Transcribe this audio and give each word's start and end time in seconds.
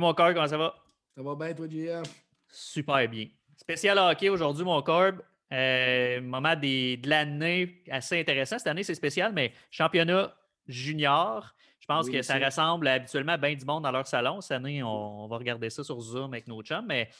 Salut 0.00 0.08
mon 0.08 0.14
corps, 0.14 0.32
comment 0.32 0.46
ça 0.46 0.56
va? 0.56 0.74
Ça 1.14 1.22
va 1.22 1.34
bien, 1.34 1.52
toi, 1.52 1.66
JF? 1.68 2.10
Super 2.48 3.06
bien. 3.06 3.26
Spécial 3.54 3.98
hockey 3.98 4.30
aujourd'hui, 4.30 4.64
mon 4.64 4.80
corps. 4.80 5.12
Euh, 5.52 6.22
moment 6.22 6.56
des, 6.56 6.96
de 6.96 7.06
l'année 7.10 7.82
assez 7.90 8.18
intéressant. 8.18 8.56
Cette 8.56 8.68
année, 8.68 8.82
c'est 8.82 8.94
spécial, 8.94 9.30
mais 9.34 9.52
championnat 9.70 10.34
junior. 10.66 11.54
Je 11.80 11.86
pense 11.86 12.06
Oui, 12.06 12.12
que 12.12 12.22
ça 12.22 12.38
ressemble 12.38 12.88
habituellement 12.88 13.32
à 13.32 13.36
bien 13.36 13.54
du 13.54 13.66
monde 13.66 13.82
dans 13.82 13.90
leur 13.90 14.06
salon. 14.06 14.40
Cette 14.40 14.52
année, 14.56 14.82
on, 14.82 15.24
on 15.24 15.28
va 15.28 15.36
regarder 15.36 15.68
ça 15.68 15.84
sur 15.84 16.00
Zoom 16.00 16.32
avec 16.32 16.48
nos 16.48 16.62
chums. 16.62 16.86
Mais 16.88 17.10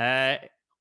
euh, 0.00 0.34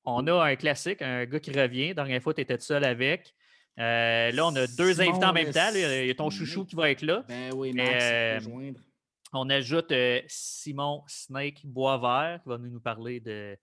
on 0.05 0.25
a 0.25 0.45
un 0.45 0.55
classique, 0.55 1.03
un 1.03 1.25
gars 1.25 1.39
qui 1.39 1.51
revient. 1.51 1.93
Dernière 1.93 2.23
fois, 2.23 2.33
tu 2.33 2.41
étais 2.41 2.57
tout 2.57 2.63
seul 2.63 2.83
avec. 2.83 3.31
Euh, 3.79 4.31
là, 4.31 4.47
on 4.47 4.55
a 4.55 4.65
deux 4.65 4.93
Simon 4.93 5.11
invités 5.11 5.25
en 5.27 5.33
même 5.33 5.51
temps. 5.51 5.69
là. 5.71 6.01
Il 6.01 6.07
y 6.07 6.09
a 6.09 6.15
ton 6.15 6.31
chouchou 6.31 6.65
qui 6.65 6.75
va 6.75 6.89
être 6.89 7.03
là. 7.03 7.23
Ben 7.27 7.53
oui, 7.53 7.73
Max, 7.73 8.03
euh, 8.03 8.35
rejoindre. 8.37 8.79
On 9.33 9.49
ajoute 9.49 9.91
euh, 9.91 10.21
Simon 10.27 11.03
Snake 11.07 11.65
Boisvert 11.65 12.39
qui 12.43 12.49
va 12.49 12.57
venir 12.57 12.71
nous 12.71 12.79
parler 12.79 13.19
de. 13.19 13.57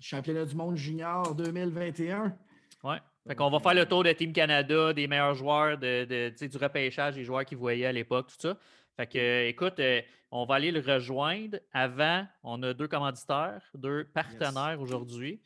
Championnat 0.00 0.44
du 0.44 0.54
monde 0.56 0.76
junior 0.76 1.34
2021. 1.34 2.36
Ouais. 2.82 2.98
Fait 3.26 3.34
qu'on 3.34 3.48
va 3.48 3.60
faire 3.60 3.74
le 3.74 3.86
tour 3.86 4.02
de 4.04 4.12
Team 4.12 4.32
Canada, 4.32 4.92
des 4.92 5.06
meilleurs 5.06 5.34
joueurs, 5.34 5.78
de, 5.78 6.04
de- 6.04 6.46
du 6.46 6.56
repêchage, 6.58 7.14
des 7.14 7.24
joueurs 7.24 7.44
qu'ils 7.44 7.56
voyaient 7.56 7.86
à 7.86 7.92
l'époque, 7.92 8.26
tout 8.28 8.34
ça. 8.38 8.58
Fait 8.96 9.06
que, 9.06 9.18
euh, 9.18 9.48
écoute, 9.48 9.78
euh, 9.80 10.02
on 10.30 10.44
va 10.44 10.56
aller 10.56 10.70
le 10.70 10.80
rejoindre. 10.80 11.58
Avant, 11.72 12.26
on 12.42 12.62
a 12.64 12.74
deux 12.74 12.88
commanditaires, 12.88 13.62
deux 13.74 14.04
partenaires 14.12 14.78
aujourd'hui. 14.80 15.40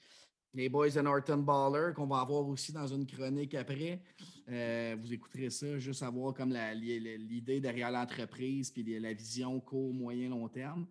Les 0.55 0.69
Boys 0.69 0.91
de 0.91 1.01
Norton 1.03 1.37
Baller, 1.39 1.93
qu'on 1.95 2.07
va 2.07 2.21
avoir 2.21 2.49
aussi 2.49 2.73
dans 2.73 2.87
une 2.87 3.07
chronique 3.07 3.55
après. 3.55 4.01
Euh, 4.51 4.97
vous 4.99 5.13
écouterez 5.13 5.51
ça, 5.51 5.79
juste 5.79 6.01
savoir 6.01 6.33
comme 6.33 6.55
l'idée 6.75 7.61
derrière 7.61 7.91
l'entreprise 7.91 8.71
puis 8.71 8.83
la 8.99 9.13
vision 9.13 9.61
court, 9.61 9.93
moyen, 9.93 10.31
long 10.31 10.49
terme. 10.49 10.87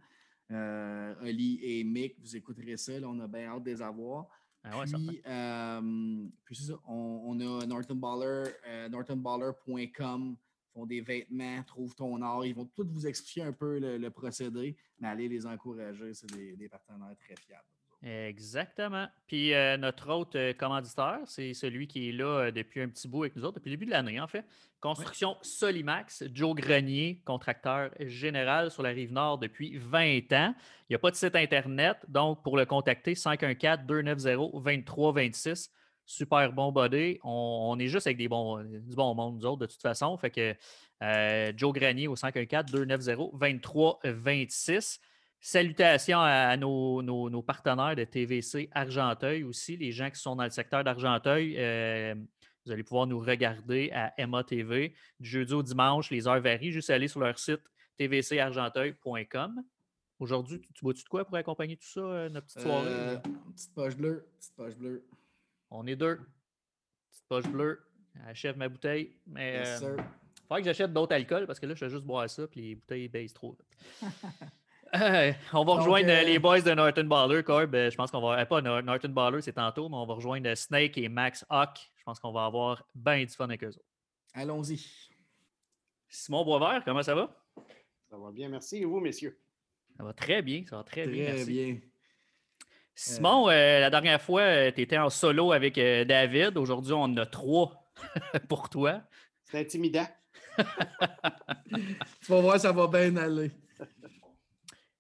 Euh, 0.52 1.14
Oli 1.24 1.60
et 1.62 1.84
Mick, 1.84 2.16
vous 2.20 2.36
écouterez 2.36 2.78
ça. 2.78 3.00
là, 3.00 3.08
on 3.10 3.20
a 3.20 3.28
bien 3.28 3.48
hâte 3.48 3.64
de 3.64 3.72
les 3.72 3.82
avoir. 3.82 4.28
Ah 4.64 4.80
ouais, 4.80 4.86
puis, 4.86 5.22
euh, 5.26 6.28
puis 6.44 6.56
c'est 6.56 6.72
ça, 6.72 6.80
on, 6.88 7.22
on 7.26 7.40
a 7.40 7.66
Norton 7.66 7.96
Baller, 7.96 8.52
euh, 8.68 8.90
nortonballer.com, 8.90 10.36
font 10.74 10.86
des 10.86 11.02
vêtements, 11.02 11.64
trouve 11.64 11.96
ton 11.96 12.22
art. 12.22 12.46
Ils 12.46 12.56
vont 12.56 12.66
tous 12.66 12.88
vous 12.88 13.08
expliquer 13.08 13.44
un 13.44 13.54
peu 13.54 13.80
le, 13.80 13.98
le 13.98 14.10
procédé, 14.10 14.76
mais 15.00 15.08
allez 15.08 15.30
les 15.30 15.46
encourager, 15.46 16.14
c'est 16.14 16.32
des, 16.32 16.56
des 16.56 16.70
partenaires 16.70 17.16
très 17.18 17.36
fiables. 17.36 17.64
Exactement. 18.04 19.08
Puis 19.26 19.56
euh, 19.56 19.76
notre 19.76 20.12
autre 20.12 20.38
euh, 20.38 20.54
commanditaire, 20.54 21.18
c'est 21.26 21.56
celui 21.56 21.88
qui 21.88 22.10
est 22.10 22.12
là 22.12 22.26
euh, 22.26 22.52
depuis 22.52 22.80
un 22.82 22.90
petit 22.90 23.08
bout 23.08 23.24
avec 23.24 23.36
nous 23.36 23.44
autres, 23.44 23.56
depuis 23.56 23.72
le 23.72 23.78
début 23.78 23.88
de 23.88 23.92
l'année, 23.92 24.20
en 24.20 24.28
fait. 24.28 24.46
Construction 24.80 25.36
Solimax, 25.42 26.26
Joe 26.32 26.56
Grenier, 26.56 27.24
contracteur 27.26 27.90
général 28.00 28.70
sur 28.70 28.84
la 28.84 28.90
rive 28.90 29.12
nord 29.12 29.40
depuis 29.40 29.80
20 29.80 30.32
ans. 30.34 30.54
Il 30.88 30.92
n'y 30.92 30.96
a 30.96 31.00
pas 31.00 31.10
de 31.10 31.16
site 31.16 31.36
Internet, 31.36 31.98
donc 32.08 32.44
pour 32.44 32.56
le 32.56 32.68
contacter, 32.68 33.16
514-290-2326. 33.16 35.72
Super 36.06 36.54
bon 36.54 36.72
body. 36.72 37.18
On, 37.24 37.70
on 37.72 37.80
est 37.80 37.88
juste 37.88 38.06
avec 38.06 38.18
des 38.18 38.28
bons, 38.28 38.64
du 38.64 38.96
bon 38.96 39.16
monde, 39.16 39.40
nous 39.40 39.46
autres, 39.48 39.62
de 39.62 39.66
toute 39.66 39.82
façon. 39.82 40.16
Fait 40.18 40.30
que 40.30 40.56
euh, 41.04 41.54
Joe 41.56 41.74
Grenier 41.74 42.08
au 42.08 42.16
514-290-2326. 42.16 45.00
Salutations 45.40 46.20
à, 46.20 46.30
à 46.50 46.58
nos, 46.58 47.02
nos- 47.02 47.30
nos 47.30 47.42
partenaires 47.42 47.96
de 47.96 48.04
TVC 48.04 48.70
Argenteuil 48.74 49.44
aussi, 49.44 49.78
les 49.78 49.92
gens 49.92 50.10
qui 50.10 50.20
sont 50.20 50.36
dans 50.36 50.44
le 50.44 50.50
secteur 50.50 50.84
d'Argenteuil. 50.84 51.56
euh, 51.58 52.16
vous 52.66 52.72
allez 52.74 52.84
pouvoir 52.84 53.08
nous 53.08 53.20
regarder 53.20 53.92
à 53.94 54.14
Emma 54.18 54.44
TV 54.44 54.94
du 55.22 55.30
jeudi 55.30 55.54
au 55.54 55.64
dimanche. 55.64 56.10
Les 56.12 56.28
heures 56.28 56.42
varient. 56.42 56.72
Juste 56.74 56.90
aller 56.90 57.08
sur 57.08 57.22
leur 57.22 57.40
site 57.40 57.62
tvcargenteuil.com. 57.98 59.64
Aujourd'hui, 60.20 60.60
tu, 60.60 60.74
tu 60.74 60.84
bois-tu 60.84 61.04
de 61.04 61.08
quoi 61.10 61.24
pour 61.24 61.36
accompagner 61.38 61.78
tout 61.78 61.88
ça, 61.88 62.00
euh, 62.02 62.30
notre 62.30 62.48
petite 62.48 62.62
soirée? 62.62 62.88
Euh, 62.90 63.18
petite 63.54 63.74
poche 63.74 63.96
bleue, 63.96 64.28
petite 64.38 64.56
poche 64.56 64.76
bleue. 64.76 65.06
On 65.70 65.86
est 65.88 65.96
deux. 65.96 66.20
Petite 67.12 67.26
poche 67.30 67.48
bleue. 67.48 67.80
Achève 68.26 68.58
ma 68.58 68.68
bouteille. 68.68 69.16
Mais 69.28 69.60
Yes, 69.60 69.80
sir. 69.80 69.96
faudrait 70.48 70.62
que 70.62 70.66
j'achète 70.66 70.92
d'autres 70.92 71.14
alcools 71.16 71.46
parce 71.46 71.60
que 71.60 71.68
là, 71.68 71.74
je 71.76 71.80
fais 71.80 71.90
juste 71.90 72.04
boire 72.04 72.28
ça 72.30 72.48
puis 72.48 72.62
les 72.62 72.76
bouteilles 72.76 73.08
baissent 73.08 73.34
trop. 73.34 73.52
vite. 73.56 74.12
Euh, 74.96 75.34
on 75.54 75.60
va 75.60 75.66
Donc, 75.66 75.80
rejoindre 75.80 76.10
euh, 76.10 76.22
euh, 76.22 76.24
les 76.24 76.40
boys 76.40 76.62
de 76.62 76.72
Norton 76.74 77.04
Baller, 77.06 77.44
Corb. 77.44 77.74
Euh, 77.76 77.90
Je 77.92 77.96
pense 77.96 78.12
qu'on 78.12 78.22
va. 78.22 78.40
euh, 78.40 78.46
pas 78.46 78.62
Nor- 78.62 78.84
Norton 78.84 79.10
Baller, 79.10 79.42
c'est 79.42 79.54
tantôt, 79.54 79.90
mais 79.90 79.96
on 79.98 80.06
va 80.06 80.14
rejoindre 80.16 80.54
Snake 80.56 80.98
et 80.98 81.10
Max 81.10 81.46
Hawk. 81.50 81.78
Je 81.98 82.04
pense 82.04 82.20
qu'on 82.20 82.32
va 82.32 82.46
avoir 82.46 82.84
bien 82.96 83.20
du 83.24 83.28
fun 83.34 83.46
avec 83.46 83.64
eux 83.64 83.70
autres. 83.70 83.80
Allons-y. 84.34 84.80
Simon 86.10 86.46
Boisvert, 86.46 86.84
comment 86.86 87.04
ça 87.04 87.16
va? 87.16 87.36
Ça 88.10 88.18
va 88.18 88.32
bien, 88.32 88.48
merci. 88.50 88.78
Et 88.78 88.86
vous, 88.86 89.00
messieurs? 89.02 89.38
Ça 89.98 90.04
va 90.04 90.14
très 90.14 90.42
bien, 90.42 90.64
ça 90.70 90.78
va 90.78 90.84
très, 90.84 91.04
Très 91.04 91.12
bien. 91.12 91.34
merci. 91.34 91.46
bien. 91.52 91.78
Simon, 92.96 93.50
euh, 93.50 93.80
la 93.82 93.90
dernière 93.90 94.22
fois, 94.22 94.72
tu 94.72 94.82
étais 94.82 94.98
en 94.98 95.10
solo 95.10 95.52
avec 95.52 95.78
euh, 95.78 96.06
David. 96.06 96.58
Aujourd'hui, 96.58 96.94
on 96.94 97.04
en 97.04 97.18
a 97.18 97.26
trois 97.26 97.92
pour 98.50 98.70
toi. 98.70 99.02
C'est 99.44 99.60
intimidant. 99.60 100.08
Tu 102.22 102.32
vas 102.32 102.42
voir, 102.42 102.60
ça 102.60 102.72
va 102.72 102.88
bien 102.88 103.16
aller. 103.18 103.52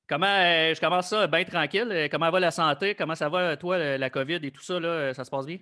Comment 0.09 0.25
euh, 0.27 0.73
je 0.73 0.79
commence 0.79 1.09
ça 1.09 1.27
bien 1.27 1.43
tranquille? 1.43 1.87
Euh, 1.91 2.07
Comment 2.09 2.29
va 2.31 2.39
la 2.39 2.51
santé? 2.51 2.95
Comment 2.95 3.15
ça 3.15 3.27
va, 3.29 3.57
toi, 3.57 3.77
le- 3.77 3.97
la 3.97 4.09
COVID 4.09 4.39
et 4.41 4.51
tout 4.51 4.61
ça? 4.63 4.79
Là, 4.79 4.87
euh, 4.87 5.13
ça 5.13 5.25
se 5.25 5.29
passe 5.29 5.45
bien? 5.45 5.59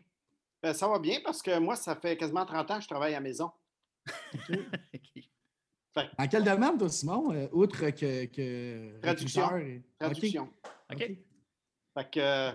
Ben, 0.62 0.74
ça 0.74 0.88
va 0.88 1.00
bien 1.00 1.20
parce 1.24 1.42
que 1.42 1.58
moi, 1.60 1.76
ça 1.76 1.96
fait 1.96 2.16
quasiment 2.18 2.46
30 2.46 2.70
ans 2.72 2.78
que 2.78 2.84
je 2.84 2.88
travaille 2.88 3.14
à 3.14 3.18
la 3.18 3.22
maison. 3.22 3.52
En 6.18 6.28
quel 6.28 6.44
domaine, 6.44 6.78
toi, 6.78 6.90
Simon, 6.90 7.32
euh, 7.34 7.48
outre 7.54 7.90
que. 7.92 8.26
que 8.26 9.00
Traduction. 9.02 9.58
et- 9.58 9.82
Traduction. 9.98 10.44
OK. 10.92 10.94
OK. 10.94 11.00
Fait 11.98 12.12
que 12.12 12.20
euh, 12.20 12.52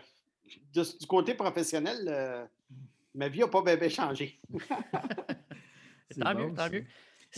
de- 0.74 0.98
du 0.98 1.06
côté 1.06 1.32
professionnel, 1.34 2.04
euh, 2.06 2.44
ma 3.14 3.28
vie 3.28 3.38
n'a 3.40 3.48
pas 3.48 3.62
bien 3.62 3.88
changé. 3.88 4.38
C'est 6.10 6.20
Tant 6.20 6.34
bon, 6.34 6.48
mieux, 6.48 6.54
tant 6.54 6.64
ça. 6.64 6.68
mieux. 6.70 6.84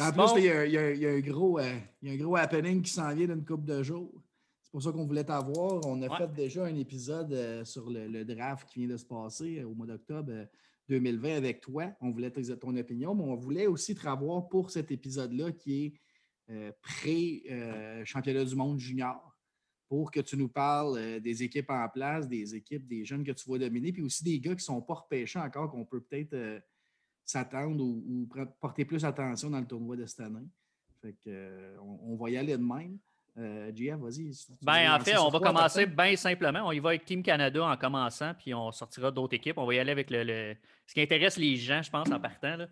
En 0.01 0.11
Simon- 0.11 0.33
plus, 0.35 0.41
il 0.41 0.45
y, 0.47 0.51
a- 0.51 0.65
il 0.67 0.73
y 0.73 0.79
a- 0.79 0.91
il 0.91 0.99
y 1.03 1.07
a 1.07 1.11
un 1.11 1.21
gros, 1.21 1.61
euh, 1.61 1.79
il 2.03 2.09
y 2.09 2.11
a 2.11 2.15
un 2.15 2.17
gros 2.27 2.35
happening 2.37 2.83
qui 2.83 2.91
s'en 2.91 3.15
vient 3.15 3.27
d'une 3.29 3.45
couple 3.45 3.67
de 3.67 3.81
jours. 3.85 4.13
C'est 4.73 4.79
pour 4.79 4.83
ça 4.85 4.93
qu'on 4.93 5.05
voulait 5.05 5.25
t'avoir. 5.25 5.85
On 5.87 6.01
a 6.01 6.09
Ouais. 6.09 6.17
fait 6.17 6.33
déjà 6.33 6.65
un 6.65 6.75
épisode 6.77 7.31
euh, 7.35 7.63
sur 7.63 7.91
le, 7.91 8.09
le 8.09 8.25
draft 8.25 8.67
qui 8.71 8.79
vient 8.81 8.89
de 8.89 8.97
se 8.97 9.05
passer 9.05 9.59
euh, 9.61 9.67
au 9.69 9.75
mois 9.75 9.87
d'octobre 9.87 10.33
euh, 10.33 10.47
2020 10.89 11.37
avec 11.37 11.61
toi. 11.61 11.93
On 12.01 12.11
voulait 12.11 12.31
tes- 12.31 12.57
ton 12.59 12.75
opinion, 12.77 13.15
mais 13.15 13.23
on 13.25 13.35
voulait 13.37 13.67
aussi 13.67 13.95
te 13.95 14.09
revoir 14.09 14.49
pour 14.49 14.71
cet 14.71 14.91
épisode-là 14.91 15.53
qui 15.53 15.85
est 15.85 15.93
euh, 16.51 16.73
pré-championnat 16.81 18.45
du 18.47 18.57
monde 18.57 18.79
junior 18.79 19.37
pour 19.91 20.11
que 20.11 20.21
tu 20.21 20.39
nous 20.39 20.49
parles 20.49 20.97
euh, 20.97 21.21
des 21.21 21.43
équipes 21.43 21.69
en 21.69 21.87
place, 21.91 22.27
des 22.27 22.55
équipes, 22.55 22.87
des 22.89 23.05
jeunes 23.05 23.25
que 23.25 23.33
tu 23.33 23.45
vois 23.45 23.59
dominer, 23.59 23.93
puis 23.93 24.03
aussi 24.03 24.25
des 24.25 24.41
gars 24.41 24.53
qui 24.53 24.57
ne 24.57 24.75
sont 24.75 24.81
pas 24.81 24.95
repêchés 24.95 25.39
encore, 25.39 25.71
qu'on 25.71 25.85
peut 25.85 26.01
peut-être 26.01 26.33
euh, 26.33 26.59
s'attendre 27.27 27.85
ou, 27.85 28.27
porter 28.59 28.87
plus 28.87 29.05
attention 29.05 29.51
dans 29.51 29.61
le 29.61 29.67
tournoi 29.67 29.97
de 29.97 30.07
cette 30.07 30.21
année. 30.21 30.49
Fait 31.03 31.13
que, 31.13 31.29
euh, 31.29 31.77
on, 31.83 32.13
on 32.15 32.17
va 32.17 32.31
y 32.31 32.39
aller 32.39 32.57
de 32.57 32.63
même. 32.63 32.99
Euh, 33.39 33.73
JF, 33.75 33.97
vas-y. 33.99 34.31
Ben, 34.61 34.95
en 34.95 35.01
fait, 35.01 35.17
on 35.17 35.31
va 35.31 35.39
quoi, 35.39 35.49
commencer 35.49 35.87
bien 35.87 36.17
simplement. 36.17 36.61
On 36.67 36.73
y 36.73 36.79
va 36.81 36.91
avec 36.91 37.05
Team 37.07 37.23
Canada 37.23 37.65
en 37.65 37.77
commençant, 37.79 38.35
puis 38.35 38.53
on 38.53 38.71
sortira 38.73 39.11
d'autres 39.11 39.35
équipes. 39.35 39.57
On 39.57 39.65
va 39.65 39.75
y 39.75 39.79
aller 39.79 39.93
avec 39.93 40.11
le, 40.11 40.23
le- 40.23 40.57
ce 40.87 40.93
qui 40.93 41.01
intéresse 41.01 41.39
les 41.39 41.57
gens, 41.57 41.81
je 41.83 41.91
pense, 41.91 42.11
en 42.11 42.21
partant. 42.21 42.57
là. 42.57 42.67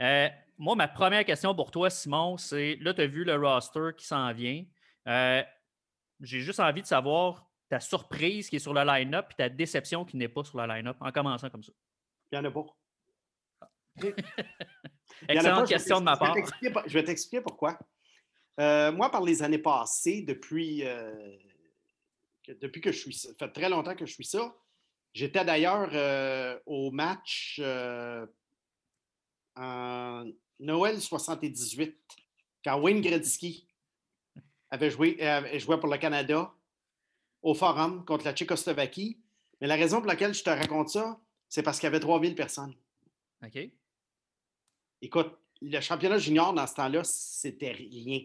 Euh, 0.00 0.28
moi, 0.58 0.74
ma 0.74 0.88
première 0.88 1.24
question 1.24 1.54
pour 1.54 1.70
toi, 1.70 1.90
Simon, 1.90 2.36
c'est 2.38 2.76
là, 2.80 2.94
tu 2.94 3.02
as 3.02 3.06
vu 3.06 3.24
le 3.24 3.34
roster 3.36 3.90
qui 3.96 4.06
s'en 4.06 4.32
vient. 4.32 4.64
Euh, 5.06 5.42
J'ai 6.20 6.40
juste 6.40 6.60
envie 6.60 6.80
de 6.82 6.86
savoir 6.86 7.46
ta 7.68 7.78
surprise 7.80 8.48
qui 8.48 8.56
est 8.56 8.60
sur 8.60 8.72
le 8.72 8.84
line-up 8.84 9.26
et 9.32 9.34
ta 9.34 9.48
déception 9.50 10.04
qui 10.06 10.16
n'est 10.16 10.28
pas 10.28 10.44
sur 10.44 10.58
le 10.58 10.66
line-up, 10.66 10.96
en 11.00 11.12
commençant 11.12 11.50
comme 11.50 11.62
ça. 11.62 11.72
Il 12.32 12.38
n'y 12.38 12.46
en 12.46 12.48
a 12.48 12.50
pas. 12.50 12.64
Il 14.02 14.06
y 14.06 14.08
en 14.08 14.12
a 15.28 15.32
Excellente 15.34 15.60
pas, 15.60 15.66
question 15.66 15.98
de 16.00 16.04
ma 16.04 16.16
part. 16.16 16.34
Je 16.86 16.92
vais 16.94 17.04
t'expliquer 17.04 17.40
pourquoi. 17.42 17.78
Euh, 18.58 18.90
moi, 18.92 19.10
par 19.10 19.22
les 19.22 19.42
années 19.42 19.58
passées, 19.58 20.22
depuis, 20.22 20.84
euh, 20.84 21.36
que, 22.42 22.52
depuis 22.52 22.80
que 22.80 22.92
je 22.92 22.98
suis 22.98 23.14
ça, 23.14 23.28
ça 23.28 23.34
fait 23.38 23.52
très 23.52 23.68
longtemps 23.68 23.94
que 23.94 24.06
je 24.06 24.12
suis 24.12 24.24
ça, 24.24 24.56
j'étais 25.12 25.44
d'ailleurs 25.44 25.90
euh, 25.92 26.58
au 26.66 26.90
match 26.90 27.60
en 29.56 30.24
Noël 30.58 31.00
78, 31.00 31.96
quand 32.64 32.80
Wayne 32.80 33.00
Gretzky 33.00 33.68
avait 34.70 34.90
joué, 34.90 35.20
avait 35.20 35.58
joué 35.58 35.78
pour 35.78 35.88
le 35.88 35.98
Canada 35.98 36.52
au 37.42 37.54
Forum 37.54 38.04
contre 38.04 38.24
la 38.24 38.32
Tchécoslovaquie. 38.32 39.20
Mais 39.60 39.66
la 39.66 39.76
raison 39.76 39.98
pour 39.98 40.06
laquelle 40.06 40.34
je 40.34 40.42
te 40.42 40.50
raconte 40.50 40.90
ça, 40.90 41.18
c'est 41.48 41.62
parce 41.62 41.78
qu'il 41.78 41.86
y 41.86 41.88
avait 41.88 42.00
3000 42.00 42.34
personnes. 42.34 42.74
OK. 43.42 43.58
Écoute, 45.00 45.38
le 45.62 45.80
championnat 45.80 46.18
junior 46.18 46.52
dans 46.52 46.66
ce 46.66 46.74
temps-là, 46.74 47.04
c'était 47.04 47.72
rien. 47.72 48.20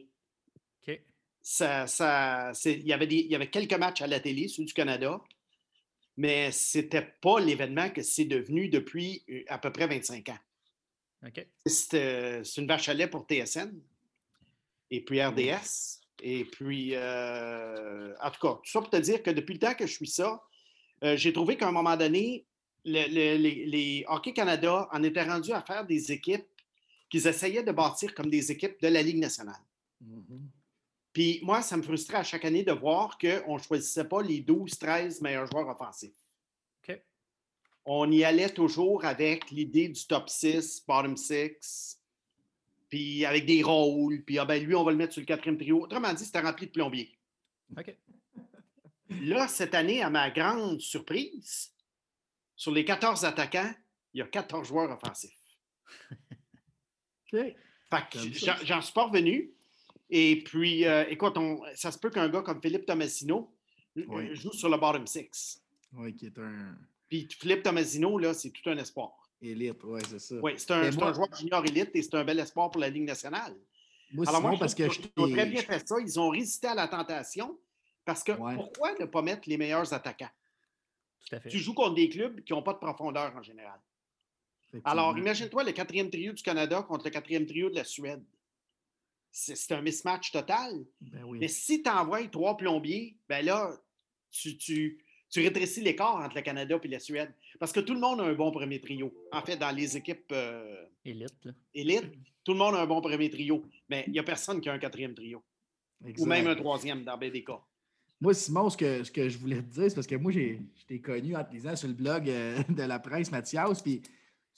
Ça, 1.42 1.88
ça, 1.88 2.52
il, 2.66 2.86
y 2.86 2.94
avait 2.94 3.08
des, 3.08 3.16
il 3.18 3.32
y 3.32 3.36
avait 3.36 3.50
quelques 3.50 3.74
matchs 3.74 4.02
à 4.02 4.08
la 4.08 4.20
télé, 4.20 4.48
ceux 4.48 4.64
du 4.64 4.74
Canada, 4.74 5.20
mais 6.18 6.52
c'était 6.52 7.02
pas 7.22 7.40
l'événement 7.40 7.90
que 7.90 8.04
c'est 8.04 8.26
devenu 8.26 8.70
depuis 8.70 9.24
euh, 9.30 9.42
à 9.48 9.58
peu 9.58 9.72
près 9.72 9.88
25 9.88 10.30
ans. 10.30 10.38
C'était- 11.66 12.44
C'est 12.44 12.62
une 12.62 12.68
vache 12.68 12.90
à 12.90 12.94
lait 12.94 13.08
pour 13.08 13.26
TSN 13.28 13.72
et 14.92 15.02
puis 15.04 15.22
RDS. 15.24 16.00
Et 16.24 16.46
puis, 16.46 16.92
euh, 16.94 18.14
en 18.22 18.30
tout 18.30 18.40
cas, 18.40 18.54
tout 18.64 18.70
ça 18.72 18.80
pour 18.82 18.90
te 18.92 18.98
dire 18.98 19.24
que 19.24 19.32
depuis 19.32 19.54
le 19.54 19.60
temps 19.60 19.74
que 19.74 19.88
je 19.88 19.92
suis 19.94 20.08
ça, 20.08 20.44
euh, 21.04 21.18
j'ai 21.18 21.34
trouvé 21.34 21.58
qu'à 21.58 21.68
un 21.68 21.72
moment 21.72 21.98
donné, 21.98 22.46
le- 22.86 23.08
le- 23.08 23.38
les, 23.42 23.66
les 23.66 24.06
Hockey 24.08 24.34
Canada 24.34 24.88
en 24.92 25.02
étaient 25.02 25.24
rendus 25.24 25.52
à 25.54 25.62
faire 25.64 25.86
des 25.88 26.12
équipes 26.12 26.46
qu'ils 27.10 27.26
essayaient 27.26 27.64
de 27.64 27.72
bâtir 27.72 28.14
comme 28.14 28.30
des 28.30 28.52
équipes 28.52 28.80
de 28.82 28.88
la 28.90 29.02
Ligue 29.02 29.18
nationale. 29.18 29.62
Mhm. 30.02 30.48
Puis 31.14 31.40
moi, 31.44 31.62
ça 31.62 31.76
me 31.78 31.82
frustrait 31.82 32.18
à 32.18 32.24
chaque 32.24 32.46
année 32.46 32.64
de 32.64 32.72
voir 32.72 33.18
qu'on 33.18 33.56
ne 33.56 33.62
choisissait 33.62 34.06
pas 34.06 34.22
les 34.22 34.40
12, 34.40 34.78
13 34.78 35.22
meilleurs 35.22 35.48
joueurs 35.48 35.68
offensifs. 35.68 36.16
OK. 36.84 37.02
On 37.86 38.10
y 38.12 38.24
allait 38.24 38.50
toujours 38.50 39.04
avec 39.04 39.52
l'idée 39.52 39.90
du 39.90 40.06
top 40.06 40.30
6, 40.30 40.86
bottom 40.88 41.18
6, 41.18 42.00
puis 42.90 43.26
avec 43.26 43.46
des 43.46 43.62
rôles, 43.64 44.24
puis 44.24 44.38
ah 44.40 44.46
ben, 44.46 44.64
lui, 44.64 44.76
on 44.76 44.84
va 44.84 44.92
le 44.92 44.98
mettre 44.98 45.14
sur 45.14 45.22
le 45.22 45.26
quatrième 45.26 45.58
trio. 45.58 45.82
Autrement 45.82 46.14
dit, 46.14 46.26
c'était 46.26 46.42
rempli 46.42 46.68
de 46.68 46.72
plombiers. 46.72 47.18
OK. 47.78 47.96
Là, 49.22 49.48
cette 49.48 49.76
année, 49.76 50.02
à 50.02 50.10
ma 50.10 50.30
grande 50.30 50.80
surprise, 50.80 51.74
sur 52.56 52.72
les 52.72 52.86
14 52.86 53.26
attaquants, 53.26 53.74
il 54.14 54.20
y 54.20 54.22
a 54.22 54.28
14 54.28 54.68
joueurs 54.68 54.92
offensifs. 54.92 55.38
OK. 56.12 57.32
Fait 57.34 57.56
que 58.10 58.66
j'en 58.66 58.82
suis 58.82 58.94
pas 58.94 59.06
revenu. 59.06 59.54
Et 60.14 60.44
puis, 60.44 60.86
euh, 60.86 61.06
écoute, 61.10 61.38
on- 61.38 61.64
ça 61.76 61.92
se 61.92 61.98
peut 61.98 62.10
qu'un 62.10 62.28
gars 62.30 62.42
comme 62.42 62.62
Philippe 62.62 62.86
Tomasino 62.86 63.50
euh, 63.98 64.04
Oui. 64.08 64.36
joue 64.36 64.52
sur 64.52 64.70
le 64.70 64.78
bottom 64.78 65.08
six. 65.08 65.64
Oui, 65.94 66.14
qui 66.16 66.26
est 66.28 66.38
un 66.38 66.76
Puis 67.10 67.28
Philippe 67.40 67.64
Tomasino, 67.64 68.18
là, 68.18 68.34
c'est 68.34 68.50
tout 68.52 68.70
un 68.70 68.78
espoir. 68.78 69.12
élite, 69.42 69.84
oui, 69.84 70.02
c'est 70.08 70.20
ça. 70.20 70.36
Oui, 70.42 70.54
c'est 70.58 70.72
un, 70.72 70.92
moi- 70.92 71.14
joueur 71.14 71.34
junior 71.36 71.66
élite 71.66 71.92
et 71.96 72.02
c'est 72.02 72.14
un 72.16 72.24
bel 72.24 72.40
espoir 72.40 72.70
pour 72.72 72.80
la 72.82 72.90
Ligue 72.90 73.04
nationale. 73.06 73.56
Moi, 74.14 74.28
Alors, 74.28 74.42
moi, 74.42 74.54
je 74.56 74.60
parce 74.60 74.76
que 74.76 74.90
je 74.90 75.00
qu'ils 75.00 75.12
ont 75.18 75.30
très 75.32 75.46
bien 75.46 75.62
fait 75.62 75.88
ça. 75.88 75.96
Ils 76.00 76.20
ont 76.20 76.30
résisté 76.30 76.68
à 76.68 76.76
la 76.76 76.88
tentation 76.88 77.58
parce 78.06 78.24
que 78.24 78.34
Ouais. 78.34 78.56
pourquoi 78.56 78.94
ne 79.00 79.06
pas 79.06 79.22
mettre 79.22 79.48
les 79.50 79.58
meilleurs 79.58 79.94
attaquants? 79.94 80.30
Tout 81.30 81.36
à 81.36 81.40
fait. 81.40 81.50
Tu 81.50 81.60
joues 81.60 81.74
contre 81.74 81.96
des 81.96 82.10
clubs 82.10 82.42
qui 82.44 82.52
n'ont 82.54 82.62
pas 82.64 82.74
de 82.74 82.80
profondeur 82.80 83.34
en 83.36 83.42
général. 83.42 83.80
Alors, 84.84 85.18
imagine-toi 85.18 85.64
le 85.64 85.72
quatrième 85.72 86.10
trio 86.10 86.34
du 86.34 86.44
Canada 86.44 86.82
contre 86.84 87.06
le 87.06 87.10
quatrième 87.12 87.46
trio 87.46 87.70
de 87.70 87.76
la 87.76 87.84
Suède. 87.86 88.24
C'est 89.32 89.72
un 89.72 89.82
mismatch 89.82 90.32
total. 90.32 90.86
Ben 91.00 91.24
oui. 91.26 91.40
Mais 91.40 91.48
si 91.48 91.82
tu 91.82 91.90
envoies 91.90 92.28
trois 92.28 92.58
plombiers, 92.58 93.18
ben 93.30 93.46
là, 93.46 93.74
tu, 94.30 94.58
tu, 94.58 95.04
tu 95.30 95.42
rétrécis 95.42 95.82
l'écart 95.82 96.16
entre 96.18 96.36
le 96.36 96.42
Canada 96.42 96.78
et 96.84 96.88
la 96.88 97.00
Suède. 97.00 97.34
Parce 97.60 97.72
que 97.72 97.80
tout 97.80 97.94
le 97.94 98.00
monde 98.00 98.20
a 98.20 98.24
un 98.26 98.34
bon 98.34 98.52
premier 98.52 98.82
trio. 98.82 99.14
En 99.32 99.42
fait, 99.42 99.56
dans 99.58 99.72
les 99.72 99.96
équipes 99.96 100.32
euh, 100.34 100.86
Élite, 101.06 101.34
là. 101.46 101.52
élites, 101.74 102.12
tout 102.44 102.52
le 102.54 102.58
monde 102.60 102.76
a 102.76 102.82
un 102.82 102.86
bon 102.88 103.00
premier 103.02 103.30
trio. 103.30 103.64
Mais 103.90 104.04
il 104.08 104.14
n'y 104.14 104.20
a 104.20 104.24
personne 104.24 104.60
qui 104.60 104.68
a 104.70 104.74
un 104.74 104.80
quatrième 104.80 105.14
trio. 105.16 105.42
Exact. 106.06 106.24
Ou 106.24 106.28
même 106.28 106.48
un 106.48 106.56
troisième 106.56 107.04
dans 107.04 107.18
bien 107.18 107.30
des 107.30 107.44
cas. 107.44 107.62
Moi, 108.20 108.34
Simon, 108.34 108.70
ce 108.70 108.78
que, 108.78 109.04
ce 109.04 109.12
que 109.12 109.30
je 109.30 109.38
voulais 109.38 109.62
te 109.64 109.74
dire, 109.74 109.84
c'est 109.90 109.96
parce 109.96 110.06
que 110.08 110.16
moi, 110.16 110.32
j'ai- 110.32 110.60
je 110.76 110.86
t'ai 110.86 111.00
connu 111.02 111.36
en 111.36 111.44
te 111.44 111.52
lisant 111.54 111.76
sur 111.76 111.88
le 111.88 111.94
blog 111.96 112.30
euh, 112.30 112.62
de 112.70 112.84
la 112.84 113.00
presse, 113.00 113.32
Mathias, 113.32 113.82
puis 113.82 114.02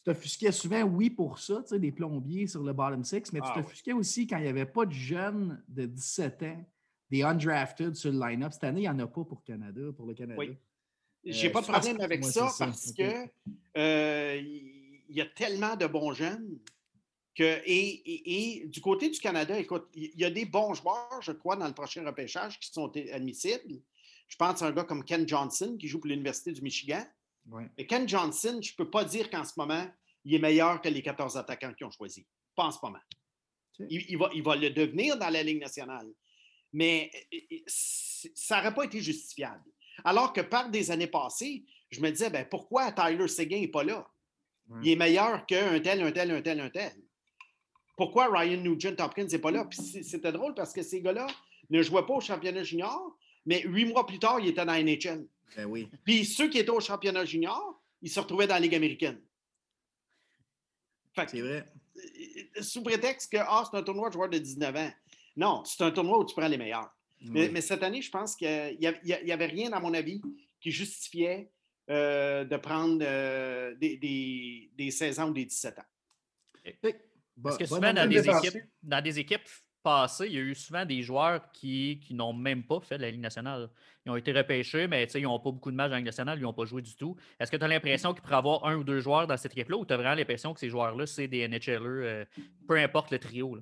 tu 0.04 0.12
t'offusquais 0.12 0.52
souvent, 0.52 0.82
oui, 0.84 1.10
pour 1.10 1.40
ça, 1.40 1.62
tu 1.64 1.70
sais, 1.70 1.80
des 1.80 1.92
plombiers 1.92 2.48
sur 2.48 2.62
le 2.64 2.74
bottom 2.74 3.04
six, 3.06 3.32
mais 3.32 3.40
tu 3.40 3.48
Ah, 3.50 3.54
t'offusquais 3.62 3.94
aussi 3.94 4.28
quand 4.28 4.38
il 4.38 4.44
n'y 4.44 4.50
avait 4.50 4.66
pas 4.66 4.86
de 4.86 4.92
jeunes 4.92 5.64
de 5.70 5.86
17 5.86 6.44
ans, 6.44 6.66
des 7.10 7.22
undrafted 7.24 7.96
sur 7.96 8.12
le 8.12 8.20
line-up. 8.20 8.52
Cette 8.52 8.66
année, 8.66 8.82
il 8.82 8.84
n'y 8.84 8.90
en 8.90 9.00
a 9.00 9.08
pas 9.08 9.24
pour 9.24 9.44
Canada, 9.44 9.82
pour 9.96 10.06
le 10.06 10.14
Canada. 10.14 10.38
Oui. 10.40 10.58
J'ai 11.26 11.48
Euh, 11.48 11.52
pas 11.52 11.62
de 11.62 11.68
problème 11.68 12.02
avec 12.02 12.22
moi, 12.22 12.30
ça 12.32 12.50
parce 12.60 12.90
OK. 12.90 12.98
que 12.98 13.30
euh, 13.78 14.42
il 14.42 15.16
y 15.16 15.22
a 15.22 15.26
tellement 15.26 15.76
de 15.78 15.86
bons 15.88 16.12
jeunes 16.14 16.60
que 17.36 17.44
et, 17.44 17.62
et- 17.66 18.62
et 18.64 18.68
du 18.68 18.82
côté 18.82 19.10
du 19.10 19.20
Canada, 19.20 19.58
écoute, 19.58 19.88
il 19.94 20.12
y 20.20 20.26
a 20.26 20.30
des 20.30 20.44
bons 20.46 20.74
joueurs, 20.74 21.22
je 21.22 21.32
crois, 21.32 21.56
dans 21.56 21.68
le 21.68 21.74
prochain 21.74 22.06
repêchage 22.06 22.60
qui 22.60 22.70
sont 22.72 22.92
admissibles. 23.14 23.80
Je 24.28 24.36
pense 24.36 24.62
à 24.62 24.68
un 24.68 24.72
gars 24.72 24.84
comme 24.84 25.04
Ken 25.06 25.26
Johnson 25.28 25.78
qui 25.80 25.88
joue 25.88 26.00
pour 26.00 26.10
l'Université 26.10 26.52
du 26.52 26.62
Michigan. 26.62 27.04
Ouais. 27.50 27.70
Mais 27.78 27.86
Ken 27.86 28.08
Johnson, 28.08 28.60
je 28.62 28.72
ne 28.72 28.76
peux 28.76 28.90
pas 28.90 29.04
dire 29.04 29.30
qu'en 29.30 29.44
ce 29.44 29.54
moment, 29.58 29.86
il 30.24 30.36
est 30.36 30.40
meilleur 30.40 30.82
que 30.82 30.90
les 30.90 31.02
14 31.02 31.38
attaquants 31.38 31.74
qui 31.74 31.84
ont 31.84 31.92
choisi. 31.92 32.26
Pas 32.56 32.66
en 32.66 32.72
ce 32.72 32.80
moment. 32.82 33.00
Il, 33.80 34.06
il 34.10 34.18
va, 34.18 34.30
il 34.34 34.44
va 34.44 34.56
le 34.56 34.70
devenir 34.70 35.18
dans 35.18 35.30
la 35.30 35.44
Ligue 35.44 35.60
nationale. 35.60 36.08
Mais 36.72 37.12
ça 37.68 38.58
n'aurait 38.58 38.74
pas 38.74 38.86
été 38.86 39.02
justifiable. 39.02 39.64
Alors 40.04 40.34
que 40.34 40.42
par 40.42 40.70
des 40.70 40.90
années 40.92 41.08
passées, 41.08 41.66
je 41.92 42.02
me 42.02 42.10
disais, 42.10 42.30
ben, 42.30 42.48
pourquoi 42.50 42.92
Tyler 42.92 43.28
Seguin 43.28 43.60
n'est 43.60 43.68
pas 43.68 43.84
là? 43.84 44.08
Ouais. 44.70 44.80
Il 44.84 44.92
est 44.92 44.96
meilleur 44.96 45.46
qu'un 45.46 45.80
tel, 45.80 46.02
un 46.02 46.12
tel, 46.12 46.32
un 46.32 46.42
tel, 46.42 46.60
un 46.60 46.70
tel. 46.70 46.94
Pourquoi 47.96 48.28
Ryan 48.32 48.62
Nugent 48.62 48.96
Hopkins 49.00 49.28
n'est 49.28 49.40
pas 49.40 49.52
là? 49.52 49.68
C'était 49.72 50.32
drôle 50.32 50.56
parce 50.56 50.74
que 50.74 50.82
ces 50.82 51.02
gars-là 51.02 51.28
ne 51.70 51.82
jouaient 51.82 52.06
pas 52.06 52.14
au 52.14 52.22
championnat 52.22 52.64
junior, 52.64 53.16
mais 53.46 53.62
huit 53.62 53.86
mois 53.86 54.06
plus 54.06 54.20
tard, 54.20 54.40
ils 54.40 54.50
étaient 54.50 54.66
dans 54.66 54.74
la 54.74 54.82
NHL. 54.82 55.28
Ben 55.56 55.66
oui. 55.66 55.90
Puis 56.04 56.26
ceux 56.26 56.50
qui 56.50 56.58
étaient 56.60 56.70
au 56.72 56.80
championnat 56.80 57.26
junior, 57.26 57.82
ils 58.02 58.10
se 58.10 58.20
retrouvaient 58.20 58.48
dans 58.48 58.56
la 58.56 58.60
Ligue 58.60 58.76
américaine. 58.76 59.22
Fait 61.16 61.26
que, 61.26 61.32
C'est 61.32 61.42
vrai. 61.42 61.66
euh, 62.58 62.62
sous 62.62 62.82
prétexte 62.84 63.32
que 63.32 63.38
ah, 63.40 63.64
c'est 63.70 63.78
un 63.78 63.84
tournoi 63.84 64.10
de 64.10 64.14
joueurs 64.14 64.30
de 64.30 64.38
19 64.40 64.76
ans. 64.76 64.92
Non, 65.36 65.64
c'est 65.66 65.84
un 65.84 65.92
tournoi 65.92 66.20
où 66.20 66.26
tu 66.26 66.34
prends 66.36 66.48
les 66.48 66.58
meilleurs. 66.58 66.90
Mais, 67.22 67.46
Oui. 67.46 67.50
mais 67.54 67.62
cette 67.62 67.84
année, 67.84 68.02
je 68.02 68.10
pense 68.12 68.36
qu'il 68.36 68.78
n'y 68.80 69.32
avait 69.32 69.46
rien, 69.46 69.72
à 69.74 69.80
mon 69.80 69.94
avis, 69.94 70.22
qui 70.60 70.72
justifiait 70.72 71.52
euh, 71.90 72.44
de 72.46 72.58
prendre 72.58 73.00
euh, 73.02 73.76
des, 73.76 73.98
des, 73.98 74.72
des 74.74 74.92
16 74.92 75.20
ans 75.20 75.30
ou 75.30 75.34
des 75.34 75.46
17 75.46 75.80
ans. 75.80 76.72
Parce 77.42 77.58
que 77.58 77.66
souvent, 77.66 77.94
dans 77.94 78.10
des, 78.10 78.28
équipes, 78.30 78.64
dans 78.82 79.04
des 79.04 79.20
équipes 79.20 79.48
passées, 79.84 80.28
il 80.28 80.34
y 80.34 80.38
a 80.38 80.42
eu 80.42 80.56
souvent 80.56 80.86
des 80.86 81.02
joueurs 81.02 81.52
qui, 81.52 82.00
qui 82.02 82.14
n'ont 82.14 82.34
même 82.34 82.64
pas 82.64 82.80
fait 82.80 82.98
la 82.98 83.12
Ligue 83.12 83.20
nationale. 83.22 83.70
Ils 84.06 84.12
ont 84.12 84.16
été 84.16 84.32
repêchés, 84.32 84.88
mais 84.88 85.04
ils 85.14 85.22
n'ont 85.24 85.40
pas 85.40 85.52
beaucoup 85.52 85.70
de 85.72 85.76
matchs 85.76 85.92
en 85.92 85.98
Ligue 85.98 86.06
nationale, 86.06 86.40
ils 86.40 86.44
n'ont 86.44 86.54
pas 86.54 86.66
joué 86.66 86.82
du 86.82 86.96
tout. 86.96 87.16
Est-ce 87.40 87.52
que 87.52 87.58
tu 87.58 87.64
as 87.64 87.68
l'impression 87.68 88.14
qu'il 88.14 88.22
pourrait 88.22 88.36
y 88.36 88.38
avoir 88.38 88.66
un 88.66 88.76
ou 88.78 88.84
deux 88.84 89.00
joueurs 89.02 89.28
dans 89.28 89.38
cette 89.38 89.52
équipe-là 89.52 89.78
ou 89.78 89.86
tu 89.86 89.94
as 89.94 89.98
vraiment 89.98 90.16
l'impression 90.16 90.54
que 90.54 90.60
ces 90.60 90.70
joueurs-là, 90.70 91.06
c'est 91.06 91.28
des 91.28 91.48
NHLers, 91.48 91.80
euh, 91.84 92.26
peu 92.68 92.78
importe 92.78 93.12
le 93.12 93.20
trio? 93.20 93.56
là? 93.56 93.62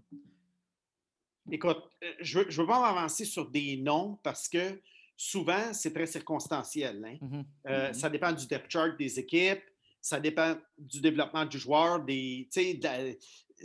Écoute, 1.51 1.83
euh, 2.03 2.11
je 2.21 2.39
ne 2.39 2.43
veux, 2.43 2.51
je 2.51 2.61
veux 2.61 2.67
pas 2.67 2.79
m'avancer 2.81 3.25
sur 3.25 3.49
des 3.49 3.77
noms 3.77 4.19
parce 4.23 4.47
que 4.47 4.79
souvent, 5.17 5.73
c'est 5.73 5.91
très 5.93 6.05
circonstanciel. 6.05 7.03
hein. 7.05 7.17
Mhm. 7.19 7.45
Euh, 7.67 7.87
Mhm. 7.87 7.93
Ça 7.93 8.09
dépend 8.09 8.31
du 8.31 8.45
depth 8.47 8.69
chart 8.71 8.95
des 8.97 9.19
équipes, 9.19 9.63
ça 9.99 10.19
dépend 10.19 10.55
du 10.77 11.01
développement 11.01 11.45
du 11.45 11.57
joueur, 11.57 11.99
des, 12.03 12.47
de 12.55 12.83
la- 12.83 13.13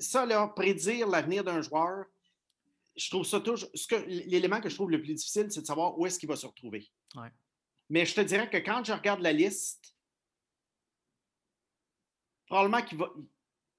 ça, 0.01 0.27
là, 0.27 0.49
prédire 0.49 1.07
l'avenir 1.09 1.45
d'un 1.45 1.61
joueur, 1.63 2.07
je 2.97 3.11
trouve 3.11 3.25
ça 3.27 3.41
toujours. 3.41 3.69
ce 3.75 3.87
que- 3.87 4.05
L'élément 4.07 4.61
que 4.61 4.69
je 4.69 4.75
trouve 4.75 4.91
le 4.91 5.01
plus 5.01 5.15
difficile, 5.15 5.47
c'est 5.51 5.61
de 5.61 5.67
savoir 5.67 5.99
où 5.99 6.07
est-ce 6.07 6.19
qu'il 6.19 6.29
va 6.29 6.37
se 6.37 6.47
retrouver. 6.47 6.89
Ouais. 7.15 7.29
Mais 7.91 8.05
je 8.07 8.15
te 8.15 8.21
dirais 8.21 8.49
que 8.51 8.57
quand 8.57 8.83
je 8.85 8.93
regarde 8.93 9.21
la 9.21 9.33
liste, 9.33 9.95
probablement 12.47 12.83
qu'il 12.83 12.99
va. 12.99 13.11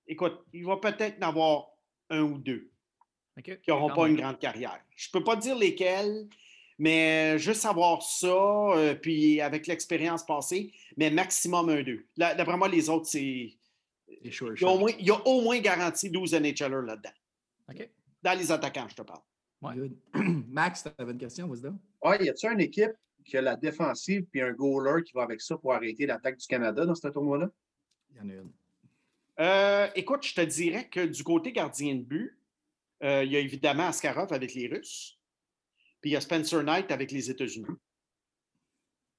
Écoute, 0.08 0.40
il 0.54 0.66
va 0.66 0.78
peut-être 0.78 1.18
en 1.24 1.28
avoir 1.30 1.68
un 2.10 2.22
ou 2.22 2.38
deux 2.38 2.72
qui 3.44 3.52
n'auront 3.70 3.94
pas 3.94 4.08
une 4.08 4.16
grande 4.16 4.40
carrière. 4.40 4.80
Je 4.96 5.10
ne 5.10 5.12
peux 5.20 5.24
pas 5.24 5.36
dire 5.36 5.56
lesquels, 5.58 6.28
mais 6.80 7.38
juste 7.38 7.62
savoir 7.62 8.02
ça, 8.02 8.28
euh, 8.28 8.96
puis 8.96 9.42
avec 9.42 9.68
l'expérience 9.68 10.26
passée, 10.26 10.74
mais 10.96 11.10
maximum 11.12 11.70
un, 11.70 11.84
deux. 11.84 12.06
Là, 12.16 12.34
D'après 12.36 12.58
moi, 12.58 12.68
les 12.68 12.90
autres, 12.90 13.08
c'est. 13.08 13.54
Il 14.24 14.34
y, 14.34 14.64
a 14.64 14.70
au 14.70 14.80
moins, 14.80 14.92
il 14.98 15.06
y 15.06 15.12
a 15.12 15.28
au 15.28 15.42
moins 15.42 15.60
garanti 15.60 16.10
12 16.10 16.34
NHLers 16.34 16.82
là-dedans. 16.82 17.12
OK. 17.70 17.90
Dans 18.22 18.38
les 18.38 18.52
attaquants, 18.52 18.88
je 18.88 18.96
te 18.96 19.02
parle. 19.02 19.22
Ouais. 19.62 19.92
Max, 20.48 20.84
tu 20.84 20.90
avais 20.98 21.12
une 21.12 21.18
question, 21.18 21.48
donc. 21.48 21.76
Ouais, 22.04 22.24
y 22.24 22.30
a-t-il 22.30 22.52
une 22.52 22.62
équipe 22.62 22.92
qui 23.26 23.38
a 23.38 23.42
la 23.42 23.56
défensive 23.56 24.26
puis 24.32 24.42
un 24.42 24.54
goaler 24.54 25.04
qui 25.04 25.14
va 25.14 25.24
avec 25.24 25.42
ça 25.42 25.58
pour 25.58 25.74
arrêter 25.74 26.06
l'attaque 26.06 26.38
du 26.38 26.48
Canada 26.48 26.86
dans 26.86 26.96
ce 26.96 27.08
tournoi-là? 27.08 27.50
Il 28.12 28.18
y 28.18 28.20
en 28.22 28.30
a 28.30 28.34
une. 28.34 28.52
Euh, 29.40 29.88
écoute, 29.96 30.26
je 30.26 30.34
te 30.34 30.42
dirais 30.42 30.88
que 30.90 31.06
du 31.06 31.24
côté 31.24 31.52
gardien 31.52 31.96
de 31.96 32.02
but, 32.02 32.38
euh, 33.04 33.24
il 33.24 33.32
y 33.32 33.36
a 33.36 33.40
évidemment 33.40 33.88
Askarov 33.88 34.34
avec 34.34 34.54
les 34.56 34.68
Russes, 34.68 35.20
puis 36.02 36.12
il 36.12 36.14
y 36.14 36.16
a 36.16 36.22
Spencer 36.22 36.64
Knight 36.64 36.92
avec 36.92 37.12
les 37.12 37.30
États-Unis. 37.30 37.68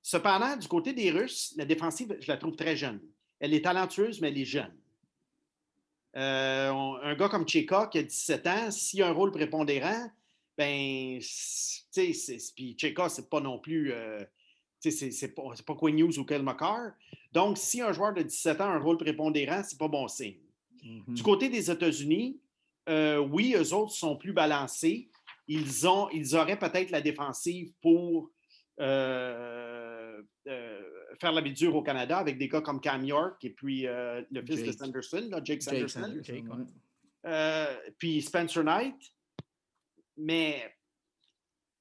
Cependant, 0.03 0.57
du 0.57 0.67
côté 0.67 0.93
des 0.93 1.11
Russes, 1.11 1.55
la 1.57 1.65
défensive, 1.65 2.17
je 2.21 2.29
la 2.29 2.37
trouve 2.37 2.57
très 2.57 2.77
jeune. 2.77 3.01
Elle 3.39 3.55
est 3.55 3.63
talentueuse, 3.63 4.21
mais 4.21 4.29
elle 4.29 4.39
est 4.39 4.45
jeune. 4.45 4.75
Euh, 6.19 6.71
on- 6.71 6.97
un 6.97 7.15
gars 7.15 7.29
comme 7.29 7.47
Cheka 7.49 7.87
qui 7.87 7.99
a 7.99 8.03
17 8.03 8.47
ans, 8.47 8.71
s'il 8.71 9.03
a 9.03 9.09
un 9.09 9.13
rôle 9.13 9.31
prépondérant, 9.31 10.11
ben, 10.57 11.19
tu 11.21 11.23
sais, 12.15 12.37
puis 12.57 12.77
Cheka, 12.79 13.09
c'est 13.09 13.31
pas 13.31 13.41
non 13.41 13.59
plus, 13.61 13.93
euh, 13.93 14.25
tu 14.83 14.91
sais, 14.91 15.11
c'est 15.13 15.29
pas, 15.35 15.43
pas 15.65 15.75
Quinn 15.77 15.99
Hughes 15.99 16.19
ou 16.19 16.25
Kel 16.25 16.43
McCarr. 16.43 16.91
Donc, 17.33 17.57
si 17.57 17.81
un 17.81 17.93
joueur 17.93 18.13
de 18.15 18.23
17 18.23 18.61
ans 18.61 18.65
a 18.71 18.75
un 18.75 18.81
rôle 18.81 18.99
prépondérant, 18.99 19.63
c'est 19.65 19.79
pas 19.79 19.87
bon 19.89 20.09
signe. 20.09 20.37
Mhm. 20.83 21.15
Du 21.15 21.23
côté 21.23 21.49
des 21.49 21.71
États-Unis, 21.71 22.41
euh, 22.89 23.19
oui, 23.19 23.55
eux 23.57 23.73
autres 23.73 23.93
sont 23.93 24.17
plus 24.17 24.33
balancés. 24.33 25.09
Ils, 25.47 25.87
ont, 25.87 26.09
ils 26.11 26.35
auraient 26.37 26.59
peut-être 26.59 26.91
la 26.91 27.01
défensive 27.01 27.73
pour 27.81 28.31
euh, 28.81 29.98
faire 30.45 31.33
la 31.33 31.41
vie 31.41 31.53
dure 31.53 31.75
au 31.77 31.83
Canada 31.83 32.19
avec 32.19 32.39
des 32.39 32.49
gars 32.49 32.61
comme 32.61 32.81
Cam 32.81 33.05
York 33.05 33.45
et 33.45 33.51
puis 33.51 33.87
euh, 33.87 34.23
le 34.31 34.43
fils 34.43 34.63
de. 34.63 34.73
Sanderson, 34.73 35.29
là, 35.31 35.41
Jake 35.43 35.61
Jake 35.61 35.63
Sanderson. 35.63 36.01
Sanderson, 36.01 36.23
Jake, 36.23 36.45
ouais. 36.45 36.57
ouais. 36.57 36.65
Euh, 37.27 37.77
puis 37.99 38.23
Spencer 38.23 38.63
Knight. 38.63 38.97
Mais 40.17 40.75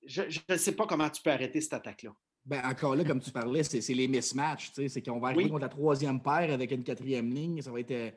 je 0.06 0.24
ne 0.50 0.58
sais 0.58 0.74
pas 0.74 0.86
comment 0.86 1.10
tu 1.10 1.22
peux 1.22 1.32
arrêter 1.32 1.60
cette 1.62 1.74
attaque-là. 1.74 2.16
Ben, 2.46 2.62
encore 2.64 2.96
là, 2.96 3.04
comme 3.04 3.20
tu 3.20 3.32
parlais, 3.32 3.64
c'est 3.64 3.94
les 3.94 4.08
mismatchs. 4.08 4.72
C'est 4.74 5.02
qu'on 5.02 5.20
va 5.20 5.30
arriver 5.30 5.44
Oui. 5.44 5.50
contre 5.50 5.64
la 5.64 5.70
troisième 5.70 6.22
paire 6.22 6.52
avec 6.52 6.72
une 6.72 6.84
quatrième 6.84 7.34
ligne. 7.34 7.62
Ça 7.62 7.72
va 7.72 7.82
être 7.82 7.92
euh, 7.92 8.10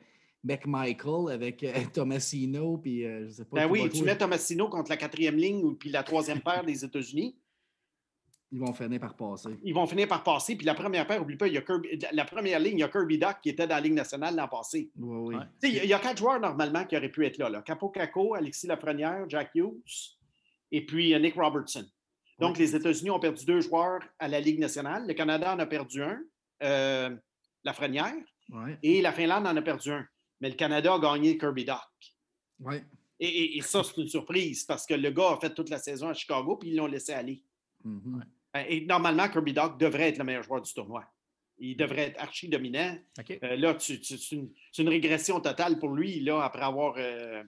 McMichael 0.43 1.33
avec 1.33 1.63
euh, 1.63 1.73
Tomasino. 1.93 2.77
Puis, 2.77 3.05
euh, 3.05 3.27
je 3.27 3.31
sais 3.31 3.45
pas. 3.45 3.57
Ben 3.57 3.69
oui, 3.69 3.89
tu 3.89 4.03
mets 4.03 4.17
Tomasino 4.17 4.69
contre 4.69 4.89
la 4.89 4.95
quatrième 4.95 5.35
ligne 5.35 5.63
ou 5.65 5.73
puis 5.73 5.89
la 5.89 6.03
troisième 6.03 6.39
paire 6.39 6.63
des 6.63 6.85
États-Unis. 6.85 7.35
Ils 8.53 8.59
vont 8.59 8.73
finir 8.73 8.99
par 8.99 9.15
passer. 9.15 9.57
Ils 9.63 9.73
vont 9.73 9.87
finir 9.87 10.07
par 10.09 10.23
passer. 10.23 10.55
Puis 10.57 10.65
la 10.65 10.73
première 10.73 11.07
paire, 11.07 11.21
oublie 11.21 11.37
pas, 11.37 11.47
il 11.47 11.53
y 11.53 11.57
a 11.57 11.61
Kirby- 11.61 11.99
la 12.11 12.25
première 12.25 12.59
ligne, 12.59 12.77
il 12.77 12.81
y 12.81 12.83
a 12.83 12.89
Kirby 12.89 13.17
Doc 13.17 13.37
qui 13.41 13.49
était 13.49 13.65
dans 13.65 13.75
la 13.75 13.81
Ligue 13.81 13.93
nationale 13.93 14.35
l'an 14.35 14.47
passé. 14.49 14.91
Oui, 14.97 15.17
oui. 15.17 15.35
Ouais. 15.35 15.43
Tu 15.61 15.67
sais, 15.67 15.69
Il 15.69 15.75
y 15.75 15.79
a- 15.79 15.83
il 15.85 15.89
y 15.89 15.93
a 15.93 15.99
quatre 15.99 16.17
joueurs 16.17 16.39
normalement 16.39 16.83
qui 16.85 16.97
auraient 16.97 17.09
pu 17.11 17.25
être 17.25 17.37
là. 17.37 17.49
là. 17.49 17.61
Capo 17.61 17.89
Caco, 17.89 18.33
Alexis 18.35 18.67
Lafrenière, 18.67 19.23
Jack 19.29 19.51
Hughes 19.55 20.17
et 20.71 20.85
puis 20.85 21.13
euh, 21.13 21.19
Nick 21.19 21.35
Robertson. 21.35 21.85
Donc, 22.39 22.57
les 22.57 22.75
États-Unis 22.75 23.11
ont 23.11 23.19
perdu 23.19 23.45
deux 23.45 23.61
joueurs 23.61 23.99
à 24.19 24.27
la 24.27 24.39
Ligue 24.39 24.59
nationale. 24.59 25.05
Le 25.07 25.13
Canada 25.13 25.53
en 25.53 25.59
a 25.59 25.65
perdu 25.67 26.01
un, 26.01 26.19
euh, 26.63 27.15
Lafrenière, 27.63 28.15
Ouais, 28.51 28.77
et 28.83 29.01
la 29.01 29.13
Finlande 29.13 29.45
en 29.47 29.55
a 29.55 29.61
perdu 29.61 29.91
un. 29.91 30.05
Mais 30.41 30.49
le 30.49 30.55
Canada 30.55 30.93
a 30.95 30.99
gagné 30.99 31.37
Kirby 31.37 31.63
Doc. 31.65 31.77
ouais. 32.59 32.83
Et, 33.23 33.27
et- 33.27 33.57
et 33.57 33.61
ça, 33.61 33.83
c'est 33.83 34.01
une 34.01 34.07
surprise 34.07 34.63
parce 34.63 34.87
que 34.87 34.95
le 34.95 35.11
gars 35.11 35.33
a 35.33 35.39
fait 35.39 35.53
toute 35.53 35.69
la 35.69 35.77
saison 35.77 36.09
à 36.09 36.13
Chicago 36.15 36.57
puis 36.57 36.69
ils 36.69 36.75
l'ont 36.75 36.87
laissé 36.87 37.13
aller. 37.13 37.43
Mhm. 37.83 38.19
Euh, 38.19 38.25
Et 38.67 38.85
normalement, 38.85 39.27
Kirby 39.29 39.53
Doc 39.53 39.77
devrait 39.79 40.09
être 40.09 40.17
le 40.17 40.23
meilleur 40.25 40.43
joueur 40.43 40.61
du 40.61 40.73
tournoi. 40.73 41.05
Il 41.57 41.77
devrait 41.77 42.07
être 42.09 42.19
archi 42.21 42.49
dominant. 42.49 42.97
Euh, 43.43 43.55
là, 43.55 43.75
tu- 43.75 43.99
tu- 43.99 44.17
c'est 44.17 44.35
une, 44.35 44.49
c'est 44.71 44.81
une 44.81 44.89
régression 44.89 45.39
totale 45.39 45.77
pour 45.79 45.89
lui, 45.89 46.19
là, 46.21 46.41
après 46.43 46.63
avoir. 46.63 46.95
euh, 46.97 47.43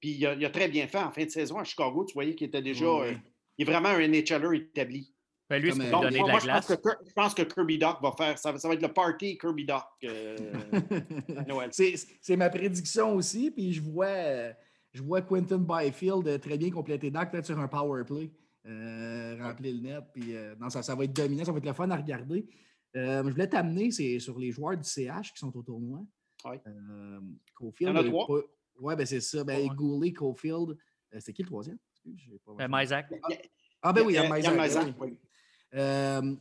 puis 0.00 0.10
il 0.10 0.26
a, 0.26 0.34
il 0.34 0.44
a 0.44 0.50
très 0.50 0.68
bien 0.68 0.86
fait 0.88 0.98
en 0.98 1.12
fin 1.12 1.24
de 1.24 1.30
saison 1.30 1.58
à 1.58 1.64
Chicago. 1.64 2.04
Tu 2.04 2.12
voyais 2.14 2.34
qu'il 2.34 2.48
était 2.48 2.60
déjà. 2.62 2.84
Oui, 2.84 3.06
euh, 3.08 3.14
il 3.56 3.62
est 3.62 3.70
vraiment 3.70 3.90
un 3.90 4.00
NHLer 4.00 4.56
établi. 4.56 5.14
Ben, 5.48 5.62
lui, 5.62 5.70
euh, 5.70 5.90
Donc, 5.90 6.02
moi, 6.16 6.28
de 6.28 6.32
la 6.32 6.38
je, 6.40 6.46
pense 6.48 6.66
que, 6.76 6.90
je 7.06 7.12
pense 7.12 7.34
que 7.34 7.42
Kirby 7.42 7.78
Doc 7.78 7.98
va 8.02 8.12
faire. 8.18 8.36
Ça, 8.38 8.52
va- 8.52 8.58
ça 8.58 8.66
va 8.68 8.74
être 8.74 8.82
le 8.82 8.92
party 8.92 9.38
Kirby 9.38 9.64
Doc 9.64 9.84
euh, 10.04 10.36
à 11.36 11.42
Noël. 11.44 11.68
C'est 11.72 11.94
c'est 12.20 12.36
ma 12.36 12.50
prédiction 12.50 13.14
aussi. 13.14 13.50
Puis 13.50 13.72
je 13.74 13.80
vois, 13.82 14.06
euh, 14.06 14.52
je 14.92 15.02
vois 15.02 15.22
Quentin 15.22 15.58
Byfield 15.58 16.26
euh, 16.26 16.38
très 16.38 16.58
bien 16.58 16.70
compléter 16.70 17.10
Doc 17.10 17.30
peut-être 17.30 17.46
sur 17.46 17.58
un 17.60 17.68
power 17.68 18.02
play. 18.04 18.30
Euh, 18.66 19.36
remplir 19.42 19.74
le 19.74 19.80
net. 19.80 20.04
Puis 20.12 20.34
euh, 20.36 20.54
non, 20.60 20.70
ça, 20.70 20.82
ça 20.82 20.94
va 20.94 21.04
être 21.04 21.12
dominant, 21.12 21.44
ça 21.44 21.52
va 21.52 21.58
être 21.58 21.66
le 21.66 21.72
fun 21.72 21.90
à 21.90 21.96
regarder. 21.96 22.46
Euh, 22.96 23.22
je 23.24 23.30
voulais 23.30 23.48
t'amener, 23.48 23.90
c'est 23.90 24.18
sur 24.18 24.38
les 24.38 24.50
joueurs 24.50 24.76
du 24.76 24.84
CH 24.84 25.32
qui 25.32 25.38
sont 25.38 25.56
au 25.56 25.62
tournoi. 25.62 26.00
Ouais. 26.44 26.60
Euh, 26.66 27.20
Il 27.22 27.52
Cofield. 27.54 27.94
y 27.94 27.98
en 27.98 28.00
a 28.00 28.04
euh, 28.04 28.08
trois? 28.08 28.26
pas- 28.26 28.46
Ouais, 28.80 28.96
ben 28.96 29.06
c'est 29.06 29.20
ça. 29.20 29.44
Ben, 29.44 29.68
Ouais. 29.68 29.74
Goulet, 29.76 30.12
Cofield. 30.12 30.76
euh, 31.14 31.18
c'est 31.20 31.32
qui 31.32 31.42
le 31.42 31.48
troisième? 31.48 31.78
Pas- 32.44 32.64
Euh, 32.64 32.68
Mysac. 32.68 33.06
Ah, 33.82 33.92
ben 33.92 34.02
oui, 34.04 34.12
il 34.14 34.16
y 34.16 34.18
a 34.18 34.28
ben 34.28 34.34
oui. 34.36 34.94
oui. 35.00 35.18
Euh, 35.74 36.34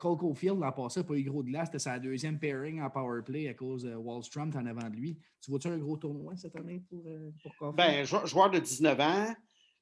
Cole 0.00 0.16
Caulfield, 0.18 0.58
l'an 0.58 0.72
passé, 0.72 1.00
n'a 1.00 1.04
pas 1.04 1.14
eu 1.14 1.22
gros 1.22 1.42
de 1.42 1.48
glace. 1.48 1.68
C'était 1.68 1.78
sa 1.78 1.98
deuxième 1.98 2.38
pairing 2.38 2.80
en 2.82 2.90
power 2.90 3.22
play 3.24 3.48
à 3.48 3.54
cause 3.54 3.84
de 3.84 3.94
Wallstrom 3.94 4.50
en 4.56 4.66
avant 4.66 4.88
de 4.90 4.96
lui. 4.96 5.16
Tu 5.40 5.50
vois-tu 5.50 5.68
un 5.68 5.78
gros 5.78 5.96
tournoi 5.96 6.34
cette 6.36 6.56
année 6.56 6.82
pour, 6.88 7.02
pour 7.42 7.56
Caulfield? 7.56 7.76
Ben, 7.76 8.04
jou- 8.04 8.26
joueur 8.26 8.50
de 8.50 8.58
19 8.58 8.98
ans 9.00 9.34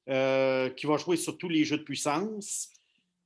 euh, 0.09 0.69
qui 0.71 0.85
va 0.87 0.97
jouer 0.97 1.17
sur 1.17 1.37
tous 1.37 1.49
les 1.49 1.63
jeux 1.63 1.77
de 1.77 1.83
puissance. 1.83 2.69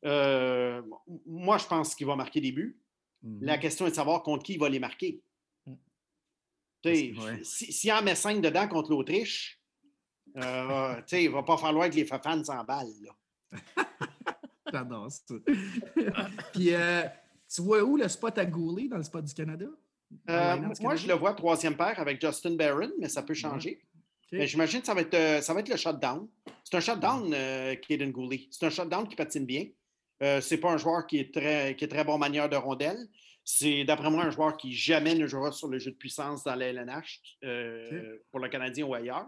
Euh, 0.05 0.81
moi, 1.25 1.57
je 1.57 1.65
pense 1.65 1.95
qu'il 1.95 2.05
va 2.07 2.15
marquer 2.15 2.41
des 2.41 2.51
buts. 2.51 2.77
Mhm. 3.23 3.39
La 3.41 3.57
question 3.57 3.87
est 3.87 3.91
de 3.91 3.95
savoir 3.95 4.21
contre 4.23 4.43
qui 4.43 4.53
il 4.53 4.59
va 4.59 4.69
les 4.69 4.79
marquer. 4.79 5.21
Mm. 5.65 5.73
Ouais. 6.83 7.39
si- 7.43 7.71
S'il 7.73 7.91
en 7.91 8.03
met 8.03 8.13
5 8.15 8.41
dedans 8.41 8.67
contre 8.67 8.91
l'Autriche, 8.91 9.59
euh, 10.37 11.01
il 11.13 11.25
ne 11.25 11.29
va 11.29 11.41
pas 11.43 11.57
falloir 11.57 11.89
que 11.89 11.95
les 11.95 12.05
fans 12.05 12.43
s'emballent. 12.43 12.87
J'adore 14.71 15.11
ça. 15.11 15.35
Puis, 16.53 16.71
tu 17.53 17.61
vois 17.61 17.83
où 17.83 17.97
le 17.97 18.07
spot 18.07 18.37
à 18.37 18.45
Goulet 18.45 18.87
dans 18.87 18.97
le 18.97 19.03
spot 19.03 19.23
du 19.25 19.33
Canada? 19.33 19.65
Euh, 20.29 20.57
moi, 20.81 20.95
je 20.95 21.07
le 21.07 21.13
vois 21.15 21.33
troisième 21.33 21.75
paire 21.75 21.99
avec 21.99 22.21
Justin 22.21 22.55
Barron, 22.55 22.91
mais 22.99 23.09
ça 23.09 23.23
peut 23.23 23.33
changer. 23.33 23.81
Mais 24.31 24.47
j'imagine 24.47 24.79
que 24.81 24.85
ça 24.87 24.93
va 24.93 25.01
être, 25.01 25.13
euh, 25.13 25.41
ça 25.41 25.53
va 25.53 25.59
être 25.59 25.69
le 25.69 25.77
shutdown. 25.77 26.27
C'est 26.63 26.75
un 26.77 26.79
shutdown, 26.81 27.31
euh, 27.33 27.75
Caden 27.75 28.11
Gooley. 28.11 28.47
C'est 28.51 28.65
un 28.65 28.69
shutdown 28.69 29.07
qui 29.07 29.15
patine 29.15 29.45
bien. 29.45 29.67
Euh, 30.23 30.41
c'est 30.41 30.57
pas 30.57 30.71
un 30.71 30.77
joueur 30.77 31.05
qui 31.07 31.19
est 31.19 31.33
très, 31.33 31.75
qui 31.75 31.83
est 31.85 31.87
très 31.87 32.03
bon 32.03 32.17
manière 32.17 32.49
de 32.49 32.55
rondelle. 32.55 32.97
C'est, 33.43 33.83
d'après 33.83 34.09
moi, 34.09 34.23
un 34.23 34.31
joueur 34.31 34.57
qui 34.57 34.73
jamais 34.73 35.13
ne 35.13 35.27
jouera 35.27 35.51
sur 35.51 35.67
le 35.67 35.77
jeu 35.77 35.91
de 35.91 35.95
puissance 35.97 36.43
dans 36.43 36.55
la 36.55 36.67
LNH 36.67 37.21
euh, 37.43 38.17
pour 38.31 38.39
le 38.39 38.49
Canadien 38.49 38.85
ou 38.85 38.93
ailleurs. 38.95 39.27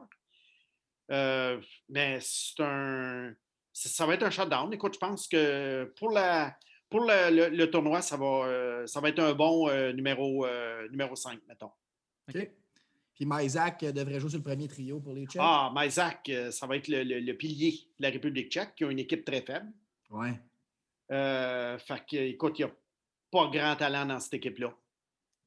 Euh, 1.11 1.61
mais 1.89 2.17
c'est 2.21 2.59
un. 2.61 3.33
Ça 3.73 4.05
va 4.07 4.15
être 4.15 4.23
un 4.23 4.31
shutdown. 4.31 4.73
Écoute, 4.73 4.95
je 4.95 4.99
pense 4.99 5.27
que 5.27 5.93
pour, 5.99 6.09
la, 6.09 6.57
pour 6.89 7.01
le, 7.01 7.29
le- 7.29 7.49
le 7.55 7.69
tournoi, 7.69 8.01
ça 8.01 8.17
va, 8.17 8.83
ça 8.87 8.99
va 8.99 9.09
être 9.09 9.19
un 9.19 9.33
bon 9.33 9.69
numéro, 9.93 10.47
numéro 10.89 11.15
5, 11.15 11.39
mettons. 11.47 11.71
OK. 12.29 12.49
Puis 13.17 13.25
Mysac 13.27 13.81
euh, 13.83 13.91
devrait 13.91 14.19
jouer 14.19 14.29
sur 14.29 14.37
le 14.39 14.43
premier 14.43 14.67
trio 14.67 14.99
pour 14.99 15.13
les 15.13 15.25
Tchèques. 15.25 15.41
Ah, 15.43 15.73
Mysak, 15.75 16.29
euh, 16.29 16.51
ça 16.51 16.67
va 16.67 16.77
être 16.77 16.87
le, 16.87 17.03
le- 17.03 17.19
le 17.19 17.33
pilier 17.35 17.71
de 17.97 18.03
la 18.03 18.09
République 18.11 18.49
tchèque, 18.51 18.75
qui 18.75 18.83
a 18.85 18.91
une 18.91 18.99
équipe 18.99 19.25
très 19.25 19.41
faible. 19.41 19.71
Ouais. 20.11 20.39
Euh, 21.11 21.77
fait 21.79 22.03
que, 22.09 22.15
écoute, 22.17 22.59
il 22.59 22.65
n'y 22.65 22.71
a 22.71 22.75
pas 23.31 23.47
grand 23.47 23.75
talent 23.75 24.05
dans 24.05 24.19
cette 24.19 24.35
équipe-là. 24.35 24.73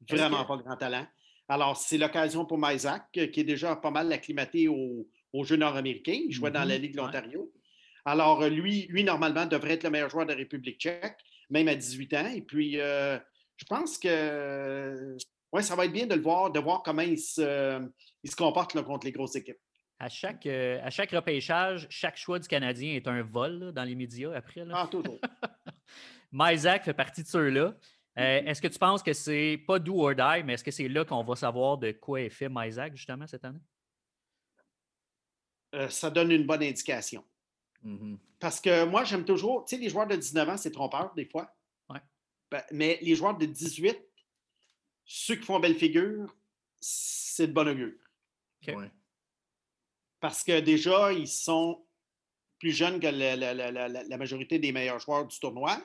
Vraiment 0.08 0.42
que- 0.42 0.48
pas 0.48 0.56
grand 0.56 0.76
talent. 0.76 1.06
Alors, 1.48 1.76
c'est 1.76 1.98
l'occasion 1.98 2.44
pour 2.44 2.58
Mysak, 2.58 3.06
euh, 3.18 3.26
qui 3.28 3.40
est 3.40 3.44
déjà 3.44 3.76
pas 3.76 3.90
mal 3.90 4.12
acclimaté 4.12 4.66
au, 4.68 5.08
au 5.32 5.44
jeu 5.44 5.56
nord-américain. 5.56 6.18
Il 6.26 6.32
jouait 6.32 6.50
dans 6.50 6.64
la 6.64 6.76
Mhm, 6.76 6.82
Ligue 6.82 6.92
de 6.92 6.96
l'Ontario. 6.98 7.52
Alors, 8.04 8.48
lui, 8.48 8.86
lui, 8.88 9.04
normalement, 9.04 9.46
devrait 9.46 9.74
être 9.74 9.84
le 9.84 9.90
meilleur 9.90 10.10
joueur 10.10 10.26
de 10.26 10.32
la 10.32 10.38
République 10.38 10.80
tchèque, 10.80 11.18
même 11.50 11.68
à 11.68 11.74
18 11.74 12.14
ans. 12.14 12.26
Et 12.34 12.40
puis, 12.42 12.80
euh, 12.80 13.18
je 13.56 13.64
pense 13.66 13.98
que 13.98 15.16
ouais, 15.52 15.62
ça 15.62 15.76
va 15.76 15.84
être 15.84 15.92
bien 15.92 16.06
de 16.06 16.14
le 16.14 16.22
voir, 16.22 16.50
de 16.50 16.60
voir 16.60 16.82
comment 16.82 17.02
il 17.02 17.18
se, 17.18 17.80
il 18.22 18.30
se 18.30 18.36
comporte 18.36 18.74
là, 18.74 18.82
contre 18.82 19.06
les 19.06 19.12
grosses 19.12 19.36
équipes. 19.36 19.58
À 19.98 20.08
chaque, 20.08 20.46
euh, 20.46 20.80
à 20.82 20.90
chaque 20.90 21.10
repêchage, 21.10 21.86
chaque 21.90 22.16
choix 22.16 22.38
du 22.38 22.48
Canadien 22.48 22.94
est 22.94 23.06
un 23.06 23.22
vol 23.22 23.58
là, 23.58 23.72
dans 23.72 23.84
les 23.84 23.94
médias 23.94 24.32
après. 24.34 24.64
Là. 24.64 24.74
Ah, 24.76 24.88
toujours. 24.90 25.20
Mysac 26.32 26.84
fait 26.84 26.94
partie 26.94 27.22
de 27.22 27.28
ceux-là. 27.28 27.74
Euh, 28.18 28.42
est-ce 28.44 28.62
que 28.62 28.68
tu 28.68 28.78
penses 28.78 29.02
que 29.02 29.12
c'est 29.12 29.62
pas 29.66 29.78
do 29.78 30.00
or 30.00 30.14
die, 30.14 30.42
mais 30.44 30.54
est-ce 30.54 30.64
que 30.64 30.70
c'est 30.70 30.88
là 30.88 31.04
qu'on 31.04 31.22
va 31.22 31.36
savoir 31.36 31.78
de 31.78 31.92
quoi 31.92 32.22
est 32.22 32.30
fait 32.30 32.48
Mysac 32.48 32.96
justement 32.96 33.26
cette 33.26 33.44
année? 33.44 33.60
Euh, 35.74 35.88
ça 35.88 36.10
donne 36.10 36.30
une 36.32 36.46
bonne 36.46 36.62
indication. 36.62 37.24
Mhm. 37.82 38.18
Parce 38.38 38.60
que 38.60 38.84
moi, 38.84 39.04
j'aime 39.04 39.24
toujours, 39.24 39.64
tu 39.64 39.76
sais, 39.76 39.82
les 39.82 39.90
joueurs 39.90 40.06
de 40.06 40.16
19 40.16 40.48
ans, 40.48 40.56
c'est 40.56 40.70
trompeur 40.70 41.12
des 41.14 41.26
fois. 41.26 41.54
Ouais. 41.88 42.00
Ben, 42.50 42.62
mais 42.72 42.98
les 43.02 43.14
joueurs 43.14 43.36
de 43.36 43.46
18, 43.46 43.98
ceux 45.12 45.34
qui 45.34 45.42
font 45.44 45.58
belle 45.58 45.74
figure, 45.74 46.32
c'est 46.80 47.48
de 47.48 47.52
bon 47.52 47.66
augure. 47.66 47.92
Ouais. 48.76 48.90
Parce 50.20 50.44
que 50.44 50.60
déjà, 50.60 51.12
ils 51.12 51.26
sont 51.26 51.84
plus 52.60 52.70
jeunes 52.70 53.00
que 53.00 53.08
la, 53.08 53.34
la- 53.34 53.54
la- 53.54 53.72
la- 53.72 53.88
la 53.88 54.16
majorité 54.16 54.60
des 54.60 54.70
meilleurs 54.70 55.00
joueurs 55.00 55.26
du 55.26 55.36
tournoi. 55.40 55.82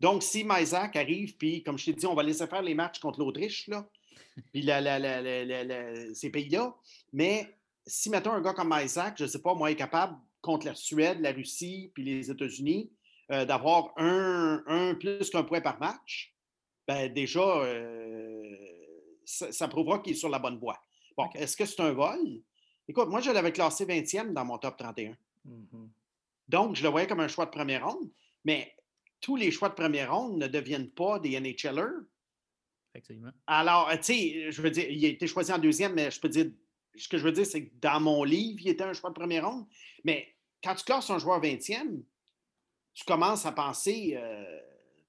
Donc, 0.00 0.22
si 0.22 0.44
Mysac 0.44 0.96
arrive, 0.96 1.36
puis 1.36 1.62
comme 1.62 1.76
je 1.76 1.84
t'ai 1.86 1.92
dit, 1.92 2.06
on 2.06 2.14
va 2.14 2.22
laisser 2.22 2.46
faire 2.46 2.62
les 2.62 2.74
matchs 2.74 3.00
contre 3.00 3.18
l'Autriche, 3.18 3.68
là, 3.68 3.86
puis 4.52 4.62
la- 4.62 4.80
la- 4.80 4.98
la- 4.98 5.20
la- 5.20 5.44
la- 5.44 5.64
la- 5.64 6.14
ces 6.14 6.30
pays-là. 6.30 6.74
Mais 7.12 7.58
si, 7.86 8.08
mettons, 8.08 8.32
un 8.32 8.40
gars 8.40 8.54
comme 8.54 8.72
Mysac, 8.74 9.18
je 9.18 9.24
ne 9.24 9.28
sais 9.28 9.42
pas, 9.42 9.54
moi, 9.54 9.70
est 9.72 9.76
capable 9.76 10.16
contre 10.40 10.64
la 10.64 10.74
Suède, 10.74 11.20
la 11.20 11.32
Russie, 11.32 11.90
puis 11.94 12.02
les 12.02 12.30
États-Unis, 12.30 12.90
euh, 13.30 13.44
d'avoir 13.44 13.92
un, 13.98 14.62
un 14.66 14.94
plus 14.94 15.28
qu'un 15.28 15.42
point 15.44 15.60
par 15.60 15.78
match, 15.78 16.33
ben 16.86 17.12
déjà, 17.12 17.40
euh, 17.40 18.56
ça, 19.24 19.52
ça 19.52 19.68
prouvera 19.68 20.00
qu'il 20.00 20.12
est 20.12 20.16
sur 20.16 20.28
la 20.28 20.38
bonne 20.38 20.58
voie. 20.58 20.78
Bon, 21.16 21.28
est-ce 21.34 21.56
que 21.56 21.64
c'est 21.64 21.80
un 21.80 21.92
vol? 21.92 22.42
Écoute, 22.88 23.08
moi, 23.08 23.20
je 23.20 23.30
l'avais 23.30 23.52
classé 23.52 23.86
20e 23.86 24.32
dans 24.32 24.44
mon 24.44 24.58
top 24.58 24.76
31. 24.76 25.16
Mhm. 25.44 25.90
Donc, 26.48 26.76
je 26.76 26.82
le 26.82 26.88
voyais 26.88 27.06
comme 27.06 27.20
un 27.20 27.28
choix 27.28 27.46
de 27.46 27.50
première 27.50 27.86
ronde, 27.86 28.10
mais 28.44 28.74
tous 29.20 29.36
les 29.36 29.50
choix 29.50 29.70
de 29.70 29.74
première 29.74 30.14
ronde 30.14 30.36
ne 30.36 30.46
deviennent 30.46 30.90
pas 30.90 31.18
des 31.18 31.40
NHLers. 31.40 32.02
Effectivement. 32.92 33.30
Alors, 33.46 33.90
tu 33.96 34.02
sais, 34.02 34.52
je 34.52 34.62
veux 34.62 34.70
dire, 34.70 34.88
il 34.90 35.04
a 35.06 35.08
été 35.08 35.26
choisi 35.26 35.52
en 35.52 35.58
deuxième, 35.58 35.94
mais 35.94 36.10
je 36.10 36.20
peux 36.20 36.28
dire, 36.28 36.50
ce 36.94 37.08
que 37.08 37.16
je 37.16 37.24
veux 37.24 37.32
dire, 37.32 37.46
c'est 37.46 37.66
que 37.66 37.74
dans 37.80 38.00
mon 38.00 38.22
livre, 38.22 38.60
il 38.62 38.68
était 38.68 38.84
un 38.84 38.92
choix 38.92 39.10
de 39.10 39.14
première 39.14 39.48
ronde. 39.48 39.66
Mais 40.04 40.34
quand 40.62 40.74
tu 40.74 40.84
classes 40.84 41.10
un 41.10 41.18
joueur 41.18 41.40
20e, 41.40 42.02
tu 42.92 43.04
commences 43.04 43.46
à 43.46 43.52
penser 43.52 44.14
euh, 44.16 44.60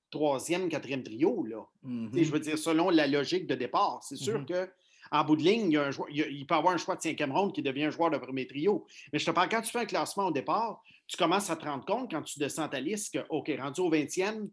troisième, 0.10 0.70
quatrième 0.70 1.04
trio, 1.04 1.44
là. 1.46 1.66
Je 1.84 2.32
veux 2.32 2.40
dire, 2.40 2.58
selon 2.58 2.90
la 2.90 3.08
logique 3.08 3.48
de 3.48 3.56
départ. 3.56 4.00
C'est 4.04 4.16
sûr 4.16 4.40
Mhm. 4.40 4.46
que 4.46 4.70
en 5.12 5.24
bout 5.24 5.36
de 5.36 5.44
ligne, 5.44 5.68
il, 5.68 5.74
y 5.74 5.78
a 5.78 5.84
un 5.84 5.92
joueur- 5.92 6.10
il 6.10 6.18
y 6.18 6.24
a- 6.24 6.28
il 6.28 6.46
peut 6.48 6.56
avoir 6.56 6.74
un 6.74 6.78
choix 6.78 6.96
de 6.96 7.02
cinquième 7.02 7.32
ronde 7.32 7.54
qui 7.54 7.62
devient 7.62 7.84
un 7.86 7.90
joueur 7.92 8.10
de 8.10 8.18
premier 8.18 8.48
trio. 8.48 8.86
Mais 9.14 9.20
je 9.20 9.26
te 9.26 9.32
parle, 9.32 9.50
quand 9.50 9.62
tu 9.62 9.70
fais 9.72 9.80
un 9.80 9.86
classement 9.86 10.26
au 10.28 10.32
départ, 10.32 10.82
tu 11.08 11.16
commences 11.16 11.50
à 11.52 11.56
te 11.56 11.66
rendre 11.66 11.86
compte, 11.86 12.10
quand 12.12 12.24
tu 12.24 12.40
descends 12.40 12.68
ta 12.68 12.80
liste, 12.80 13.14
que, 13.14 13.26
OK, 13.30 13.52
rendu 13.60 13.82
au 13.82 13.90
20e, 13.90 14.50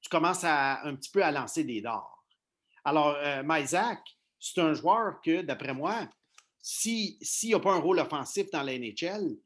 tu 0.00 0.08
commences 0.08 0.44
à, 0.44 0.86
un 0.86 0.94
petit 0.94 1.10
peu 1.10 1.24
à 1.24 1.32
lancer 1.32 1.64
des 1.64 1.80
dards. 1.80 2.24
Alors, 2.84 3.16
euh, 3.16 3.42
Mysac, 3.44 3.98
c'est 4.38 4.60
un 4.60 4.74
joueur 4.74 5.20
que, 5.22 5.42
d'après 5.42 5.74
moi, 5.74 6.08
si- 6.62 7.18
s'il 7.20 7.50
n'a 7.50 7.60
pas 7.60 7.72
un 7.74 7.80
rôle 7.80 7.98
offensif 7.98 8.48
dans 8.52 8.62
la 8.62 8.74
NHL, 8.74 9.36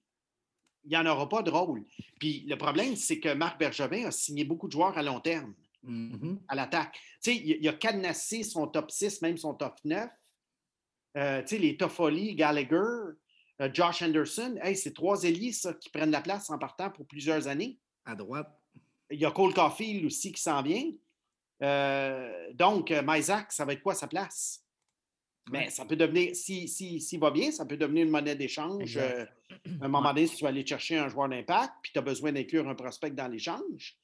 il 0.84 0.90
n'y 0.90 0.96
en 0.96 1.06
aura 1.06 1.28
pas 1.28 1.42
de 1.42 1.50
rôle. 1.50 1.84
Puis 2.18 2.44
le 2.48 2.56
problème, 2.56 2.96
c'est 2.96 3.20
que 3.20 3.32
Marc 3.34 3.58
Bergevin 3.58 4.06
a 4.06 4.10
signé 4.10 4.44
beaucoup 4.44 4.66
de 4.66 4.72
joueurs 4.72 4.96
à 4.96 5.02
long 5.02 5.20
terme 5.20 5.54
Mhm. 5.82 6.40
à 6.48 6.54
l'attaque. 6.54 6.94
Tu 7.22 7.32
sais, 7.32 7.36
il, 7.36 7.66
a 7.68 7.72
cadenassé 7.72 8.42
son 8.42 8.66
top 8.66 8.90
6, 8.90 9.22
même 9.22 9.38
son 9.38 9.54
top 9.54 9.78
9. 9.84 10.10
Euh, 11.16 11.40
tu 11.42 11.48
sais, 11.48 11.58
les 11.58 11.76
Toffoli, 11.76 12.34
Gallagher, 12.34 13.14
euh, 13.60 13.70
Josh 13.72 14.02
Anderson, 14.02 14.58
hey, 14.62 14.76
c'est 14.76 14.92
trois 14.92 15.24
ailiers 15.24 15.52
ça, 15.52 15.74
qui 15.74 15.90
prennent 15.90 16.10
la 16.10 16.20
place 16.20 16.50
en 16.50 16.58
partant 16.58 16.90
pour 16.90 17.06
plusieurs 17.06 17.48
années. 17.48 17.78
À 18.04 18.14
droite. 18.14 18.50
Il 19.10 19.18
y 19.18 19.24
a 19.24 19.30
Cole 19.30 19.54
Caulfield 19.54 20.04
aussi 20.04 20.32
qui 20.32 20.40
s'en 20.42 20.62
vient. 20.62 20.90
Euh, 21.62 22.52
donc, 22.54 22.90
Mysac, 22.90 23.52
ça 23.52 23.64
va 23.64 23.72
être 23.72 23.82
quoi 23.82 23.94
sa 23.94 24.06
place? 24.06 24.64
Mais 25.52 25.58
Ouais. 25.64 25.70
ça 25.70 25.84
peut 25.84 25.96
devenir, 25.96 26.34
s'il 26.36 26.68
si, 26.68 27.00
s'il 27.00 27.18
va 27.20 27.30
bien, 27.30 27.50
ça 27.50 27.64
peut 27.66 27.76
devenir 27.76 28.04
une 28.04 28.10
monnaie 28.10 28.36
d'échange. 28.36 28.96
Euh, 28.96 29.24
à 29.80 29.84
un 29.84 29.88
moment 29.88 30.12
donné, 30.12 30.26
si 30.26 30.36
tu 30.36 30.44
vas 30.44 30.50
aller 30.50 30.64
chercher 30.66 30.96
un 30.98 31.08
joueur 31.08 31.28
d'impact, 31.28 31.72
puis 31.82 31.92
tu 31.92 31.98
as 31.98 32.02
besoin 32.02 32.32
d'inclure 32.32 32.68
un 32.68 32.74
prospect 32.74 33.10
dans 33.10 33.26
l'échange. 33.28 33.96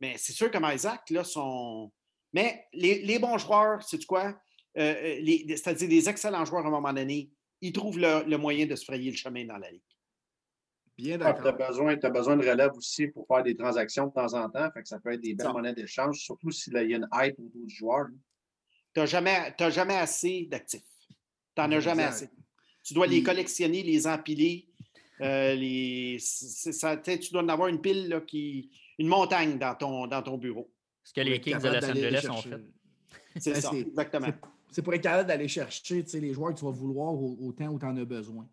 Mais 0.00 0.14
c'est 0.16 0.32
sûr 0.32 0.50
que 0.50 0.58
Mysac, 0.58 1.10
là, 1.10 1.24
sont. 1.24 1.92
Mais 2.32 2.64
les, 2.72 3.02
les 3.02 3.18
bons 3.18 3.36
joueurs, 3.38 3.82
c'est 3.82 4.04
quoi? 4.06 4.38
Euh, 4.76 4.94
euh, 4.94 5.18
les- 5.20 5.44
C'est-à-dire 5.56 5.88
des 5.88 6.08
excellents 6.08 6.44
joueurs 6.44 6.64
à 6.64 6.68
un 6.68 6.70
moment 6.70 6.92
donné, 6.92 7.30
ils 7.60 7.72
trouvent 7.72 7.98
le, 7.98 8.24
le 8.28 8.38
moyen 8.38 8.66
de 8.66 8.76
se 8.76 8.84
frayer 8.84 9.10
le 9.10 9.16
chemin 9.16 9.44
dans 9.44 9.56
la 9.56 9.70
ligue. 9.70 9.82
Bien 10.96 11.16
tu 11.18 11.24
as 11.24 11.32
d'accord. 11.32 11.68
besoin, 11.68 11.96
t'as 11.96 12.10
besoin 12.10 12.36
de 12.36 12.48
relève 12.48 12.72
aussi 12.76 13.06
pour 13.08 13.26
faire 13.26 13.42
des 13.42 13.56
transactions 13.56 14.06
de 14.06 14.12
temps 14.12 14.34
en 14.34 14.48
temps. 14.50 14.70
Fait 14.72 14.82
que 14.82 14.88
ça 14.88 14.98
peut 14.98 15.12
être 15.12 15.20
des 15.20 15.34
belles 15.34 15.46
Ça. 15.46 15.52
monnaies 15.52 15.74
d'échange, 15.74 16.18
surtout 16.18 16.50
s'il 16.50 16.72
y 16.74 16.76
a 16.76 16.82
une 16.82 17.08
hype 17.12 17.38
autour 17.38 17.66
du 17.66 17.74
joueur. 17.74 18.06
Tu 18.98 19.02
n'as 19.02 19.06
jamais, 19.06 19.54
t'as 19.56 19.70
jamais 19.70 19.94
assez 19.94 20.48
d'actifs. 20.50 20.82
Tu 21.54 21.62
n'en 21.62 21.70
as 21.70 21.78
jamais 21.78 22.02
Exact. 22.02 22.16
assez. 22.24 22.30
Tu 22.82 22.94
dois 22.94 23.06
les 23.06 23.22
collectionner, 23.22 23.84
les 23.84 24.08
empiler. 24.08 24.66
euh, 25.20 25.54
les, 25.54 26.16
c'est- 26.20 26.72
ça, 26.72 26.96
tu 26.96 27.30
dois 27.32 27.42
en 27.44 27.48
avoir 27.48 27.68
une 27.68 27.80
pile, 27.80 28.08
là, 28.08 28.20
qui, 28.20 28.70
une 28.98 29.06
montagne 29.08 29.56
dans 29.58 29.74
ton, 29.76 30.06
dans 30.08 30.20
ton 30.22 30.36
bureau. 30.36 30.68
Ce 31.04 31.12
que 31.12 31.20
les 31.20 31.40
Kings 31.40 31.58
de 31.58 31.68
Los 31.68 31.84
Angeles 31.90 32.26
ont 32.30 32.42
fait. 32.42 32.60
C'est 33.38 33.52
Ben, 33.52 33.60
ça, 33.60 33.72
exactement. 33.72 34.28
c'est- 34.72 34.82
pour 34.82 34.94
être 34.94 35.02
capable 35.02 35.28
d'aller 35.28 35.46
chercher 35.48 36.02
tu 36.02 36.08
sais, 36.10 36.18
les 36.20 36.32
joueurs 36.34 36.52
que 36.54 36.58
tu 36.58 36.64
vas 36.64 36.70
vouloir 36.72 37.12
au- 37.14 37.36
autant 37.40 37.66
où 37.68 37.78
tu 37.78 37.86
en 37.86 37.96
as 37.96 38.04
besoin. 38.04 38.48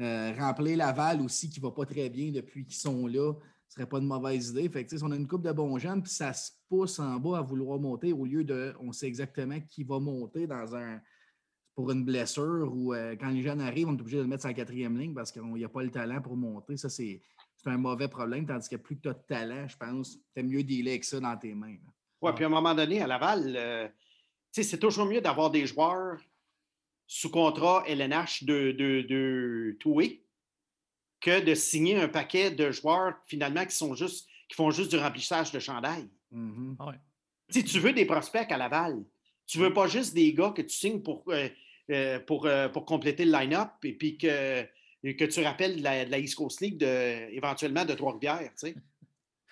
Euh, 0.00 0.32
remplir 0.38 0.76
Laval 0.76 1.22
aussi, 1.22 1.48
qui 1.48 1.60
ne 1.60 1.64
va 1.66 1.70
pas 1.72 1.86
très 1.86 2.08
bien 2.10 2.30
depuis 2.30 2.64
qu'ils 2.66 2.76
sont 2.76 3.06
là, 3.06 3.32
ce 3.68 3.74
serait 3.74 3.86
pas 3.86 3.98
une 3.98 4.06
mauvaise 4.06 4.50
idée. 4.50 4.68
Fait 4.68 4.88
si 4.88 5.02
on 5.02 5.10
a 5.10 5.16
une 5.16 5.28
coupe 5.28 5.42
de 5.42 5.52
bons 5.52 5.78
jeunes, 5.78 6.02
puis 6.02 6.10
ça 6.10 6.32
se 6.32 6.52
pousse 6.68 6.98
en 6.98 7.16
bas 7.18 7.38
à 7.38 7.42
vouloir 7.42 7.78
monter 7.78 8.12
au 8.12 8.24
lieu 8.24 8.44
de 8.44 8.74
on 8.80 8.92
sait 8.92 9.06
exactement 9.06 9.60
qui 9.60 9.84
va 9.84 9.98
monter 10.00 10.46
dans 10.46 10.74
un 10.74 11.00
pour 11.74 11.92
une 11.92 12.04
blessure 12.04 12.72
ou 12.74 12.92
euh, 12.92 13.14
quand 13.14 13.28
les 13.28 13.40
jeunes 13.40 13.60
arrivent, 13.60 13.86
on 13.86 13.96
est 13.96 14.00
obligé 14.00 14.18
de 14.18 14.24
mettre 14.24 14.42
sur 14.42 14.52
quatrième 14.52 14.98
ligne 14.98 15.14
parce 15.14 15.30
qu'il 15.30 15.44
n'y 15.44 15.64
a 15.64 15.68
pas 15.68 15.84
le 15.84 15.92
talent 15.92 16.20
pour 16.20 16.36
monter. 16.36 16.76
Ça, 16.76 16.88
c'est 16.88 17.22
un 17.66 17.76
mauvais 17.76 18.08
problème. 18.08 18.46
Tandis 18.46 18.68
que 18.68 18.74
plus 18.74 18.96
que 18.96 19.02
tu 19.02 19.08
as 19.10 19.14
de 19.14 19.22
talent, 19.28 19.68
je 19.68 19.76
pense, 19.76 20.18
tu 20.34 20.42
mieux 20.42 20.64
dealer 20.64 20.90
avec 20.90 21.04
ça 21.04 21.20
dans 21.20 21.36
tes 21.36 21.54
mains. 21.54 21.76
Oui, 22.20 22.32
puis 22.34 22.42
à 22.42 22.48
un 22.48 22.50
moment 22.50 22.74
donné, 22.74 23.00
à 23.00 23.06
Laval, 23.06 23.54
euh, 23.56 23.88
c'est 24.50 24.78
toujours 24.80 25.06
mieux 25.06 25.20
d'avoir 25.20 25.52
des 25.52 25.66
joueurs 25.66 26.20
sous 27.06 27.30
contrat 27.30 27.84
LNH 27.86 28.42
de, 28.42 28.72
de, 28.72 29.02
de 29.02 29.76
two-way 29.78 30.20
que 31.20 31.40
de 31.40 31.54
signer 31.54 32.00
un 32.00 32.08
paquet 32.08 32.50
de 32.50 32.70
joueurs 32.70 33.14
finalement 33.26 33.64
qui 33.64 33.74
sont 33.74 33.94
juste 33.94 34.28
qui 34.48 34.56
font 34.56 34.70
juste 34.70 34.90
du 34.90 34.96
remplissage 34.96 35.52
de 35.52 35.58
chandail. 35.58 36.08
Mhm. 36.30 36.76
Ah 36.78 36.86
ouais. 36.88 37.62
Tu 37.62 37.80
veux 37.80 37.92
des 37.92 38.06
prospects 38.06 38.50
à 38.50 38.56
Laval. 38.56 39.04
Tu 39.46 39.58
veux 39.58 39.72
pas 39.72 39.86
juste 39.88 40.14
des 40.14 40.32
gars 40.32 40.52
que 40.54 40.62
tu 40.62 40.74
signes 40.74 41.02
pour, 41.02 41.24
euh, 41.28 41.48
euh, 41.90 42.18
pour, 42.20 42.46
euh, 42.46 42.68
pour 42.68 42.84
compléter 42.84 43.24
le 43.24 43.32
line-up 43.32 43.70
et 43.82 43.92
puis 43.92 44.18
que, 44.18 44.62
que 45.02 45.24
tu 45.24 45.42
rappelles 45.42 45.76
de 45.76 45.82
la, 45.82 46.04
de 46.04 46.10
la 46.10 46.18
East 46.18 46.34
Coast 46.34 46.60
League 46.60 46.78
de, 46.78 47.30
éventuellement 47.32 47.84
de 47.84 47.94
Trois-Rivières. 47.94 48.50
tu 48.58 48.68
sais. 48.68 48.74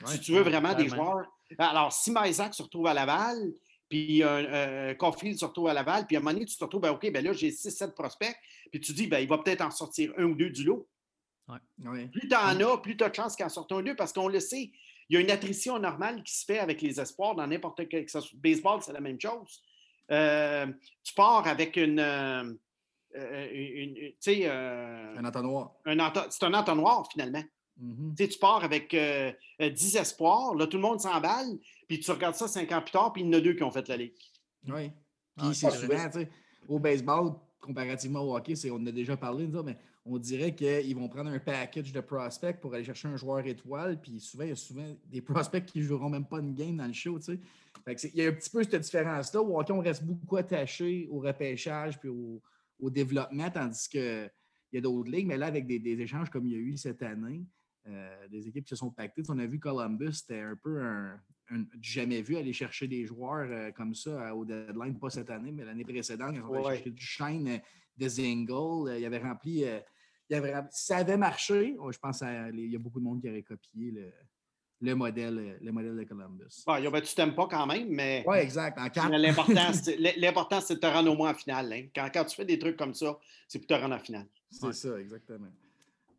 Ouais, 0.02 0.12
si 0.12 0.20
tu 0.20 0.33
veux 0.33 0.42
vraiment 0.42 0.74
des 0.74 0.88
joueurs. 0.88 1.26
Alors, 1.59 1.92
si 1.92 2.11
Mysac 2.11 2.55
se 2.55 2.62
retrouve 2.62 2.87
à 2.87 2.94
Laval, 2.94 3.52
puis 3.88 4.22
euh, 4.22 4.29
euh, 4.29 4.94
Caulfield 4.94 5.38
se 5.38 5.44
retrouve 5.44 5.68
à 5.68 5.74
Laval, 5.74 6.07
puis 6.07 6.16
à 6.16 6.18
un 6.18 6.22
moment 6.22 6.33
donné, 6.33 6.44
tu 6.44 6.57
te 6.57 6.64
retrouves, 6.64 6.83
ben, 6.83 6.90
OK, 6.90 7.11
ben 7.11 7.24
là, 7.24 7.33
j'ai 7.33 7.50
6-7 7.50 7.92
prospects, 7.92 8.37
puis 8.70 8.81
tu 8.81 8.92
dis, 8.92 9.07
ben, 9.07 9.20
il 9.20 9.29
va 9.29 9.38
peut-être 9.38 9.62
en 9.62 9.70
sortir 9.70 10.12
un 10.18 10.24
ou 10.24 10.35
deux 10.35 10.50
du 10.50 10.64
lot. 10.64 10.87
Ouais. 11.48 12.06
Plus 12.09 12.28
tu 12.28 12.35
en 12.35 12.61
as, 12.61 12.78
plus 12.78 12.96
tu 12.96 13.04
as 13.04 13.09
de 13.09 13.14
chances 13.14 13.37
qu'il 13.37 13.44
en 13.46 13.48
sorte 13.48 13.70
un 13.72 13.76
ou 13.76 13.82
deux, 13.82 13.94
parce 13.94 14.12
qu'on 14.12 14.28
le 14.28 14.40
sait, 14.40 14.70
il 15.09 15.14
y 15.14 15.16
a 15.16 15.20
une 15.20 15.30
attrition 15.30 15.78
normale 15.78 16.22
qui 16.24 16.35
se 16.37 16.44
fait 16.44 16.59
avec 16.59 16.82
les 16.82 17.00
espoirs 17.00 17.35
dans 17.37 17.46
n'importe 17.46 17.88
quel. 17.88 18.04
que 18.04 18.11
ce 18.11 18.20
soit- 18.20 18.38
Baseball, 18.38 18.82
c'est 18.82 18.92
la 18.92 19.00
même 19.00 19.20
chose. 19.20 19.62
Euh, 20.11 20.66
tu 21.04 21.14
pars 21.14 21.46
avec 21.46 21.76
une. 21.76 22.00
euh, 22.00 22.52
euh, 23.16 23.48
une- 23.52 23.96
une- 23.96 24.11
tu 24.12 24.16
sais, 24.20 24.40
euh, 24.44 25.16
Un 25.16 25.24
entonnoir. 25.24 25.72
un 25.85 25.96
ento- 25.96 26.26
c'est 26.30 26.44
un 26.44 26.54
entonnoir 26.54 27.09
finalement. 27.11 27.42
Tu 28.16 28.24
sais, 28.24 28.28
tu 28.28 28.38
pars 28.38 28.64
avec 28.64 28.92
euh, 28.94 29.32
euh, 29.61 29.70
10 29.70 29.96
espoirs, 29.96 30.54
là, 30.54 30.66
tout 30.66 30.76
le 30.78 30.82
monde 30.82 30.98
s'emballe, 31.00 31.59
puis 31.87 32.00
tu 32.00 32.11
regardes 32.11 32.35
ça 32.35 32.48
cinq 32.48 32.72
ans 32.72 32.80
plus 32.80 32.90
tard, 32.92 33.12
puis 33.12 33.22
il 33.22 33.26
y 33.26 33.28
en 33.28 33.32
a 33.35 33.40
deux 33.40 33.52
qui 33.54 33.62
ont 33.62 33.70
fait 33.70 33.87
la 33.88 33.96
ligue. 33.98 34.14
Oui. 34.66 34.90
Ah, 35.38 35.46
Puis 35.46 35.54
c'est 35.54 35.70
c'est 35.70 35.78
souvent, 35.87 36.06
tu 36.11 36.20
sais, 36.20 36.30
au 36.68 36.78
baseball, 36.78 37.35
comparativement 37.61 38.20
au 38.20 38.35
hockey, 38.37 38.54
c'est- 38.56 38.70
on 38.70 38.76
en 38.76 38.87
a 38.87 38.92
déjà 38.92 39.16
parlé, 39.16 39.46
mais 39.64 39.76
on 40.09 40.19
dirait 40.19 40.55
qu'ils 40.55 40.95
vont 40.95 41.09
prendre 41.09 41.31
un 41.31 41.38
package 41.38 41.92
de 41.92 42.01
prospects 42.01 42.61
pour 42.61 42.73
aller 42.75 42.85
chercher 42.85 43.09
un 43.09 43.16
joueur 43.16 43.45
étoile. 43.47 44.01
Puis 44.01 44.21
souvent, 44.21 44.45
il 44.45 44.51
y 44.51 44.53
a 44.53 44.57
souvent 44.57 44.87
des 45.07 45.21
prospects 45.21 45.64
qui 45.66 45.81
ne 45.81 45.85
joueront 45.85 46.09
même 46.09 46.27
pas 46.27 46.38
une 46.38 46.55
game 46.55 46.77
dans 46.77 46.87
le 46.87 46.92
show. 46.92 47.19
tu 47.19 47.25
sais. 47.88 48.11
Il 48.14 48.23
y 48.23 48.27
a 48.27 48.29
un 48.29 48.33
petit 48.33 48.51
peu 48.51 48.62
cette 48.62 48.81
différence-là. 48.83 49.40
Hockey, 49.40 49.73
on 49.73 49.81
reste 49.81 50.05
beaucoup 50.05 50.37
attaché 50.37 51.09
au 51.11 51.19
repêchage 51.19 51.99
puis 51.99 52.09
au, 52.09 52.40
au 52.79 52.88
développement, 52.90 53.51
tandis 53.51 53.88
qu'il 53.88 54.31
y 54.73 54.79
a 54.79 54.81
d'autres 54.81 55.11
ligues. 55.11 55.27
Mais 55.27 55.37
là, 55.37 55.47
avec 55.47 55.66
des, 55.66 55.79
des 55.81 56.01
échanges 56.01 56.31
comme 56.31 56.47
il 56.47 56.53
y 56.53 56.57
a 56.57 56.59
eu 56.59 56.77
cette 56.77 57.03
année, 57.03 57.45
euh, 57.88 58.29
des 58.29 58.47
équipes 58.49 58.64
qui 58.64 58.71
se 58.71 58.77
sont 58.77 58.90
pactées. 58.90 59.23
On 59.29 59.38
a 59.38 59.47
vu 59.47 59.59
Columbus, 59.59 60.12
c'était 60.14 60.40
un 60.40 60.57
peu 60.57 60.83
un, 60.83 61.21
jamais 61.81 62.23
vu 62.23 62.37
aller 62.37 62.53
chercher 62.53 62.88
des 62.88 63.07
joueurs 63.07 63.49
euh, 63.51 63.71
comme 63.73 63.95
ça 63.95 64.35
au 64.35 64.45
deadline, 64.45 64.99
pas 64.99 65.11
cette 65.11 65.31
année, 65.31 65.53
mais 65.53 65.64
l'année 65.64 65.85
précédente, 65.85 66.33
ils 66.35 66.40
ont 66.42 66.53
allé 66.55 66.64
Ouais. 66.64 66.75
chercher 66.77 66.90
du 66.90 67.05
Shine, 67.05 67.49
euh, 67.49 67.59
de 67.97 68.09
Zingle. 68.09 68.88
euh, 68.90 68.99
il 68.99 69.05
avait 69.05 69.19
rempli. 69.19 69.64
Il 70.29 70.37
avait 70.37 70.55
ça 70.71 70.99
avait 70.99 71.17
marché, 71.17 71.77
oh, 71.79 71.93
je 71.93 71.99
pense 71.99 72.19
qu'il 72.21 72.71
y 72.71 72.77
a 72.77 72.79
beaucoup 72.79 72.99
de 73.01 73.05
monde 73.05 73.21
qui 73.21 73.29
aurait 73.29 73.43
copié 73.43 73.91
le, 73.93 74.12
le 74.81 74.95
modèle, 74.95 75.59
le 75.61 75.73
modèle 75.73 75.97
de 75.97 76.05
Columbus. 76.05 76.62
Bon, 76.67 76.77
ils 76.77 76.87
ont 76.89 76.91
battu 76.91 77.15
Tempa 77.15 77.47
quand 77.51 77.67
même, 77.67 77.89
mais 77.89 78.25
Oui, 78.27 78.39
exact. 78.39 78.79
L'important, 80.19 80.61
c'est 80.61 80.75
de 80.75 80.81
te 80.81 80.87
rendre 80.87 81.11
au 81.12 81.17
moins 81.17 81.31
en 81.31 81.35
finale. 81.35 81.73
hein. 81.73 81.87
Quand, 81.95 82.09
quand 82.12 82.25
tu 82.25 82.37
fais 82.37 82.45
des 82.45 82.59
trucs 82.59 82.77
comme 82.77 82.95
ça, 82.95 83.19
c'est 83.49 83.59
pour 83.59 83.67
te 83.69 83.75
rendre 83.75 83.95
en 83.95 83.99
finale. 84.01 84.27
C'est 84.51 84.73
ça, 84.75 84.99
exactement. 85.01 85.49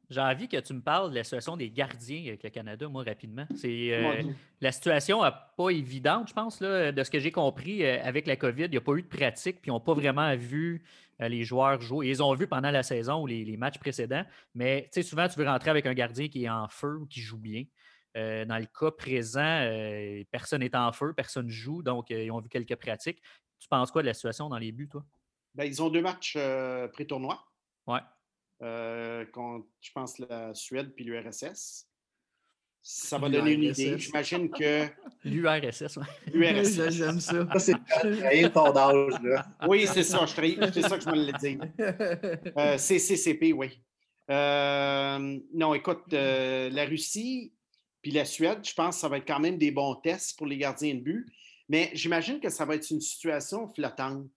J'ai 0.10 0.22
envie 0.22 0.48
que 0.48 0.58
tu 0.58 0.74
me 0.74 0.82
parles 0.82 1.10
de 1.10 1.16
la 1.16 1.24
situation 1.24 1.58
des 1.58 1.70
gardiens 1.70 2.28
avec 2.28 2.44
le 2.44 2.50
Canada, 2.50 2.88
moi, 2.88 3.04
rapidement. 3.04 3.46
C'est 3.56 3.94
euh, 3.94 4.02
Moi, 4.02 4.34
la 4.62 4.72
situation 4.72 5.24
n'est 5.24 5.32
pas 5.58 5.70
évidente, 5.70 6.30
je 6.30 6.34
pense, 6.34 6.62
là, 6.62 6.92
de 6.92 7.04
ce 7.04 7.12
que 7.12 7.20
j'ai 7.20 7.32
compris 7.32 7.84
euh, 7.84 8.02
avec 8.04 8.26
la 8.26 8.38
COVID. 8.38 8.66
Il 8.66 8.72
n'y 8.72 8.78
a 8.78 8.82
pas 8.82 8.94
eu 8.94 9.02
de 9.02 9.08
pratique, 9.08 9.62
puis 9.62 9.70
ils 9.70 9.74
n'ont 9.74 9.82
pas 9.82 9.94
vraiment 9.94 10.36
vu 10.36 10.84
euh, 11.22 11.28
les 11.28 11.44
joueurs 11.44 11.82
jouer. 11.82 12.08
Ils 12.08 12.24
ont 12.24 12.34
vus 12.36 12.48
pendant 12.48 12.72
la 12.72 12.84
saison 12.84 13.22
ou 13.22 13.28
les, 13.28 13.44
les 13.44 13.58
matchs 13.58 13.80
précédents, 13.80 14.24
mais 14.56 14.90
souvent, 15.02 15.28
tu 15.28 15.40
veux 15.40 15.46
rentrer 15.46 15.72
avec 15.72 15.86
un 15.86 15.94
gardien 15.94 16.30
qui 16.30 16.46
est 16.46 16.50
en 16.50 16.68
feu 16.70 17.00
ou 17.02 17.06
qui 17.06 17.20
joue 17.22 17.38
bien. 17.38 17.66
Euh, 18.18 18.46
dans 18.46 18.58
le 18.58 18.66
cas 18.66 18.90
présent, 18.90 19.42
euh, 19.42 20.24
personne 20.32 20.62
n'est 20.62 20.76
en 20.76 20.92
feu, 20.92 21.14
personne 21.14 21.50
joue, 21.50 21.84
donc 21.84 22.10
euh, 22.10 22.24
ils 22.24 22.32
ont 22.32 22.40
vu 22.40 22.50
quelques 22.50 22.76
pratiques. 22.76 23.22
Tu 23.60 23.68
penses 23.68 23.92
quoi 23.92 24.02
de 24.02 24.08
la 24.08 24.14
situation 24.14 24.50
dans 24.50 24.58
les 24.58 24.72
buts, 24.72 24.90
toi? 24.90 25.06
Ben, 25.54 25.66
ils 25.66 25.82
ont 25.84 25.90
deux 25.90 26.02
matchs 26.02 26.36
euh, 26.36 26.88
pré-tournoi. 26.88 27.40
Ouais. 27.86 28.00
Euh, 28.62 29.26
contre, 29.28 29.68
je 29.82 29.92
pense, 29.92 30.18
la 30.20 30.54
Suède 30.54 30.92
puis 30.96 31.06
l'URSS. 31.06 31.88
Ça 32.90 33.18
va 33.18 33.28
donner 33.30 33.52
une 33.54 33.64
idée. 33.64 33.98
J'imagine 34.00 34.50
que 34.50 34.88
L'URSS, 35.26 35.98
ouais. 35.98 36.06
l'URSS. 36.34 36.90
J'aime 36.92 37.20
ça. 37.20 37.46
Ça, 37.54 37.60
c'est 37.60 37.74
trahir 37.90 38.54
ton 38.54 38.76
âge, 38.78 39.22
là. 39.24 39.46
Oui, 39.68 39.86
c'est 39.92 40.04
ça, 40.04 40.26
je 40.26 40.34
trahis- 40.34 40.72
c'est 40.74 40.82
ça 40.84 40.98
que 40.98 41.04
je 41.04 41.10
me 41.10 41.26
l'ai 41.26 41.34
dit. 41.34 41.58
Euh, 42.58 42.78
CCCP, 42.78 43.52
oui. 43.54 43.82
Euh, 44.30 45.40
non, 45.54 45.74
écoute, 45.74 46.04
euh, 46.14 46.70
la 46.70 46.86
Russie 46.86 47.54
puis 48.02 48.12
la 48.12 48.24
Suède, 48.26 48.60
je 48.64 48.74
pense 48.74 48.96
que 48.96 49.02
ça 49.02 49.10
va 49.10 49.18
être 49.18 49.28
quand 49.28 49.40
même 49.40 49.58
des 49.58 49.72
bons 49.72 49.96
tests 49.96 50.38
pour 50.38 50.48
les 50.48 50.58
gardiens 50.58 50.96
de 50.96 51.02
but. 51.02 51.26
Mais 51.68 51.92
j'imagine 51.94 52.40
que 52.40 52.50
ça 52.50 52.64
va 52.64 52.76
être 52.76 52.90
une 52.90 53.02
situation 53.02 53.68
flottante, 53.68 54.30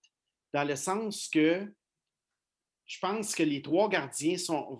dans 0.53 0.65
le 0.65 0.75
sens 0.75 1.29
que 1.29 1.73
je 2.91 2.99
pense 2.99 3.37
que 3.37 3.45
les 3.45 3.63
trois 3.63 3.89
gardiens 3.89 4.37
sont, 4.37 4.77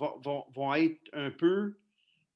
vont, 0.53 0.75
être 0.75 0.99
un 1.13 1.31
peu 1.31 1.77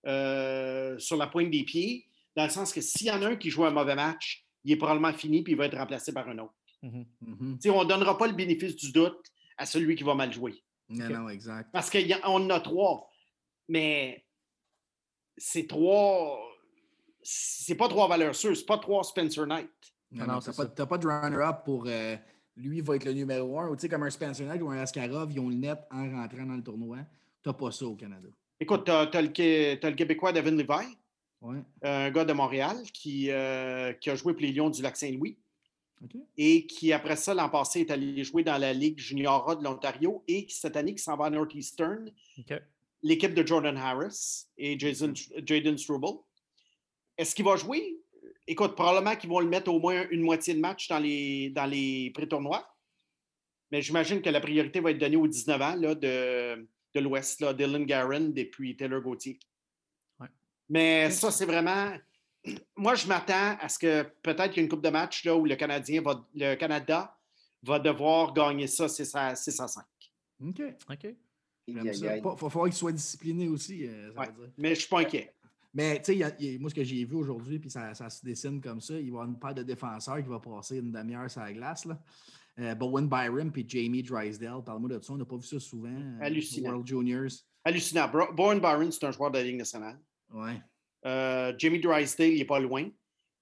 euh, 0.06 0.96
sur 1.00 1.16
la 1.16 1.26
pointe 1.26 1.50
des 1.50 1.64
pieds, 1.64 2.06
dans 2.37 2.44
le 2.44 2.50
sens 2.50 2.72
que 2.72 2.80
s'il 2.80 3.08
y 3.08 3.10
en 3.10 3.20
a 3.22 3.30
un 3.30 3.37
qui 3.37 3.50
joue 3.50 3.64
un 3.64 3.72
mauvais 3.72 3.96
match, 3.96 4.46
il 4.62 4.70
est 4.70 4.76
probablement 4.76 5.12
fini 5.12 5.42
puis 5.42 5.54
il 5.54 5.56
va 5.56 5.66
être 5.66 5.76
remplacé 5.76 6.12
par 6.12 6.28
un 6.28 6.38
autre. 6.38 6.54
Mhm. 6.82 7.06
Mhm. 7.22 7.54
Tu 7.54 7.62
sais, 7.62 7.70
on 7.70 7.82
ne 7.82 7.88
donnera 7.88 8.16
pas 8.16 8.28
le 8.28 8.34
bénéfice 8.34 8.76
du 8.76 8.92
doute 8.92 9.32
à 9.58 9.66
celui 9.66 9.96
qui 9.96 10.04
va 10.04 10.14
mal 10.14 10.32
jouer. 10.32 10.62
Non, 10.90 11.08
non, 11.08 11.28
exact. 11.28 11.70
Parce 11.72 11.90
qu'on 11.90 12.22
en 12.22 12.50
a 12.50 12.60
trois. 12.60 13.10
Mais 13.68 14.24
c'est 15.37 15.66
trois. 15.66 16.38
C'est 17.20 17.74
pas 17.74 17.88
trois 17.88 18.06
valeurs 18.06 18.37
sûres. 18.37 18.56
C'est 18.56 18.66
pas 18.66 18.78
trois 18.78 19.02
Spencer 19.02 19.44
Knight. 19.44 19.70
Non, 20.12 20.26
Non, 20.26 20.34
non, 20.34 20.40
c'est 20.40 20.52
t'as 20.52 20.56
pas, 20.56 20.66
t'as 20.66 20.87
pas 20.87 20.98
de 20.98 21.08
runner-up 21.08 21.64
pour 21.64 21.87
euh, 21.88 22.16
lui 22.57 22.81
va 22.81 22.97
être 22.97 23.05
le 23.05 23.12
numéro 23.12 23.59
un. 23.59 23.69
Ou 23.69 23.77
tu 23.77 23.83
sais, 23.83 23.88
comme 23.88 24.03
un 24.05 24.11
Spencer 24.11 24.47
Knight 24.47 24.62
ou 24.62 24.71
un 24.71 24.79
Askarov, 24.79 25.33
ils 25.33 25.40
ont 25.40 25.49
le 25.49 25.57
net 25.57 25.79
en 25.90 26.11
rentrant 26.11 26.47
dans 26.47 26.55
le 26.57 26.62
tournoi. 26.62 26.99
T'as 27.43 27.53
pas 27.53 27.71
ça 27.71 27.85
au 27.87 27.95
Canada. 27.95 28.29
Écoute, 28.61 28.85
tu 28.85 28.90
as, 28.90 29.23
le, 29.23 29.29
Qué- 29.29 29.79
t'as 29.81 29.90
le 29.90 29.97
Québécois 29.97 30.33
Devin 30.33 30.53
Levi, 30.53 30.97
Ouais. 31.43 31.59
un 31.83 32.11
gars 32.11 32.25
de 32.25 32.33
Montréal 32.33 32.77
qui, 32.93 33.31
euh, 33.31 33.93
qui 33.95 34.09
a 34.09 34.14
joué 34.14 34.33
pour 34.33 34.40
les 34.43 34.53
Lions 34.53 34.71
du 34.71 34.81
Lac-Saint-Louis 34.81 35.37
et 36.38 36.67
qui, 36.67 36.93
après 36.93 37.17
ça, 37.17 37.35
l'an 37.35 37.49
passé, 37.51 37.81
est 37.81 37.90
allé 37.90 38.25
jouer 38.25 38.43
dans 38.43 38.57
la 38.57 38.73
Ligue 38.73 38.99
junior 38.99 39.51
A 39.51 39.57
de 39.57 39.62
l'Ontario 39.64 40.23
et 40.29 40.47
qui, 40.47 40.55
cette 40.57 40.77
année, 40.77 40.95
qui 40.95 41.03
s'en 41.03 41.17
va 41.17 41.27
à 41.27 41.31
Northeastern, 41.31 42.11
l'équipe 43.03 43.35
de 43.35 43.47
Jordan 43.47 43.77
Harris 43.77 44.47
et 44.57 44.79
Jason, 44.79 45.12
Jaden 45.45 45.77
Struble. 45.77 46.19
Est-ce 47.19 47.35
qu'il 47.35 47.45
va 47.45 47.57
jouer? 47.57 47.99
Écoute, 48.46 48.74
probablement 48.74 49.16
qu'ils 49.16 49.30
vont 49.30 49.40
le 49.40 49.48
mettre 49.48 49.70
au 49.72 49.78
moins 49.80 50.07
une 50.11 50.20
moitié 50.22 50.54
de 50.54 50.61
match 50.61 50.88
dans 50.88 50.98
les, 50.98 51.50
dans 51.50 51.64
les 51.66 52.11
pré-tournois. 52.14 52.68
Mais 53.70 53.80
j'imagine 53.83 54.20
que 54.20 54.28
la 54.30 54.40
priorité 54.40 54.80
va 54.80 54.90
être 54.90 54.98
donnée 54.98 55.16
aux 55.16 55.26
19 55.26 55.61
ans 55.62 55.74
là, 55.76 55.94
de, 55.94 56.68
de 56.94 57.00
l'Ouest, 57.00 57.40
là, 57.40 57.54
Dylan 57.54 57.85
Garren 57.87 58.33
et 58.37 58.44
puis 58.44 58.76
Taylor 58.76 59.00
Gauthier. 59.00 59.38
Ouais. 60.20 60.28
Mais 60.68 61.11
ça, 61.11 61.30
c'est 61.30 61.46
vraiment. 61.46 61.92
Moi, 62.76 62.94
je 62.94 63.07
m'attends 63.07 63.57
à 63.59 63.68
ce 63.68 63.78
que 63.78 64.02
peut-être 64.22 64.48
qu'il 64.50 64.59
y 64.59 64.61
ait 64.61 64.64
une 64.64 64.68
coupe 64.68 64.85
de 64.85 64.90
match 64.90 65.24
là, 65.24 65.35
où 65.35 65.44
le 65.46 65.57
Canadien 65.57 66.02
va, 66.02 66.22
le 66.35 66.54
Canada 66.57 67.16
va 67.62 67.78
devoir 67.78 68.35
gagner 68.35 68.66
ça 68.66 68.87
6 68.88 69.14
à, 69.14 69.35
6 69.35 69.61
à 69.61 69.68
5. 69.68 69.85
OK. 70.46 70.62
OK. 70.90 71.07
Il 71.66 71.78
va 71.80 72.37
falloir 72.37 72.64
qu'il 72.66 72.74
soit 72.74 72.92
discipliné 72.92 73.48
aussi. 73.48 73.87
euh, 73.88 74.12
ça 74.12 74.20
Ouais. 74.20 74.26
veut 74.26 74.33
dire. 74.46 74.52
Mais 74.59 74.68
je 74.68 74.72
ne 74.74 74.80
suis 74.80 74.88
pas 74.88 75.00
inquiet. 75.00 75.33
Mais 75.74 76.00
tu 76.00 76.16
sais, 76.18 76.58
moi, 76.60 76.70
ce 76.70 76.74
que 76.74 76.84
j'ai 76.84 77.04
vu 77.04 77.16
aujourd'hui, 77.16 77.58
puis 77.58 77.68
ça, 77.68 77.92
ça 77.94 78.08
se 78.08 78.24
dessine 78.24 78.60
comme 78.60 78.80
ça, 78.80 78.94
il 78.94 79.00
va 79.00 79.04
y 79.06 79.08
avoir 79.08 79.24
une 79.26 79.38
paire 79.38 79.54
de 79.54 79.62
défenseurs 79.64 80.18
qui 80.22 80.28
va 80.28 80.38
passer 80.38 80.78
une 80.78 80.92
demi-heure 80.92 81.28
sur 81.28 81.40
la 81.40 81.52
glace. 81.52 81.84
Là. 81.84 82.00
Euh, 82.60 82.74
Bowen 82.76 83.08
Byram 83.08 83.50
puis 83.50 83.64
Jamie 83.68 84.02
Drysdale. 84.04 84.62
Parle-moi 84.64 84.90
de 84.90 85.00
ça. 85.02 85.12
On 85.12 85.16
n'a 85.16 85.24
pas 85.24 85.37
vu 85.37 85.42
ça 85.42 85.58
souvent. 85.58 85.88
euh, 85.88 86.18
Hallucinant. 86.20 86.70
World 86.70 86.87
Juniors. 86.87 87.30
Hallucinant. 87.64 88.08
Bowen 88.37 88.60
Byron, 88.60 88.92
c'est 88.92 89.04
un 89.04 89.10
joueur 89.10 89.32
de 89.32 89.38
la 89.38 89.44
Ligue 89.44 89.56
nationale. 89.56 89.98
Ouais. 90.32 90.60
Euh, 91.06 91.52
Jamie 91.58 91.80
Drysdale, 91.80 92.28
il 92.30 92.38
n'est 92.38 92.44
pas 92.44 92.60
loin. 92.60 92.88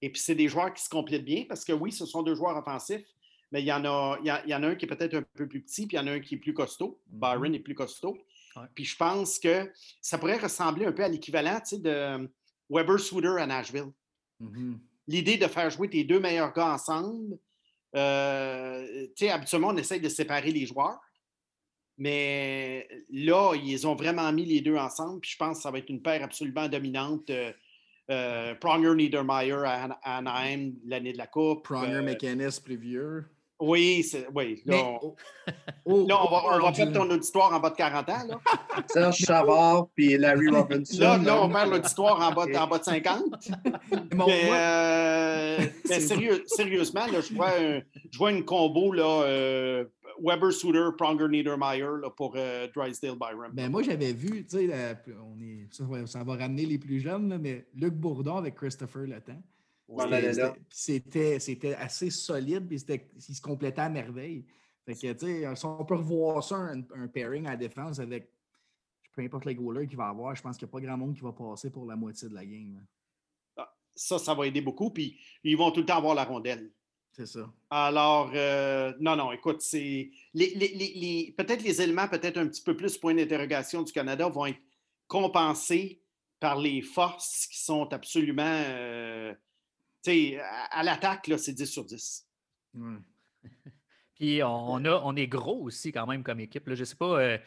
Et 0.01 0.09
puis, 0.09 0.19
c'est 0.19 0.33
des 0.35 0.47
joueurs 0.47 0.73
qui 0.73 0.83
se 0.83 0.89
complètent 0.89 1.23
bien 1.23 1.45
parce 1.47 1.63
que 1.63 1.71
oui, 1.73 1.91
ce 1.91 2.05
sont 2.07 2.23
deux 2.23 2.33
joueurs 2.35 2.57
offensifs, 2.57 3.05
mais 3.51 3.61
il 3.61 3.65
y 3.67 3.71
en 3.71 3.85
a, 3.85 4.17
il 4.21 4.25
y 4.25 4.29
a- 4.31 4.43
il 4.43 4.49
y 4.49 4.55
en 4.55 4.63
a 4.63 4.67
un 4.69 4.75
qui 4.75 4.85
est 4.85 4.87
peut-être 4.87 5.13
un 5.13 5.23
peu 5.35 5.47
plus 5.47 5.61
petit, 5.61 5.85
puis 5.85 5.95
il 5.95 5.99
y 5.99 6.03
en 6.03 6.07
a 6.07 6.11
un 6.13 6.19
qui 6.19 6.35
est 6.35 6.39
plus 6.39 6.53
costaud. 6.55 6.99
Mhm. 7.11 7.19
Byron 7.19 7.53
est 7.55 7.59
plus 7.59 7.75
costaud. 7.75 8.17
Ouais. 8.55 8.63
Puis 8.75 8.85
je 8.85 8.95
pense 8.95 9.39
que 9.39 9.71
ça 10.01 10.17
pourrait 10.17 10.37
ressembler 10.37 10.85
un 10.85 10.91
peu 10.91 11.03
à 11.03 11.07
l'équivalent 11.07 11.59
de 11.71 12.29
Weber 12.69 12.99
Souter 12.99 13.35
à 13.39 13.45
Nashville. 13.47 13.91
Mhm. 14.39 14.79
L'idée 15.07 15.37
de 15.37 15.47
faire 15.47 15.69
jouer 15.69 15.89
tes 15.89 16.03
deux 16.03 16.19
meilleurs 16.19 16.53
gars 16.53 16.73
ensemble, 16.73 17.37
euh, 17.95 19.07
habituellement, 19.29 19.69
on 19.69 19.77
essaye 19.77 19.99
de 20.01 20.09
séparer 20.09 20.51
les 20.51 20.65
joueurs. 20.65 20.99
Mais 21.97 22.87
là, 23.11 23.53
ils 23.55 23.85
ont 23.85 23.95
vraiment 23.95 24.31
mis 24.31 24.45
les 24.45 24.61
deux 24.61 24.75
ensemble. 24.77 25.19
Puis 25.21 25.31
je 25.31 25.37
pense 25.37 25.57
que 25.57 25.63
ça 25.63 25.71
va 25.71 25.77
être 25.79 25.89
une 25.89 26.01
paire 26.01 26.23
absolument 26.23 26.67
dominante. 26.67 27.29
Euh, 27.29 27.51
euh, 28.09 28.55
Pronger 28.55 28.95
Niedermeyer 28.95 29.53
à, 29.53 29.83
Ana- 29.83 29.99
à 30.01 30.17
Anaheim 30.17 30.73
l'année 30.85 31.13
de 31.13 31.17
la 31.17 31.27
Coupe. 31.27 31.63
Pronger, 31.65 31.93
Euh, 31.93 32.49
plus 32.63 32.77
vieux. 32.77 33.25
Oui, 33.59 34.05
oui. 34.33 34.61
Là, 34.65 34.75
Mais, 34.75 34.99
on, 35.01 35.15
oh, 35.85 36.07
là, 36.07 36.17
on 36.23 36.29
va, 36.31 36.41
on 36.55 36.59
va 36.65 36.71
perdre 36.71 36.93
ton 36.93 37.09
auditoire 37.09 37.53
en 37.53 37.59
bas 37.59 37.69
de 37.69 37.75
40 37.75 38.09
ans. 38.09 38.27
Là, 38.27 38.39
Serge 38.87 39.17
Savard 39.19 39.87
puis 39.95 40.17
Larry 40.17 40.49
Robinson. 40.49 40.99
là, 40.99 41.17
là, 41.17 41.43
on 41.43 41.49
perd 41.49 41.69
l'auditoire 41.71 42.19
en 42.21 42.33
bas, 42.33 42.45
de- 42.45 42.55
en 42.55 42.67
bas 42.67 42.79
de 42.79 42.83
50. 42.83 43.23
Mon- 44.15 44.27
Mais, 44.27 44.45
moi- 44.45 44.55
euh, 44.55 45.57
mais 45.59 45.71
C'est 45.85 45.99
sérieux- 46.01 46.43
sérieusement, 46.47 47.05
là, 47.07 47.21
je, 47.21 47.33
vois 47.33 47.49
un- 47.57 47.81
je 48.11 48.17
vois 48.17 48.31
une 48.31 48.43
combo 48.43 48.91
là, 48.91 49.23
euh, 49.23 49.85
Weber 50.21 50.51
Souter, 50.51 50.89
Pronger 50.97 51.27
Niedermeyer 51.27 51.81
là, 52.01 52.09
pour 52.15 52.33
euh, 52.35 52.67
Drysdale 52.75 53.15
Byram. 53.17 53.51
Ben, 53.53 53.69
moi, 53.71 53.81
j'avais 53.81 54.13
vu, 54.13 54.45
tu 54.45 54.57
sais, 54.57 54.69
on 55.07 55.41
est, 55.41 55.67
ça, 55.71 55.83
va- 55.85 56.05
ça 56.05 56.23
va 56.23 56.35
ramener 56.35 56.65
les 56.65 56.77
plus 56.77 56.99
jeunes, 56.99 57.29
là, 57.29 57.37
mais 57.39 57.65
Luc 57.75 57.93
Bourdon 57.93 58.35
avec 58.37 58.55
Christopher 58.55 59.03
Le 59.07 59.19
Temps. 59.21 59.33
On 59.33 59.52
C'était- 60.01 60.33
là. 60.33 61.39
C'était 61.39 61.75
assez 61.75 62.09
solide, 62.09 62.67
puis 62.67 62.79
c'était- 62.79 63.09
il 63.15 63.35
se 63.35 63.41
complétait 63.41 63.81
à 63.81 63.89
merveille. 63.89 64.45
Fait 64.85 64.93
que, 64.95 65.55
si 65.55 65.65
on 65.65 65.85
peut 65.85 65.95
revoir 65.95 66.43
ça, 66.43 66.55
un, 66.57 66.81
un 66.95 67.07
pairing 67.07 67.47
à 67.47 67.55
défense 67.55 67.99
avec 67.99 68.29
peu 69.15 69.21
importe 69.21 69.45
les 69.45 69.53
goalers 69.55 69.87
qu'il 69.87 69.95
va 69.97 70.07
avoir, 70.07 70.35
je 70.35 70.41
pense 70.41 70.57
qu'il 70.57 70.65
n'y 70.65 70.71
a 70.71 70.73
pas 70.73 70.81
grand 70.81 70.97
monde 70.97 71.13
qui 71.15 71.21
va 71.21 71.31
passer 71.31 71.69
pour 71.69 71.85
la 71.85 71.95
moitié 71.95 72.27
de 72.29 72.33
la 72.33 72.43
game. 72.45 72.75
là. 73.55 73.71
Ça, 73.95 74.17
ça 74.17 74.33
va 74.33 74.47
aider 74.47 74.61
beaucoup. 74.61 74.89
Puis 74.89 75.19
ils 75.43 75.55
vont 75.55 75.69
tout 75.71 75.81
le 75.81 75.85
temps 75.85 75.97
avoir 75.97 76.15
la 76.15 76.23
rondelle. 76.23 76.71
C'est 77.11 77.27
ça. 77.27 77.47
Alors, 77.69 78.31
euh, 78.33 78.91
non, 78.99 79.15
non, 79.15 79.31
écoute, 79.31 79.61
c'est. 79.61 80.09
Les, 80.33 80.49
les- 80.55 80.73
les- 80.95 81.33
peut-être 81.37 81.61
les 81.63 81.79
éléments, 81.79 82.07
peut-être 82.07 82.37
un 82.39 82.47
petit 82.47 82.63
peu 82.63 82.75
plus 82.75 82.97
point 82.97 83.13
d'interrogation 83.13 83.83
du 83.83 83.91
Canada 83.93 84.27
vont 84.29 84.47
être 84.47 84.57
compensés 85.07 86.01
par 86.39 86.57
les 86.59 86.81
forces 86.81 87.45
qui 87.45 87.59
sont 87.63 87.93
absolument. 87.93 88.41
euh, 88.43 89.33
sais, 90.11 90.39
à, 90.39 90.79
à 90.79 90.83
l'attaque, 90.83 91.27
là, 91.27 91.37
c'est 91.37 91.53
10 91.53 91.65
sur 91.65 91.85
10. 91.85 92.27
Ouais. 92.75 92.97
Puis 94.15 94.43
on, 94.43 94.75
a, 94.85 95.01
on 95.03 95.15
est 95.15 95.25
gros 95.27 95.63
aussi 95.63 95.91
quand 95.91 96.05
même 96.05 96.23
comme 96.23 96.39
équipe. 96.39 96.67
là. 96.67 96.75
Je 96.75 96.81
ne 96.81 96.85
sais 96.85 96.95
pas, 96.95 97.19
euh, 97.19 97.37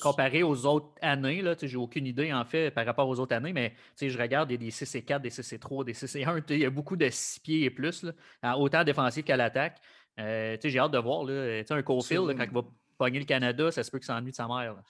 comparé 0.00 0.42
aux 0.42 0.66
autres 0.66 0.88
années, 1.00 1.40
sais, 1.56 1.68
j'ai 1.68 1.76
aucune 1.76 2.04
idée 2.04 2.32
en 2.32 2.44
fait 2.44 2.72
par 2.72 2.84
rapport 2.84 3.08
aux 3.08 3.20
autres 3.20 3.34
années, 3.34 3.52
mais 3.52 3.70
tu 3.70 3.76
sais, 3.94 4.10
je 4.10 4.18
regarde, 4.18 4.50
il 4.50 4.54
y 4.54 4.56
a 4.56 4.58
des 4.58 4.70
6 4.72 4.92
et 4.96 5.02
4, 5.02 5.22
des 5.22 5.30
6 5.30 5.52
et 5.52 5.58
3, 5.60 5.84
des 5.84 5.94
6 5.94 6.16
et 6.16 6.24
1. 6.24 6.40
tu 6.40 6.48
sais, 6.48 6.54
Il 6.54 6.60
y 6.62 6.64
a 6.66 6.70
beaucoup 6.70 6.96
de 6.96 7.08
6 7.08 7.38
pieds 7.40 7.62
et 7.64 7.70
plus, 7.70 8.02
là, 8.02 8.12
à- 8.42 8.58
autant 8.58 8.82
défensif 8.82 9.24
qu'à 9.24 9.36
l'attaque. 9.36 9.78
Euh, 10.18 10.56
tu 10.56 10.62
sais, 10.62 10.70
j'ai 10.70 10.78
hâte 10.80 10.90
de 10.92 10.98
voir. 10.98 11.22
Là, 11.24 11.60
tu 11.62 11.68
sais, 11.68 11.74
un 11.74 11.82
Cofield, 11.82 12.26
quand 12.36 12.44
il 12.44 12.50
va 12.54 12.62
pogner 12.98 13.18
le 13.20 13.24
Canada, 13.24 13.70
ça 13.70 13.84
se 13.84 13.90
peut 13.90 13.98
qu'il 13.98 14.06
s'ennuie 14.06 14.32
de 14.32 14.36
sa 14.36 14.48
mère. 14.48 14.74
là. 14.74 14.82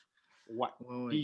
Ouais. 0.48 0.68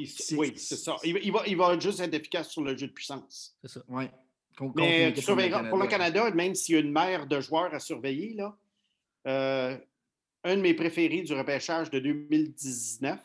C'est- 0.06 0.36
oui, 0.36 0.52
c'est 0.56 0.76
ça. 0.76 0.96
Il, 1.04 1.14
va- 1.14 1.20
il 1.20 1.32
va, 1.32 1.46
il 1.46 1.56
va 1.56 1.78
juste 1.78 2.00
être 2.00 2.12
efficace 2.14 2.50
sur 2.50 2.62
le 2.62 2.76
jeu 2.76 2.88
de 2.88 2.92
puissance. 2.92 3.56
C'est 3.62 3.70
ça. 3.70 3.80
Ouais. 3.88 4.10
Contre 4.56 4.74
Mais 4.76 5.06
comme 5.06 5.14
le 5.14 5.20
surveilleras- 5.22 5.68
pour 5.68 5.78
le 5.78 5.86
Canada, 5.86 6.30
même 6.30 6.54
s'il 6.54 6.74
y 6.74 6.78
a 6.78 6.80
une 6.80 6.92
mer 6.92 7.26
de 7.26 7.40
joueurs 7.40 7.72
à 7.74 7.78
surveiller, 7.80 8.34
là, 8.34 8.56
euh, 9.26 9.78
un 10.44 10.56
de 10.56 10.60
mes 10.60 10.74
préférés 10.74 11.22
du 11.22 11.32
repêchage 11.32 11.90
de 11.90 11.98
2019, 11.98 13.20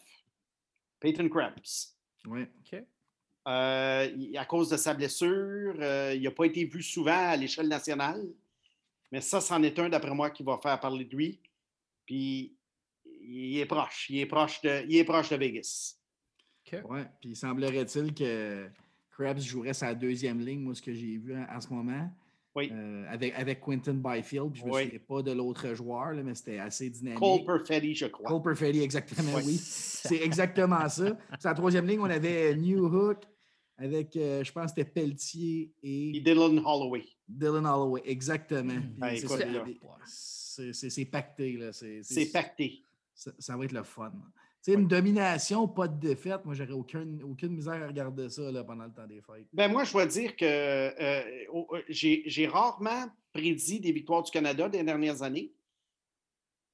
Peyton 1.00 1.28
Krebs. 1.30 1.96
Ouais. 2.26 2.50
OK. 2.60 2.84
Euh, 3.48 4.34
à 4.36 4.46
cause 4.46 4.70
de 4.70 4.78
sa 4.78 4.94
blessure, 4.94 5.76
euh, 5.80 6.14
il 6.16 6.22
n'a 6.24 6.32
pas 6.32 6.46
été 6.46 6.66
vu 6.66 6.82
souvent 6.84 7.30
à 7.30 7.36
l'échelle 7.36 7.68
nationale. 7.68 8.26
Mais 9.12 9.22
ça, 9.22 9.40
c'en 9.40 9.64
est 9.64 9.78
un, 9.80 9.88
d'après 9.90 10.14
moi, 10.14 10.30
qui 10.32 10.44
va 10.44 10.60
faire 10.62 10.78
parler 10.80 11.06
de 11.06 11.16
lui. 11.16 11.40
Puis, 12.06 12.54
il 13.06 13.58
est 13.58 13.66
proche. 13.66 14.08
Il 14.10 14.20
est 14.20 14.26
proche 14.26 14.62
de, 14.62 14.84
il 14.88 14.98
est 14.98 15.06
proche 15.06 15.30
de 15.30 15.38
Vegas. 15.38 15.96
OK. 16.66 16.80
Ouais. 16.90 17.06
Puis 17.22 17.36
semblerait-il 17.36 18.14
que 18.14 18.70
Krebs 19.18 19.40
jouerait 19.42 19.74
sa 19.74 19.94
deuxième 19.96 20.40
ligne, 20.40 20.60
moi, 20.62 20.76
ce 20.76 20.82
que 20.82 20.94
j'ai 20.94 21.18
vu 21.18 21.36
en, 21.36 21.46
en 21.56 21.60
ce 21.62 21.70
moment. 21.74 22.10
Oui. 22.56 22.70
Euh, 22.72 23.06
avec, 23.10 23.36
avec 23.36 23.62
Quinton 23.62 23.94
Byfield. 24.04 24.52
Puis 24.52 24.62
je 24.62 24.66
me 24.66 24.72
Oui. 24.72 24.84
souviens 24.86 25.00
pas 25.08 25.22
de 25.22 25.32
l'autre 25.32 25.74
joueur, 25.76 26.14
là, 26.14 26.24
mais 26.24 26.34
c'était 26.34 26.58
assez 26.58 26.90
dynamique. 26.90 27.20
Cole 27.20 27.46
Perfetti, 27.46 27.94
je 27.94 28.08
crois. 28.08 28.28
Cole 28.28 28.42
Perfetti, 28.42 28.82
exactement, 28.82 29.34
oui. 29.46 29.58
C'est 29.62 30.24
exactement 30.24 30.90
ça. 30.90 31.16
La 31.44 31.54
troisième 31.54 31.86
ligne, 31.86 32.00
on 32.00 32.06
avait 32.06 32.56
New 32.56 32.86
Hook 32.88 33.24
avec, 33.78 34.16
euh, 34.16 34.44
je 34.44 34.52
pense, 34.52 34.70
c'était 34.70 34.90
Pelletier 34.90 35.72
Puis 35.84 36.18
et 36.18 36.22
Dylan 36.22 36.60
Holloway. 36.66 37.04
Dylan 37.28 37.64
Holloway. 37.68 38.02
Exactement. 38.06 38.74
Mm. 38.74 38.82
Puis 38.82 38.98
Ben, 38.98 39.16
c'est 40.74 41.04
là. 41.04 41.06
pacté. 41.12 41.58
là. 41.58 41.72
C'est 41.74 42.32
pacté. 42.34 42.82
ça, 43.14 43.32
ça 43.38 43.56
va 43.56 43.66
être 43.66 43.72
le 43.72 43.84
fun. 43.84 44.12
Tu 44.12 44.20
sais, 44.72 44.78
une 44.78 44.88
domination, 44.88 45.68
pas 45.68 45.88
de 45.88 46.00
défaite. 46.00 46.46
Moi, 46.46 46.56
j'aurais 46.56 46.72
aucune, 46.72 47.22
aucune 47.24 47.54
misère 47.54 47.82
à 47.84 47.88
regarder 47.88 48.30
ça 48.30 48.52
là, 48.52 48.64
pendant 48.64 48.86
le 48.86 48.92
temps 48.92 49.08
des 49.08 49.22
fêtes. 49.22 49.48
Ben 49.54 49.72
moi, 49.72 49.84
je 49.84 49.92
dois 49.92 50.06
dire 50.06 50.36
que 50.36 50.46
euh, 50.46 50.92
euh, 51.00 51.82
j'ai 51.90 52.48
rarement 52.48 53.06
prédit 53.34 53.80
des 53.80 53.92
victoires 53.92 54.24
du 54.24 54.32
Canada 54.32 54.70
des 54.70 54.84
dernières 54.84 55.22
années. 55.22 55.52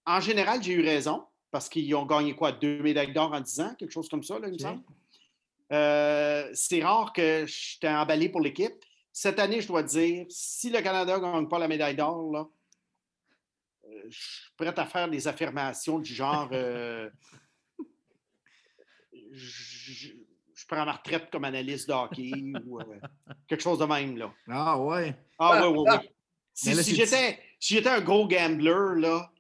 En 0.06 0.20
général, 0.20 0.62
j'ai 0.62 0.74
eu 0.74 0.82
raison 0.82 1.24
parce 1.54 1.70
qu'ils 1.70 1.94
ont 1.96 2.06
gagné 2.06 2.36
quoi, 2.36 2.52
deux 2.52 2.82
médailles 2.82 3.14
d'or 3.14 3.32
en 3.32 3.40
10 3.40 3.60
ans, 3.60 3.76
quelque 3.78 3.92
chose 3.92 4.10
comme 4.10 4.24
ça, 4.24 4.40
là, 4.40 4.48
il 4.48 4.54
me 4.54 4.58
semble. 4.58 4.82
Euh, 5.72 6.50
C'est 6.54 6.84
rare 6.84 7.14
que 7.14 7.46
j'étais 7.46 7.90
emballé 7.90 8.28
pour 8.28 8.42
l'équipe. 8.42 8.74
Cette 9.12 9.38
année, 9.38 9.62
je 9.62 9.68
dois 9.68 9.84
dire, 9.84 10.26
si 10.30 10.72
le 10.72 10.82
Canada 10.82 11.18
ne 11.18 11.22
gagne 11.22 11.48
pas 11.48 11.60
la 11.60 11.68
médaille 11.68 11.96
d'or, 11.96 12.36
euh, 12.36 13.90
je 14.10 14.20
suis 14.20 14.52
prêt 14.58 14.74
à 14.76 14.86
faire 14.88 15.08
des 15.08 15.28
affirmations 15.28 16.00
du 16.00 16.12
genre 16.12 16.50
euh, 16.54 17.08
je, 19.36 20.08
je 20.56 20.66
prends 20.68 20.86
ma 20.86 20.94
retraite 20.94 21.30
comme 21.32 21.44
analyste 21.46 21.88
de 21.88 21.94
hockey 21.94 22.32
ou 22.66 22.80
euh, 22.80 22.86
quelque 23.48 23.62
chose 23.62 23.80
de 23.80 23.86
même. 23.86 24.18
Là. 24.18 24.34
Ah 24.50 24.80
ouais. 24.80 25.16
Ah 25.40 25.68
oui, 25.68 25.78
oui, 25.78 25.86
oui. 25.90 26.10
Si, 26.54 26.70
Mais 26.70 26.76
là, 26.76 26.84
si 26.84 26.96
j'étais 26.96 27.40
si 27.60 27.74
j'étais 27.76 27.90
un 27.90 28.02
gros 28.02 28.28
gambler, 28.28 29.00
là, 29.02 29.32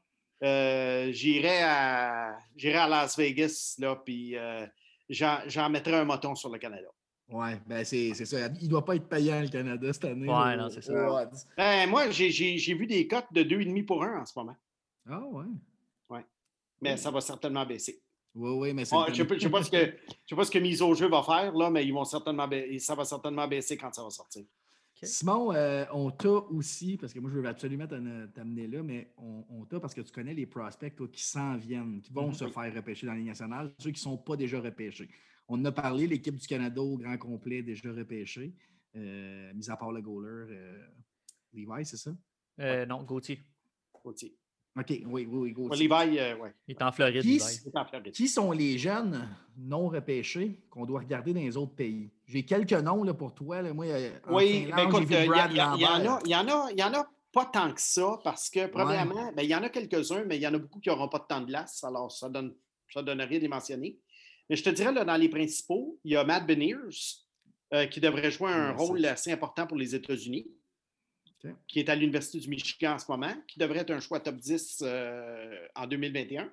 euh, 0.43 1.11
j'irais 1.11 1.61
à 1.63 2.37
j'irais 2.55 2.79
à 2.79 2.87
Las 2.87 3.17
Vegas, 3.17 3.75
là, 3.79 3.95
puis 4.03 4.35
euh, 4.35 4.65
j'en 5.09 5.39
j'en 5.47 5.69
mettrais 5.69 5.95
un 5.95 6.05
moton 6.05 6.33
sur 6.35 6.49
le 6.49 6.57
Canada. 6.59 6.87
Ouais, 7.29 7.59
ben 7.65 7.85
c'est 7.85 8.13
c'est 8.15 8.25
ça. 8.25 8.47
Il 8.59 8.65
ne 8.65 8.69
doit 8.69 8.83
pas 8.83 8.95
être 8.95 9.07
payant, 9.07 9.39
le 9.41 9.47
Canada, 9.47 9.93
cette 9.93 10.05
année. 10.05 10.27
Ouais, 10.27 10.53
au- 10.53 10.57
non, 10.57 10.69
c'est 10.69 10.81
ça. 10.81 11.29
Ben, 11.57 11.89
moi, 11.89 12.09
j'ai- 12.11 12.31
j'ai 12.31 12.57
j'ai 12.57 12.73
vu 12.73 12.85
des 12.87 13.07
cotes 13.07 13.31
de 13.31 13.43
2,5 13.43 13.85
pour 13.85 14.03
1 14.03 14.21
en 14.21 14.25
ce 14.25 14.37
moment, 14.37 14.55
Ah 15.09 15.19
ouais. 15.21 15.45
mais 16.81 16.91
Oui. 16.93 16.97
ça 16.97 17.11
va 17.11 17.21
certainement 17.21 17.65
baisser. 17.65 18.01
Oui, 18.35 18.51
oui, 18.57 18.73
mais 18.73 18.85
c'est. 18.85 18.95
Ah, 18.95 19.05
je 19.13 19.21
ne 19.23 19.39
sais, 19.39 19.49
pas 19.49 19.61
ce 19.63 19.69
que, 19.69 19.77
je 19.77 20.29
sais 20.29 20.35
pas 20.35 20.43
ce 20.45 20.51
que 20.51 20.57
mise 20.59 20.81
au 20.81 20.93
jeu 20.95 21.07
va 21.07 21.21
faire, 21.21 21.53
là, 21.55 21.69
mais 21.69 21.85
ils 21.85 21.93
vont 21.93 22.03
certainement 22.05 22.49
ça 22.79 22.95
va 22.95 23.05
certainement 23.05 23.47
baisser 23.47 23.77
quand 23.77 23.93
ça 23.93 24.03
va 24.03 24.09
sortir. 24.09 24.43
Simon, 25.01 25.51
euh, 25.53 25.85
on 25.91 26.11
t'a 26.11 26.29
aussi, 26.29 26.95
parce 26.97 27.11
que 27.13 27.19
moi, 27.19 27.29
je 27.29 27.37
veux 27.39 27.45
absolument 27.45 27.85
t'en- 27.87 28.27
t'amener 28.33 28.67
là, 28.67 28.81
mais 28.81 29.11
on, 29.17 29.43
on 29.49 29.65
t'a 29.65 29.79
parce 29.81 29.93
que 29.93 29.99
tu 29.99 30.11
connais 30.13 30.33
les 30.33 30.45
prospects 30.45 30.95
toi, 30.95 31.07
qui 31.11 31.21
s'en 31.23 31.57
viennent, 31.57 31.99
qui 32.01 32.13
vont 32.13 32.27
Mhm. 32.27 32.33
se 32.33 32.47
faire 32.47 32.73
repêcher 32.73 33.05
dans 33.05 33.11
la 33.11 33.17
Ligue 33.19 33.27
nationale, 33.27 33.73
ceux 33.79 33.91
qui 33.91 33.99
ne 33.99 34.03
sont 34.11 34.17
pas 34.17 34.37
déjà 34.37 34.61
repêchés. 34.61 35.09
On 35.49 35.59
en 35.59 35.65
a 35.65 35.71
parlé, 35.73 36.07
l'équipe 36.07 36.35
du 36.35 36.47
Canada 36.47 36.81
au 36.81 36.97
grand 36.97 37.17
complet 37.17 37.61
déjà 37.61 37.91
repêchée, 37.91 38.53
euh, 38.95 39.51
mis 39.53 39.69
à 39.69 39.75
part 39.75 39.91
le 39.91 40.01
goaler 40.01 40.47
euh, 40.55 40.87
Levi, 41.53 41.85
c'est 41.85 41.97
ça? 41.97 42.11
Euh, 42.61 42.85
non, 42.85 43.03
Gauthier. 43.03 43.41
Gauthier. 44.03 44.37
OK, 44.79 44.85
oui, 44.89 45.03
oui, 45.05 45.27
oui. 45.29 45.51
go. 45.51 45.67
Ouais, 45.69 45.77
Levi, 45.77 46.17
euh, 46.19 46.35
ouais, 46.37 46.53
Il 46.67 46.71
est 46.75 46.81
en 46.81 46.91
Floride. 46.91 47.21
Qui 47.21 47.27
Levi. 47.27 47.35
s- 47.37 47.61
il 47.63 47.69
est 47.69 47.77
en 47.79 47.85
Floride. 47.85 48.11
Qui 48.11 48.27
sont 48.27 48.51
les 48.51 48.77
jeunes 48.79 49.29
non 49.57 49.87
repêchés 49.87 50.59
qu'on 50.71 50.85
doit 50.85 51.01
regarder 51.01 51.31
dans 51.33 51.39
les 51.41 51.55
autres 51.57 51.75
pays? 51.75 52.09
J'ai 52.25 52.43
quelques 52.43 52.73
noms 52.73 53.03
là, 53.03 53.13
pour 53.13 53.33
toi. 53.35 53.61
Là. 53.61 53.71
Moi, 53.73 53.85
euh, 53.85 54.09
en 54.27 54.35
Oui, 54.35 54.63
Finlande, 54.63 54.75
ben 54.75 54.87
écoute, 54.89 55.03
j'ai 55.09 55.15
euh, 55.17 55.25
il 55.25 55.51
y, 55.51 55.55
il 55.55 55.55
y 55.55 55.55
il 55.55 55.57
y 55.57 55.61
en 55.85 55.97
Lambert. 55.97 56.11
a- 56.13 56.19
il 56.25 56.31
y 56.31 56.35
en 56.35 56.47
a- 56.47 56.71
il 56.71 56.79
y 56.79 56.83
en 56.83 56.93
a 56.93 57.07
pas 57.31 57.45
tant 57.45 57.71
que 57.73 57.81
ça 57.81 58.19
parce 58.23 58.49
que, 58.49 58.65
premièrement, 58.67 59.31
ben, 59.35 59.43
il 59.43 59.49
y 59.49 59.55
en 59.55 59.63
a 59.63 59.69
quelques-uns, 59.69 60.23
mais 60.25 60.37
il 60.37 60.41
y 60.41 60.47
en 60.47 60.53
a 60.53 60.57
beaucoup 60.57 60.79
qui 60.79 60.89
n'auront 60.89 61.07
pas 61.09 61.19
de 61.19 61.25
temps 61.25 61.41
de 61.41 61.45
glace, 61.47 61.83
alors 61.83 62.11
ça 62.11 62.29
donne, 62.29 62.53
ça 62.91 63.01
donne 63.03 63.21
rien 63.21 63.37
de 63.37 63.43
les 63.43 63.47
mentionner. 63.49 63.97
Mais 64.49 64.55
je 64.55 64.63
te 64.63 64.69
dirais, 64.71 64.91
là, 64.91 65.03
dans 65.05 65.15
les 65.17 65.29
principaux, 65.29 65.99
il 66.03 66.13
y 66.13 66.15
a 66.15 66.23
Matt 66.23 66.45
Beniers 66.47 66.75
euh, 67.73 67.85
qui 67.87 67.99
devrait 67.99 68.29
jouer 68.31 68.51
un 68.51 68.71
Ouais, 68.71 68.75
rôle 68.77 69.05
assez 69.05 69.31
important 69.31 69.65
pour 69.65 69.77
les 69.77 69.95
États-Unis, 69.95 70.47
Qui 71.67 71.79
est 71.79 71.89
à 71.89 71.95
l'Université 71.95 72.39
du 72.39 72.47
Michigan 72.49 72.93
en 72.93 72.99
ce 72.99 73.05
moment, 73.11 73.33
qui 73.47 73.59
devrait 73.59 73.79
être 73.79 73.91
un 73.91 73.99
choix 73.99 74.19
top 74.19 74.35
10 74.37 74.79
euh, 74.83 75.67
en 75.75 75.87
2021. 75.87 76.51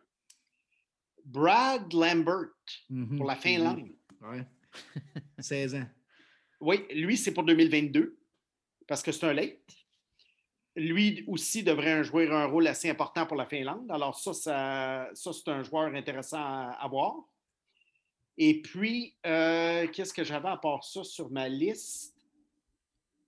Brad 1.24 1.92
Lambert 1.92 2.48
Mhm. 2.88 3.16
pour 3.18 3.26
la 3.26 3.36
Finlande. 3.36 3.88
Ouais. 4.22 4.44
16 5.38 5.74
ans. 5.76 5.86
Oui, 6.60 6.84
lui, 6.92 7.16
c'est 7.16 7.32
pour 7.32 7.44
2022, 7.44 8.18
parce 8.86 9.02
que 9.02 9.12
c'est 9.12 9.24
un 9.26 9.32
late. 9.32 9.58
Lui 10.76 11.24
aussi 11.26 11.62
devrait 11.62 12.04
jouer 12.04 12.28
un 12.30 12.44
rôle 12.46 12.66
assez 12.66 12.88
important 12.90 13.26
pour 13.26 13.36
la 13.36 13.46
Finlande. 13.46 13.90
Alors, 13.90 14.18
ça, 14.18 14.32
ça, 14.34 15.10
ça, 15.14 15.32
c'est 15.32 15.48
un 15.50 15.62
joueur 15.62 15.94
intéressant 15.94 16.38
à, 16.38 16.76
à 16.80 16.88
voir. 16.88 17.14
Et 18.38 18.62
puis, 18.62 19.14
euh, 19.26 19.86
qu'est-ce 19.88 20.14
que 20.14 20.24
j'avais 20.24 20.48
à 20.48 20.56
part 20.56 20.84
ça 20.84 21.02
sur 21.04 21.30
ma 21.30 21.48
liste? 21.48 22.14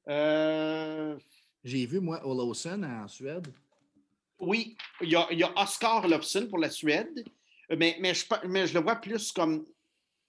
Euh, 0.09 1.18
J'ai 1.64 1.87
vu, 1.87 2.01
moi, 2.01 2.20
Olofsson 2.27 2.83
en 2.83 3.07
Suède. 3.09 3.48
oui, 4.38 4.77
il 5.01 5.11
y, 5.11 5.16
a, 5.16 5.27
il 5.31 5.38
y 5.38 5.44
a 5.44 5.53
Oscar 5.57 6.07
Lobson 6.09 6.46
pour 6.48 6.59
la 6.59 6.70
Suède, 6.70 7.25
mais, 7.70 7.96
mais, 8.01 8.14
je, 8.14 8.25
mais 8.48 8.66
je 8.66 8.75
le 8.75 8.81
vois 8.81 8.96
plus 8.96 9.31
comme, 9.33 9.64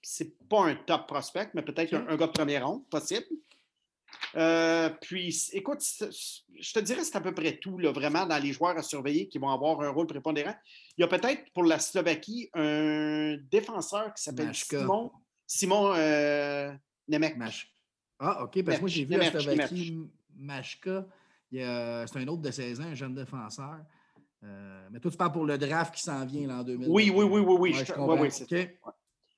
c'est 0.02 0.38
pas 0.48 0.66
un 0.66 0.76
top 0.76 1.08
prospect, 1.08 1.50
mais 1.56 1.64
peut-être 1.64 1.94
un, 1.96 2.08
un 2.08 2.16
gars 2.18 2.28
de 2.28 2.32
première 2.32 2.68
ronde, 2.68 2.88
possible. 2.90 3.26
Euh, 4.36 4.90
puis, 5.02 5.36
écoute, 5.54 5.82
je 5.82 6.74
te 6.74 6.80
dirais 6.80 7.04
c'est 7.04 7.16
à 7.16 7.22
peu 7.22 7.34
près 7.34 7.58
tout, 7.58 7.80
là, 7.80 7.92
vraiment, 7.92 8.26
dans 8.28 8.38
les 8.38 8.54
joueurs 8.54 8.78
à 8.78 8.84
surveiller 8.84 9.28
qui 9.28 9.40
vont 9.40 9.50
avoir 9.50 9.82
un 9.82 9.90
rôle 9.90 10.06
prépondérant. 10.08 10.56
Il 10.98 11.02
y 11.02 11.04
a 11.04 11.08
peut-être 11.08 11.52
pour 11.54 11.64
la 11.64 11.80
Slovaquie 11.80 12.50
un 12.54 13.38
défenseur 13.50 14.14
qui 14.14 14.22
s'appelle. 14.24 14.48
Simon, 14.82 15.12
Simon 15.48 15.94
euh, 15.96 16.72
Nemec. 17.08 17.36
Mach- 17.38 17.68
Ah, 18.20 18.44
OK, 18.44 18.64
parce 18.64 18.78
que 18.78 18.82
moi, 18.82 18.90
j'ai 18.90 19.06
vu 19.06 19.16
la. 19.18 19.32
Slovaquie, 19.42 19.98
Machka. 20.36 21.08
Il 21.54 22.08
C'est 22.08 22.18
un 22.20 22.28
autre 22.28 22.42
de 22.42 22.52
16 22.52 22.82
ans, 22.82 22.86
un 22.86 22.96
jeune 22.96 23.16
défenseur. 23.16 23.78
Euh, 24.44 24.88
mais 24.92 25.00
toi, 25.00 25.10
tu 25.12 25.18
parles 25.18 25.32
pour 25.32 25.46
le 25.46 25.58
draft 25.58 25.96
qui 25.96 26.02
s'en 26.02 26.26
vient 26.26 26.48
là, 26.48 26.58
en 26.60 26.64
2000. 26.64 26.88
Oui, 26.90 27.12
oui, 27.16 27.24
oui, 27.26 27.40
oui, 27.40 27.56
oui, 27.60 27.72
Ouais, 27.72 27.80
je- 27.80 27.86
je 27.86 28.56
oui. 28.56 28.68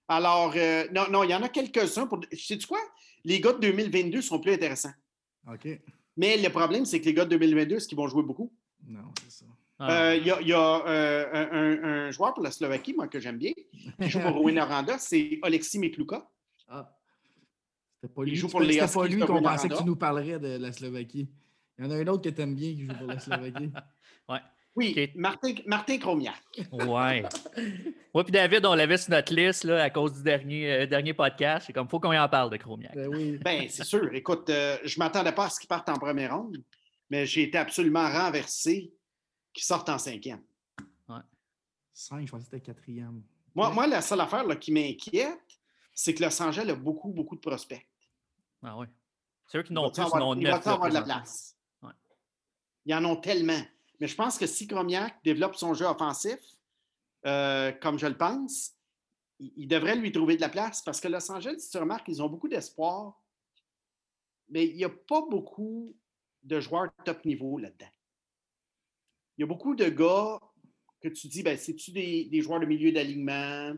Alors, 0.07 0.53
euh, 0.55 0.85
non, 0.93 1.03
non, 1.11 1.23
il 1.23 1.29
y 1.31 1.35
en 1.35 1.43
a 1.43 1.49
quelques-uns. 1.49 2.07
Pour... 2.07 2.21
Sais-tu 2.31 2.65
quoi? 2.67 2.79
Les 3.23 3.39
gars 3.39 3.53
de 3.53 3.59
2022 3.59 4.21
sont 4.21 4.39
plus 4.39 4.53
intéressants. 4.53 4.93
OK. 5.51 5.67
Mais 6.17 6.37
le 6.37 6.49
problème, 6.49 6.85
c'est 6.85 6.99
que 7.01 7.05
les 7.05 7.13
gars 7.13 7.25
de 7.25 7.29
2022, 7.31 7.75
est-ce 7.75 7.87
qu'ils 7.87 7.97
vont 7.97 8.07
jouer 8.07 8.23
beaucoup? 8.23 8.51
Non, 8.87 9.11
c'est 9.23 9.31
ça. 9.31 9.45
Ah, 9.79 10.05
Euh, 10.11 10.15
Il 10.15 10.25
y 10.25 10.31
a, 10.31 10.39
il 10.41 10.47
y 10.47 10.53
a, 10.53 10.87
euh, 10.87 12.07
un, 12.07 12.11
joueur 12.11 12.33
pour 12.33 12.43
la 12.43 12.51
Slovaquie, 12.51 12.93
moi, 12.93 13.07
que 13.07 13.19
j'aime 13.19 13.37
bien, 13.37 13.51
qui 13.99 14.09
joue 14.09 14.19
pour 14.21 14.31
Rouen 14.41 14.57
Oranda, 14.57 14.97
c'est 14.97 15.39
Alexis 15.43 15.79
Mikluka. 15.79 16.27
Ah. 16.69 16.89
C'était 18.01 18.13
pas 18.13 18.23
Il 18.23 18.29
lui, 18.29 18.35
joue 18.35 18.47
c'était- 18.47 18.51
pour 18.51 18.61
les 18.61 18.77
pas 18.77 19.07
lui 19.07 19.19
qu'on 19.21 19.41
pensait 19.41 19.69
que 19.69 19.77
tu 19.77 19.83
nous 19.83 19.95
parlerais 19.95 20.39
de 20.39 20.57
la 20.57 20.71
Slovaquie. 20.71 21.27
Il 21.77 21.85
y 21.85 21.87
en 21.87 21.91
a 21.91 21.95
un 21.95 22.07
autre 22.07 22.23
que 22.23 22.29
tu 22.33 22.41
aimes 22.41 22.55
bien 22.55 22.73
qui 22.73 22.85
joue 22.85 22.93
pour 22.97 23.07
la 23.07 23.19
Slovaquie. 23.19 23.69
ouais. 24.29 24.39
Oui. 24.77 25.11
Martin, 25.15 25.53
Martin 25.65 25.97
Cromiac. 25.99 26.35
Ouais. 26.71 27.23
Moi 28.13 28.23
puis 28.25 28.31
David, 28.31 28.65
on 28.65 28.75
l'avait 28.75 28.97
sur 28.97 29.11
notre 29.11 29.33
liste 29.33 29.63
là, 29.63 29.83
à 29.83 29.89
cause 29.89 30.13
du 30.13 30.23
dernier, 30.23 30.69
euh, 30.71 30.85
dernier 30.85 31.13
podcast. 31.13 31.67
C'est 31.67 31.73
comme, 31.73 31.87
faut 31.87 31.99
qu'on 31.99 32.13
en 32.17 32.27
parle 32.29 32.49
de 32.49 32.57
Chromiak. 32.57 32.93
Ben 32.93 33.07
oui. 33.07 33.37
Ben, 33.43 33.67
c'est 33.69 33.85
sûr. 33.85 34.13
Écoute, 34.13 34.49
euh, 34.49 34.77
je 34.83 34.97
ne 34.97 35.03
m'attendais 35.05 35.31
pas 35.31 35.45
à 35.45 35.49
ce 35.49 35.59
qu'il 35.61 35.69
parte 35.69 35.87
en 35.87 35.93
première 35.97 36.35
ronde, 36.37 36.57
mais 37.09 37.25
j'ai 37.25 37.43
été 37.43 37.57
absolument 37.57 38.09
renversé 38.11 38.91
qu'il 39.53 39.63
sorte 39.63 39.87
en 39.89 39.97
cinquième. 39.97 40.41
5, 41.97 42.25
je 42.27 42.31
pensais 42.31 42.43
que 42.43 42.49
c'était 42.51 42.59
quatrième. 42.73 43.23
Moi, 43.55 43.69
Ouais. 43.69 43.73
moi, 43.73 43.87
la 43.87 44.01
seule 44.01 44.19
affaire 44.19 44.43
là, 44.43 44.57
qui 44.57 44.73
m'inquiète, 44.73 45.39
c'est 45.93 46.13
que 46.13 46.21
Los 46.21 46.41
Angeles 46.41 46.69
a 46.69 46.75
beaucoup, 46.75 47.13
beaucoup 47.13 47.35
de 47.37 47.39
prospects. 47.39 47.87
Ah 48.61 48.77
ouais. 48.77 48.87
C'est 49.47 49.59
eux 49.59 49.63
qui 49.63 49.71
Il 49.71 49.75
n'ont 49.75 49.89
plus, 49.89 50.01
ils 50.01 50.03
en 50.03 50.07
avoir, 50.07 50.27
ont 50.27 50.33
il 50.35 50.43
neuf. 50.43 50.61
de 50.65 50.93
la 50.93 51.01
place? 51.01 51.54
Ouais. 52.85 52.91
Ils 52.91 52.93
en 52.95 53.05
ont 53.05 53.15
tellement. 53.15 53.61
Mais 53.99 54.07
je 54.07 54.15
pense 54.15 54.37
que 54.37 54.45
si 54.47 54.67
Cromiac 54.67 55.15
développe 55.23 55.55
son 55.55 55.73
jeu 55.73 55.85
offensif, 55.85 56.37
euh, 57.25 57.71
comme 57.71 57.97
je 57.97 58.07
le 58.07 58.17
pense, 58.17 58.73
il, 59.39 59.51
il 59.57 59.67
devrait 59.67 59.95
lui 59.95 60.11
trouver 60.11 60.35
de 60.35 60.41
la 60.41 60.49
place 60.49 60.81
parce 60.81 60.99
que 60.99 61.07
Los 61.07 61.31
Angeles, 61.31 61.59
si 61.59 61.69
tu 61.69 61.77
remarques, 61.77 62.07
ils 62.07 62.21
ont 62.21 62.29
beaucoup 62.29 62.47
d'espoir, 62.47 63.19
mais 64.49 64.67
il 64.67 64.75
n'y 64.75 64.83
a 64.83 64.89
pas 64.89 65.21
beaucoup 65.29 65.95
de 66.43 66.59
joueurs 66.59 66.91
top 67.03 67.25
niveau 67.25 67.57
là-dedans. 67.57 67.89
Il 69.37 69.41
y 69.41 69.43
a 69.43 69.47
beaucoup 69.47 69.75
de 69.75 69.85
gars 69.89 70.39
que 71.01 71.07
tu 71.09 71.27
dis, 71.27 71.41
ben, 71.43 71.57
c'est-tu 71.57 71.91
des, 71.91 72.25
des 72.25 72.41
joueurs 72.41 72.59
de 72.59 72.65
milieu 72.65 72.91
d'alignement? 72.91 73.73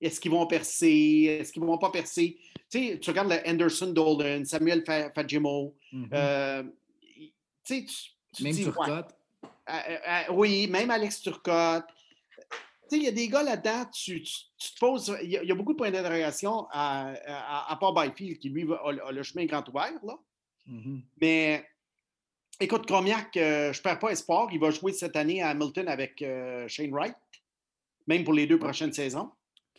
Est-ce 0.00 0.20
qu'ils 0.20 0.30
vont 0.30 0.46
percer? 0.46 1.38
Est-ce 1.40 1.52
qu'ils 1.52 1.62
ne 1.62 1.66
vont 1.66 1.78
pas 1.78 1.90
percer? 1.90 2.38
Tu 2.70 2.88
sais, 2.90 2.98
tu 3.00 3.10
regardes 3.10 3.30
le 3.30 3.48
Anderson 3.48 3.92
Dolden, 3.92 4.44
Samuel 4.44 4.84
Fa- 4.84 5.10
Fadjimo, 5.12 5.74
Mhm. 5.92 6.08
euh, 6.12 6.62
tu 7.02 7.32
sais, 7.64 7.84
tu, 7.84 8.10
tu 8.34 8.42
Même 8.42 8.52
dis, 8.52 8.64
ouais, 8.66 8.72
Cote. 8.72 9.14
euh, 9.44 9.72
euh, 9.72 10.22
oui, 10.32 10.66
même 10.68 10.90
Alex 10.90 11.20
Turcotte. 11.20 11.86
Tu 11.86 12.88
sais, 12.90 12.96
il 12.98 13.02
y 13.04 13.08
a 13.08 13.12
des 13.12 13.28
gars 13.28 13.42
là-dedans, 13.42 13.86
tu, 13.92 14.22
tu- 14.22 14.34
tu 14.58 14.74
te 14.74 14.78
poses, 14.78 15.16
il 15.22 15.30
y, 15.30 15.36
a, 15.38 15.42
il 15.42 15.48
y 15.48 15.52
a 15.52 15.54
beaucoup 15.54 15.72
de 15.72 15.78
points 15.78 15.90
d'interrogation 15.90 16.66
à, 16.70 17.14
à, 17.26 17.72
à 17.72 17.76
part 17.76 17.94
Byfield, 17.94 18.38
qui 18.38 18.50
lui 18.50 18.70
a, 18.72 19.06
a 19.06 19.12
le 19.12 19.22
chemin 19.22 19.46
grand 19.46 19.66
ouvert, 19.68 19.92
là. 20.04 20.18
Mhm. 20.66 21.02
Mais 21.20 21.66
écoute, 22.60 22.86
Cromiac, 22.86 23.36
euh, 23.36 23.72
je 23.72 23.78
ne 23.78 23.82
perds 23.82 23.98
pas 23.98 24.10
espoir. 24.10 24.48
Il 24.52 24.60
va 24.60 24.70
jouer 24.70 24.92
cette 24.92 25.16
année 25.16 25.42
à 25.42 25.48
Hamilton 25.50 25.88
avec 25.88 26.20
euh, 26.22 26.68
Shane 26.68 26.90
Wright, 26.92 27.16
même 28.06 28.22
pour 28.24 28.34
les 28.34 28.46
deux 28.46 28.58
prochaines 28.58 28.92
saisons. 28.92 29.30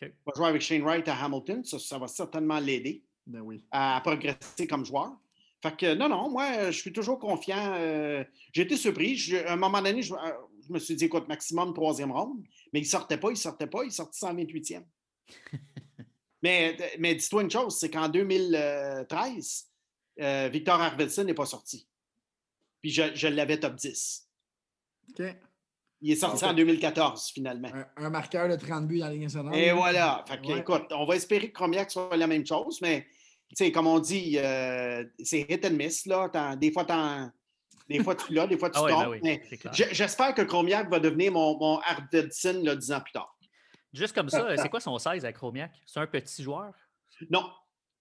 Il 0.01 0.11
va 0.25 0.33
jouer 0.35 0.47
avec 0.47 0.61
Shane 0.61 0.81
Wright 0.81 1.07
à 1.07 1.15
Hamilton. 1.23 1.63
Ça, 1.63 1.79
ça 1.79 1.97
va 1.97 2.07
certainement 2.07 2.59
l'aider 2.59 3.01
Ben 3.25 3.41
oui. 3.41 3.61
à 3.71 4.01
progresser 4.03 4.67
comme 4.67 4.83
joueur. 4.85 5.13
Fait 5.65 5.75
que 5.75 5.93
non, 5.95 6.07
non, 6.09 6.29
moi, 6.29 6.69
je 6.69 6.77
suis 6.79 6.93
toujours 6.93 7.17
confiant. 7.17 7.73
euh, 7.77 8.23
J'ai 8.53 8.61
été 8.63 8.77
surpris. 8.77 9.15
Je- 9.15 9.37
à 9.37 9.53
un 9.53 9.55
moment 9.55 9.81
donné, 9.81 10.01
je, 10.03 10.13
euh, 10.13 10.17
je 10.67 10.71
me 10.71 10.77
suis 10.77 10.95
dit, 10.95 11.05
écoute, 11.05 11.27
maximum 11.27 11.73
troisième 11.73 12.11
ronde, 12.11 12.43
mais 12.71 12.79
il 12.79 12.83
ne 12.83 12.87
sortait 12.87 13.17
pas, 13.17 13.29
il 13.29 13.33
ne 13.33 13.37
sortait 13.37 13.65
pas, 13.67 13.83
il 13.83 13.91
sortait 13.91 14.17
128e. 14.17 14.83
mais 16.43 16.77
mais 16.99 17.15
dis-toi 17.15 17.41
une 17.41 17.49
chose, 17.51 17.77
c'est 17.79 17.89
qu'en 17.89 18.07
2013, 18.09 19.65
euh, 20.21 20.49
Victor 20.51 20.79
Arvidsson 20.79 21.23
n'est 21.23 21.33
pas 21.33 21.45
sorti. 21.45 21.87
Puis 22.81 22.91
je, 22.91 23.03
je 23.15 23.27
l'avais 23.27 23.59
top 23.59 23.75
10. 23.75 24.27
OK. 25.19 25.25
Il 26.01 26.11
est 26.11 26.15
sorti 26.15 26.45
en 26.45 26.53
2014, 26.53 27.29
finalement. 27.31 27.69
Un, 27.73 28.05
un 28.05 28.09
marqueur 28.11 28.47
de 28.49 28.55
30 28.55 28.87
buts 28.87 28.99
dans 28.99 29.07
la 29.07 29.13
Ligue 29.13 29.23
nationale. 29.23 29.55
Et 29.55 29.67
là. 29.67 29.73
voilà. 29.75 30.25
Fait 30.27 30.39
que, 30.39 30.47
Ouais. 30.47 30.59
écoute, 30.59 30.85
on 30.91 31.05
va 31.05 31.15
espérer 31.15 31.47
que 31.49 31.53
Cromiac 31.53 31.89
soit 31.89 32.15
la 32.15 32.27
même 32.27 32.45
chose, 32.45 32.79
mais 32.81 33.07
sais, 33.53 33.71
comme 33.71 33.87
on 33.87 33.99
dit, 33.99 34.37
euh, 34.39 35.03
c'est 35.23 35.45
hit 35.49 35.65
and 35.65 35.71
miss. 35.71 36.05
Là. 36.05 36.55
Des 36.55 36.71
fois, 36.71 36.85
t'en- 36.85 37.29
des 37.87 38.03
fois, 38.03 38.15
tu 38.15 38.33
l'as, 38.33 38.47
des 38.47 38.57
fois, 38.57 38.69
tu 38.71 38.79
Ah 38.79 38.83
oui, 38.83 38.91
tombes. 38.91 39.19
ben 39.21 39.39
oui, 39.51 39.59
j'- 39.73 39.83
J'espère 39.91 40.33
que 40.33 40.41
Cromiac 40.41 40.89
va 40.89 40.99
devenir 40.99 41.31
mon, 41.31 41.57
mon 41.59 41.79
Arvidsson 41.81 42.61
là, 42.63 42.75
dix 42.75 42.91
ans 42.91 43.01
plus 43.01 43.11
tard. 43.13 43.37
Juste 43.93 44.13
comme 44.15 44.29
ça, 44.29 44.57
c'est 44.57 44.69
quoi 44.69 44.79
son 44.79 44.97
16 44.97 45.23
à 45.23 45.31
Chromiak? 45.31 45.71
C'est 45.85 45.99
un 45.99 46.07
petit 46.07 46.41
joueur? 46.43 46.73
Non. 47.29 47.49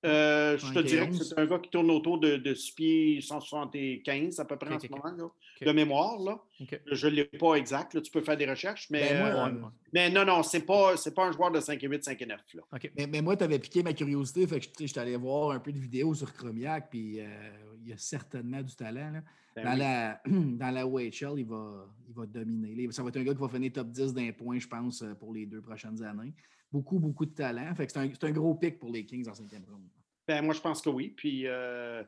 Euh, 0.04 0.58
je 0.58 0.66
te 0.66 0.74
115. 0.74 0.84
dirais 0.84 1.08
que 1.08 1.14
c'est 1.24 1.38
un 1.38 1.46
gars 1.46 1.58
qui 1.58 1.70
tourne 1.70 1.90
autour 1.90 2.18
de, 2.18 2.36
de 2.36 2.54
6 2.54 2.72
pieds 2.72 3.20
175 3.20 4.38
à 4.40 4.44
peu 4.44 4.56
près 4.56 4.74
en 4.74 4.78
ce 4.78 4.88
moment, 4.88 5.04
là, 5.16 5.28
de 5.66 5.72
mémoire. 5.72 6.18
Là. 6.20 6.38
Je 6.90 7.06
ne 7.08 7.12
l'ai 7.14 7.24
pas 7.24 7.54
exact. 7.54 7.94
Là, 7.94 8.00
tu 8.00 8.10
peux 8.10 8.20
faire 8.20 8.36
des 8.36 8.48
recherches, 8.48 8.88
mais, 8.90 9.08
Ben, 9.08 9.18
moi, 9.18 9.28
euh, 9.28 9.46
Ouais, 9.46 9.52
ouais. 9.62 9.68
mais 9.92 10.10
non, 10.10 10.24
non, 10.24 10.42
ce 10.42 10.56
n'est 10.58 10.62
pas, 10.64 10.96
c'est 10.96 11.14
pas 11.14 11.26
un 11.26 11.32
joueur 11.32 11.50
de 11.50 11.60
5 11.60 11.82
et 11.82 11.88
8, 11.88 12.04
5 12.04 12.20
et 12.22 12.26
9. 12.26 12.40
Là. 12.54 12.62
OK. 12.74 12.92
Mais, 12.96 13.06
mais 13.06 13.22
moi, 13.22 13.36
tu 13.36 13.44
avais 13.44 13.58
piqué 13.58 13.82
ma 13.82 13.92
curiosité, 13.92 14.46
fait 14.46 14.60
que 14.60 14.66
tu 14.66 14.72
sais, 14.78 14.86
j'étais 14.88 15.00
allé 15.00 15.16
voir 15.16 15.52
un 15.52 15.58
peu 15.60 15.72
de 15.72 15.78
vidéos 15.78 16.12
sur 16.14 16.32
Chromiak, 16.32 16.90
puis 16.90 17.20
euh, 17.20 17.26
il 17.84 17.92
a 17.92 17.96
certainement 17.96 18.62
du 18.62 18.74
talent. 18.74 19.10
là. 19.12 19.20
Ben 19.56 19.64
dans, 19.64 19.72
oui. 19.72 19.78
la, 19.78 20.20
dans 20.26 20.70
la 20.74 20.86
OHL, 20.86 21.38
il 21.38 21.46
va, 21.46 21.86
il 22.08 22.14
va 22.14 22.26
dominer. 22.26 22.88
Ça 22.90 23.02
va 23.04 23.08
être 23.10 23.16
un 23.18 23.22
gars 23.22 23.34
qui 23.34 23.40
va 23.40 23.48
finir 23.48 23.72
top 23.72 23.86
10 23.88 24.12
d'un 24.12 24.32
point, 24.32 24.58
je 24.58 24.66
pense, 24.66 25.04
pour 25.20 25.32
les 25.32 25.46
deux 25.46 25.60
prochaines 25.60 26.02
années. 26.02 26.32
Beaucoup, 26.74 26.98
beaucoup 26.98 27.24
de 27.24 27.30
talent. 27.30 27.72
Fait 27.76 27.86
que 27.86 27.92
c'est 27.92 28.00
un, 28.00 28.08
c'est 28.12 28.24
un 28.24 28.32
gros 28.32 28.52
pic 28.56 28.80
pour 28.80 28.90
les 28.90 29.06
Kings 29.06 29.28
en 29.28 29.34
cinquième 29.34 29.62
ronde. 29.70 29.84
Ben, 30.26 30.44
moi, 30.44 30.54
je 30.54 30.60
pense 30.60 30.82
que 30.82 30.88
oui. 30.90 31.10
Puis, 31.16 31.46
euh, 31.46 32.02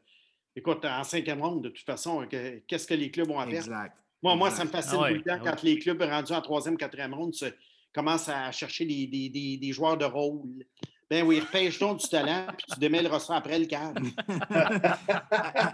écoute, 0.56 0.84
en 0.84 1.04
cinquième 1.04 1.40
ronde, 1.40 1.62
de 1.62 1.68
toute 1.68 1.86
façon, 1.86 2.26
que- 2.28 2.58
qu'est-ce 2.66 2.88
que 2.88 2.94
les 2.94 3.12
clubs 3.12 3.30
ont 3.30 3.38
à 3.38 3.44
perdre? 3.46 3.58
Exact. 3.68 3.96
Moi, 4.20 4.34
moi, 4.34 4.50
ça 4.50 4.64
me 4.64 4.68
fascine 4.70 4.98
Ah 4.98 5.02
ouais, 5.02 5.10
tout 5.10 5.14
le 5.18 5.22
temps 5.22 5.36
ah 5.40 5.44
ouais. 5.44 5.50
quand 5.52 5.62
les 5.62 5.78
clubs 5.78 6.02
rendus 6.02 6.32
en 6.32 6.40
troisième, 6.40 6.76
quatrième 6.76 7.14
ronde 7.14 7.32
se- 7.32 7.54
commencent 7.92 8.28
à 8.28 8.50
chercher 8.50 8.86
des, 8.86 9.06
des- 9.06 9.28
des- 9.28 9.56
des 9.56 9.72
joueurs 9.72 9.96
de 9.96 10.04
rôle. 10.04 10.66
Ben 11.08 11.24
oui, 11.24 11.38
repêche 11.40 11.78
donc 11.78 11.98
du 12.00 12.08
talent, 12.08 12.46
puis 12.56 12.66
tu 12.72 12.80
démêleras 12.80 13.20
ça 13.20 13.36
après 13.36 13.58
le 13.60 13.66
cadre. 13.66 14.00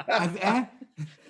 avec, 0.07 0.45
hein? 0.45 0.69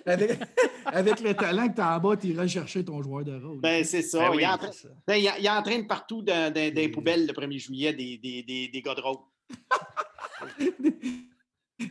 avec, 0.05 0.39
avec 0.85 1.19
le 1.21 1.33
talent 1.33 1.69
que 1.69 1.75
tu 1.75 1.81
as 1.81 1.95
en 1.95 1.99
bas, 1.99 2.17
tu 2.17 2.27
iras 2.27 2.47
chercher 2.47 2.83
ton 2.83 3.01
joueur 3.01 3.23
de 3.23 3.33
rôle. 3.41 3.61
Ben, 3.61 3.83
c'est 3.85 4.01
ça. 4.01 4.19
Ben 4.19 4.31
oui, 4.31 4.43
il, 4.43 4.47
en 4.47 4.57
train- 4.57 4.71
c'est 4.73 4.87
ça. 4.87 4.93
ben, 5.07 5.15
il 5.15 5.29
en- 5.29 5.35
il 5.39 5.49
entraîne 5.49 5.87
partout 5.87 6.21
dans, 6.21 6.53
dans- 6.53 6.69
dans 6.73 6.75
les 6.81 6.89
poubelles 6.89 7.25
le 7.25 7.31
1er 7.33 7.59
juillet 7.59 7.93
des, 7.93 8.17
des, 8.17 8.43
des, 8.43 8.67
des 8.67 8.81
gars 8.81 8.95
de 8.95 9.01
rôle. 9.01 9.17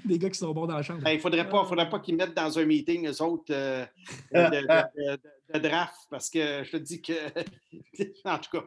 Des 0.06 0.18
gars 0.18 0.30
qui 0.30 0.38
sont 0.38 0.52
bons 0.52 0.66
dans 0.66 0.76
la 0.76 0.82
chambre. 0.82 1.02
Ben, 1.02 1.10
il 1.10 1.16
ne 1.16 1.20
faudrait 1.20 1.48
pas, 1.48 1.64
faudrait 1.64 1.88
pas 1.90 1.98
qu'ils 2.00 2.16
mettent 2.16 2.34
dans 2.34 2.58
un 2.58 2.64
meeting, 2.64 3.06
eux 3.08 3.22
autres, 3.22 3.52
euh, 3.52 3.84
de, 4.32 4.38
de- 4.38 5.16
de- 5.16 5.20
de 5.54 5.58
draft, 5.58 5.94
parce 6.08 6.30
que 6.30 6.62
je 6.64 6.70
te 6.70 6.76
dis 6.78 7.02
que. 7.02 7.12
en 8.24 8.38
tout 8.38 8.50
cas. 8.58 8.64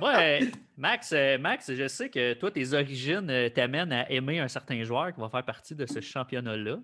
Ouais, 0.00 0.50
Max, 0.76 1.12
Max, 1.40 1.72
je 1.72 1.88
sais 1.88 2.10
que 2.10 2.34
toi, 2.34 2.50
tes 2.50 2.72
origines 2.72 3.30
euh, 3.30 3.48
t'amènent 3.48 3.92
à 3.92 4.10
aimer 4.10 4.40
un 4.40 4.48
certain 4.48 4.82
joueur 4.84 5.12
qui 5.14 5.20
va 5.20 5.28
faire 5.28 5.44
partie 5.44 5.74
de 5.74 5.86
ce 5.86 6.00
championnat-là. 6.00 6.78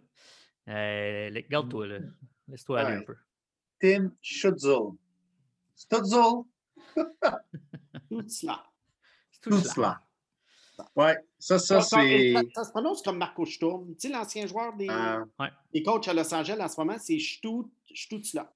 Euh, 0.68 1.30
là. 1.30 1.98
Laisse-toi 2.48 2.80
aller 2.80 2.90
Ouais. 2.96 3.02
un 3.02 3.02
peu. 3.02 3.16
Tim 3.80 4.12
Schutzel. 4.22 4.92
Stutzel. 5.74 6.42
Tout 8.10 8.28
cela. 8.28 8.64
C'est 9.30 9.40
tout 9.42 9.50
Tout 9.50 9.58
cela. 9.60 9.72
cela. 9.74 10.90
Ouais, 10.96 11.16
ça, 11.38 11.58
ça, 11.58 11.80
Ça, 11.80 12.00
c'est. 12.00 12.32
ça- 12.34 12.42
ça 12.54 12.64
se 12.64 12.70
prononce 12.70 13.02
comme 13.02 13.18
Marco 13.18 13.44
Sturm. 13.44 13.94
Tu 13.96 14.08
sais, 14.08 14.14
l'ancien 14.14 14.46
joueur 14.46 14.74
des, 14.76 14.88
euh, 14.88 15.24
des 15.72 15.82
coachs 15.82 16.06
à 16.08 16.14
Los 16.14 16.32
Angeles 16.34 16.56
en 16.60 16.68
ce 16.68 16.80
moment, 16.80 16.96
c'est 16.98 17.18
Stut- 17.18 17.68
Stutzla. 17.92 18.52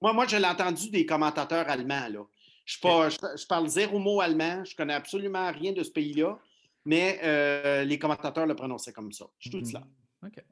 Moi, 0.00 0.12
moi, 0.12 0.26
je 0.28 0.36
l'ai 0.36 0.46
entendu 0.46 0.90
des 0.90 1.04
commentateurs 1.04 1.68
allemands. 1.68 2.08
Là. 2.08 2.24
Je, 2.66 2.72
suis 2.72 2.80
pas, 2.80 3.08
je, 3.08 3.16
je 3.36 3.46
parle 3.46 3.68
zéro 3.68 3.98
mot 3.98 4.20
allemand, 4.20 4.64
je 4.64 4.76
connais 4.76 4.94
absolument 4.94 5.50
rien 5.50 5.72
de 5.72 5.82
ce 5.82 5.90
pays-là, 5.90 6.38
mais 6.84 7.18
euh, 7.22 7.84
les 7.84 7.98
commentateurs 7.98 8.46
le 8.46 8.54
prononçaient 8.54 8.92
comme 8.92 9.12
ça. 9.12 9.26
Stutzla. 9.40 9.82
OK. 10.22 10.44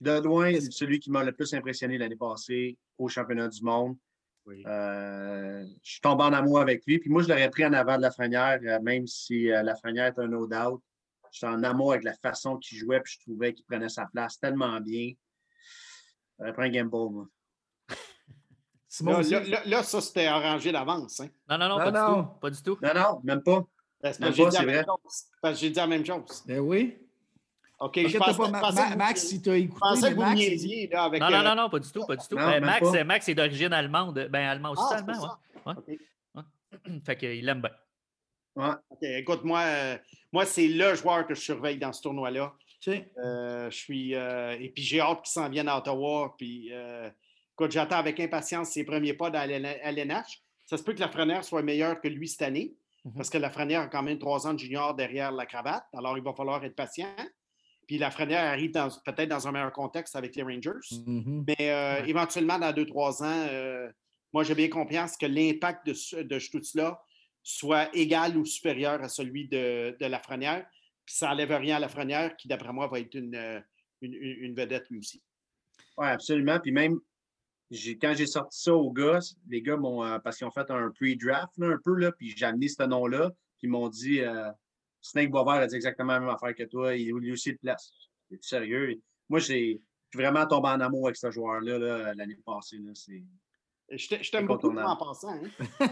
de 0.00 0.20
loin, 0.20 0.52
celui 0.70 0.98
qui 0.98 1.10
m'a 1.10 1.24
le 1.24 1.32
plus 1.32 1.54
impressionné 1.54 1.96
l'année 1.96 2.16
passée 2.16 2.76
au 2.98 3.08
championnat 3.08 3.48
du 3.48 3.62
monde. 3.62 3.96
Oui. 4.44 4.62
Euh, 4.66 5.64
je 5.82 5.90
suis 5.92 6.00
tombé 6.00 6.24
en 6.24 6.32
amour 6.32 6.60
avec 6.60 6.84
lui. 6.86 6.98
Puis 6.98 7.10
moi, 7.10 7.22
je 7.22 7.28
l'aurais 7.28 7.50
pris 7.50 7.64
en 7.64 7.72
avant 7.72 7.96
de 7.96 8.02
Lafrenière, 8.02 8.58
euh, 8.64 8.80
même 8.80 9.06
si 9.06 9.50
euh, 9.50 9.62
Lafrenière 9.62 10.06
est 10.06 10.18
un 10.18 10.26
no 10.26 10.46
doubt. 10.46 10.82
J'étais 11.30 11.46
en 11.46 11.62
amour 11.62 11.92
avec 11.92 12.04
la 12.04 12.14
façon 12.14 12.58
qu'il 12.58 12.78
jouait, 12.78 13.00
puis 13.00 13.14
je 13.14 13.20
trouvais 13.20 13.54
qu'il 13.54 13.64
prenait 13.64 13.88
sa 13.88 14.06
place 14.06 14.38
tellement 14.38 14.80
bien. 14.80 15.12
J'aurais 16.38 16.52
pris 16.52 16.66
un 16.66 16.70
gamble, 16.70 17.12
moi. 17.12 17.28
Simon 18.94 19.20
Là, 19.64 19.82
ça, 19.82 20.00
c'était 20.02 20.26
arrangé 20.26 20.70
d'avance. 20.70 21.20
Hein? 21.20 21.28
Non, 21.48 21.56
non, 21.56 21.68
non, 21.70 21.78
Non, 21.78 21.84
pas 21.84 21.90
non. 21.92 22.16
du 22.20 22.22
tout. 22.24 22.40
Pas 22.40 22.50
du 22.50 22.62
tout. 22.62 22.78
Non, 22.82 22.94
non, 22.94 23.20
même 23.24 23.42
pas. 23.42 23.64
Parce 24.02 24.18
que 24.18 24.24
Même 24.24 24.34
j'ai 24.34 24.42
pas, 24.44 24.50
dit, 24.50 24.54
la 24.56 24.60
c'est 24.60 24.66
même 24.66 24.74
vrai. 24.76 24.84
chose. 24.84 25.22
Parce 25.40 25.54
que 25.54 25.60
j'ai 25.60 25.70
dit 25.70 25.76
la 25.76 25.86
même 25.86 26.04
chose. 26.04 26.42
Ben 26.46 26.58
oui. 26.58 26.98
OK, 27.80 28.06
je 28.06 28.18
pensais, 28.18 28.36
pas, 28.36 28.48
Ma- 28.48 28.70
Ma- 28.72 28.96
Max, 28.96 29.22
si 29.26 29.40
tu 29.40 29.48
as 29.50 29.56
écouté, 29.56 29.74
je 29.74 29.80
pensais 29.94 30.10
que 30.10 30.14
vous 30.14 30.20
Max, 30.20 30.34
niaisiez, 30.36 30.88
là, 30.88 31.04
avec... 31.04 31.20
Non, 31.22 31.30
non, 31.30 31.36
euh, 31.38 31.42
non, 31.42 31.54
non, 31.54 31.70
pas 31.70 31.78
du 31.78 31.90
tout, 31.90 32.04
pas 32.06 32.16
du 32.16 32.28
tout. 32.28 32.36
Non, 32.36 32.46
Ben, 32.46 32.64
Max, 32.64 32.90
pas. 32.92 33.04
Max 33.04 33.28
est 33.28 33.34
d'origine 33.34 33.72
allemande. 33.72 34.28
Ben, 34.30 34.46
allemand 34.46 34.70
aussi, 34.72 34.82
Ah, 34.84 34.98
c'est 34.98 35.10
allemand, 35.10 35.82
ouais. 35.86 37.00
Fait 37.06 37.16
qu'il 37.16 37.48
aime 37.48 37.62
bien. 37.62 37.70
Ouais. 38.56 38.74
OK, 38.90 38.98
écoute, 39.02 39.44
moi, 39.44 39.60
euh, 39.60 39.96
moi 40.32 40.44
c'est 40.44 40.68
le 40.68 40.94
joueur 40.96 41.26
que 41.26 41.34
je 41.34 41.40
surveille 41.40 41.78
dans 41.78 41.92
ce 41.94 42.02
tournoi-là. 42.02 42.52
Euh, 42.88 43.70
je 43.70 43.76
suis. 43.76 44.14
euh, 44.14 44.56
et 44.60 44.68
puis 44.68 44.82
j'ai 44.82 45.00
hâte 45.00 45.22
qu'il 45.22 45.32
s'en 45.32 45.48
vienne 45.48 45.68
à 45.68 45.78
Ottawa. 45.78 46.34
Puis 46.36 46.68
euh, 46.72 47.08
écoute, 47.54 47.72
j'attends 47.72 47.96
avec 47.98 48.18
impatience 48.20 48.70
ses 48.70 48.84
premiers 48.84 49.14
pas 49.14 49.30
dans 49.30 49.48
l'LNH. 49.48 50.42
Ça 50.64 50.76
se 50.76 50.82
peut 50.82 50.94
que 50.94 51.00
la 51.00 51.08
Frenière 51.08 51.44
soit 51.44 51.62
meilleure 51.62 52.00
que 52.00 52.08
lui 52.08 52.28
cette 52.28 52.42
année, 52.42 52.74
Mhm. 53.04 53.14
parce 53.16 53.30
que 53.30 53.38
la 53.38 53.50
Frenière 53.50 53.80
a 53.82 53.86
quand 53.88 54.02
même 54.02 54.18
trois 54.18 54.46
ans 54.46 54.54
de 54.54 54.58
junior 54.60 54.94
derrière 54.94 55.32
la 55.32 55.44
cravate. 55.44 55.84
Alors, 55.92 56.16
il 56.16 56.22
va 56.24 56.32
falloir 56.34 56.64
être 56.64 56.76
patient. 56.76 57.08
Puis 57.88 57.98
la 57.98 58.10
Frenière 58.12 58.44
arrive 58.44 58.70
dans- 58.70 58.88
peut-être 59.04 59.28
dans 59.28 59.48
un 59.48 59.52
meilleur 59.52 59.72
contexte 59.72 60.14
avec 60.14 60.36
les 60.36 60.42
Rangers. 60.42 60.70
Mhm. 61.06 61.44
Mais 61.48 61.56
euh, 61.70 62.00
Ouais. 62.02 62.08
éventuellement, 62.08 62.58
dans 62.60 62.72
deux, 62.72 62.86
trois 62.86 63.22
ans, 63.22 63.46
euh, 63.50 63.90
moi, 64.32 64.44
j'ai 64.44 64.54
bien 64.54 64.68
confiance 64.68 65.16
que 65.16 65.26
l'impact 65.26 65.84
de, 65.86 66.22
de 66.22 66.38
Stutzla 66.38 67.02
soit 67.42 67.88
égal 67.94 68.36
ou 68.36 68.44
supérieur 68.44 69.02
à 69.02 69.08
celui 69.08 69.48
de, 69.48 69.96
de 69.98 70.06
Lafrenière. 70.06 70.64
Puis 71.04 71.16
ça 71.16 71.26
n'enlève 71.28 71.50
rien 71.50 71.76
à 71.76 71.80
Lafrenière, 71.80 72.36
qui, 72.36 72.46
d'après 72.46 72.72
moi, 72.72 72.86
va 72.86 73.00
être 73.00 73.14
une, 73.16 73.34
euh, 73.34 73.60
une, 74.00 74.54
vedette 74.54 74.88
lui 74.90 75.00
aussi. 75.00 75.20
Oui, 75.98 76.06
absolument. 76.06 76.60
Puis 76.60 76.70
même, 76.70 77.00
quand 78.00 78.12
j'ai 78.16 78.26
sorti 78.26 78.60
ça 78.60 78.74
aux 78.74 78.92
gars, 78.92 79.18
les 79.48 79.62
gars 79.62 79.76
m'ont, 79.76 80.04
euh, 80.04 80.18
parce 80.18 80.36
qu'ils 80.36 80.46
ont 80.46 80.50
fait 80.50 80.70
un 80.70 80.90
pre-draft 80.90 81.56
là, 81.58 81.68
un 81.68 81.78
peu, 81.82 81.94
là, 81.94 82.12
puis 82.12 82.34
j'ai 82.36 82.44
amené 82.44 82.68
ce 82.68 82.82
nom-là, 82.82 83.30
puis 83.58 83.66
ils 83.66 83.70
m'ont 83.70 83.88
dit 83.88 84.20
euh, 84.20 84.50
Snake 85.00 85.30
Boisvert 85.30 85.54
a 85.62 85.66
dit 85.66 85.74
exactement 85.76 86.12
la 86.12 86.20
même 86.20 86.28
affaire 86.28 86.54
que 86.54 86.64
toi, 86.64 86.94
il 86.94 87.12
lui 87.14 87.32
aussi 87.32 87.52
de 87.52 87.58
place. 87.58 87.92
Es 88.30 88.38
sérieux? 88.40 89.00
Moi, 89.28 89.38
j'ai 89.40 89.80
je 90.12 90.18
suis 90.18 90.26
vraiment 90.26 90.46
tombé 90.46 90.68
en 90.68 90.80
amour 90.80 91.06
avec 91.06 91.16
ce 91.16 91.30
joueur-là 91.30 91.78
là, 91.78 92.14
l'année 92.14 92.36
passée. 92.44 92.76
Là, 92.76 92.90
c'est... 92.94 93.22
Je 93.90 94.08
t'a- 94.08 94.20
je 94.22 94.30
t'aime 94.30 94.46
beaucoup 94.46 94.68
en 94.68 94.96
passant. 94.96 95.30
hein. 95.30 95.88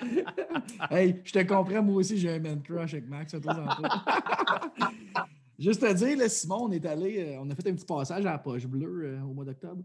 hey, 0.90 1.22
je 1.24 1.32
te 1.32 1.42
comprends, 1.42 1.82
moi 1.82 1.96
aussi, 1.96 2.18
j'ai 2.18 2.34
un 2.34 2.38
man 2.38 2.62
crush 2.62 2.92
avec 2.92 3.08
Max. 3.08 3.34
à. 3.34 3.40
Juste 5.58 5.80
te 5.80 5.92
dire, 5.94 6.18
là, 6.18 6.28
Simon, 6.28 6.64
on 6.64 6.70
est 6.72 6.84
allé, 6.84 7.20
euh, 7.20 7.38
on 7.40 7.48
a 7.48 7.54
fait 7.54 7.70
un 7.70 7.74
petit 7.74 7.86
passage 7.86 8.26
à 8.26 8.32
la 8.32 8.38
poche 8.38 8.66
bleue 8.66 9.04
euh, 9.04 9.22
au 9.22 9.32
mois 9.32 9.44
d'octobre. 9.46 9.82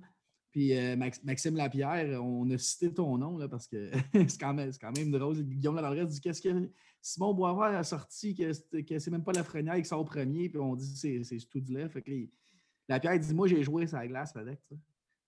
Puis 0.51 0.75
euh, 0.75 0.95
Max- 0.95 1.23
Maxime 1.23 1.55
Lapierre, 1.55 2.23
on 2.23 2.49
a 2.49 2.57
cité 2.57 2.91
ton 2.93 3.17
nom 3.17 3.37
là, 3.37 3.47
parce 3.47 3.67
que 3.67 3.91
c'est 4.27 4.39
quand, 4.39 4.53
même- 4.53 4.71
quand 4.81 4.91
même 4.97 5.11
drôle. 5.11 5.43
Guillaume 5.43 5.75
Lavallée 5.75 6.05
dit 6.05 6.19
Qu'est-ce 6.19 6.41
que 6.41 6.69
Simon 7.01 7.33
Boisvert 7.33 7.77
a 7.77 7.83
sorti, 7.83 8.35
que, 8.35 8.51
c'est- 8.53 9.07
même 9.11 9.23
pas 9.23 9.31
la 9.33 9.43
Frenière 9.43 9.75
qui 9.77 9.85
sort 9.85 10.03
premier, 10.05 10.49
puis 10.49 10.59
on 10.59 10.75
dit 10.75 10.85
c'est 11.23 11.37
tout 11.49 11.59
du 11.59 11.73
lait. 11.73 11.87
Fait 11.89 12.01
que, 12.01 12.11
Lapierre 12.87 13.19
dit 13.19 13.33
Moi, 13.33 13.47
j'ai 13.47 13.61
joué 13.63 13.85
sur 13.87 13.97
la 13.97 14.07
glace 14.07 14.35
avec. 14.35 14.59
ça. 14.69 14.75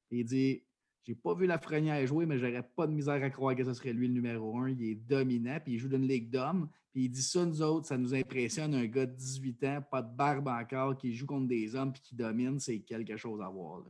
Il 0.09 0.25
dit 0.25 0.63
J'ai 1.03 1.15
pas 1.15 1.33
vu 1.35 1.45
la 1.45 1.59
Frenière 1.59 2.05
jouer, 2.07 2.25
mais 2.25 2.37
j'aurais 2.39 2.63
pas 2.75 2.87
de 2.87 2.91
misère 2.93 3.23
à 3.23 3.29
croire 3.29 3.55
que 3.55 3.63
ce 3.63 3.73
serait 3.73 3.93
lui 3.93 4.07
le 4.07 4.13
numéro 4.15 4.57
un. 4.57 4.69
Il 4.69 4.83
est 4.83 4.95
dominant, 4.95 5.59
puis 5.63 5.73
il 5.73 5.77
joue 5.79 5.87
dans 5.87 5.97
une 5.97 6.07
ligue 6.07 6.29
d'hommes. 6.31 6.67
Puis 6.91 7.03
il 7.05 7.09
dit 7.09 7.21
ça, 7.23 7.45
nous 7.45 7.61
autres, 7.61 7.87
ça 7.87 7.97
nous 7.97 8.13
impressionne. 8.13 8.73
Un 8.73 8.85
gars 8.85 9.05
de 9.05 9.15
18 9.15 9.63
ans, 9.65 9.81
pas 9.89 10.01
de 10.01 10.13
barbe 10.13 10.47
encore, 10.49 10.97
qui 10.97 11.13
joue 11.13 11.25
contre 11.27 11.47
des 11.47 11.73
hommes 11.75 11.93
puis 11.93 12.01
qui 12.01 12.15
domine, 12.15 12.59
c'est 12.59 12.79
quelque 12.79 13.15
chose 13.15 13.39
à 13.41 13.47
voir. 13.49 13.79
là. 13.79 13.85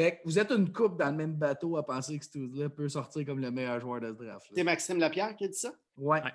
Fait 0.00 0.12
que 0.12 0.20
vous 0.24 0.38
êtes 0.38 0.50
une 0.50 0.72
coupe 0.72 0.98
dans 0.98 1.10
le 1.10 1.16
même 1.16 1.34
bateau 1.34 1.76
à 1.76 1.84
penser 1.84 2.18
que 2.18 2.24
Stoudla 2.24 2.70
peut 2.70 2.88
sortir 2.88 3.26
comme 3.26 3.38
le 3.38 3.50
meilleur 3.50 3.78
joueur 3.80 4.00
de 4.00 4.06
ce 4.08 4.24
draft. 4.24 4.50
C'est 4.54 4.64
Maxime 4.64 4.98
Lapierre 4.98 5.36
qui 5.36 5.44
a 5.44 5.48
dit 5.48 5.58
ça? 5.58 5.74
Ouais. 5.98 6.22
Ouais. 6.22 6.32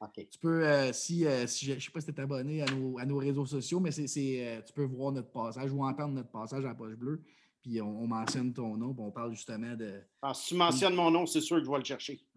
OK. 0.00 0.28
Tu 0.28 0.38
peux, 0.40 0.66
euh, 0.66 0.92
si, 0.92 1.24
euh, 1.24 1.46
si 1.46 1.66
je 1.66 1.74
ne 1.74 1.78
sais 1.78 1.92
pas 1.92 2.00
si 2.00 2.12
tu 2.12 2.18
es 2.18 2.20
abonné 2.20 2.62
à 2.62 2.66
nos, 2.66 2.98
à 2.98 3.06
nos 3.06 3.18
réseaux 3.18 3.46
sociaux, 3.46 3.78
mais 3.78 3.92
c'est, 3.92 4.08
euh, 4.44 4.60
tu 4.62 4.72
peux 4.72 4.82
voir 4.82 5.12
notre 5.12 5.30
passage 5.30 5.70
ou 5.70 5.84
entendre 5.84 6.14
notre 6.14 6.32
passage 6.32 6.64
à 6.64 6.68
la 6.68 6.74
poche 6.74 6.96
bleue. 6.96 7.22
Puis 7.62 7.80
on, 7.82 8.02
on 8.02 8.06
mentionne 8.06 8.52
ton 8.54 8.76
nom, 8.76 8.94
puis 8.94 9.02
on 9.06 9.10
parle 9.10 9.32
justement 9.34 9.74
de. 9.76 10.00
Alors, 10.22 10.34
si 10.34 10.48
tu 10.48 10.54
mentionnes 10.54 10.94
mon 10.94 11.10
nom, 11.10 11.26
c'est 11.26 11.40
sûr 11.42 11.58
que 11.58 11.64
je 11.64 11.70
vais 11.70 11.78
le 11.78 11.84
chercher. 11.84 12.18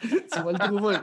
tu 0.00 0.08
vas 0.42 0.52
le 0.52 0.58
trouver. 0.58 0.96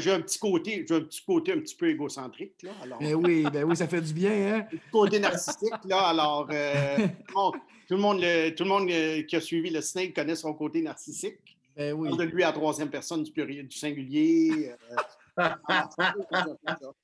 J'ai 0.00 0.12
un, 0.12 0.20
petit 0.20 0.38
côté, 0.38 0.84
j'ai 0.86 0.94
un 0.96 1.00
petit 1.00 1.24
côté 1.24 1.52
un 1.52 1.60
petit 1.60 1.74
peu 1.76 1.88
égocentrique, 1.88 2.62
là. 2.62 2.72
Alors, 2.82 2.98
Ben 2.98 3.14
oui, 3.14 3.46
ben 3.50 3.64
oui, 3.64 3.74
ça 3.74 3.88
fait 3.88 4.02
du 4.02 4.12
bien, 4.12 4.56
hein? 4.56 4.66
côté 4.92 5.18
narcissique, 5.18 5.72
là. 5.86 6.08
Alors, 6.08 6.46
euh, 6.52 6.96
tout 6.98 7.04
le 7.28 7.34
monde, 7.34 7.54
tout 7.88 7.94
le, 7.94 8.00
monde, 8.00 8.20
le- 8.20 8.50
tout 8.54 8.64
le 8.64 8.68
monde, 8.68 8.90
euh, 8.90 9.22
qui 9.22 9.36
a 9.36 9.40
suivi 9.40 9.70
le 9.70 9.80
Snake 9.80 10.14
connaît 10.14 10.36
son 10.36 10.52
côté 10.52 10.82
narcissique. 10.82 11.38
Ben 11.74 11.94
oui. 11.94 12.08
On 12.12 12.16
parle 12.16 12.28
de 12.28 12.34
lui 12.34 12.42
à 12.42 12.48
la 12.48 12.52
troisième 12.52 12.90
personne 12.90 13.22
du, 13.22 13.32
pluriel, 13.32 13.66
du 13.66 13.76
singulier. 13.76 14.72
euh, 15.38 15.48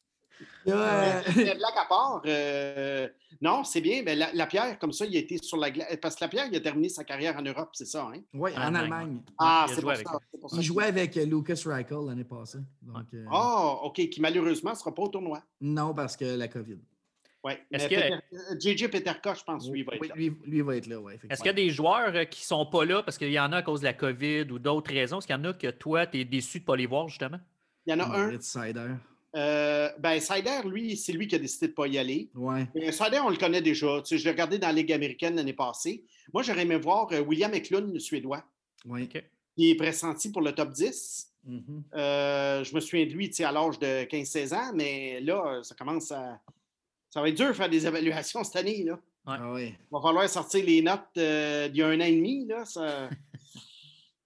Là, 0.67 1.19
euh, 1.19 1.23
blague 1.33 1.79
à 1.81 1.87
part, 1.89 2.23
euh, 2.27 3.09
non, 3.41 3.65
c'est 3.65 3.81
bien. 3.81 4.03
Mais 4.05 4.15
la, 4.15 4.33
la 4.33 4.47
pierre, 4.47 4.79
comme 4.79 4.93
ça, 4.93 5.07
il 5.07 5.17
a 5.17 5.21
été 5.21 5.39
sur 5.39 5.57
la 5.57 5.71
glace. 5.71 5.97
Parce 6.01 6.17
que 6.17 6.25
la 6.25 6.29
pierre, 6.29 6.47
il 6.51 6.57
a 6.57 6.61
terminé 6.61 6.89
sa 6.89 7.05
carrière 7.05 7.37
en 7.37 7.43
Europe, 7.43 7.71
c'est 7.73 7.87
ça, 7.87 8.11
hein? 8.15 8.21
oui, 8.35 8.51
en 8.57 8.61
En 8.61 8.75
Allemagne. 8.75 8.83
Allemagne. 8.85 9.21
Ah, 9.39 9.67
c'est 9.69 9.81
pour, 9.81 9.91
avec 9.91 10.07
ça, 10.07 10.19
c'est 10.33 10.41
pour 10.41 10.51
ça. 10.51 10.57
Il 10.57 10.63
jouait 10.63 10.85
avec 10.87 11.17
euh, 11.17 11.25
Lucas 11.25 11.61
Reichel 11.65 11.99
l'année 12.07 12.25
passée. 12.25 12.59
Donc, 12.83 13.07
euh, 13.15 13.25
Ah, 13.31 13.79
OK, 13.85 13.95
qui 14.09 14.21
malheureusement 14.21 14.71
ne 14.73 14.77
sera 14.77 14.95
pas 14.95 15.03
au 15.03 15.09
tournoi. 15.09 15.43
Non, 15.61 15.95
parce 15.95 16.17
que 16.17 16.25
la 16.25 16.49
COVID. 16.49 16.79
Oui. 17.43 17.53
Est-ce 17.71 17.89
Peter- 17.89 18.19
JJ 18.61 18.89
Peterka, 18.91 19.33
je 19.33 19.43
pense, 19.43 19.67
lui, 19.71 19.81
il 19.81 19.85
va 19.87 19.95
être 19.95 20.01
Oui, 20.03 20.09
là. 20.09 20.15
lui, 20.15 20.37
lui 20.45 20.61
va 20.61 20.77
être 20.77 20.87
là, 20.87 21.01
oui. 21.01 21.15
Est-ce 21.31 21.39
qu'il 21.41 21.47
y 21.47 21.49
a 21.49 21.55
des 21.55 21.71
joueurs 21.71 22.13
qui 22.29 22.43
ne 22.43 22.45
sont 22.45 22.67
pas 22.67 22.85
là 22.85 23.03
parce 23.03 23.17
qu'il 23.17 23.31
y 23.33 23.41
en 23.41 23.51
a 23.53 23.57
à 23.59 23.63
cause 23.63 23.81
de 23.81 23.87
la 23.87 23.95
COVID 23.95 24.43
ou 24.51 24.59
d'autres 24.59 24.93
raisons? 24.93 25.19
Est-ce 25.19 25.27
qu'il 25.27 25.37
y 25.37 25.39
en 25.39 25.45
a 25.45 25.55
que 25.55 25.69
toi, 25.71 26.07
tu 26.07 26.21
es 26.21 26.25
déçu 26.27 26.59
de 26.59 26.65
ne 26.65 26.67
pas 26.67 26.77
les 26.77 26.85
voir, 26.85 27.09
justement? 27.09 27.39
Il 27.87 27.93
y 27.93 27.95
en 27.95 28.01
a 28.01 28.15
un. 28.15 28.39
Sider. 28.41 28.89
Euh, 29.37 29.89
ben, 29.99 30.19
Sider, 30.21 30.61
lui, 30.65 30.97
c'est 30.97 31.13
lui 31.13 31.29
qui 31.29 31.37
a 31.37 31.39
décidé 31.39 31.67
de 31.69 31.73
ne 31.73 31.77
pas 31.77 31.87
y 31.87 31.99
aller. 31.99 32.31
Ouais. 32.35 32.67
Sider, 32.91 33.21
on 33.25 33.29
le 33.31 33.37
connaît 33.37 33.63
déjà. 33.63 34.01
Tu 34.03 34.09
sais, 34.09 34.19
je 34.19 34.25
l'ai 34.25 34.31
regardé 34.31 34.59
dans 34.59 34.67
la 34.69 34.73
Ligue 34.73 34.93
américaine 34.93 35.37
l'année 35.37 35.53
passée. 35.53 36.05
Moi, 36.33 36.43
j'aurais 36.43 36.63
aimé 36.63 36.77
voir 36.77 37.09
euh, 37.13 37.21
William 37.21 37.53
Eklund, 37.55 37.93
le 37.93 38.01
Suédois, 38.01 38.45
Ouais. 38.87 39.03
OK. 39.03 39.23
qui 39.57 39.71
est 39.71 39.75
pressenti 39.77 40.31
pour 40.33 40.43
le 40.43 40.53
top 40.53 40.73
10. 40.73 41.27
Mhm. 41.47 41.83
Euh, 41.95 42.65
je 42.65 42.75
me 42.75 42.81
souviens 42.81 43.07
de 43.07 43.13
lui 43.13 43.29
tu 43.31 43.37
sais, 43.37 43.45
à 43.45 43.53
l'âge 43.53 43.79
de 43.79 44.05
15-16 44.05 44.53
ans, 44.55 44.73
mais 44.75 45.21
là, 45.21 45.61
ça 45.63 45.75
commence 45.75 46.11
à. 46.13 46.41
Ça 47.09 47.21
va 47.23 47.29
être 47.29 47.37
dur 47.37 47.49
de 47.49 47.53
faire 47.55 47.69
des 47.69 47.87
évaluations 47.87 48.45
cette 48.45 48.57
année. 48.57 48.85
Là. 48.85 48.99
Ah 49.27 49.53
ouais. 49.53 49.69
Il 49.69 49.93
va 49.93 50.01
falloir 50.01 50.29
sortir 50.29 50.65
les 50.65 50.83
notes 50.83 51.01
euh, 51.19 51.69
d'il 51.69 51.79
y 51.79 51.83
a 51.83 51.89
un 51.89 52.01
an 52.01 52.05
et 52.05 52.15
demi. 52.15 52.47
Là. 52.47 52.65
Ça, 52.65 53.09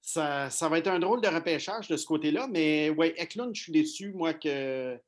ça, 0.05 0.51
ça 0.51 0.69
va 0.69 0.79
être 0.79 0.89
un 0.89 0.99
drôle 0.99 1.23
de 1.23 1.29
repêchage 1.29 1.89
de 1.89 1.97
ce 1.97 2.05
côté-là. 2.05 2.47
Mais 2.47 2.91
oui, 2.91 3.15
Eklund, 3.17 3.55
je 3.55 3.63
suis 3.63 3.73
déçu, 3.73 4.13
moi, 4.13 4.35
que 4.35 4.99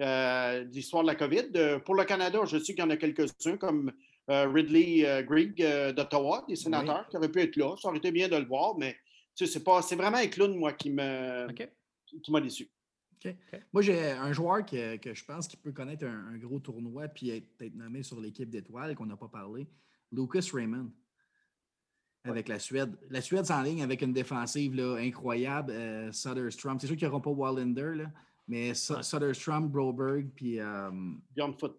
euh, 0.00 0.64
de 0.64 0.74
l'histoire 0.74 1.04
de 1.04 1.06
la 1.06 1.14
COVID. 1.14 1.50
Euh, 1.54 1.78
pour 1.78 1.94
le 1.94 2.04
Canada, 2.04 2.40
je 2.44 2.58
sais 2.58 2.74
qu'il 2.74 2.82
y 2.82 2.86
en 2.86 2.90
a 2.90 2.96
quelques-uns, 2.96 3.56
comme 3.56 3.92
euh, 4.30 4.48
Ridley 4.48 5.06
euh, 5.06 5.22
Grigg 5.22 5.62
euh, 5.62 5.92
d'Ottawa, 5.92 6.44
des 6.48 6.56
sénateurs, 6.56 7.06
qui 7.08 7.16
auraient 7.16 7.30
pu 7.30 7.42
être 7.42 7.54
là. 7.54 7.76
Ça 7.80 7.88
aurait 7.88 7.98
été 7.98 8.10
bien 8.10 8.28
de 8.28 8.36
le 8.36 8.44
voir, 8.44 8.76
mais 8.76 8.96
tu 9.36 9.46
sais, 9.46 9.52
c'est 9.52 9.62
pas. 9.62 9.82
C'est 9.82 9.96
vraiment 9.96 10.18
Eklund, 10.18 10.56
moi, 10.56 10.72
qui 10.72 10.90
me 10.90 11.46
qui 12.20 12.30
m'a 12.32 12.40
déçu. 12.40 12.68
Moi, 13.72 13.82
j'ai 13.82 14.10
un 14.10 14.32
joueur 14.32 14.66
que, 14.66 14.96
que 14.96 15.14
je 15.14 15.24
pense 15.24 15.46
qui 15.46 15.56
peut 15.56 15.72
connaître 15.72 16.04
un, 16.04 16.34
un 16.34 16.38
gros 16.38 16.58
tournoi 16.58 17.08
puis 17.08 17.30
être, 17.30 17.46
être 17.60 17.74
nommé 17.74 18.02
sur 18.02 18.20
l'équipe 18.20 18.50
d'étoiles 18.50 18.94
qu'on 18.96 19.06
n'a 19.06 19.16
pas 19.16 19.28
parlé. 19.28 19.66
Lucas 20.12 20.48
Raymond. 20.52 20.90
Avec 22.26 22.48
la 22.48 22.58
Suède. 22.58 22.96
La 23.10 23.20
Suède 23.20 23.44
s'enligne 23.44 23.82
avec 23.82 24.00
une 24.00 24.12
défensive 24.14 24.74
là, 24.74 24.96
incroyable. 24.98 25.72
Euh, 25.72 26.10
Soderstrom. 26.10 26.80
C'est 26.80 26.86
sûr 26.86 26.96
qu'ils 26.96 27.06
n'auront 27.06 27.20
pas 27.20 27.30
Wallander, 27.30 27.92
là, 27.96 28.04
mais 28.48 28.72
Su- 28.72 28.94
Ouais. 28.94 29.02
Soderstrom, 29.02 29.68
Broberg, 29.68 30.28
puis 30.34 30.58
euh, 30.58 30.90
Beyond 31.36 31.52
Foot, 31.58 31.78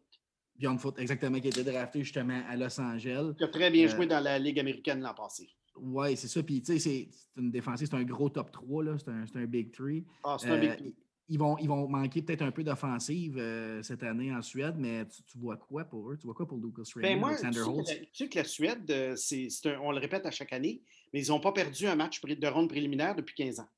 Bjorn 0.60 0.78
Foot, 0.78 1.00
exactement, 1.00 1.40
qui 1.40 1.48
a 1.48 1.50
été 1.50 1.64
drafté 1.64 2.04
justement 2.04 2.44
à 2.48 2.56
Los 2.56 2.80
Angeles. 2.80 3.34
qui 3.38 3.44
a 3.44 3.48
très 3.48 3.72
bien 3.72 3.86
Euh, 3.86 3.90
joué 3.90 4.06
dans 4.06 4.20
la 4.20 4.38
Ligue 4.38 4.60
américaine 4.60 5.02
l'an 5.02 5.16
passé. 5.16 5.50
Oui, 5.78 6.16
c'est 6.16 6.28
ça. 6.28 6.42
Puis, 6.44 6.62
tu 6.62 6.78
sais, 6.78 6.80
c'est 6.80 7.10
une 7.42 7.52
défensive, 7.52 7.88
c'est 7.90 7.98
un 7.98 8.04
gros 8.04 8.30
top 8.30 8.52
3, 8.52 8.84
là. 8.84 8.96
C'est 9.00 9.10
un, 9.10 9.26
c'est 9.26 9.40
un 9.40 9.46
big 9.46 9.72
3. 9.74 9.90
Ah, 10.24 10.38
c'est 10.40 10.50
un 10.50 10.60
big 10.60 10.78
two. 10.78 10.94
Ils, 11.28 11.40
vont, 11.40 11.58
ils 11.58 11.68
vont 11.68 11.88
manquer 11.88 12.22
peut-être 12.22 12.42
un 12.44 12.52
peu 12.52 12.64
d'offensive 12.64 13.38
euh, 13.38 13.82
cette 13.84 14.04
année 14.04 14.34
en 14.34 14.42
Suède, 14.42 14.76
mais 14.78 15.06
tu, 15.08 15.24
tu 15.24 15.38
vois 15.38 15.58
quoi 15.58 15.84
pour 15.86 16.12
eux? 16.12 16.18
Tu 16.18 16.26
vois 16.26 16.36
quoi 16.36 16.48
pour 16.48 16.58
Lucas 16.58 16.84
Raymond, 16.96 17.08
Ben 17.08 17.20
moi, 17.20 17.36
tu 17.36 17.46
Alexander 17.46 17.66
sais, 17.66 17.70
Holtz? 17.80 17.90
que 17.90 17.94
la, 18.00 18.06
tu 18.06 18.10
sais 18.14 18.30
que 18.30 18.38
la 18.38 18.44
Suède, 18.44 18.92
euh, 18.92 19.16
c'est, 19.16 19.50
c'est 19.50 19.70
un- 19.74 19.80
on 19.80 19.92
le 19.92 19.98
répète 20.00 20.26
à 20.26 20.32
chaque 20.32 20.54
année, 20.54 20.82
mais 21.14 21.24
ils 21.26 21.30
n'ont 21.30 21.40
pas 21.40 21.52
perdu 21.52 21.88
un 21.88 21.96
match 21.96 22.22
de 22.22 22.48
ronde 22.48 22.70
préliminaire 22.70 23.16
depuis 23.16 23.36
15 23.36 23.60
ans. 23.60 23.70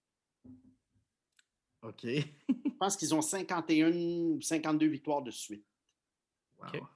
OK. 1.83 2.03
Je 2.05 2.23
pense 2.79 2.97
qu'ils 2.97 3.13
ont 3.15 3.21
51 3.21 3.91
ou 3.93 4.41
52 4.41 4.87
victoires 4.87 5.21
de 5.21 5.31
suite. 5.31 5.65
Wow. 6.59 6.87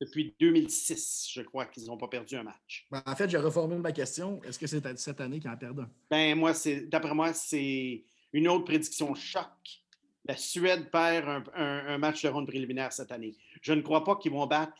Depuis 0.00 0.34
2006, 0.38 1.28
je 1.32 1.42
crois 1.42 1.66
qu'ils 1.66 1.86
n'ont 1.86 1.96
pas 1.96 2.08
perdu 2.08 2.34
un 2.34 2.42
match. 2.42 2.86
Ben, 2.90 3.02
en 3.06 3.14
fait, 3.16 3.28
je 3.30 3.38
reformule 3.38 3.78
ma 3.78 3.92
question. 3.92 4.42
Est-ce 4.42 4.58
que 4.58 4.66
c'est 4.66 4.98
cette 4.98 5.20
année 5.20 5.38
qu'ils 5.38 5.48
en 5.50 5.56
perdent 5.56 5.80
un? 5.80 5.90
Ben 6.10 6.36
moi, 6.36 6.52
c'est, 6.52 6.82
d'après 6.86 7.14
moi, 7.14 7.32
c'est 7.32 8.04
une 8.34 8.48
autre 8.48 8.64
prédiction 8.64 9.14
choc. 9.14 9.82
La 10.26 10.36
Suède 10.36 10.90
perd 10.90 11.28
un, 11.28 11.44
un- 11.54 11.86
un 11.94 11.98
match 11.98 12.22
de 12.22 12.28
ronde 12.28 12.46
préliminaire 12.46 12.92
cette 12.92 13.12
année. 13.12 13.34
Je 13.62 13.72
ne 13.72 13.80
crois 13.80 14.04
pas 14.04 14.16
qu'ils 14.16 14.32
vont 14.32 14.46
battre 14.46 14.76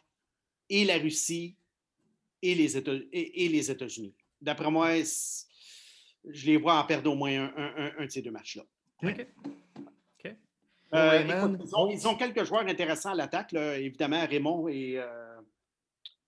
et 0.69 0.85
la 0.85 0.99
Russie 0.99 1.57
et 2.43 2.55
les, 2.55 2.77
Éta- 2.79 3.09
et, 3.13 3.45
et 3.45 3.49
les 3.49 3.71
États-Unis. 3.71 4.15
D'après 4.41 4.71
moi, 4.71 4.89
je 5.03 6.47
les 6.47 6.57
vois 6.57 6.79
en 6.79 6.85
perdre 6.85 7.11
au 7.13 7.15
moins 7.15 7.31
un, 7.45 7.53
un- 7.57 7.75
un- 7.77 7.93
un 7.99 8.05
de 8.07 8.11
ces 8.11 8.23
deux 8.23 8.31
matchs-là. 8.31 8.65
OK. 9.03 9.27
OK. 10.25 10.37
Euh, 10.95 11.21
écoute, 11.21 11.61
ils, 11.67 11.77
ont, 11.77 11.91
ils 11.91 12.09
ont 12.09 12.17
quelques 12.17 12.45
joueurs 12.45 12.67
intéressants 12.67 13.11
à 13.11 13.15
l'attaque, 13.15 13.53
là, 13.53 13.79
évidemment, 13.79 14.25
Raymond 14.27 14.69
et 14.69 14.95
euh, 14.99 15.41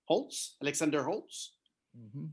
Holtz, 0.08 0.56
Alexander 0.60 0.98
Holtz. 0.98 1.56
Mhm. 1.94 2.30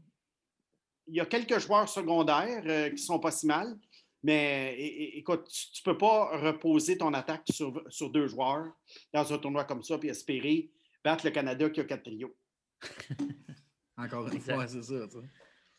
Il 1.08 1.16
y 1.16 1.20
a 1.22 1.26
quelques 1.26 1.60
joueurs 1.60 1.88
secondaires 1.90 2.64
euh, 2.66 2.90
qui 2.90 2.98
sont 3.02 3.20
pas 3.20 3.32
si 3.32 3.46
mal, 3.46 3.78
mais 4.24 4.74
é- 4.78 5.18
écoute, 5.18 5.48
tu 5.50 5.82
ne 5.86 5.92
peux 5.92 5.98
pas 5.98 6.38
reposer 6.38 6.98
ton 6.98 7.14
attaque 7.14 7.44
sur, 7.52 7.84
sur 7.90 8.10
deux 8.10 8.28
joueurs 8.28 8.72
dans 9.14 9.32
un 9.34 9.38
tournoi 9.38 9.66
comme 9.66 9.84
ça 9.84 9.98
puis 9.98 10.10
espérer 10.10 10.72
battre 11.04 11.26
le 11.26 11.32
Canada 11.32 11.70
qui 11.70 11.82
a 11.82 11.84
quatre 11.84 12.04
trios. 12.04 12.36
Encore 13.98 14.28
une 14.28 14.36
Exact. 14.36 14.56
fois, 14.56 14.68
c'est 14.68 14.82
ça. 14.84 14.96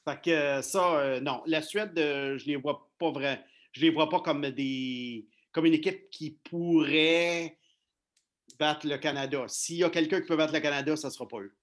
Fait 0.07 0.21
que 0.23 0.63
ça, 0.63 0.99
euh, 1.01 1.21
non. 1.21 1.43
La 1.47 1.63
Suède, 1.63 1.99
euh, 1.99 2.37
je 2.39 2.47
les 2.47 2.57
vois 2.57 2.91
pas 2.99 3.11
vrai. 3.11 3.45
Je 3.73 3.81
les 3.81 3.91
vois 3.91 4.09
pas 4.09 4.21
comme 4.21 4.49
des 4.51 5.27
comme 5.51 5.67
une 5.67 5.75
équipe 5.75 6.11
qui 6.11 6.39
pourrait 6.51 7.57
battre 8.59 8.87
le 8.87 8.99
Canada. 8.99 9.45
S'il 9.49 9.77
y 9.77 9.85
a 9.85 9.91
quelqu'un 9.91 10.21
qui 10.21 10.27
peut 10.27 10.37
battre 10.37 10.53
le 10.53 10.61
Canada, 10.61 10.95
ça 10.97 11.09
ne 11.09 11.13
sera 11.13 11.27
pas 11.27 11.39
eux. 11.41 11.57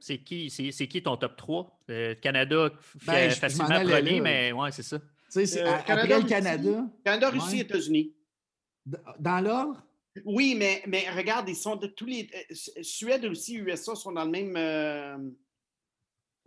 C'est 0.00 0.18
qui, 0.18 0.50
c'est, 0.50 0.72
c'est 0.72 0.88
qui 0.88 1.02
ton 1.02 1.16
top 1.16 1.36
3? 1.36 1.80
Euh, 1.90 2.14
Canada, 2.16 2.70
Ben, 3.06 3.30
facilement 3.30 3.68
premier, 3.84 4.16
là. 4.16 4.20
mais 4.22 4.52
ouais, 4.52 4.72
c'est 4.72 4.82
ça. 4.82 4.98
Tu 5.32 5.46
sais, 5.46 5.62
Euh, 5.62 5.64
Canada, 5.64 5.92
après 5.92 6.06
le 6.08 6.14
Russie. 6.16 6.26
Canada, 6.28 6.86
Canada, 7.04 7.30
Russie, 7.30 7.56
Ouais. 7.56 7.60
États-Unis. 7.62 8.12
dans 9.18 9.40
l'ordre, 9.40 9.82
Oui, 10.24 10.54
mais, 10.56 10.82
mais 10.86 11.10
regarde, 11.10 11.48
ils 11.48 11.56
sont 11.56 11.76
de 11.76 11.88
tous 11.88 12.06
les. 12.06 12.30
euh, 12.34 12.54
Su- 12.54 12.82
Suède, 12.84 13.24
Russie, 13.24 13.56
USA 13.56 13.94
sont 13.94 14.12
dans 14.12 14.24
le 14.24 14.30
même 14.30 14.54
euh, 14.56 15.18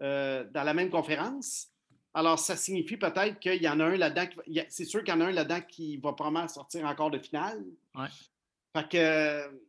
euh, 0.01 0.43
dans 0.51 0.63
la 0.63 0.73
même 0.73 0.89
conférence. 0.89 1.67
Alors, 2.13 2.39
ça 2.39 2.55
signifie 2.55 2.97
peut-être 2.97 3.39
qu'il 3.39 3.61
y 3.61 3.69
en 3.69 3.79
a 3.79 3.85
un 3.85 3.95
là-dedans. 3.97 4.25
qui 4.43 4.59
C'est 4.69 4.85
sûr 4.85 5.03
qu'il 5.03 5.13
y 5.13 5.17
en 5.17 5.21
a 5.21 5.25
un 5.25 5.31
là-dedans 5.31 5.61
qui 5.67 5.97
va 5.97 6.13
probablement 6.13 6.47
sortir 6.47 6.85
encore 6.85 7.11
de 7.11 7.19
finale. 7.19 7.63
Ouais. 7.95 8.07
Fait 8.75 8.89
que 8.89 9.59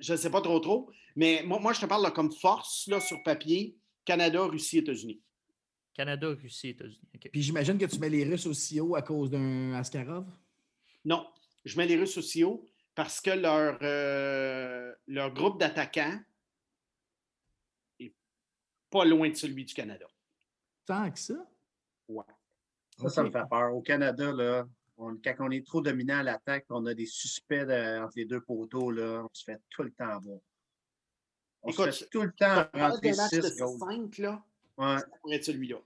je 0.00 0.12
ne 0.12 0.16
sais 0.16 0.30
pas 0.30 0.40
trop 0.40 0.60
trop. 0.60 0.90
Mais 1.16 1.42
moi, 1.44 1.58
moi, 1.58 1.72
je 1.72 1.80
te 1.80 1.86
parle 1.86 2.02
là, 2.04 2.10
comme 2.12 2.30
force 2.30 2.86
là, 2.86 3.00
sur 3.00 3.20
papier, 3.24 3.76
Canada, 4.04 4.42
Russie, 4.44 4.78
États-Unis. 4.78 5.20
Canada, 5.98 6.28
Russie, 6.28 6.68
États-Unis. 6.68 7.00
Puis 7.32 7.42
j'imagine 7.42 7.76
que 7.76 7.84
tu 7.86 7.98
mets 7.98 8.08
les 8.08 8.24
Russes 8.24 8.46
aussi 8.46 8.78
haut 8.78 8.94
à 8.94 9.02
cause 9.02 9.30
d'un 9.30 9.72
Askarov? 9.72 10.24
Non, 11.04 11.26
je 11.64 11.76
mets 11.76 11.86
les 11.86 11.96
Russes 11.96 12.16
aussi 12.16 12.44
haut 12.44 12.64
parce 12.94 13.20
que 13.20 13.30
leur, 13.30 13.76
euh, 13.82 14.94
leur 15.08 15.34
groupe 15.34 15.58
d'attaquants 15.58 16.20
est 17.98 18.12
pas 18.90 19.04
loin 19.04 19.28
de 19.28 19.34
celui 19.34 19.64
du 19.64 19.74
Canada. 19.74 20.06
Tant 20.86 21.10
que 21.10 21.18
ça? 21.18 21.34
Ouais. 22.06 22.24
Ça, 22.96 23.08
ça 23.08 23.24
me 23.24 23.30
fait 23.32 23.42
peur. 23.50 23.74
Au 23.74 23.82
Canada, 23.82 24.30
là, 24.30 24.68
on- 24.98 25.16
quand 25.16 25.34
on 25.40 25.50
est 25.50 25.66
trop 25.66 25.80
dominant 25.80 26.18
à 26.18 26.22
l'attaque, 26.22 26.66
on 26.70 26.86
a 26.86 26.94
des 26.94 27.06
suspects 27.06 27.64
de- 27.66 28.04
entre 28.04 28.12
les 28.14 28.24
deux 28.24 28.40
poteaux, 28.40 28.92
là, 28.92 29.24
on 29.24 29.28
se 29.34 29.42
fait 29.42 29.60
tout 29.68 29.82
le 29.82 29.90
temps 29.90 30.20
bon. 30.20 30.40
On 31.62 31.70
Écoute, 31.70 31.90
se 31.90 32.04
fait 32.04 32.10
tout 32.10 32.22
le 32.22 32.32
temps 32.32 32.68
rentrer 32.72 33.10
d'un 33.10 33.16
match 33.16 33.32
de 33.32 33.42
6 33.42 33.56
goals. 33.58 33.78
5, 33.80 34.18
là, 34.18 34.44
Ouais. 34.78 34.98
ça 34.98 35.06
pourrait 35.20 35.36
être 35.36 35.44
celui-là. 35.44 35.76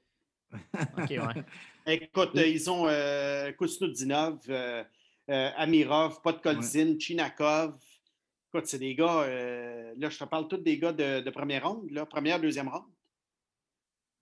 OK, 0.98 1.10
ouais. 1.10 1.44
Écoute, 1.86 2.30
euh, 2.36 2.46
ils 2.46 2.70
ont 2.70 2.86
euh, 2.86 3.50
Kusnudinov, 3.52 4.38
euh, 4.48 4.84
euh, 5.30 5.50
Amirov, 5.56 6.20
Podkolzin, 6.22 6.98
Chinakov. 6.98 7.80
Écoute, 8.52 8.66
c'est 8.66 8.78
des 8.78 8.94
gars, 8.94 9.22
euh, 9.22 9.94
là, 9.96 10.10
je 10.10 10.18
te 10.18 10.24
parle 10.24 10.46
tous 10.46 10.58
des 10.58 10.78
gars 10.78 10.92
de, 10.92 11.20
de 11.20 11.30
première 11.30 11.66
ronde, 11.68 11.90
là, 11.90 12.04
première, 12.04 12.38
deuxième 12.38 12.68
ronde. 12.68 12.84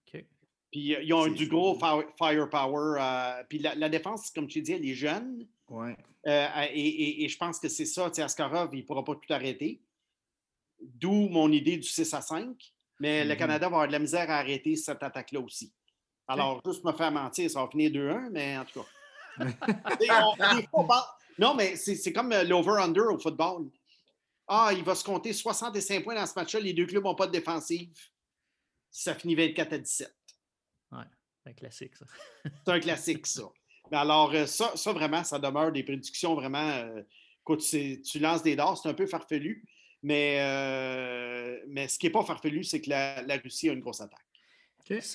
OK. 0.07 0.25
Puis 0.71 0.95
ils 1.03 1.13
ont 1.13 1.27
du 1.27 1.49
gros 1.49 1.75
fi- 1.75 2.07
firepower. 2.17 3.01
euh, 3.01 3.43
puis 3.49 3.59
la, 3.59 3.75
la 3.75 3.89
défense, 3.89 4.31
comme 4.31 4.47
tu 4.47 4.63
dis, 4.63 4.73
elle 4.73 4.87
est 4.87 4.95
jeune. 4.95 5.49
Ouais. 5.69 5.97
Euh, 6.29 6.47
et, 6.73 6.81
et- 6.89 7.25
et 7.25 7.29
je 7.29 7.37
pense 7.37 7.59
que 7.59 7.69
c'est 7.69 7.87
ça. 7.87 8.07
Askarov, 8.19 8.71
il 8.73 8.79
ne 8.83 8.87
pourra 8.87 9.03
pas 9.05 9.15
tout 9.17 9.33
arrêter. 9.33 9.83
D'où 10.81 11.29
mon 11.29 11.51
idée 11.51 11.77
du 11.77 11.89
6 11.89 12.15
à 12.15 12.21
5. 12.21 12.73
Mais 13.01 13.25
le 13.25 13.33
Mhm. 13.33 13.39
Canada 13.39 13.67
va 13.69 13.77
avoir 13.77 13.87
de 13.89 13.93
la 13.93 13.99
misère 13.99 14.31
à 14.31 14.37
arrêter 14.39 14.77
cette 14.77 15.03
attaque-là 15.03 15.41
aussi. 15.41 15.73
Alors, 16.29 16.61
juste 16.65 16.85
me 16.85 16.93
faire 16.93 17.11
mentir, 17.11 17.51
ça 17.51 17.63
va 17.65 17.69
finir 17.71 17.91
2-1, 17.91 18.29
mais 18.31 18.57
en 18.59 18.65
tout 18.65 18.81
cas. 18.83 18.89
On- 20.73 20.85
on 20.85 20.89
Non, 21.39 21.55
mais 21.55 21.75
c'est 21.77 22.13
comme 22.13 22.33
euh, 22.33 22.45
l'over-under 22.45 23.07
au 23.13 23.19
football. 23.19 23.69
Ah, 24.47 24.71
il 24.73 24.85
va 24.85 24.95
se 24.95 25.03
compter 25.05 25.33
65 25.33 26.03
points 26.05 26.15
dans 26.15 26.27
ce 26.27 26.35
match-là. 26.35 26.61
Les 26.61 26.73
deux 26.73 26.87
clubs 26.87 27.03
n'ont 27.05 27.15
pas 27.15 27.27
de 27.27 27.33
défensive. 27.33 27.93
Ça 28.91 29.15
finit 29.15 29.35
24 29.35 29.73
à 29.73 29.79
17. 29.79 30.15
C'est 31.43 31.51
un 31.51 31.53
classique, 31.55 31.97
ça. 31.97 32.05
C'est 32.67 32.73
un 32.73 32.81
classique, 32.81 33.27
ça. 33.27 33.43
Mais 33.91 33.97
alors, 33.97 34.31
euh, 34.35 34.47
ça, 34.47 34.77
ça, 34.77 34.93
vraiment, 34.93 35.25
ça 35.25 35.39
demeure 35.39 35.73
des 35.73 35.83
prédictions 35.85 36.35
vraiment. 36.35 36.59
euh, 36.69 37.03
écoute, 37.41 37.63
c'est- 37.63 38.03
tu 38.05 38.19
lances 38.19 38.43
des 38.43 38.55
dards, 38.57 38.77
c'est 38.77 38.89
un 38.91 38.95
peu 38.95 39.07
farfelu. 39.07 39.65
Mais, 40.03 40.39
euh, 40.41 41.59
mais 41.69 41.89
ce 41.89 41.99
qui 41.99 42.07
n'est 42.07 42.13
pas 42.13 42.25
farfelu, 42.25 42.65
c'est 42.65 42.81
que 42.81 42.91
la, 42.91 43.23
la 43.23 43.37
Russie 43.37 43.69
a 43.69 43.73
une 43.73 43.81
grosse 43.81 44.01
attaque. 44.01 44.19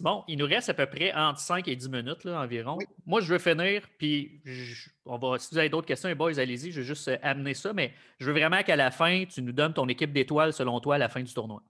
Bon, 0.01 0.23
il 0.29 0.37
nous 0.37 0.45
reste 0.45 0.69
à 0.69 0.73
peu 0.73 0.85
près 0.85 1.11
entre 1.13 1.39
5 1.39 1.67
et 1.67 1.75
10 1.75 1.89
minutes 1.89 2.23
là, 2.23 2.39
environ. 2.39 2.77
Moi, 3.05 3.19
je 3.19 3.33
veux 3.33 3.39
finir, 3.39 3.85
puis 3.97 4.39
je- 4.45 4.89
on 5.05 5.17
va, 5.17 5.37
si 5.37 5.49
vous 5.51 5.57
avez 5.57 5.67
d'autres 5.69 5.87
questions, 5.87 6.07
les 6.07 6.15
boys, 6.15 6.39
allez-y, 6.39 6.71
je 6.71 6.79
vais 6.79 6.85
juste 6.87 7.07
euh, 7.09 7.17
amener 7.21 7.53
ça, 7.53 7.73
mais 7.73 7.93
je 8.19 8.25
veux 8.27 8.31
vraiment 8.31 8.61
qu'à 8.63 8.75
la 8.77 8.89
fin, 8.91 9.25
tu 9.25 9.41
nous 9.41 9.51
donnes 9.51 9.73
ton 9.73 9.87
équipe 9.89 10.13
d'étoiles 10.13 10.53
selon 10.53 10.79
toi 10.79 10.95
à 10.95 10.97
la 10.97 11.09
fin 11.09 11.21
du 11.21 11.33
tournoi. 11.33 11.61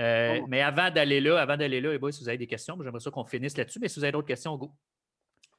Euh, 0.00 0.38
Oh. 0.42 0.46
Mais 0.48 0.60
avant 0.62 0.90
d'aller 0.90 1.20
là, 1.20 1.40
avant 1.40 1.56
d'aller 1.56 1.80
là, 1.80 1.90
les 1.92 1.98
boys, 1.98 2.12
si 2.12 2.22
vous 2.22 2.28
avez 2.28 2.38
des 2.38 2.46
questions, 2.46 2.76
j'aimerais 2.80 3.00
ça 3.00 3.10
qu'on 3.10 3.24
finisse 3.24 3.56
là-dessus, 3.56 3.80
mais 3.80 3.88
si 3.88 3.98
vous 3.98 4.04
avez 4.04 4.12
d'autres 4.12 4.28
questions, 4.28 4.56
go. 4.56 4.70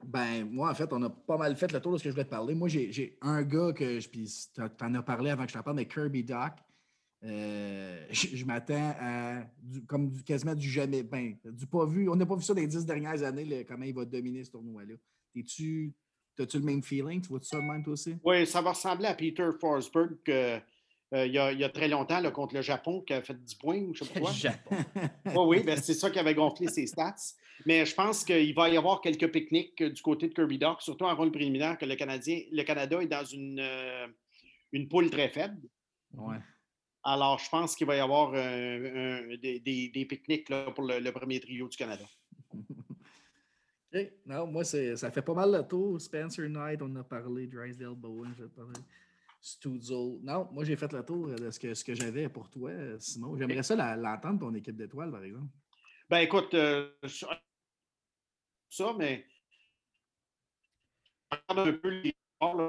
Ben, 0.03 0.45
moi, 0.49 0.71
en 0.71 0.73
fait, 0.73 0.91
on 0.93 1.01
a 1.03 1.09
pas 1.09 1.37
mal 1.37 1.55
fait 1.57 1.71
le 1.73 1.79
tour 1.81 1.91
de 1.93 1.97
ce 1.97 2.03
que 2.03 2.09
je 2.09 2.13
voulais 2.13 2.25
te 2.25 2.29
parler. 2.29 2.55
Moi, 2.55 2.69
j'ai 2.69 3.17
un 3.21 3.43
gars 3.43 3.71
que, 3.73 3.99
puis 4.07 4.31
tu 4.55 4.61
en 4.61 4.93
as 4.95 5.03
parlé 5.03 5.29
avant 5.29 5.43
que 5.43 5.49
je 5.49 5.55
t'en 5.57 5.61
parle, 5.63 5.75
mais 5.75 5.87
Kirby 5.87 6.23
Doc. 6.23 6.53
Euh, 7.23 8.03
je, 8.09 8.43
m'attends 8.45 8.95
à 8.99 9.43
comme 9.87 10.09
du, 10.09 10.23
quasiment 10.23 10.55
du 10.55 10.67
jamais, 10.69 11.03
ben, 11.03 11.35
du 11.45 11.67
pas 11.67 11.85
vu. 11.85 12.09
On 12.09 12.15
n'a 12.15 12.25
pas 12.25 12.35
vu 12.35 12.41
ça 12.41 12.53
dans 12.53 12.61
les 12.61 12.67
dix 12.67 12.85
dernières 12.85 13.21
années, 13.23 13.65
comment 13.65 13.85
il 13.85 13.93
va 13.93 14.05
dominer 14.05 14.43
ce 14.43 14.51
tournoi-là. 14.51 14.95
Es-tu, 15.35 15.93
as-tu 16.39 16.57
le 16.57 16.65
même 16.65 16.81
feeling? 16.81 17.21
Tu 17.21 17.29
vois 17.29 17.39
ça 17.41 17.57
de 17.57 17.63
même 17.63 17.83
toi 17.83 17.93
aussi? 17.93 18.15
Oui, 18.23 18.47
ça 18.47 18.61
va 18.61 18.71
ressembler 18.71 19.07
à 19.07 19.13
Peter 19.13 19.49
Forsberg 19.59 20.17
euh, 21.13 21.27
il, 21.27 21.33
y 21.33 21.63
a, 21.63 21.69
très 21.69 21.89
longtemps 21.89 22.21
contre 22.31 22.55
le 22.55 22.61
Japon 22.61 23.01
qui 23.01 23.13
a 23.13 23.21
fait 23.21 23.33
10 23.33 23.55
points 23.55 23.81
ou 23.81 23.93
je 23.93 24.05
sais 24.05 24.13
pas 24.13 24.19
quoi. 24.21 24.31
Japon. 24.33 24.75
oui, 25.47 25.61
ben, 25.61 25.77
c'est 25.77 25.93
ça 25.93 26.09
qui 26.09 26.17
avait 26.17 26.33
gonflé 26.33 26.67
ses 26.69 26.87
stats. 26.87 27.15
Mais 27.65 27.85
je 27.85 27.93
pense 27.93 28.23
qu'il 28.23 28.53
va 28.55 28.69
y 28.69 28.77
avoir 28.77 29.01
quelques 29.01 29.29
pique-niques 29.31 29.83
du 29.83 30.01
côté 30.01 30.29
de 30.29 30.33
Kirby 30.33 30.57
Doc, 30.57 30.81
surtout 30.81 31.05
en 31.05 31.15
rôle 31.15 31.31
préliminaire 31.31 31.77
que 31.77 31.85
le, 31.85 31.95
Canadien, 31.95 32.41
le 32.51 32.63
Canada 32.63 33.01
est 33.01 33.07
dans 33.07 33.25
une, 33.25 33.59
euh, 33.59 34.07
une 34.71 34.87
poule 34.87 35.09
très 35.09 35.29
faible. 35.29 35.61
Ouais. 36.13 36.37
Alors, 37.03 37.39
je 37.39 37.49
pense 37.49 37.75
qu'il 37.75 37.87
va 37.87 37.95
y 37.95 37.99
avoir 37.99 38.31
euh, 38.35 39.37
des, 39.37 39.59
des, 39.59 40.05
pique-niques 40.05 40.51
pour 40.75 40.83
le, 40.83 41.11
premier 41.11 41.39
trio 41.39 41.67
du 41.67 41.77
Canada. 41.77 42.05
Non, 44.25 44.47
moi, 44.47 44.63
ça 44.63 45.11
fait 45.11 45.21
pas 45.21 45.33
mal 45.33 45.51
le 45.51 45.67
tour. 45.67 45.99
Spencer 45.99 46.47
Knight, 46.47 46.81
on 46.81 46.95
a 46.95 47.03
parlé, 47.03 47.45
Drysdale 47.45 47.93
Bowen, 47.93 48.33
j'ai 48.37 48.47
parlé. 48.47 48.79
Studzo. 49.41 50.17
Non, 50.23 50.47
moi, 50.53 50.63
j'ai 50.63 50.77
fait 50.77 50.93
le 50.93 51.03
tour 51.03 51.27
de 51.27 51.51
ce 51.51 51.59
que, 51.59 51.73
ce 51.73 51.83
que 51.83 51.93
j'avais 51.93 52.29
pour 52.29 52.49
toi, 52.49 52.71
Simon. 52.99 53.35
J'aimerais 53.37 53.63
ça 53.63 53.75
l'entendre, 53.97 54.39
ton 54.39 54.53
équipe 54.53 54.77
d'étoiles, 54.77 55.11
par 55.11 55.21
exemple. 55.25 55.51
Ben, 56.09 56.19
écoute, 56.19 56.53
euh, 56.53 56.89
ça, 58.69 58.95
mais 58.97 59.25
un 61.49 61.73
peu 61.73 61.89
les 61.89 62.15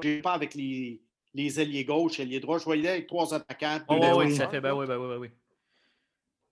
j'ai 0.03 0.21
pas 0.21 0.35
avec 0.35 0.55
les, 0.55 1.03
les 1.35 1.61
ailiers 1.61 1.85
gauche, 1.85 2.21
ailiers 2.21 2.41
droit. 2.41 2.59
Je 2.59 2.65
voyais 2.65 2.89
avec 2.89 3.07
trois 3.07 3.35
attaquants. 3.35 3.81
Oh, 3.89 3.99
oui, 4.17 4.35
ça 4.35 4.49
fait, 4.49 4.61
ben 4.61 4.75
oui, 4.75 4.87
ben 4.87 4.99
oui, 4.99 5.09
ben 5.09 5.19
oui. 5.19 5.31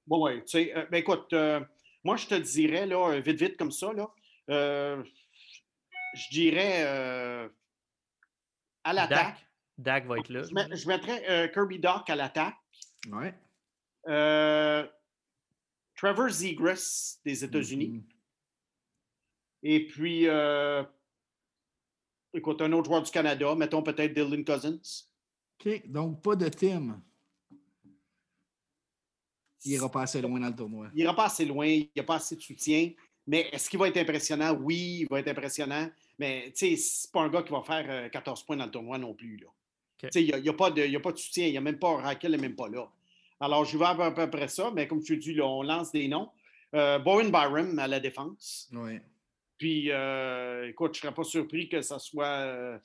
Bon, 0.07 0.27
oui, 0.27 0.41
tu 0.41 0.49
sais, 0.49 0.77
euh, 0.77 0.87
ben 0.91 0.99
écoute, 0.99 1.33
euh, 1.33 1.61
moi, 2.03 2.17
je 2.17 2.27
te 2.27 2.35
dirais, 2.35 2.87
là, 2.87 3.21
vite, 3.21 3.39
vite 3.39 3.57
comme 3.57 3.71
ça, 3.71 3.93
là, 3.93 4.09
euh, 4.51 5.03
je 6.15 6.29
dirais 6.31 6.83
à 8.85 8.93
l'attaque. 8.93 9.47
Dak 9.79 10.07
va 10.07 10.19
être 10.19 10.29
là. 10.29 10.43
Je, 10.43 10.89
mettrais 10.89 11.51
Kirby 11.53 11.79
Doc 11.79 12.11
à 12.11 12.17
l'attaque. 12.17 12.57
Ouais. 13.09 13.35
Trevor 15.97 16.29
Zegras 16.29 17.19
des 17.25 17.45
États-Unis. 17.45 17.89
Mm-hmm. 17.89 18.03
Et 19.63 19.87
puis, 19.87 20.27
Écoute, 22.33 22.63
un 22.63 22.73
autre 22.73 22.87
joueur 22.87 23.03
du 23.03 23.11
Canada, 23.11 23.55
mettons 23.55 23.83
peut-être 23.83 24.15
Dylan 24.15 24.45
Cousins. 24.45 24.79
OK, 25.59 25.83
donc 25.87 26.23
pas 26.23 26.37
de 26.37 26.49
Tim. 26.49 27.03
Il 29.65 29.73
ira 29.73 29.91
pas 29.91 30.03
assez 30.03 30.23
loin 30.23 30.41
dans 30.41 30.49
le 30.49 30.55
tournoi. 30.55 30.89
Il 30.95 31.01
ira 31.01 31.15
pas 31.15 31.27
assez 31.27 31.45
loin, 31.45 31.67
il 31.67 31.91
n'y 31.95 32.01
a 32.01 32.05
pas 32.05 32.17
assez 32.17 32.37
de 32.37 32.41
soutien. 32.41 32.93
Mais 33.27 33.49
est-ce 33.53 33.69
qu'il 33.69 33.79
va 33.79 33.89
être 33.89 33.99
impressionnant? 33.99 34.53
Oui, 34.55 35.01
il 35.03 35.09
va 35.11 35.21
être 35.21 35.29
impressionnant. 35.29 35.89
Mais 36.19 36.53
tu 36.57 36.71
sais, 36.71 36.77
c'est 36.77 37.13
pas 37.13 37.21
un 37.21 37.29
gars 37.29 37.43
qui 37.43 37.53
va 37.53 37.63
faire 37.63 38.11
14 38.11 38.41
euh, 38.41 38.47
points 38.47 38.57
dans 38.57 38.65
le 38.65 38.71
tournoi 38.71 38.99
non 38.99 39.15
plus. 39.15 39.45
Il 40.15 40.25
n'y 40.25 40.49
a, 40.49 40.53
pas 40.55 40.71
de, 40.71 40.97
a 40.97 41.01
pas 41.01 41.13
de 41.13 41.19
soutien. 41.19 41.47
Il 41.47 41.53
n'y 41.53 41.59
a 41.59 41.61
même 41.61 41.79
pas 41.79 41.97
Raquel 41.97 42.33
n'est 42.33 42.39
même 42.39 42.57
pas 42.57 42.69
là. 42.69 42.89
Alors, 43.39 43.65
je 43.65 43.77
vais 43.77 43.85
à 43.85 44.11
peu 44.11 44.31
près 44.31 44.49
ça, 44.49 44.71
mais 44.75 44.87
comme 44.87 45.03
tu 45.03 45.17
dis, 45.17 45.35
là, 45.35 45.47
on 45.47 45.63
lance 45.63 45.93
des 45.93 46.09
noms. 46.09 46.31
Euh, 46.75 46.99
Bowen 46.99 47.31
Byram 47.31 47.79
à 47.79 47.89
la 47.89 48.01
défense. 48.01 48.69
Oui. 48.73 48.99
Puis, 49.61 49.91
euh, 49.91 50.71
écoute, 50.71 50.95
je 50.95 51.01
ne 51.01 51.03
serais 51.03 51.15
pas 51.15 51.23
surpris 51.23 51.69
que 51.69 51.83
ce 51.83 51.99
soit 51.99 52.25
euh, 52.25 52.79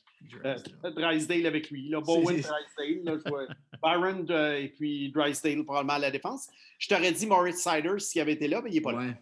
Drysdale. 0.84 1.46
avec 1.46 1.72
lui. 1.72 1.88
Là. 1.88 2.02
Bowen, 2.02 2.42
Drysdale, 2.42 3.24
Byron 3.82 4.30
et 4.60 4.68
puis 4.68 5.10
Drysdale 5.10 5.64
probablement 5.64 5.94
à 5.94 6.00
la 6.00 6.12
défense. 6.12 6.50
Je 6.78 6.90
t'aurais 6.90 7.14
dit 7.14 7.28
Moritz 7.28 7.64
Sider 7.64 7.98
s'il 8.00 8.20
avait 8.20 8.34
été 8.34 8.50
là, 8.50 8.62
mais 8.62 8.72
il 8.72 8.74
n'est 8.74 8.82
pas 8.82 8.92
là. 8.92 9.14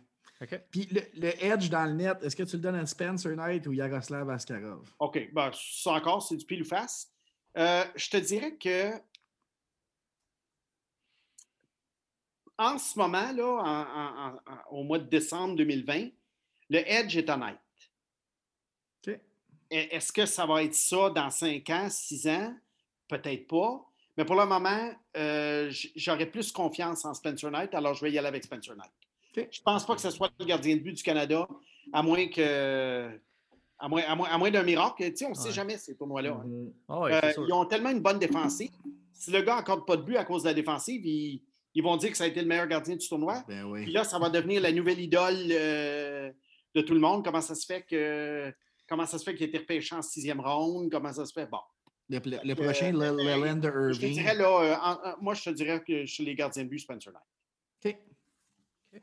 Puis 0.72 0.90
le, 1.14 1.46
edge 1.46 1.70
dans 1.70 1.86
le 1.86 1.94
net, 1.94 2.24
est-ce 2.24 2.36
que 2.36 2.42
tu 2.42 2.56
le 2.56 2.62
donnes 2.64 2.74
à 2.74 2.88
Spencer 2.88 3.36
Knight 3.36 3.68
ou 3.68 3.74
Yaroslav 3.74 4.28
Askarov? 4.32 4.92
OK. 4.98 5.30
Ben, 5.32 5.52
ça 5.54 5.92
encore, 5.92 6.24
c'est 6.24 6.38
du 6.38 6.46
pile 6.46 6.64
ou 6.64 6.66
face. 6.66 7.14
Euh, 7.56 7.84
je 7.96 8.10
te 8.10 8.18
dirais 8.18 8.56
que 8.56 8.94
en 12.58 12.80
ce 12.80 12.98
moment, 12.98 13.32
là, 13.32 14.40
au 14.72 14.84
mois 14.84 14.98
de 14.98 15.08
décembre 15.08 15.56
2020, 15.56 16.10
le 16.74 16.92
edge 16.92 17.16
est 17.16 17.30
honnête. 17.30 17.58
Est-ce 19.70 20.12
que 20.12 20.28
ça 20.28 20.46
va 20.46 20.64
être 20.64 20.76
ça 20.76 21.10
dans 21.10 21.32
5 21.32 21.68
ans, 21.72 21.88
6 21.90 22.28
ans? 22.28 22.54
Peut-être 23.08 23.48
pas. 23.48 23.84
Mais 24.18 24.26
pour 24.26 24.36
le 24.36 24.46
moment, 24.46 24.92
euh, 25.18 25.72
j'aurais 25.96 26.28
plus 26.28 26.52
confiance 26.52 27.06
en 27.06 27.14
Spencer 27.16 27.50
Knight, 27.50 27.74
alors 27.74 27.96
je 27.96 28.04
vais 28.06 28.12
y 28.12 28.20
aller 28.20 28.28
avec 28.28 28.44
Spencer 28.44 28.76
Knight. 28.76 28.92
Je 29.36 29.42
ne 29.42 29.64
pense 29.66 29.84
pas 29.86 29.96
que 29.96 30.02
ce 30.02 30.12
soit 30.12 30.32
le 30.40 30.46
gardien 30.46 30.76
de 30.76 30.82
but 30.82 30.94
du 30.94 31.02
Canada, 31.02 31.48
à 31.92 32.04
moins 32.04 32.28
que. 32.28 33.10
À 33.80 33.90
moins, 33.90 34.04
à 34.04 34.38
moins, 34.38 34.52
d'un 34.52 34.64
miracle. 34.64 35.12
on 35.26 35.30
ne 35.30 35.34
sait 35.34 35.52
jamais 35.52 35.78
ces 35.78 35.96
tournois-là. 35.96 36.40
Hein. 36.40 36.46
Mm-hmm. 36.48 36.72
Ah 36.88 37.04
euh, 37.06 37.34
ils 37.48 37.54
ont 37.54 37.66
tellement 37.66 37.90
une 37.90 38.00
bonne 38.00 38.20
défensive. 38.20 38.70
Si 39.12 39.32
le 39.32 39.42
gars 39.42 39.56
n'accorde 39.56 39.86
pas 39.86 39.98
de 39.98 40.04
but 40.04 40.16
à 40.16 40.24
cause 40.24 40.44
de 40.44 40.50
la 40.50 40.54
défensive, 40.54 41.04
ils, 41.06 41.42
vont 41.82 41.98
dire 41.98 42.12
que 42.12 42.18
ça 42.18 42.24
a 42.26 42.28
été 42.28 42.42
le 42.42 42.48
meilleur 42.48 42.68
gardien 42.68 42.96
du 42.96 43.06
tournoi. 43.08 43.44
Ben 43.48 43.70
Puis 43.74 43.92
là, 43.92 44.04
ça 44.04 44.20
va 44.20 44.30
devenir 44.30 44.62
la 44.62 44.72
nouvelle 44.72 45.00
idole 45.02 45.48
euh, 45.52 46.13
de 46.76 46.82
tout 46.82 46.94
le 46.94 47.00
monde. 47.00 47.24
Comment 47.24 47.42
ça 47.42 47.56
se 47.56 47.66
fait 47.66 47.84
que 47.84 48.54
comment 48.88 49.06
ça 49.06 49.18
se 49.18 49.24
fait 49.24 49.36
qu'il 49.36 49.46
a 49.46 49.50
été 49.50 49.58
repêché 49.60 49.96
en 49.96 50.02
sixième 50.02 50.40
ronde? 50.40 50.92
Comment 50.92 51.14
ça 51.14 51.26
se 51.26 51.34
fait? 51.34 51.46
Bon. 51.46 51.60
Le, 52.10 52.54
prochain, 52.54 52.92
le, 52.92 53.24
Irving. 53.24 53.62
Je 53.62 54.00
te 54.00 54.06
dirais 54.06 54.36
là, 54.36 55.00
euh, 55.06 55.16
moi, 55.22 55.34
je 55.34 55.44
te 55.44 55.50
dirais 55.52 55.82
que 55.82 56.06
je 56.06 56.14
suis 56.14 56.26
les 56.26 56.36
gardiens 56.36 56.64
de 56.64 56.70
but 56.70 56.80
Spencer 56.80 57.12
Knight. 57.12 57.96
OK. 58.94 59.02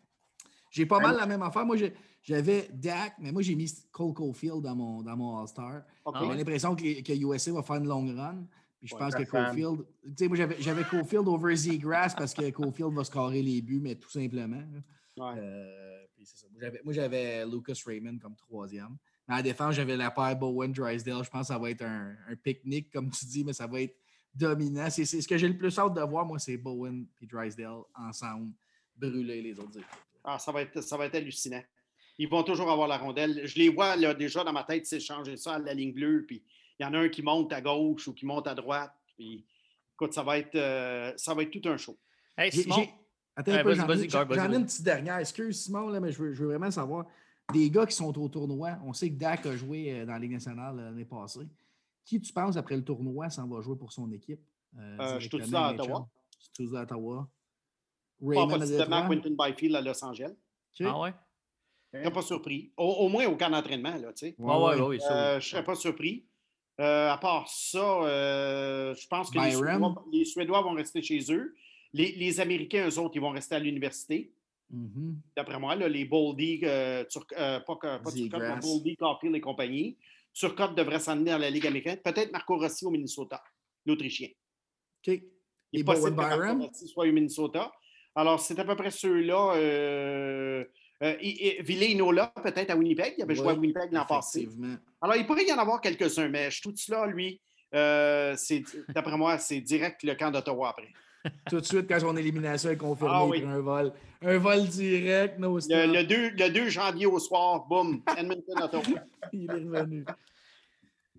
J'ai 0.70 0.86
pas 0.86 1.00
mal 1.00 1.16
la 1.16 1.26
même 1.26 1.42
affaire. 1.42 1.66
Moi, 1.66 1.76
j'avais 2.22 2.68
Dak, 2.72 3.14
mais 3.18 3.32
moi, 3.32 3.42
j'ai 3.42 3.56
mis 3.56 3.72
Cole 3.90 4.12
Caulfield 4.12 4.62
dans 4.62 4.76
mon, 4.76 5.02
dans 5.02 5.16
mon 5.16 5.38
All-Star. 5.38 5.82
J'ai 6.20 6.36
l'impression 6.36 6.76
que, 6.76 7.02
que, 7.02 7.12
USA 7.12 7.52
va 7.52 7.62
faire 7.62 7.76
une 7.76 7.88
longue 7.88 8.14
run. 8.16 8.46
Puis 8.78 8.88
je 8.88 8.96
pense 8.96 9.14
que 9.14 9.24
Caulfield. 9.24 9.84
Tu 10.04 10.12
sais, 10.16 10.28
moi, 10.28 10.36
j'avais 10.36 10.84
Caulfield 10.84 11.26
over 11.26 11.56
Z-Grass 11.56 12.14
parce 12.14 12.32
que 12.32 12.48
Caulfield 12.50 12.92
va 12.92 13.04
scorer 13.04 13.42
les 13.42 13.60
buts, 13.60 13.80
mais 13.80 13.96
tout 13.96 14.10
simplement. 14.10 14.62
Ouais. 15.16 15.34
Euh, 15.36 16.06
moi, 16.84 16.92
j'avais 16.92 17.46
Lucas 17.46 17.80
Raymond 17.86 18.18
comme 18.18 18.36
troisième. 18.36 18.96
Mais 19.28 19.36
la 19.36 19.42
défense, 19.42 19.74
j'avais 19.74 19.96
la 19.96 20.10
paire 20.10 20.36
Bowen-Drysdale. 20.36 21.24
Je 21.24 21.30
pense 21.30 21.42
que 21.42 21.54
ça 21.54 21.58
va 21.58 21.70
être 21.70 21.82
un, 21.82 22.14
pique-nique, 22.42 22.90
comme 22.90 23.10
tu 23.10 23.24
dis, 23.26 23.44
mais 23.44 23.52
ça 23.52 23.66
va 23.66 23.82
être 23.82 23.96
dominant. 24.34 24.88
C'est 24.90 25.04
ce 25.04 25.26
que 25.26 25.38
j'ai 25.38 25.48
le 25.48 25.56
plus 25.56 25.78
hâte 25.78 25.94
de 25.94 26.00
voir, 26.02 26.24
moi, 26.24 26.38
c'est 26.38 26.56
Bowen 26.56 27.06
et 27.20 27.26
Drysdale 27.26 27.82
ensemble 27.94 28.52
brûler 28.96 29.42
les 29.42 29.58
autres 29.58 29.78
équipes. 29.78 29.88
Ah, 30.22 30.38
ça 30.38 30.52
va, 30.52 30.62
être, 30.62 30.80
ça 30.82 30.96
va 30.96 31.06
être 31.06 31.14
hallucinant. 31.14 31.62
Ils 32.18 32.28
vont 32.28 32.42
toujours 32.42 32.70
avoir 32.70 32.86
la 32.86 32.98
rondelle. 32.98 33.46
Je 33.46 33.58
les 33.58 33.70
vois 33.70 33.96
là, 33.96 34.12
déjà 34.12 34.44
dans 34.44 34.52
ma 34.52 34.64
tête 34.64 34.86
s'échanger 34.86 35.36
ça 35.36 35.54
à 35.54 35.58
la 35.58 35.72
ligne 35.72 35.92
bleue. 35.92 36.24
Puis 36.26 36.44
il 36.78 36.82
y 36.82 36.86
en 36.86 36.92
a 36.92 36.98
un 36.98 37.08
qui 37.08 37.22
monte 37.22 37.52
à 37.52 37.62
gauche 37.62 38.08
ou 38.08 38.12
qui 38.12 38.26
monte 38.26 38.46
à 38.46 38.54
droite. 38.54 38.92
Puis 39.16 39.46
écoute, 39.94 40.12
ça 40.12 40.22
va 40.22 40.38
être, 40.38 40.54
euh, 40.54 41.12
ça 41.16 41.32
va 41.34 41.42
être 41.42 41.50
tout 41.50 41.66
un 41.68 41.78
show. 41.78 41.98
Hey, 42.36 42.52
Simon, 42.52 42.86
Attends 43.40 43.74
j'en 43.74 44.52
ai 44.52 44.56
une 44.56 44.64
petite 44.64 44.82
dernière. 44.82 45.18
Excuse 45.18 45.64
Simon, 45.64 45.88
là, 45.88 46.00
mais 46.00 46.12
je 46.12 46.22
veux, 46.22 46.46
vraiment 46.46 46.70
savoir. 46.70 47.06
Des 47.52 47.70
gars 47.70 47.86
qui 47.86 47.96
sont 47.96 48.16
au 48.16 48.28
tournoi, 48.28 48.78
on 48.84 48.92
sait 48.92 49.10
que 49.10 49.16
Dak 49.16 49.44
a 49.46 49.56
joué 49.56 49.92
euh, 49.92 50.06
dans 50.06 50.12
la 50.12 50.18
Ligue 50.18 50.32
nationale 50.32 50.78
euh, 50.78 50.84
l'année 50.84 51.04
passée. 51.04 51.48
Qui 52.04 52.20
tu 52.20 52.32
penses 52.32 52.56
après 52.56 52.76
le 52.76 52.84
tournoi 52.84 53.28
s'en 53.28 53.48
va 53.48 53.60
jouer 53.60 53.76
pour 53.76 53.92
son 53.92 54.10
équipe? 54.12 54.40
Euh, 54.78 55.18
je 55.18 55.20
suis 55.20 55.30
tout 55.30 55.40
à 55.52 55.72
Ottawa. 55.72 56.08
Je 56.38 56.44
suis 56.44 56.68
tout 56.68 56.76
à 56.76 56.82
Ottawa. 56.82 57.28
Raymond 58.22 58.48
pas 58.48 58.58
possiblement 58.58 59.08
Quentin 59.08 59.34
Byfield 59.38 59.76
à 59.76 59.80
Los 59.80 60.04
Angeles. 60.04 60.34
Ah 60.80 61.00
ouais? 61.00 61.14
Je 61.92 61.98
ne 61.98 62.02
serais 62.04 62.12
pas 62.12 62.22
surpris. 62.22 62.72
Au, 62.76 63.08
moins 63.08 63.26
au 63.26 63.36
camp 63.36 63.50
d'entraînement, 63.50 63.96
là, 63.96 64.12
tu 64.12 64.26
sais. 64.28 64.34
Ouais, 64.38 64.56
ouais, 64.56 64.98
je 65.00 65.34
ne 65.34 65.40
serais 65.40 65.64
pas 65.64 65.74
surpris. 65.74 66.24
à 66.78 67.18
part 67.20 67.48
ça, 67.48 67.80
je 67.80 69.08
pense 69.08 69.30
que 69.30 69.40
les 69.40 69.50
Suédois, 69.50 70.04
les 70.12 70.24
Suédois, 70.24 70.62
vont 70.62 70.74
rester 70.74 71.02
chez 71.02 71.20
eux. 71.32 71.56
Les, 71.92 72.12
les, 72.12 72.40
Américains, 72.40 72.88
eux 72.88 72.98
autres, 72.98 73.16
ils 73.16 73.20
vont 73.20 73.30
rester 73.30 73.56
à 73.56 73.58
l'université. 73.58 74.30
Mm-hmm. 74.72 75.14
D'après 75.36 75.58
moi, 75.58 75.74
là, 75.74 75.88
les 75.88 76.04
Boldy, 76.04 76.60
euh, 76.62 77.04
euh, 77.38 77.60
pas, 77.60 77.76
pas 77.76 77.98
Turcotte, 78.12 78.40
mais 78.40 78.60
Boldy, 78.60 78.96
Caulfield 78.96 79.34
et 79.34 79.40
compagnie. 79.40 79.96
Turcotte 80.32 80.76
devrait 80.76 81.08
aller 81.08 81.24
dans 81.24 81.38
la 81.38 81.50
Ligue 81.50 81.66
américaine. 81.66 81.98
Peut-être 82.02 82.32
Marco 82.32 82.56
Rossi 82.56 82.84
au 82.84 82.90
Minnesota, 82.90 83.42
l'Autrichien. 83.84 84.28
OK. 84.28 85.20
Il 85.72 85.80
est 85.80 85.84
possible 85.84 86.10
que 86.10 86.16
Marco 86.16 86.66
Rossi 86.66 86.88
soit 86.88 87.06
au 87.06 87.12
Minnesota. 87.12 87.72
Alors, 88.14 88.38
c'est 88.40 88.58
à 88.58 88.64
peu 88.64 88.76
près 88.76 88.90
ceux-là. 88.90 89.54
Euh, 89.56 90.64
euh, 91.02 91.16
Inola, 91.20 92.32
peut-être 92.42 92.70
à 92.70 92.76
Winnipeg. 92.76 93.14
Il 93.18 93.22
avait 93.22 93.34
joué 93.34 93.48
à 93.48 93.54
Winnipeg 93.54 93.92
l'an 93.92 94.06
passé. 94.06 94.48
Alors, 95.00 95.16
il 95.16 95.26
pourrait 95.26 95.46
y 95.46 95.52
en 95.52 95.58
avoir 95.58 95.80
quelques-uns, 95.80 96.28
mais 96.28 96.50
je 96.50 96.62
tout 96.62 96.74
cela, 96.76 97.06
lui, 97.06 97.40
d'après 97.72 99.16
moi, 99.16 99.38
c'est 99.38 99.60
direct 99.60 100.02
le 100.04 100.14
camp 100.14 100.30
d'Ottawa 100.30 100.70
après. 100.70 100.92
Tout 101.50 101.60
de 101.60 101.64
suite, 101.66 101.86
quand 101.88 102.00
son 102.00 102.16
élimination 102.16 102.70
est 102.70 102.76
confirmée, 102.76 103.12
Ah 103.14 103.26
oui. 103.26 103.44
un 103.46 103.60
vol. 103.60 103.92
Un 104.22 104.38
vol 104.38 104.66
direct, 104.68 105.38
no 105.38 105.58
Le, 105.58 105.92
le 105.92 106.04
2, 106.04 106.30
le 106.30 106.50
2 106.50 106.68
janvier 106.68 107.06
au 107.06 107.18
soir, 107.18 107.66
boum, 107.68 108.02
Edmonton, 108.16 108.62
Ottawa. 108.62 108.82
Il 109.32 109.44
est 109.50 109.52
revenu. 109.52 110.04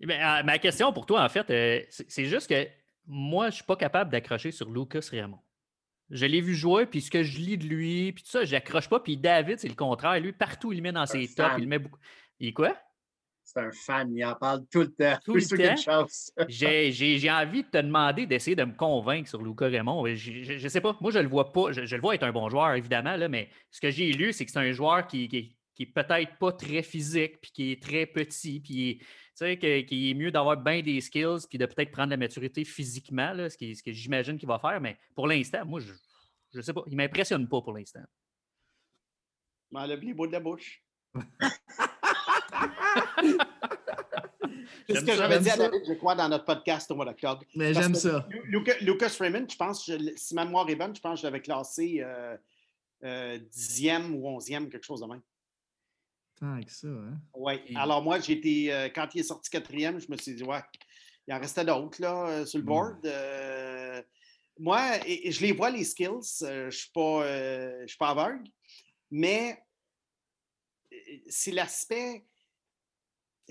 Eh 0.00 0.06
bien, 0.06 0.38
euh, 0.38 0.42
ma 0.42 0.58
question 0.58 0.92
pour 0.92 1.06
toi, 1.06 1.22
en 1.24 1.28
fait, 1.28 1.48
euh, 1.50 1.80
c'est 1.88 2.24
juste 2.24 2.48
que 2.48 2.66
moi, 3.06 3.44
je 3.46 3.48
ne 3.48 3.54
suis 3.56 3.64
pas 3.64 3.76
capable 3.76 4.10
d'accrocher 4.10 4.50
sur 4.50 4.68
Lucas 4.70 5.06
Raymond. 5.10 5.38
Je 6.10 6.26
l'ai 6.26 6.40
vu 6.40 6.54
jouer, 6.54 6.86
puis 6.86 7.00
ce 7.00 7.10
que 7.10 7.22
je 7.22 7.38
lis 7.38 7.56
de 7.56 7.64
lui, 7.66 8.12
puis 8.12 8.22
tout 8.24 8.30
ça, 8.30 8.44
je 8.44 8.52
n'accroche 8.52 8.88
pas. 8.88 9.00
Puis 9.00 9.16
David, 9.16 9.58
c'est 9.58 9.68
le 9.68 9.74
contraire. 9.74 10.20
Lui, 10.20 10.32
partout, 10.32 10.72
il 10.72 10.76
le 10.76 10.82
met 10.82 10.92
dans 10.92 11.06
ses 11.06 11.26
tops. 11.28 11.36
fan. 11.36 11.54
Il 11.58 11.62
le 11.62 11.68
met 11.68 11.78
beaucoup. 11.78 11.98
Il 12.40 12.48
est 12.48 12.52
quoi? 12.52 12.76
C'est 13.52 13.60
un 13.60 13.70
fan, 13.70 14.10
il 14.16 14.24
en 14.24 14.34
parle 14.34 14.64
tout 14.70 14.80
le 14.80 14.92
temps. 14.92 15.18
Tout 15.24 15.34
le 15.36 15.42
temps? 15.76 15.76
chose. 15.76 16.30
J'ai 16.48 16.90
j'ai- 16.92 17.18
j'ai 17.18 17.30
envie 17.30 17.62
de 17.62 17.68
te 17.68 17.76
demander 17.78 18.24
d'essayer 18.26 18.56
de 18.56 18.64
me 18.64 18.74
convaincre 18.74 19.28
sur 19.28 19.42
Lucas 19.42 19.68
Raymond. 19.68 20.06
Je 20.14 20.62
ne 20.62 20.68
sais 20.68 20.80
pas. 20.80 20.96
Moi, 21.00 21.10
je 21.10 21.18
le 21.18 21.28
vois 21.28 21.52
pas. 21.52 21.70
Je, 21.72 21.84
je 21.84 21.96
le 21.96 22.00
vois 22.00 22.14
être 22.14 22.22
un 22.22 22.32
bon 22.32 22.48
joueur, 22.48 22.72
évidemment, 22.74 23.16
là, 23.16 23.28
mais 23.28 23.50
ce 23.70 23.80
que 23.80 23.90
j'ai 23.90 24.10
lu, 24.12 24.32
c'est 24.32 24.46
que 24.46 24.50
c'est 24.50 24.58
un 24.58 24.72
joueur 24.72 25.06
qui, 25.06 25.28
qui, 25.28 25.54
qui 25.74 25.82
est 25.82 25.86
peut-être 25.92 26.38
pas 26.38 26.52
très 26.52 26.82
physique, 26.82 27.40
puis 27.42 27.50
qui 27.52 27.72
est 27.72 27.82
très 27.82 28.06
petit, 28.06 28.60
puis 28.60 28.98
tu 29.00 29.06
sais, 29.34 29.56
que- 29.58 29.80
qu'il 29.82 30.08
est 30.10 30.14
mieux 30.14 30.30
d'avoir 30.30 30.56
bien 30.56 30.80
des 30.82 31.00
skills, 31.02 31.46
puis 31.48 31.58
de 31.58 31.66
peut-être 31.66 31.90
prendre 31.90 32.10
la 32.10 32.16
maturité 32.16 32.64
physiquement, 32.64 33.32
là, 33.32 33.50
ce, 33.50 33.56
qui, 33.58 33.74
ce 33.76 33.82
que 33.82 33.92
j'imagine 33.92 34.38
qu'il 34.38 34.48
va 34.48 34.58
faire. 34.58 34.80
Mais 34.80 34.96
pour 35.14 35.26
l'instant, 35.26 35.64
moi, 35.66 35.80
je 35.80 35.92
je 36.54 36.60
sais 36.62 36.72
pas. 36.72 36.82
Il 36.86 36.96
m'impressionne 36.96 37.48
pas 37.48 37.60
pour 37.62 37.72
l'instant. 37.74 38.02
M'enlève 39.70 40.00
les 40.00 40.12
bouts 40.14 40.26
de 40.26 40.32
la 40.32 40.40
bouche. 40.40 40.82
C'est 44.88 44.96
ce 45.00 45.04
que 45.04 45.14
j'avais 45.14 45.38
dit 45.40 45.50
à. 45.50 45.56
David, 45.56 45.82
je 45.86 45.92
crois, 45.94 46.14
dans 46.14 46.28
notre 46.28 46.44
podcast 46.44 46.90
au 46.90 46.94
mois 46.96 47.04
d'octobre. 47.04 47.42
Mais 47.54 47.72
j'aime 47.72 47.94
ça. 47.94 48.26
Lu- 48.28 48.42
Lucas, 48.46 48.74
Lucas 48.80 49.16
Raymond, 49.18 49.46
je 49.48 49.56
pense, 49.56 49.86
je 49.86 50.12
si 50.16 50.34
ma 50.34 50.44
mémoire 50.44 50.68
est 50.68 50.76
bonne, 50.76 50.94
je 50.94 51.00
pense 51.00 51.14
que 51.14 51.20
je 51.22 51.26
l'avais 51.26 51.40
classé 51.40 52.00
euh, 52.00 52.36
euh, 53.04 53.38
dixième 53.38 54.14
ou 54.14 54.26
onzième, 54.28 54.68
quelque 54.68 54.84
chose 54.84 55.00
de 55.00 55.06
même. 55.06 55.22
Tant 56.38 56.60
que 56.60 56.70
ça, 56.72 56.88
hein? 56.88 57.18
Oui. 57.34 57.54
Et- 57.66 57.76
Alors 57.76 58.02
moi, 58.02 58.18
j'ai 58.20 58.34
été, 58.34 58.72
euh, 58.72 58.88
quand 58.94 59.08
il 59.14 59.20
est 59.20 59.24
sorti 59.24 59.50
quatrième, 59.50 60.00
je 60.00 60.10
me 60.10 60.16
suis 60.16 60.34
dit, 60.34 60.42
ouais, 60.42 60.60
il 61.26 61.34
en 61.34 61.38
restait 61.40 61.64
d'autres 61.64 62.00
là, 62.02 62.26
euh, 62.28 62.44
sur 62.46 62.58
le 62.58 62.64
Mm. 62.64 62.66
board. 62.66 63.06
Euh, 63.06 64.02
moi, 64.58 64.96
et, 65.06 65.28
et 65.28 65.32
je 65.32 65.40
les 65.42 65.52
vois, 65.52 65.70
les 65.70 65.84
skills. 65.84 66.08
euh, 66.42 66.62
je 66.62 66.64
ne 66.66 66.70
suis, 66.70 66.90
pas, 66.92 67.22
euh, 67.24 67.80
je 67.82 67.86
suis 67.88 67.98
pas 67.98 68.10
aveugle, 68.10 68.44
mais 69.10 69.58
c'est 71.28 71.52
l'aspect, 71.52 72.24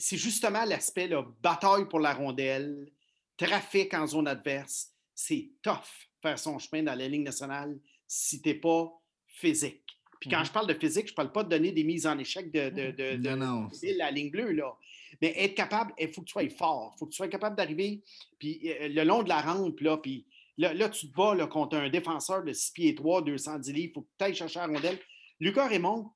c'est 0.01 0.17
justement 0.17 0.65
l'aspect 0.65 1.07
là, 1.07 1.25
bataille 1.41 1.87
pour 1.87 1.99
la 1.99 2.13
rondelle, 2.13 2.89
trafic 3.37 3.93
en 3.93 4.07
zone 4.07 4.27
adverse. 4.27 4.91
C'est 5.15 5.49
tough 5.61 6.07
faire 6.21 6.37
son 6.37 6.59
chemin 6.59 6.83
dans 6.83 6.95
la 6.95 7.07
ligne 7.07 7.23
nationale 7.23 7.77
si 8.07 8.41
tu 8.41 8.49
n'es 8.49 8.55
pas 8.55 8.91
physique. 9.27 9.83
Puis 10.19 10.29
quand 10.29 10.39
Mhm. 10.39 10.45
je 10.45 10.51
parle 10.51 10.67
de 10.67 10.73
physique, 10.75 11.07
je 11.07 11.13
ne 11.13 11.15
parle 11.15 11.31
pas 11.31 11.43
de 11.43 11.49
donner 11.49 11.71
des 11.71 11.83
mises 11.83 12.05
en 12.05 12.17
échec 12.19 12.51
de, 12.51 12.69
de, 12.69 12.91
de, 12.91 13.15
de- 13.17 13.29
Non, 13.29 13.37
non. 13.37 13.61
de 13.67 13.97
la 13.97 14.11
ligne 14.11 14.29
bleue, 14.29 14.51
là. 14.51 14.75
Mais 15.21 15.33
être 15.37 15.55
capable, 15.55 15.93
il 15.99 16.09
faut 16.13 16.21
que 16.21 16.27
tu 16.27 16.31
sois 16.33 16.47
fort. 16.49 16.93
Il 16.95 16.99
faut 16.99 17.05
que 17.07 17.11
tu 17.11 17.17
sois 17.17 17.27
capable 17.27 17.55
d'arriver 17.55 18.01
puis, 18.37 18.61
euh, 18.71 18.87
le 18.87 19.03
long 19.03 19.23
de 19.23 19.29
la 19.29 19.41
rampe, 19.41 19.79
là, 19.79 19.97
puis 19.97 20.25
là, 20.57 20.73
là, 20.73 20.89
tu 20.89 21.09
te 21.09 21.15
bats 21.15 21.33
là, 21.33 21.47
contre 21.47 21.75
un 21.77 21.89
défenseur 21.89 22.43
de 22.43 22.53
6 22.53 22.71
pieds 22.71 22.95
3, 22.95 23.23
210 23.23 23.73
livres. 23.73 23.89
Il 23.91 23.93
faut 23.93 24.01
que 24.01 24.07
tu 24.19 24.23
ailles 24.25 24.35
chercher 24.35 24.59
la 24.59 24.67
rondelle. 24.67 24.99
Lucas 25.39 25.67
Raymond, 25.67 26.11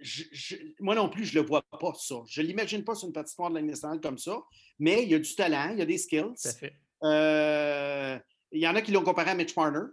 je- 0.00 0.24
je- 0.32 0.56
moi 0.80 0.94
non 0.94 1.08
plus, 1.08 1.24
je 1.24 1.36
ne 1.36 1.42
le 1.42 1.48
vois 1.48 1.62
pas, 1.62 1.92
ça. 1.94 2.16
Je 2.28 2.40
ne 2.42 2.46
l'imagine 2.46 2.84
pas 2.84 2.94
sur 2.94 3.06
une 3.08 3.12
patinoire 3.14 3.50
de 3.50 3.54
la 3.56 3.60
Ligue 3.60 3.70
nationale 3.70 4.00
comme 4.00 4.18
ça, 4.18 4.40
mais 4.78 5.02
il 5.02 5.08
y 5.10 5.14
a 5.14 5.18
du 5.18 5.34
talent, 5.34 5.70
il 5.72 5.78
y 5.78 5.82
a 5.82 5.86
des 5.86 5.98
skills. 5.98 6.22
Tout 6.40 6.48
à 6.48 6.52
fait. 6.52 6.74
Euh, 7.04 8.18
il 8.52 8.60
y 8.60 8.68
en 8.68 8.74
a 8.74 8.82
qui 8.82 8.92
l'ont 8.92 9.02
comparé 9.04 9.30
à 9.30 9.34
Mitch 9.34 9.54
Marner. 9.56 9.86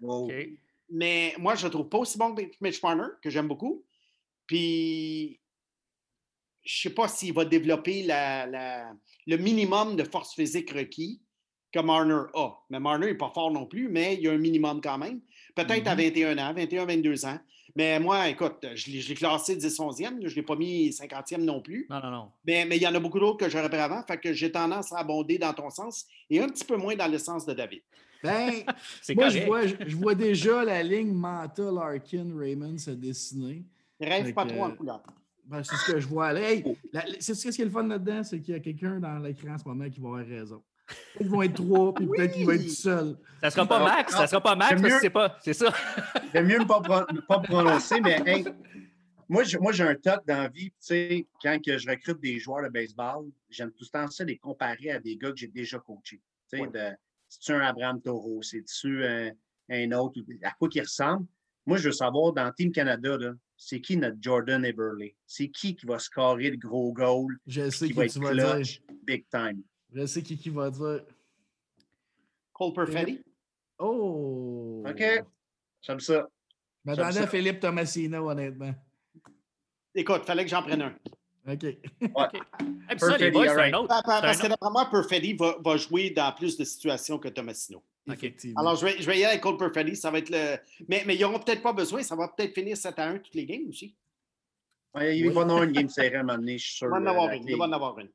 Wow. 0.00 0.30
Mais 0.90 1.34
moi, 1.38 1.54
je 1.54 1.62
ne 1.62 1.66
le 1.68 1.70
trouve 1.72 1.88
pas 1.88 1.98
aussi 1.98 2.16
bon 2.18 2.34
que 2.34 2.42
Mitch 2.60 2.82
Marner, 2.82 3.08
que 3.22 3.30
j'aime 3.30 3.48
beaucoup. 3.48 3.84
Puis, 4.46 5.40
je 6.64 6.88
ne 6.88 6.90
sais 6.90 6.94
pas 6.94 7.08
s'il 7.08 7.32
va 7.34 7.44
développer 7.44 8.02
la- 8.02 8.46
la- 8.46 8.92
le 9.26 9.36
minimum 9.36 9.96
de 9.96 10.04
force 10.04 10.34
physique 10.34 10.70
requis 10.72 11.22
que 11.72 11.80
Marner 11.80 12.22
a. 12.34 12.54
Mais 12.70 12.80
Marner 12.80 13.08
n'est 13.08 13.14
pas 13.16 13.30
fort 13.34 13.50
non 13.50 13.66
plus, 13.66 13.88
mais 13.88 14.14
il 14.14 14.20
y 14.22 14.28
a 14.28 14.32
un 14.32 14.38
minimum 14.38 14.80
quand 14.80 14.96
même. 14.98 15.20
Peut-être 15.54 15.86
à 15.86 15.94
Mhm. 15.94 16.00
21 16.02 16.38
ans, 16.38 16.54
21, 16.54 16.86
22 16.86 17.24
ans. 17.26 17.38
Mais 17.78 18.00
moi, 18.00 18.28
écoute, 18.28 18.66
je 18.74 18.90
l'ai 19.08 19.14
classé 19.14 19.56
10-11e, 19.56 20.18
je 20.22 20.28
ne 20.30 20.34
l'ai 20.34 20.42
pas 20.42 20.56
mis 20.56 20.90
50e 20.90 21.44
non 21.44 21.60
plus. 21.62 21.86
Non, 21.88 22.00
non, 22.02 22.10
non. 22.10 22.32
Mais 22.44 22.64
mais 22.64 22.76
il 22.76 22.82
y 22.82 22.86
en 22.88 22.94
a 22.96 22.98
beaucoup 22.98 23.20
d'autres 23.20 23.36
que 23.38 23.48
j'aurais 23.48 23.68
pris 23.68 23.78
avant, 23.78 24.02
fait 24.02 24.18
que 24.18 24.32
j'ai 24.32 24.50
tendance 24.50 24.92
à 24.92 24.98
abonder 24.98 25.38
dans 25.38 25.52
ton 25.52 25.70
sens 25.70 26.04
et 26.28 26.40
un 26.40 26.48
petit 26.48 26.64
peu 26.64 26.76
moins 26.76 26.96
dans 26.96 27.06
le 27.06 27.18
sens 27.18 27.46
de 27.46 27.54
David. 27.54 27.82
Ben, 28.24 28.50
moi, 29.14 29.28
je 29.28 29.38
vois, 29.46 29.64
je, 29.68 29.76
je 29.86 29.94
vois 29.96 30.16
déjà 30.16 30.64
la 30.64 30.82
ligne 30.82 31.12
Manta, 31.12 31.70
Larkin, 31.70 32.26
Raymond 32.36 32.78
se 32.78 32.90
dessiner. 32.90 33.62
Rêve 34.00 34.34
pas 34.34 34.44
trop 34.44 34.64
en 34.64 34.70
couleur. 34.72 35.00
Ben, 35.44 35.62
c'est 35.62 35.76
ce 35.76 35.92
que 35.92 36.00
je 36.00 36.06
vois. 36.08 36.32
là. 36.32 36.40
Hey, 36.50 36.64
la- 36.92 37.04
c'est 37.20 37.34
ce 37.34 37.48
qui 37.48 37.62
est 37.62 37.64
le 37.64 37.70
fun 37.70 37.84
là-dedans, 37.86 38.24
c'est 38.24 38.40
qu'il 38.40 38.54
y 38.54 38.56
a 38.56 38.60
quelqu'un 38.60 38.98
dans 38.98 39.18
l'écran 39.20 39.54
en 39.54 39.58
ce 39.58 39.64
moment 39.68 39.88
qui 39.88 40.00
va 40.00 40.08
avoir 40.08 40.26
raison. 40.26 40.60
Qu'ils 41.16 41.28
vont 41.28 41.42
être 41.42 41.54
trois, 41.54 41.94
puis 41.94 42.06
peut-être 42.06 42.32
qu'il 42.34 42.46
va 42.46 42.54
être 42.54 42.62
tout 42.64 42.68
seul. 42.68 43.16
Ça 43.42 43.50
sera 43.50 43.66
pas 43.66 43.84
Max, 43.84 44.12
non, 44.12 44.18
ça 44.18 44.26
sera 44.26 44.40
pas 44.40 44.56
Max 44.56 44.68
c'est 44.70 44.74
parce 44.76 44.88
que 44.88 44.94
mieux. 44.94 45.00
c'est 45.00 45.10
pas. 45.10 45.38
C'est 45.42 45.52
ça. 45.52 45.72
J'aime 46.34 46.46
mieux 46.46 46.58
ne 46.58 46.64
pas, 46.64 46.80
pas 46.80 47.06
me 47.12 47.44
prononcer, 47.44 48.00
mais 48.00 48.20
hey, 48.26 48.44
moi, 49.28 49.44
j'ai- 49.44 49.58
moi, 49.58 49.72
j'ai 49.72 49.84
un 49.84 49.94
toc 49.94 50.26
dans 50.26 50.38
la 50.42 50.48
vie. 50.48 50.70
Tu 50.70 50.76
sais, 50.80 51.26
quand 51.42 51.58
que 51.64 51.76
je 51.78 51.88
recrute 51.88 52.20
des 52.20 52.38
joueurs 52.38 52.64
de 52.64 52.68
baseball, 52.70 53.26
j'aime 53.50 53.70
tout 53.72 53.84
le 53.84 53.88
temps 53.88 54.10
ça 54.10 54.24
les 54.24 54.38
comparer 54.38 54.90
à 54.90 54.98
des 54.98 55.16
gars 55.16 55.30
que 55.30 55.36
j'ai 55.36 55.48
déjà 55.48 55.78
coachés. 55.78 56.20
Tu 56.50 56.56
sais, 56.58 56.62
Ouais. 56.62 56.68
de- 56.68 56.96
c'est-tu 57.28 57.52
un 57.52 57.60
Abraham 57.60 58.00
Taureau? 58.00 58.40
C'est-tu 58.42 59.04
un, 59.04 59.30
un 59.70 59.92
autre? 59.92 60.18
À 60.42 60.50
quoi 60.52 60.68
qu'il 60.68 60.80
ressemble? 60.82 61.26
Moi, 61.66 61.76
je 61.76 61.84
veux 61.88 61.92
savoir, 61.92 62.32
dans 62.32 62.50
Team 62.52 62.72
Canada, 62.72 63.18
là, 63.18 63.32
c'est 63.56 63.80
qui 63.82 63.98
notre 63.98 64.16
Jordan 64.20 64.64
Eberle? 64.64 65.10
C'est 65.26 65.48
qui 65.48 65.76
qui 65.76 65.84
va 65.84 65.98
scorer 65.98 66.50
le 66.50 66.56
gros 66.56 66.92
goal, 66.94 67.36
Je 67.46 67.68
sais 67.68 67.86
qui 67.88 67.92
qui, 67.92 67.98
va 67.98 68.08
tu 68.08 68.18
être 68.18 68.24
vas 68.24 68.32
dire. 68.34 68.54
clutch, 68.54 68.80
big 69.06 69.26
time? 69.30 69.60
Je 69.94 70.06
sais 70.06 70.22
qui, 70.22 70.36
qui 70.36 70.50
va 70.50 70.70
dire. 70.70 71.02
Cole 72.52 72.72
Perfetti? 72.72 73.22
Oh! 73.78 74.84
OK. 74.88 75.02
J'aime 75.82 76.00
ça. 76.00 76.28
Je 76.84 76.90
m'attendais 76.90 77.18
à. 77.20 77.26
Philippe 77.26 77.60
Tomasino, 77.60 78.28
honnêtement. 78.30 78.74
Écoute, 79.94 80.24
fallait 80.24 80.44
que 80.44 80.50
j'en 80.50 80.62
prenne 80.62 80.82
un. 80.82 80.94
OK. 81.50 81.64
Et 81.64 81.76
puis 81.78 82.10
ça, 82.98 83.16
les 83.16 83.30
Perfetti, 83.30 83.30
boys, 83.30 83.44
c'est 83.44 83.50
alright. 83.50 83.74
un 83.74 83.78
autre. 83.78 83.88
Pa- 83.88 84.02
pa- 84.02 84.20
Parce 84.20 84.38
que 84.40 84.46
d'après 84.48 84.70
moi, 84.70 84.88
Perfetti 84.90 85.32
va, 85.34 85.56
va 85.64 85.76
jouer 85.76 86.10
dans 86.10 86.32
plus 86.32 86.56
de 86.56 86.64
situations 86.64 87.18
que 87.18 87.28
Tomasino. 87.28 87.78
OK. 87.78 88.14
Effectivement. 88.14 88.60
Alors, 88.60 88.76
je 88.76 88.84
vais, 88.86 88.96
je 89.00 89.06
vais 89.06 89.18
y 89.18 89.24
aller 89.24 89.32
avec 89.32 89.40
Cole 89.42 89.56
Perfetti. 89.56 89.96
Ça 89.96 90.10
va 90.10 90.18
être 90.18 90.30
le. 90.30 90.56
Mais, 90.88 91.04
mais 91.06 91.14
ils 91.16 91.20
n'auront 91.22 91.38
peut-être 91.38 91.62
pas 91.62 91.72
besoin. 91.72 92.02
Ça 92.02 92.16
va 92.16 92.28
peut-être 92.28 92.54
finir 92.54 92.76
7 92.76 92.98
à 92.98 93.08
1 93.08 93.18
toutes 93.18 93.34
les 93.34 93.46
games 93.46 93.66
aussi. 93.68 93.94
Ouais, 94.94 95.18
il 95.18 95.30
va 95.30 95.40
y 95.40 95.44
avoir 95.44 95.62
une 95.62 95.72
game 95.72 95.88
serrée 95.88 96.16
à 96.16 96.20
un 96.20 96.22
moment 96.24 96.38
donné, 96.38 96.58
je 96.58 96.66
suis 96.66 96.76
sûr. 96.76 96.86
Il 96.88 96.90
va 96.90 96.96
en 96.98 97.06
euh, 97.06 97.10
avoir 97.10 97.26
la 97.28 97.36
une. 97.36 97.48
Il 97.48 97.56
va 97.56 97.64
en 97.66 97.72
avoir 97.72 97.98
une. 97.98 98.08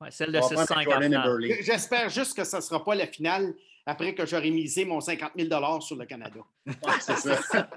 Ouais, 0.00 0.10
celle 0.10 0.30
de 0.32 0.38
On 0.38 0.46
va 0.46 0.64
prendre 0.64 0.68
6-5 0.70 0.78
en 0.78 0.82
Jordan 0.82 1.02
finale. 1.12 1.44
Eberle. 1.44 1.62
J'espère 1.62 2.08
juste 2.08 2.36
que 2.36 2.44
ça 2.44 2.58
ne 2.58 2.62
sera 2.62 2.84
pas 2.84 2.94
la 2.94 3.06
finale 3.06 3.54
après 3.84 4.14
que 4.14 4.24
j'aurai 4.26 4.50
misé 4.50 4.84
mon 4.84 5.00
50 5.00 5.32
000 5.36 5.80
sur 5.80 5.96
le 5.96 6.04
Canada. 6.06 6.40
Ouais, 6.66 6.74
c'est 7.00 7.16
ça. 7.16 7.68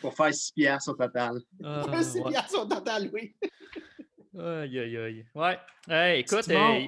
Pour 0.00 0.14
faire 0.14 0.32
6 0.34 0.52
piastres 0.52 0.90
au 0.90 0.94
total. 0.94 1.38
Ah, 1.62 1.82
C'est 2.02 2.20
ouais. 2.20 2.30
bien 2.30 2.42
au 2.54 2.64
total, 2.66 3.10
oui. 3.12 3.34
Aïe, 4.38 4.78
aïe, 4.78 4.96
aïe. 4.96 5.26
Ouais. 5.34 5.58
Hey, 5.88 6.20
écoute, 6.20 6.48
euh, 6.48 6.86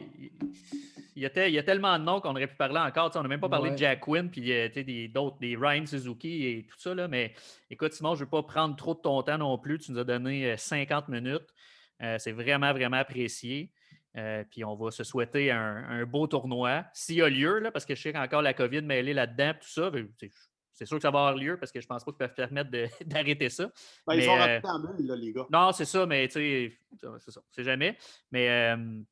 il 1.15 1.23
y, 1.23 1.27
a 1.27 1.31
te- 1.31 1.47
il 1.49 1.55
y 1.55 1.59
a 1.59 1.63
tellement 1.63 1.99
de 1.99 2.05
noms 2.05 2.21
qu'on 2.21 2.31
aurait 2.31 2.47
pu 2.47 2.57
parler 2.57 2.79
encore. 2.79 3.11
On 3.15 3.23
n'a 3.23 3.29
même 3.29 3.41
pas 3.41 3.49
parlé 3.49 3.71
de. 3.71 3.77
Jack 3.77 4.01
Quinn, 4.01 4.29
puis 4.31 4.53
euh, 4.53 4.69
sais, 4.73 4.85
des- 4.85 5.09
d'autres, 5.09 5.39
des 5.39 5.57
Ryan 5.57 5.87
Suzuki 5.87 6.45
et 6.47 6.67
tout 6.69 6.79
ça. 6.79 6.95
Là, 6.95 7.09
mais 7.09 7.33
écoute, 7.71 7.93
Simon, 7.93 8.15
je 8.15 8.21
ne 8.21 8.25
veux 8.25 8.31
pas 8.31 8.43
prendre 8.43 8.75
trop 8.77 8.95
de 8.95 9.01
ton 9.01 9.23
temps 9.23 9.39
non 9.39 9.57
plus. 9.59 9.79
Tu 9.79 9.93
nous 9.93 9.99
as 9.99 10.05
donné 10.05 10.53
euh, 10.53 10.57
50 10.57 11.09
minutes. 11.09 11.47
Euh, 12.03 12.17
c'est 12.19 12.33
vraiment, 12.33 12.73
vraiment 12.73 12.99
apprécié. 12.99 13.73
Euh, 14.17 14.45
puis 14.51 14.65
on 14.65 14.75
va 14.77 14.91
se 14.91 15.05
souhaiter 15.05 15.51
un, 15.51 15.77
un 15.89 16.07
beau 16.07 16.27
tournoi, 16.27 16.85
s'il 16.95 17.17
y 17.17 17.23
a 17.23 17.29
lieu, 17.29 17.59
là, 17.59 17.71
parce 17.71 17.85
que 17.85 17.95
je 17.95 18.01
sais 18.01 18.13
qu'encore 18.13 18.41
la 18.43 18.55
COVID 18.55 18.83
mêlée 18.83 19.13
là-dedans, 19.13 19.53
tout 19.61 19.69
ça. 19.69 19.91
ben, 19.91 20.09
c'est- 20.73 20.87
sûr 20.87 20.97
que 20.97 21.03
ça 21.03 21.11
va 21.11 21.21
avoir 21.21 21.37
lieu 21.37 21.59
parce 21.59 21.71
que 21.73 21.81
je 21.81 21.87
pense 21.87 22.03
pas 22.05 22.13
qu'ils 22.13 22.19
peuvent 22.19 22.35
permettre 22.35 22.71
d'arrêter 23.05 23.49
ça. 23.51 23.71
Ben, 24.07 24.15
ils 24.15 24.23
sont 24.23 24.31
euh, 24.37 24.61
rentrés 24.61 24.69
en 24.69 25.07
là, 25.07 25.17
les 25.17 25.33
gars. 25.33 25.47
Non, 25.53 25.73
c'est 25.73 25.85
ça, 25.85 26.07
mais 26.07 26.27
tu 26.29 26.35
sais, 26.35 26.73
ça, 27.01 27.09
c'est 27.19 27.31
ça, 27.31 27.41
c'est 27.51 27.65
jamais. 27.65 27.97
Mais 28.31 28.49
euh, 28.49 29.03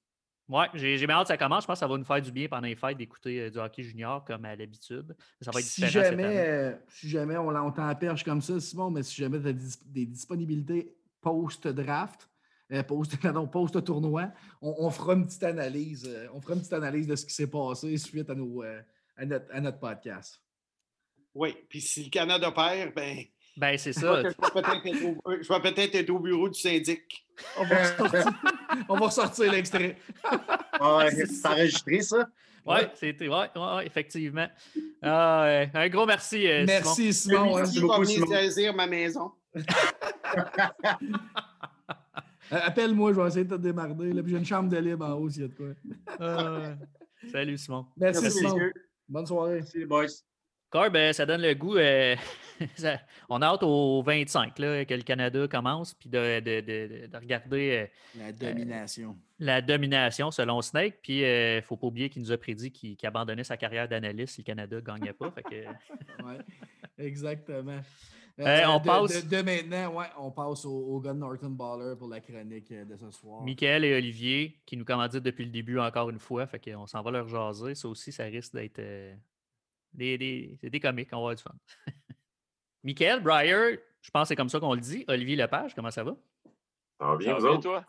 ouais, 0.49 0.67
j'ai 0.75 1.07
hâte 1.11 1.23
que 1.23 1.29
ça 1.29 1.37
commence. 1.37 1.65
Je 1.65 1.67
pense 1.67 1.77
que 1.77 1.81
ça 1.81 1.87
va 1.87 1.99
nous 1.99 2.05
faire 2.05 2.23
du 2.23 2.33
bien 2.33 2.49
pendant 2.49 2.67
les 2.67 2.77
fêtes 2.77 2.97
d'écouter 2.97 3.41
euh, 3.41 3.51
du 3.51 3.59
hockey 3.59 3.83
junior 3.83 4.25
comme 4.25 4.45
à 4.47 4.57
l'habitude. 4.57 5.15
Ça 5.43 5.51
va 5.51 5.61
être 5.61 5.67
si 5.67 5.83
différent 5.83 6.05
jamais, 6.05 6.49
euh, 6.49 6.73
si 6.89 7.09
jamais 7.11 7.37
on, 7.37 7.49
on 7.49 7.73
t'en 7.73 7.95
perche 7.95 8.25
comme 8.25 8.41
ça, 8.41 8.59
Simon, 8.61 8.91
mais 8.91 9.03
si 9.03 9.17
jamais 9.17 9.41
tu 9.41 9.49
as 9.49 9.53
des 9.87 10.07
disponibilités 10.07 10.95
post-draft, 11.21 12.29
euh, 12.73 12.83
post, 12.83 13.17
pardon, 13.23 13.47
post-tournoi, 13.47 14.29
on, 14.63 14.75
on 14.79 14.91
fera 14.91 15.15
une 15.15 15.27
petite 15.27 15.43
analyse. 15.45 16.07
euh, 16.09 16.27
on 16.33 16.41
fera 16.41 16.55
une 16.55 16.61
petite 16.61 16.73
analyse 16.73 17.07
de 17.07 17.17
ce 17.17 17.25
qui 17.27 17.35
s'est 17.35 17.47
passé 17.51 17.97
suite 17.99 18.31
à, 18.31 18.35
nos, 18.35 18.63
euh, 18.63 18.81
à, 19.17 19.25
notre, 19.27 19.47
à 19.55 19.61
notre 19.61 19.79
podcast. 19.79 20.41
Oui. 21.35 21.55
Puis 21.69 21.81
si 21.81 22.05
le 22.05 22.11
Canada 22.11 22.51
perd, 22.53 22.95
ben, 22.95 23.19
Ben, 23.57 23.77
c'est 23.79 23.93
je 23.93 24.01
ça. 24.01 24.23
vais 24.23 24.31
peut-être 24.33 24.87
être, 24.87 25.05
au- 25.05 25.43
je 25.43 25.49
vais 25.53 25.61
peut-être 25.61 25.95
être 25.97 26.11
au 26.11 26.19
bureau 26.21 26.49
du 26.49 26.59
syndic. 26.59 27.27
On 27.59 27.65
va 27.65 27.77
ressortir, 27.83 28.25
on 28.89 28.95
va 28.97 29.07
ressortir 29.07 29.53
l'extrait. 29.53 29.97
Ouais, 30.81 31.11
c'est 31.27 31.47
enregistré, 31.47 32.01
ça? 32.03 32.29
Oui, 32.67 32.79
c'était. 32.95 33.29
Ouais, 33.29 33.51
ouais, 33.55 33.87
effectivement. 33.87 34.47
Ah, 35.03 35.65
un 35.75 35.89
gros 35.91 36.07
merci. 36.07 36.49
Euh, 36.49 36.65
merci, 36.67 37.13
Simon. 37.13 37.57
Merci 37.57 37.81
pour 37.81 38.01
venir 38.01 38.27
saisir 38.27 38.73
ma 38.75 38.87
maison. 38.87 39.33
Appelle-moi, 42.51 43.13
je 43.13 43.21
vais 43.21 43.27
essayer 43.29 43.45
de 43.45 43.57
te 43.57 43.61
démarrer. 43.61 43.95
J'ai 44.27 44.39
une 44.39 44.45
chambre 44.45 44.69
de 44.69 44.77
libre 44.77 45.07
en 45.07 45.13
haut 45.15 45.29
s'il 45.29 45.43
y 45.43 45.45
a 45.45 45.49
de 45.49 45.55
quoi. 45.55 45.67
Ah, 46.21 46.77
salut, 47.31 47.59
Simon. 47.59 47.87
Merci, 47.97 48.31
Simon. 48.31 48.59
Bonne 49.09 49.27
soirée. 49.27 49.57
Merci, 49.57 49.85
boys. 49.85 50.07
Corb, 50.75 50.93
ben, 50.93 51.13
ça 51.13 51.25
donne 51.25 51.43
le 51.43 51.55
goût. 51.55 51.77
Euh, 51.77 52.17
on 53.29 53.41
a 53.41 53.47
hâte 53.47 53.63
au 53.63 54.03
25 54.03 54.59
là, 54.59 54.85
que 54.85 54.95
le 54.95 55.03
Canada 55.03 55.47
commence, 55.47 55.95
puis 55.95 56.09
de, 56.09 56.41
de, 56.41 57.07
de, 57.07 57.17
regarder. 57.17 57.89
Euh, 58.17 58.19
la 58.19 58.33
domination. 58.33 59.17
la 59.39 59.63
domination, 59.63 60.33
selon 60.33 60.61
Snake. 60.63 60.99
Puis 61.01 61.21
il 61.21 61.57
ne 61.57 61.61
faut 61.61 61.77
pas 61.77 61.87
oublier 61.87 62.11
qu'il 62.11 62.23
nous 62.23 62.33
a 62.33 62.37
prédit 62.37 62.73
qu'il 62.73 62.97
abandonnait 63.05 63.45
sa 63.45 63.57
carrière 63.57 63.89
d'analyste 63.89 64.35
si 64.35 64.41
le 64.41 64.47
Canada 64.47 64.75
ne 64.75 64.81
gagnait 64.81 65.13
pas. 65.13 65.33
Oui, 66.25 66.35
exactement. 66.99 67.81
Euh, 68.41 68.67
on 68.67 68.81
passe... 68.81 69.27
de, 69.27 69.43
maintenant, 69.43 69.95
ouais, 69.95 70.07
on 70.19 70.31
passe 70.33 70.65
au, 70.65 70.73
au 70.73 71.01
Gun 71.01 71.15
Norton 71.15 71.51
Baller 71.51 71.95
pour 71.97 72.09
la 72.09 72.21
chronique 72.21 72.73
de 72.73 72.97
ce 72.97 73.11
soir. 73.13 73.43
Michael 73.43 73.85
et 73.85 73.95
Olivier, 73.95 74.61
qui 74.67 74.77
nous 74.77 74.85
commanditent 74.85 75.23
depuis 75.23 75.45
le 75.45 75.53
début 75.53 75.79
encore 75.79 76.11
une 76.11 76.19
fois. 76.19 76.47
Fait 76.47 76.59
qu'on 76.59 76.87
s'en 76.87 77.01
va 77.03 77.13
leur 77.13 77.29
jaser. 77.29 77.77
Ça 77.77 77.89
aussi, 77.89 78.11
ça 78.11 78.25
risque 78.25 78.53
d'être 78.53 78.81
des, 79.95 80.59
c'est 80.61 80.71
des 80.71 80.81
comiques, 80.81 81.09
on 81.13 81.17
va 81.17 81.19
avoir 81.19 81.35
du 81.37 81.43
fun. 81.43 81.55
Michael, 82.83 83.23
Breyer, 83.23 83.81
je 84.03 84.11
pense 84.11 84.23
que 84.23 84.29
c'est 84.29 84.37
comme 84.37 84.49
ça 84.49 84.61
qu'on 84.61 84.75
le 84.75 84.81
dit. 84.81 85.05
Olivier 85.09 85.37
Lepage, 85.37 85.75
comment 85.75 85.91
ça 85.91 86.05
va? 86.05 86.17
Ça 86.99 87.07
va 87.07 87.17
bien, 87.17 87.39
vous 87.39 87.59
toi? 87.59 87.85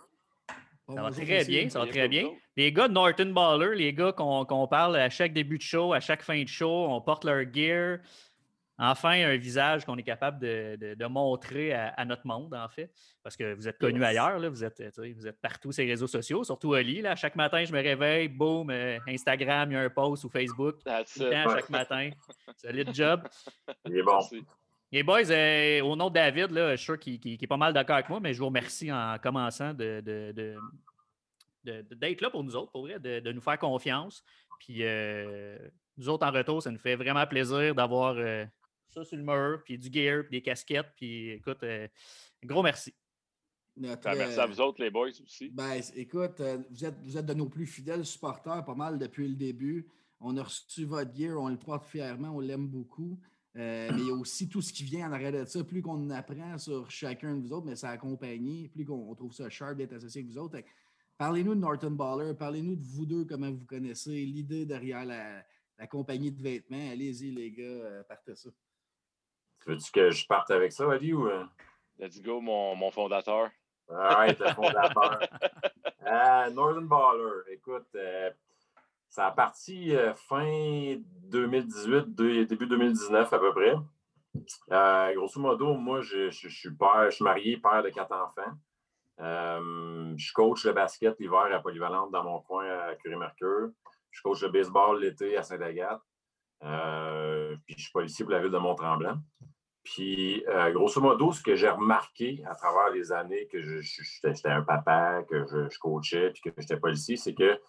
Ça 0.88 1.02
va 1.02 1.10
très 1.10 1.44
bien, 1.46 1.70
ça 1.70 1.80
va 1.80 1.88
très 1.88 2.08
bien. 2.08 2.30
Les 2.56 2.72
gars 2.72 2.88
de 2.88 2.94
Norton 2.94 3.32
Baller, 3.34 3.76
les 3.76 3.94
gars 3.94 4.12
qu'on 4.14 4.68
parle 4.68 4.98
à 4.98 5.10
chaque 5.10 5.34
début 5.34 5.58
de 5.58 5.64
show, 5.64 5.94
à 5.94 6.00
chaque 6.00 6.22
fin 6.22 6.42
de 6.42 6.48
show, 6.48 6.88
on 6.88 7.02
porte 7.02 7.26
leur 7.26 7.44
gear, 7.52 8.00
enfin 8.78 9.26
un 9.26 9.38
visage 9.38 9.86
qu'on 9.86 9.98
est 9.98 10.04
capable 10.04 10.40
de, 10.40 11.06
montrer 11.08 11.74
à, 11.74 12.06
notre 12.06 12.26
monde, 12.28 12.54
en 12.54 12.68
fait. 12.68 12.92
Parce 13.24 13.38
que 13.38 13.54
vous 13.54 13.68
êtes 13.68 13.78
connus 13.78 14.04
ailleurs, 14.04 14.38
là, 14.40 14.50
vous, 14.50 14.64
êtes, 14.64 14.84
vous 14.98 15.28
êtes 15.28 15.40
partout 15.42 15.72
sur 15.72 15.84
les 15.84 15.90
réseaux 15.90 16.08
sociaux, 16.08 16.44
surtout 16.44 16.74
Oli. 16.74 17.02
Là, 17.02 17.16
chaque 17.16 17.36
matin, 17.36 17.64
je 17.64 17.72
me 17.72 17.82
réveille, 17.82 18.28
boum, 18.28 18.70
euh, 18.70 19.00
Instagram, 19.08 19.72
il 19.72 19.76
y 19.76 19.78
a 19.78 19.82
un 19.82 19.90
post 19.90 20.24
ou 20.24 20.30
Facebook. 20.30 20.78
chaque 20.86 21.70
matin. 21.70 22.10
Solide 22.58 22.94
job. 22.94 23.28
Il 23.86 23.98
est 23.98 24.04
bon. 24.04 24.20
Les 24.92 25.04
boys, 25.04 25.30
euh, 25.30 25.82
au 25.82 25.96
nom 25.96 26.10
de 26.10 26.14
David, 26.14 26.52
là, 26.52 26.72
je 26.72 26.76
suis 26.78 26.86
sûr 26.86 27.00
qu'il 27.00 27.44
est 27.44 27.48
pas 27.48 27.58
mal 27.58 27.74
d'accord 27.74 27.96
avec 27.96 28.08
moi, 28.08 28.20
mais 28.20 28.34
je 28.34 28.40
vous 28.40 28.46
remercie 28.46 28.92
en 28.92 29.18
commençant 29.22 29.74
de, 29.74 30.00
d'être 31.64 32.22
là 32.22 32.30
pour 32.30 32.44
nous 32.44 32.56
autres, 32.56 32.72
pour 32.72 32.84
vrai, 32.84 33.00
de, 33.00 33.32
nous 33.32 33.42
faire 33.42 33.60
confiance. 33.60 34.24
Puis 34.60 34.78
euh, 34.82 35.58
nous 35.98 36.08
autres, 36.08 36.26
en 36.26 36.32
retour, 36.32 36.62
ça 36.62 36.72
nous 36.72 36.80
fait 36.80 36.96
vraiment 36.96 37.26
plaisir 37.26 37.76
d'avoir 37.76 38.16
ça 38.96 39.04
sur 39.04 39.18
le 39.18 39.24
mur, 39.24 39.62
puis 39.64 39.78
du 39.78 39.92
gear, 39.92 40.24
puis 40.24 40.40
des 40.40 40.42
casquettes. 40.42 40.92
Puis 40.96 41.32
écoute, 41.32 41.64
euh, 41.64 41.88
gros 42.44 42.64
merci. 42.64 42.94
Ben, 43.78 43.98
merci 44.06 44.40
à 44.40 44.46
vous 44.46 44.62
autres, 44.62 44.82
les 44.82 44.90
boys 44.90 45.10
aussi. 45.22 45.50
Ben, 45.50 45.82
écoute, 45.96 46.40
euh, 46.40 46.60
vous, 46.70 46.86
êtes, 46.86 46.96
vous 47.04 47.18
êtes 47.18 47.26
de 47.26 47.34
nos 47.34 47.50
plus 47.50 47.66
fidèles 47.66 48.06
supporters, 48.06 48.64
pas 48.64 48.76
mal 48.76 48.98
depuis 48.98 49.28
le 49.28 49.36
début. 49.36 49.88
On 50.22 50.38
a 50.38 50.44
reçu 50.44 50.86
votre 50.86 51.14
gear, 51.14 51.38
on 51.38 51.50
le 51.50 51.58
porte 51.58 51.86
fièrement, 51.86 52.30
on 52.30 52.40
l'aime 52.40 52.68
beaucoup. 52.68 53.20
Euh, 53.58 53.90
mais 53.94 54.02
il 54.02 54.08
y 54.08 54.12
a 54.12 54.14
aussi 54.14 54.48
tout 54.48 54.62
ce 54.62 54.72
qui 54.72 54.84
vient 54.84 55.10
en 55.10 55.14
arrière 55.14 55.34
de 55.34 55.46
ça. 55.46 55.64
Plus 55.64 55.82
qu'on 55.82 56.10
apprend 56.10 56.58
sur 56.58 56.90
chacun 56.90 57.36
de 57.36 57.42
vous 57.42 57.52
autres, 57.52 57.66
mais 57.66 57.76
ça 57.76 57.90
accompagné, 57.90 58.70
plus 58.70 58.86
qu'on 58.86 59.14
trouve 59.14 59.34
ça 59.34 59.50
sharp 59.50 59.76
d'être 59.76 59.94
associé 59.94 60.22
avec 60.22 60.32
vous 60.32 60.38
autres. 60.38 60.60
Parlez-nous 61.18 61.56
de 61.56 61.60
Norton 61.60 61.92
Baller, 61.92 62.34
parlez-nous 62.34 62.76
de 62.76 62.84
vous 62.84 63.06
deux, 63.06 63.26
comment 63.26 63.52
vous 63.52 63.66
connaissez, 63.66 64.26
l'idée 64.26 64.66
derrière 64.66 65.06
la, 65.06 65.88
compagnie 65.88 66.32
de 66.32 66.42
vêtements. 66.42 66.92
Allez-y, 66.92 67.32
les 67.32 67.52
gars, 67.52 68.04
partez 68.08 68.36
ça. 68.36 68.50
Veux-tu 69.66 69.92
que 69.92 70.12
je 70.12 70.28
parte 70.28 70.52
avec 70.52 70.72
ça, 70.72 70.92
Ali? 70.92 71.14
Ou... 71.14 71.28
Euh? 71.28 71.44
Let's 71.98 72.22
go, 72.22 72.40
mon, 72.40 72.76
mon 72.76 72.92
fondateur. 72.92 73.50
right, 73.90 74.38
le 74.40 74.48
fondateur. 74.54 75.20
Euh, 76.06 76.50
Northern 76.52 76.88
Baller, 76.88 77.52
écoute, 77.52 77.88
euh, 77.96 78.30
ça 79.10 79.28
a 79.28 79.32
parti 79.32 79.96
fin 80.28 80.98
2018, 81.24 82.14
début 82.46 82.68
2019 82.68 83.34
à 83.34 83.40
peu 83.40 83.54
près. 83.54 85.16
grosso 85.16 85.40
modo, 85.40 85.74
moi, 85.74 86.02
je, 86.02 86.30
suis 86.30 86.76
père, 86.76 87.06
je 87.06 87.16
suis 87.16 87.24
marié, 87.24 87.58
père 87.58 87.82
de 87.82 87.90
quatre 87.90 88.14
enfants. 88.14 88.54
je 89.18 90.34
coach 90.34 90.66
le 90.66 90.74
basket 90.74 91.20
l'hiver 91.20 91.48
à 91.52 91.60
Polyvalente 91.60 92.12
dans 92.12 92.24
mon 92.24 92.42
coin 92.42 92.66
à 92.70 92.96
Curie-Mercure. 92.96 93.70
Je 94.12 94.22
coach 94.22 94.44
le 94.44 94.50
baseball 94.50 95.00
l'été 95.00 95.38
à 95.38 95.44
Saint-Agathe. 95.44 96.02
puis 96.60 97.76
je 97.76 97.82
suis 97.82 97.92
policier 97.92 98.26
pour 98.26 98.34
la 98.34 98.42
ville 98.42 98.52
de 98.52 98.58
Mont-Tremblant. 98.58 99.18
Puis, 99.86 100.44
euh, 100.48 100.72
grosso 100.72 101.00
modo, 101.00 101.32
ce 101.32 101.44
que 101.44 101.56
j'ai 101.56 101.70
remarqué 101.70 102.44
à 102.50 102.56
travers 102.56 102.90
les 102.90 103.12
années 103.12 103.46
que 103.46 103.62
j'étais 103.82 104.34
un 104.46 104.64
papa, 104.64 105.22
que 105.30 105.46
je, 105.46 105.78
coachais, 105.78 106.32
puis 106.32 106.42
que 106.42 106.50
j'étais 106.58 106.78
policier, 106.78 107.18
c'est 107.18 107.36
que 107.36 107.62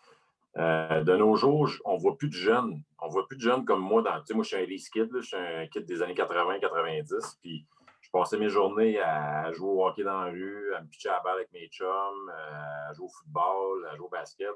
euh, 0.56 1.04
de 1.04 1.14
nos 1.14 1.36
jours, 1.36 1.68
on 1.84 1.96
ne 1.96 2.00
voit 2.00 2.16
plus 2.16 2.28
de 2.28 2.32
jeunes. 2.32 2.82
On 3.02 3.08
ne 3.08 3.12
voit 3.12 3.28
plus 3.28 3.36
de 3.36 3.42
jeunes 3.42 3.66
comme 3.66 3.80
moi. 3.80 4.00
Dans, 4.00 4.12
moi, 4.34 4.44
je 4.44 4.48
suis 4.48 4.56
un 4.56 4.60
Elise 4.60 4.88
Kid, 4.88 5.10
je 5.14 5.20
suis 5.20 5.36
un 5.36 5.66
kid 5.66 5.84
des 5.84 6.00
années 6.00 6.14
80-90. 6.14 7.36
Puis, 7.42 7.66
je 8.00 8.10
passais 8.10 8.38
mes 8.38 8.48
journées 8.48 8.98
à 8.98 9.52
jouer 9.52 9.68
au 9.68 9.86
hockey 9.86 10.02
dans 10.02 10.22
la 10.22 10.30
rue, 10.30 10.72
à 10.74 10.80
me 10.80 10.86
pitcher 10.86 11.10
à 11.10 11.16
la 11.16 11.20
balle 11.20 11.34
avec 11.34 11.52
mes 11.52 11.68
chums, 11.68 12.30
euh, 12.30 12.90
à 12.90 12.94
jouer 12.94 13.04
au 13.04 13.10
football, 13.10 13.86
à 13.92 13.96
jouer 13.96 14.06
au 14.06 14.08
basket. 14.08 14.54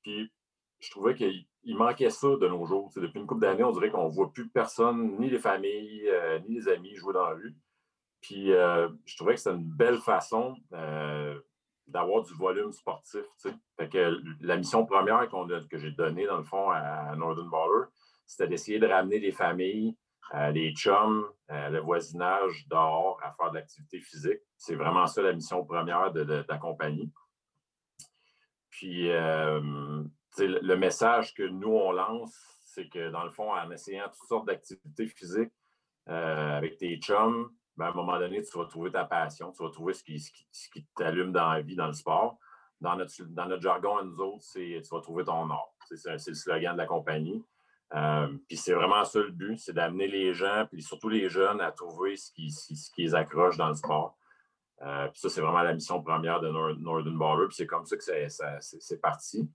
Puis, 0.00 0.32
je 0.82 0.90
trouvais 0.90 1.14
qu'il 1.14 1.46
manquait 1.76 2.10
ça 2.10 2.28
de 2.28 2.48
nos 2.48 2.66
jours. 2.66 2.90
depuis 2.96 3.20
une 3.20 3.26
couple 3.26 3.42
d'années, 3.42 3.62
on 3.62 3.70
dirait 3.70 3.90
qu'on 3.90 4.08
ne 4.08 4.12
voit 4.12 4.32
plus 4.32 4.48
personne, 4.48 5.16
ni 5.18 5.30
les 5.30 5.38
familles, 5.38 6.08
euh, 6.08 6.40
ni 6.40 6.56
les 6.56 6.68
amis 6.68 6.94
jouer 6.96 7.14
dans 7.14 7.24
la 7.24 7.34
rue. 7.34 7.54
Puis 8.20 8.52
euh, 8.52 8.88
je 9.04 9.16
trouvais 9.16 9.34
que 9.34 9.40
c'était 9.40 9.54
une 9.54 9.64
belle 9.64 9.98
façon 9.98 10.56
euh, 10.72 11.40
d'avoir 11.86 12.24
du 12.24 12.34
volume 12.34 12.72
sportif. 12.72 13.22
Fait 13.76 13.88
que 13.88 14.20
la 14.40 14.56
mission 14.56 14.84
première 14.84 15.28
que 15.70 15.78
j'ai 15.78 15.92
donnée, 15.92 16.26
dans 16.26 16.38
le 16.38 16.44
fond, 16.44 16.70
à 16.70 17.14
Northern 17.14 17.48
Baller, 17.48 17.86
c'était 18.26 18.48
d'essayer 18.48 18.80
de 18.80 18.86
ramener 18.86 19.20
les 19.20 19.32
familles, 19.32 19.96
les 20.52 20.72
chums, 20.72 21.26
le 21.48 21.78
voisinage 21.80 22.66
dehors 22.68 23.20
à 23.22 23.32
faire 23.32 23.50
de 23.50 23.56
l'activité 23.56 24.00
physique. 24.00 24.40
C'est 24.56 24.76
vraiment 24.76 25.06
ça 25.06 25.20
la 25.22 25.32
mission 25.32 25.64
première 25.64 26.12
de, 26.12 26.24
de 26.24 26.44
la 26.48 26.58
compagnie. 26.58 27.12
Puis 28.70 29.10
le 30.38 30.74
message 30.76 31.34
que 31.34 31.42
nous, 31.42 31.72
on 31.72 31.92
lance, 31.92 32.34
c'est 32.62 32.88
que 32.88 33.10
dans 33.10 33.24
le 33.24 33.30
fond, 33.30 33.52
en 33.52 33.70
essayant 33.70 34.04
toutes 34.06 34.28
sortes 34.28 34.46
d'activités 34.46 35.06
physiques 35.06 35.52
euh, 36.08 36.56
avec 36.56 36.78
tes 36.78 36.96
chums, 36.96 37.50
ben, 37.76 37.86
à 37.86 37.88
un 37.90 37.94
moment 37.94 38.18
donné, 38.18 38.42
tu 38.42 38.58
vas 38.58 38.66
trouver 38.66 38.90
ta 38.90 39.04
passion, 39.04 39.52
tu 39.52 39.62
vas 39.62 39.70
trouver 39.70 39.94
ce 39.94 40.02
qui, 40.02 40.18
ce 40.20 40.68
qui, 40.70 40.86
t'allume 40.96 41.32
dans 41.32 41.50
la 41.50 41.60
vie, 41.60 41.76
dans 41.76 41.86
le 41.86 41.92
sport. 41.92 42.38
Dans 42.80 42.96
notre, 42.96 43.22
dans 43.26 43.46
notre 43.46 43.62
jargon 43.62 43.98
à 43.98 44.02
nous 44.02 44.18
autres, 44.18 44.42
c'est 44.42 44.80
tu 44.82 44.88
vas 44.94 45.00
trouver 45.00 45.24
ton 45.24 45.48
art. 45.50 45.72
C'est 45.94 46.10
le 46.10 46.34
slogan 46.34 46.72
de 46.72 46.78
la 46.78 46.86
compagnie. 46.86 47.44
Euh, 47.94 48.26
puis 48.48 48.56
c'est 48.56 48.72
vraiment 48.72 49.04
ça 49.04 49.20
le 49.20 49.30
but, 49.30 49.58
c'est 49.58 49.74
d'amener 49.74 50.08
les 50.08 50.32
gens, 50.32 50.66
puis 50.70 50.82
surtout 50.82 51.10
les 51.10 51.28
jeunes, 51.28 51.60
à 51.60 51.70
trouver 51.70 52.16
ce 52.16 52.32
qui, 52.32 52.50
ce 52.50 52.90
qui 52.90 53.02
les 53.02 53.14
accroche 53.14 53.56
dans 53.56 53.68
le 53.68 53.74
sport. 53.74 54.18
Euh, 54.80 55.08
puis 55.08 55.20
ça, 55.20 55.28
c'est 55.28 55.40
vraiment 55.40 55.62
la 55.62 55.74
mission 55.74 56.02
première 56.02 56.40
de 56.40 56.48
Northern 56.48 57.16
Baller. 57.16 57.46
Puis 57.46 57.56
c'est 57.56 57.66
comme 57.66 57.84
ça 57.86 57.96
que 57.96 58.02
c'est 58.60 59.00
parti. 59.00 59.48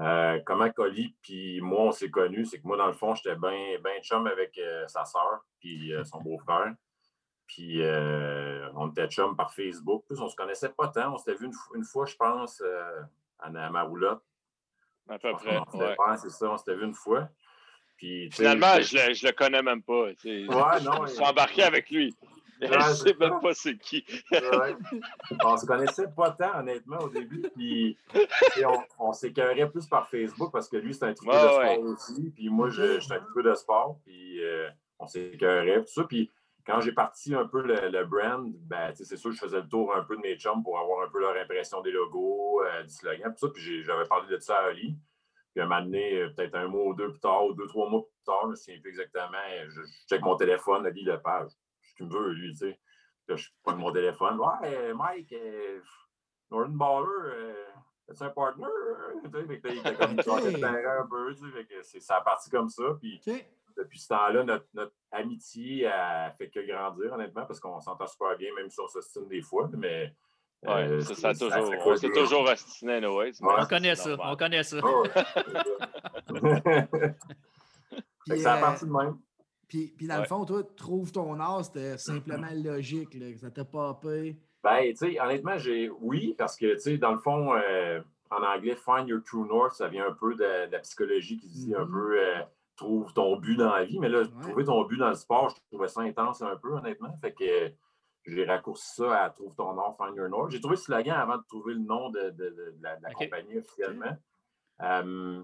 Euh, 0.00 0.38
comment 0.44 0.70
Collie 0.70 1.14
puis 1.22 1.60
moi, 1.60 1.80
on 1.82 1.92
s'est 1.92 2.10
connus, 2.10 2.46
c'est 2.46 2.60
que 2.60 2.66
moi, 2.66 2.76
dans 2.76 2.86
le 2.86 2.92
fond, 2.92 3.14
j'étais 3.14 3.34
bien 3.34 3.78
ben 3.82 4.00
chum 4.02 4.26
avec 4.28 4.56
euh, 4.58 4.86
sa 4.86 5.04
soeur 5.04 5.44
puis 5.58 5.92
euh, 5.92 6.04
son 6.04 6.20
beau-frère. 6.20 6.74
Puis 7.46 7.80
on 8.74 8.90
était 8.90 9.08
chum 9.08 9.34
par 9.34 9.54
Facebook. 9.54 10.04
Plus, 10.06 10.20
on 10.20 10.28
se 10.28 10.36
connaissait 10.36 10.68
pas 10.68 10.88
tant. 10.88 11.14
On 11.14 11.16
s'était 11.16 11.34
vu 11.34 11.50
une, 11.74 11.84
fois, 11.84 12.04
je 12.04 12.14
pense, 12.14 12.62
à, 13.38 13.48
ma 13.48 13.82
roulotte. 13.82 14.22
À 15.08 15.18
peu 15.18 15.32
près. 15.32 15.58
C'est 16.18 16.28
ça, 16.28 16.50
on 16.50 16.58
s'était 16.58 16.74
vu 16.74 16.84
une 16.84 16.94
fois. 16.94 17.30
Puis, 17.96 18.30
Finalement, 18.30 18.78
je 18.80 18.96
le, 18.96 19.14
je 19.14 19.26
le 19.26 19.32
connais 19.32 19.62
même 19.62 19.82
pas. 19.82 20.08
Ouais, 20.24 20.46
non, 20.82 21.06
je 21.06 21.14
suis 21.14 21.24
embarqué 21.24 21.62
avec 21.62 21.88
lui. 21.88 22.14
Je 22.60 22.66
ne 22.66 22.94
sais 22.94 23.14
même 23.20 23.40
pas 23.40 23.54
c'est 23.54 23.78
qui. 23.78 24.04
On 25.44 25.56
se 25.56 25.64
connaissait 25.64 26.08
pas 26.08 26.32
tant, 26.32 26.58
honnêtement, 26.58 26.98
au 26.98 27.08
début. 27.08 27.42
Puis 27.54 27.96
on, 28.64 28.82
on 28.98 29.12
s'écœurait 29.12 29.70
plus 29.70 29.86
par 29.86 30.08
Facebook 30.08 30.50
parce 30.52 30.68
que 30.68 30.76
lui, 30.76 30.92
c'est 30.92 31.04
un 31.04 31.14
truc 31.14 31.28
de 31.28 31.34
sport 31.34 31.78
aussi. 31.80 32.32
Puis 32.34 32.48
moi, 32.48 32.68
je, 32.70 32.98
suis 32.98 33.12
un 33.12 33.24
peu 33.32 33.42
de 33.42 33.54
sport. 33.54 33.98
Puis 34.04 34.44
euh, 34.44 34.68
on 34.98 35.06
s'écœurait, 35.06 35.84
tout 35.84 35.92
ça. 35.92 36.04
Puis 36.04 36.30
quand 36.66 36.80
j'ai 36.80 36.92
parti 36.92 37.32
un 37.34 37.46
peu 37.46 37.62
le, 37.62 38.04
brand, 38.04 38.52
ben, 38.66 38.92
c'est 38.94 39.16
sûr 39.16 39.30
que 39.30 39.36
je 39.36 39.40
faisais 39.40 39.60
le 39.60 39.68
tour 39.68 39.94
un 39.94 40.02
peu 40.02 40.16
de 40.16 40.22
mes 40.22 40.36
chums 40.36 40.62
pour 40.64 40.78
avoir 40.80 41.06
un 41.06 41.10
peu 41.10 41.20
leur 41.20 41.36
impression 41.36 41.80
des 41.80 41.92
logos, 41.92 42.62
euh, 42.64 42.82
du 42.82 42.90
slogan, 42.90 43.32
tout 43.32 43.46
ça. 43.46 43.52
Puis 43.52 43.84
j'avais 43.84 44.06
parlé 44.06 44.34
de 44.34 44.40
ça 44.40 44.56
à 44.56 44.68
Ali. 44.70 44.96
Puis 45.54 45.62
à 45.62 45.64
un 45.64 45.68
moment 45.68 45.82
donné, 45.82 46.22
euh, 46.22 46.30
peut-être 46.30 46.56
un 46.56 46.66
mois 46.66 46.86
ou 46.86 46.94
deux 46.94 47.10
plus 47.10 47.20
tard, 47.20 47.46
ou 47.46 47.54
deux, 47.54 47.68
trois 47.68 47.88
mois 47.88 48.02
plus 48.02 48.24
tard, 48.24 48.40
je 48.42 48.46
ne 48.46 48.50
me 48.50 48.56
souviens 48.56 48.80
plus 48.80 48.90
exactement, 48.90 49.38
je, 49.68 49.80
je 49.80 50.06
check 50.08 50.22
mon 50.22 50.36
téléphone, 50.36 50.84
Ali 50.86 51.08
page 51.22 51.52
qu'il 51.98 52.06
me 52.06 52.12
veut, 52.12 52.32
lui, 52.32 52.52
tu 52.52 52.58
sais. 52.58 52.78
je 53.28 53.48
prends 53.62 53.76
mon 53.76 53.92
téléphone. 53.92 54.40
Ouais, 54.40 54.94
Mike, 54.94 55.32
euh, 55.32 55.80
Norton 56.50 56.72
Baller, 56.72 57.06
euh, 57.26 57.64
c'est 58.12 58.24
un 58.24 58.30
partner? 58.30 58.66
il 59.22 59.52
était 59.52 59.82
comme 59.96 60.18
okay. 60.18 60.64
un 60.64 61.06
peu, 61.06 61.34
c'est 61.82 62.00
ça 62.00 62.16
a 62.16 62.20
parti 62.22 62.48
comme 62.48 62.70
ça. 62.70 62.96
Puis 63.00 63.20
depuis 63.76 63.98
ce 63.98 64.08
temps-là, 64.08 64.44
notre, 64.44 64.94
amitié 65.10 65.86
a 65.86 66.30
fait 66.32 66.48
que 66.48 66.60
grandir, 66.66 67.12
honnêtement, 67.12 67.44
parce 67.46 67.60
qu'on 67.60 67.80
s'entend 67.80 68.06
super 68.06 68.34
bien, 68.36 68.54
même 68.54 68.70
si 68.70 68.80
on 68.80 68.88
s'ostine 68.88 69.28
des 69.28 69.42
fois. 69.42 69.70
Mais 69.76 70.14
euh, 70.66 71.00
ça, 71.00 71.14
ça, 71.14 71.34
toujours, 71.34 71.72
on 71.86 71.96
s'est 71.96 72.10
toujours 72.10 72.42
ostiné, 72.42 73.06
ouais, 73.06 73.30
On 73.40 73.66
connaît 73.66 73.94
ça, 73.94 74.16
on 74.18 74.36
connaît 74.36 74.64
ça. 74.64 74.80
ça 78.36 78.54
a 78.54 78.60
parti 78.60 78.86
de 78.86 78.90
même. 78.90 79.18
Puis, 79.68 79.92
puis 79.96 80.06
dans 80.06 80.18
le 80.18 80.24
fond, 80.24 80.44
toi, 80.44 80.62
trouve 80.76 81.12
ton 81.12 81.38
art, 81.38 81.64
c'était 81.64 81.98
simplement 81.98 82.48
logique, 82.54 83.14
là, 83.14 83.26
ça 83.36 83.50
t'a 83.50 83.64
papé. 83.64 84.36
Ben, 84.62 84.90
tu 84.90 84.96
sais, 84.96 85.20
honnêtement, 85.20 85.58
j'ai 85.58 85.88
oui, 85.88 86.34
parce 86.36 86.56
que, 86.56 86.74
tu 86.74 86.80
sais, 86.80 86.98
dans 86.98 87.12
le 87.12 87.18
fond, 87.18 87.54
euh, 87.54 88.00
en 88.30 88.42
anglais, 88.42 88.76
find 88.76 89.08
your 89.08 89.22
true 89.22 89.46
north, 89.46 89.74
ça 89.74 89.88
vient 89.88 90.08
un 90.08 90.12
peu 90.12 90.34
de, 90.34 90.70
la 90.70 90.78
psychologie 90.80 91.38
qui 91.38 91.48
dit 91.48 91.74
un 91.74 91.84
mm-hmm. 91.84 91.92
peu 91.92 92.20
euh, 92.20 92.42
trouve 92.76 93.12
ton 93.12 93.36
but 93.36 93.56
dans 93.56 93.74
la 93.74 93.84
vie. 93.84 93.98
Mais 93.98 94.08
là, 94.08 94.24
trouver 94.42 94.64
ton 94.64 94.84
but 94.84 94.96
dans 94.96 95.10
le 95.10 95.14
sport, 95.14 95.50
je 95.50 95.56
trouvais 95.70 95.88
ça 95.88 96.00
intense 96.00 96.42
un 96.42 96.56
peu, 96.56 96.72
honnêtement. 96.72 97.14
Fait 97.20 97.32
que 97.32 97.72
j'ai 98.24 98.44
raccourci 98.44 98.94
ça 98.96 99.24
à 99.24 99.30
Trouve 99.30 99.54
ton 99.54 99.74
Nord, 99.74 99.96
Find 99.96 100.14
Your 100.16 100.28
North. 100.28 100.50
J'ai 100.50 100.60
trouvé 100.60 100.76
ce 100.76 100.84
slogan 100.84 101.16
avant 101.16 101.38
de 101.38 101.44
trouver 101.48 101.74
le 101.74 101.80
nom 101.80 102.10
de, 102.10 102.34
la, 102.80 102.96
compagnie 103.12 103.58
officiellement. 103.58 104.16
Euh, 104.82 105.42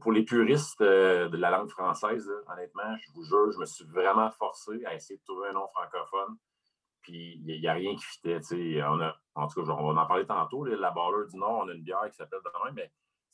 pour, 0.00 0.12
les 0.12 0.24
puristes 0.24 0.80
euh, 0.80 1.28
de 1.28 1.36
la 1.36 1.50
langue 1.50 1.68
française, 1.68 2.30
honnêtement, 2.48 2.96
je 2.98 3.12
vous 3.12 3.24
jure, 3.24 3.52
je 3.52 3.58
me 3.58 3.66
suis 3.66 3.84
vraiment 3.84 4.30
forcé 4.32 4.84
à 4.84 4.94
essayer 4.94 5.18
de 5.18 5.24
trouver 5.24 5.48
un 5.48 5.52
nom 5.52 5.68
francophone. 5.68 6.36
Puis 7.02 7.40
il 7.46 7.60
n'y 7.60 7.68
a, 7.68 7.72
rien 7.72 7.94
qui 7.94 8.04
fitait. 8.04 8.40
On 8.82 9.00
a, 9.00 9.16
en 9.34 9.46
tout 9.46 9.64
cas, 9.64 9.72
on 9.72 9.92
va 9.92 10.02
en 10.02 10.06
parler 10.06 10.26
tantôt. 10.26 10.64
la 10.64 10.90
Baller 10.90 11.28
du 11.30 11.38
Nord, 11.38 11.62
on 11.64 11.68
a 11.68 11.72
une 11.72 11.82
bière 11.82 12.08
qui 12.10 12.16
s'appelle 12.16 12.40
demain, 12.44 12.72
mais 12.74 12.90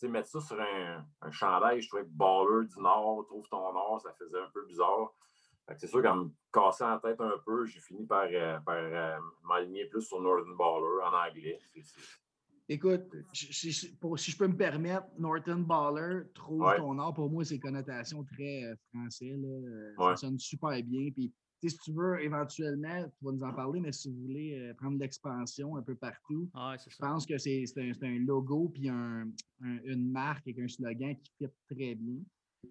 mettre 0.08 0.28
ça 0.28 0.40
sur 0.40 0.60
un, 0.60 1.04
un 1.20 1.30
chandail, 1.30 1.80
je 1.80 1.88
trouvais 1.88 2.04
que 2.04 2.10
Baller 2.10 2.66
du 2.66 2.80
Nord, 2.80 3.24
trouve 3.26 3.48
ton 3.48 3.72
Nord, 3.72 4.00
ça 4.02 4.12
faisait 4.12 4.40
un 4.40 4.50
peu 4.52 4.64
bizarre. 4.66 5.12
C'est 5.76 5.86
sûr 5.86 6.02
qu'en 6.02 6.16
me 6.16 6.30
cassant 6.52 6.90
la 6.90 6.98
tête 6.98 7.20
un 7.20 7.38
peu, 7.44 7.64
j'ai 7.66 7.80
fini 7.80 8.04
par, 8.04 8.24
euh, 8.24 8.58
euh, 8.68 9.18
m'aligner 9.44 9.86
plus 9.86 10.02
sur 10.02 10.20
Northern 10.20 10.56
Baller 10.56 11.04
en 11.04 11.14
anglais. 11.14 11.58
Écoute, 12.72 13.02
si, 13.32 13.70
je 13.70 14.36
peux 14.36 14.48
me 14.48 14.56
permettre, 14.56 15.06
Northern 15.18 15.64
Baller, 15.64 16.22
trouve 16.34 16.64
ton 16.76 16.94
Nord, 16.94 17.14
pour 17.14 17.30
moi, 17.30 17.44
c'est 17.44 17.58
connotation 17.58 18.24
très 18.24 18.64
euh, 18.64 18.74
français. 18.92 19.34
Ça 19.98 20.16
sonne 20.16 20.38
super 20.38 20.70
bien. 20.82 21.10
Puis, 21.12 21.32
si 21.62 21.78
tu 21.78 21.92
veux, 21.92 22.20
éventuellement, 22.20 23.04
tu 23.04 23.24
vas 23.24 23.32
nous 23.32 23.42
en 23.42 23.52
parler, 23.52 23.80
mais 23.80 23.92
si 23.92 24.10
vous 24.10 24.22
voulez 24.22 24.72
prendre 24.78 24.98
l'expansion 24.98 25.76
un 25.76 25.82
peu 25.82 25.94
partout, 25.94 26.50
je 26.54 26.96
pense 26.98 27.24
que 27.26 27.38
c'est 27.38 27.64
un, 27.76 28.18
logo 28.18 28.70
puis 28.70 28.88
une 28.88 30.10
marque 30.10 30.48
avec 30.48 30.58
un 30.58 30.68
slogan 30.68 31.14
qui 31.16 31.30
fit 31.38 31.52
très 31.70 31.94
bien. 31.94 32.20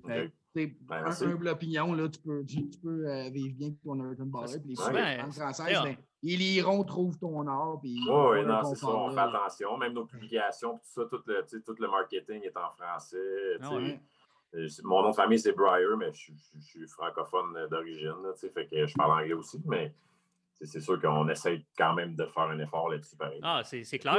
Okay. 0.03 0.31
Ben, 0.53 1.05
un 1.05 1.21
humble 1.21 1.47
opinion, 1.47 1.93
là, 1.93 2.09
tu 2.09 2.19
peux, 2.19 2.45
tu, 2.45 2.61
peux 2.81 3.07
euh, 3.07 3.29
vivre 3.29 3.55
bien 3.57 3.67
avec 3.67 3.81
ton 3.81 3.95
Norton 3.95 4.25
Baller. 4.25 4.59
Puis 4.59 4.69
les 4.69 4.75
françaises, 4.75 5.79
ben, 5.83 5.95
ils 6.23 6.37
liront, 6.37 6.83
trouvent 6.83 7.17
ton 7.17 7.47
art. 7.47 7.79
Puis 7.81 7.99
oui, 8.07 8.45
non, 8.45 8.63
c'est 8.63 8.75
ça. 8.75 8.87
On 8.87 9.09
fait 9.09 9.19
attention. 9.19 9.77
Même 9.77 9.93
nos 9.93 10.05
publications, 10.05 10.77
tout 10.77 11.01
ça, 11.01 11.05
tout 11.09 11.21
le, 11.25 11.43
tout 11.43 11.75
le 11.79 11.87
marketing 11.87 12.43
est 12.43 12.57
en 12.57 12.69
français. 12.71 13.17
Ah 13.61 13.69
euh, 14.53 14.67
mon 14.83 15.01
nom 15.01 15.11
de 15.11 15.15
famille, 15.15 15.39
c'est 15.39 15.53
Breyer, 15.53 15.95
mais 15.97 16.11
je, 16.11 16.33
je 16.55 16.61
suis 16.61 16.87
francophone 16.87 17.67
d'origine. 17.69 18.13
Fait 18.53 18.67
que 18.67 18.85
je 18.85 18.93
parle 18.95 19.21
anglais 19.21 19.33
aussi. 19.33 19.61
Mais 19.65 19.93
c'est 20.63 20.79
sûr 20.79 20.99
qu'on 21.01 21.27
essaie 21.29 21.65
quand 21.77 21.93
même 21.93 22.15
de 22.15 22.25
faire 22.25 22.43
un 22.43 22.59
effort 22.59 22.89
là-dessus. 22.89 23.15
Ah, 23.41 23.61
c'est 23.63 23.99
clair. 23.99 24.17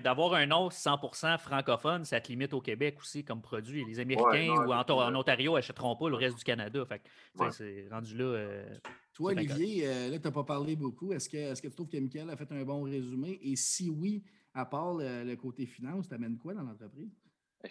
D'avoir 0.00 0.34
un 0.34 0.46
nom 0.46 0.68
100% 0.68 1.38
francophone, 1.38 2.04
ça 2.04 2.20
te 2.20 2.28
limite 2.28 2.52
au 2.54 2.60
Québec 2.60 2.96
aussi 3.00 3.24
comme 3.24 3.42
produit. 3.42 3.84
Les 3.84 4.00
Américains 4.00 4.54
ou 4.66 4.72
en, 4.72 5.14
Ontario 5.14 5.54
n'achèteront 5.54 5.96
pas 5.96 6.08
le 6.08 6.16
reste 6.16 6.38
du 6.38 6.44
Canada. 6.44 6.84
Fait 6.86 7.02
c'est 7.50 7.88
rendu 7.90 8.16
là. 8.16 8.24
Euh, 8.24 8.76
Toi, 9.14 9.32
Olivier, 9.32 9.86
euh, 9.86 10.10
là, 10.10 10.18
tu 10.18 10.26
n'as 10.26 10.32
pas 10.32 10.44
parlé 10.44 10.76
beaucoup. 10.76 11.12
Est-ce 11.12 11.28
que, 11.28 11.36
est 11.36 11.60
que 11.60 11.68
tu 11.68 11.74
trouves 11.74 11.88
que 11.88 11.98
Michael 11.98 12.30
a 12.30 12.36
fait 12.36 12.50
un 12.52 12.64
bon 12.64 12.82
résumé? 12.82 13.38
Et 13.42 13.56
si 13.56 13.90
oui, 13.90 14.22
à 14.54 14.64
part 14.64 14.94
le, 14.94 15.34
côté 15.36 15.66
finance, 15.66 16.08
tu 16.08 16.14
amènes 16.14 16.38
quoi 16.38 16.54
dans 16.54 16.62
l'entreprise? 16.62 17.14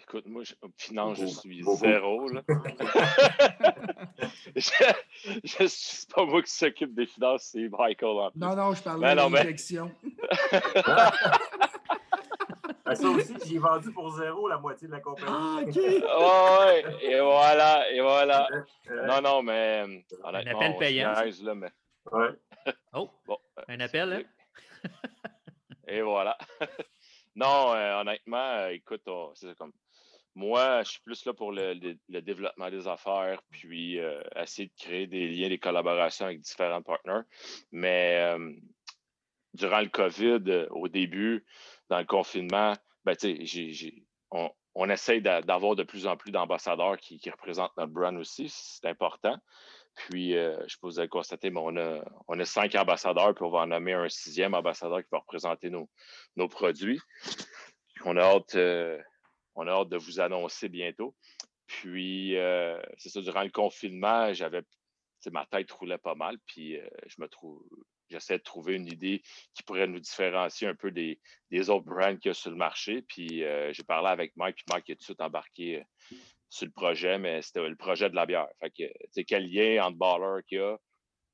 Écoute, 0.02 0.26
moi, 0.26 0.42
je, 0.44 0.54
finance, 0.76 1.18
je 1.20 1.26
suis 1.26 1.62
zéro. 1.62 2.28
Là. 2.28 2.42
je, 4.54 5.62
ne 5.62 5.66
suis 5.68 6.06
pas 6.06 6.24
moi 6.24 6.42
qui 6.42 6.52
s'occupe 6.52 6.94
des 6.94 7.06
finances, 7.06 7.50
c'est 7.52 7.68
Michael. 7.68 8.30
non, 8.36 8.56
non, 8.56 8.74
je 8.74 8.82
parlais 8.82 9.10
de 9.10 9.16
l'injection. 9.16 9.90
Ben, 12.86 12.94
ça 12.94 13.08
aussi, 13.08 13.34
j'ai 13.44 13.58
vendu 13.58 13.90
pour 13.90 14.12
zéro 14.12 14.46
la 14.46 14.58
moitié 14.58 14.86
de 14.86 14.92
la 14.92 15.00
compagnie. 15.00 15.26
Ah, 15.28 15.58
OK. 15.60 15.74
ouais, 15.76 16.84
et 17.02 17.20
voilà, 17.20 17.90
et 17.90 18.00
voilà. 18.00 18.48
Non, 19.08 19.20
non, 19.20 19.42
mais 19.42 20.04
Un 20.22 20.34
appel 20.34 20.76
payant. 20.78 21.12
là, 21.12 21.54
mais... 21.56 21.72
Ouais. 22.12 22.28
Oh, 22.92 23.10
bon, 23.26 23.38
un 23.66 23.80
appel, 23.80 24.12
hein? 24.12 24.90
et 25.88 26.00
voilà. 26.00 26.38
non, 27.34 27.74
euh, 27.74 28.00
honnêtement, 28.00 28.36
euh, 28.36 28.68
écoute, 28.68 29.02
c'est 29.34 29.56
comme 29.56 29.72
moi, 30.36 30.82
je 30.82 30.90
suis 30.90 31.00
plus 31.00 31.24
là 31.24 31.32
pour 31.32 31.50
le, 31.50 31.96
développement 32.20 32.70
des 32.70 32.86
affaires, 32.86 33.40
puis 33.50 33.98
euh, 33.98 34.20
essayer 34.36 34.68
de 34.68 34.74
créer 34.78 35.06
des 35.06 35.28
liens, 35.28 35.48
des 35.48 35.58
collaborations 35.58 36.26
avec 36.26 36.40
différents 36.40 36.82
partenaires. 36.82 37.24
Mais 37.72 38.20
euh, 38.20 38.52
durant 39.54 39.80
le 39.80 39.88
COVID, 39.88 40.42
euh, 40.48 40.66
au 40.70 40.88
début, 40.88 41.46
dans 41.88 41.98
le 41.98 42.04
confinement, 42.04 42.74
ben, 43.06 43.16
on, 44.30 44.50
on, 44.74 44.90
essaye 44.90 45.22
d'avoir 45.22 45.74
de 45.74 45.84
plus 45.84 46.06
en 46.06 46.18
plus 46.18 46.32
d'ambassadeurs 46.32 46.98
qui, 46.98 47.18
représentent 47.30 47.76
notre 47.78 47.92
brand 47.92 48.14
aussi. 48.18 48.48
C'est 48.50 48.86
important. 48.86 49.38
Puis, 49.94 50.32
je 50.32 50.76
peux 50.78 50.88
vous 50.88 51.00
le 51.00 51.08
constater, 51.08 51.48
mais 51.48 51.60
on 51.62 51.74
a, 51.78 52.04
on 52.28 52.38
a 52.38 52.44
cinq 52.44 52.74
ambassadeurs, 52.74 53.34
puis 53.34 53.46
on 53.46 53.50
va 53.50 53.60
en 53.60 53.68
nommer 53.68 53.94
un 53.94 54.10
sixième 54.10 54.52
ambassadeur 54.52 54.98
qui 54.98 55.08
va 55.10 55.20
représenter 55.20 55.70
nos 55.70 56.48
produits. 56.48 57.00
On 58.04 58.18
a 58.18 58.22
hâte 58.22 58.54
on 59.56 59.66
a 59.66 59.72
hâte 59.72 59.88
de 59.88 59.96
vous 59.96 60.20
annoncer 60.20 60.68
bientôt. 60.68 61.14
Puis, 61.66 62.36
euh, 62.36 62.80
c'est 62.96 63.08
ça, 63.08 63.20
durant 63.20 63.42
le 63.42 63.50
confinement, 63.50 64.32
j'avais, 64.32 64.62
ma 65.32 65.44
tête 65.46 65.70
roulait 65.72 65.98
pas 65.98 66.14
mal, 66.14 66.38
puis 66.46 66.76
euh, 66.76 66.88
je 67.08 67.20
me 67.20 67.28
trouve, 67.28 67.60
j'essaie 68.08 68.38
de 68.38 68.42
trouver 68.42 68.74
une 68.74 68.86
idée 68.86 69.22
qui 69.54 69.64
pourrait 69.64 69.88
nous 69.88 69.98
différencier 69.98 70.68
un 70.68 70.76
peu 70.76 70.92
des, 70.92 71.18
autres 71.68 71.86
brands 71.86 72.16
qu'il 72.16 72.28
y 72.28 72.30
a 72.30 72.34
sur 72.34 72.50
le 72.50 72.56
marché. 72.56 73.02
Puis, 73.02 73.42
euh, 73.42 73.72
j'ai 73.72 73.82
parlé 73.82 74.08
avec 74.08 74.36
Mike, 74.36 74.56
puis 74.56 74.64
Mike 74.70 74.90
est 74.90 74.94
tout 74.94 75.00
de 75.00 75.04
suite 75.04 75.20
embarqué 75.20 75.82
sur 76.48 76.66
le 76.66 76.72
projet, 76.72 77.18
mais 77.18 77.42
c'était 77.42 77.68
le 77.68 77.76
projet 77.76 78.08
de 78.08 78.14
la 78.14 78.26
bière. 78.26 78.48
Fait 78.60 78.70
que, 78.70 79.22
quel 79.22 79.50
lien 79.50 79.84
entre 79.84 79.98
baller 79.98 80.42
qu'il 80.46 80.58
y 80.58 80.60
a, 80.60 80.78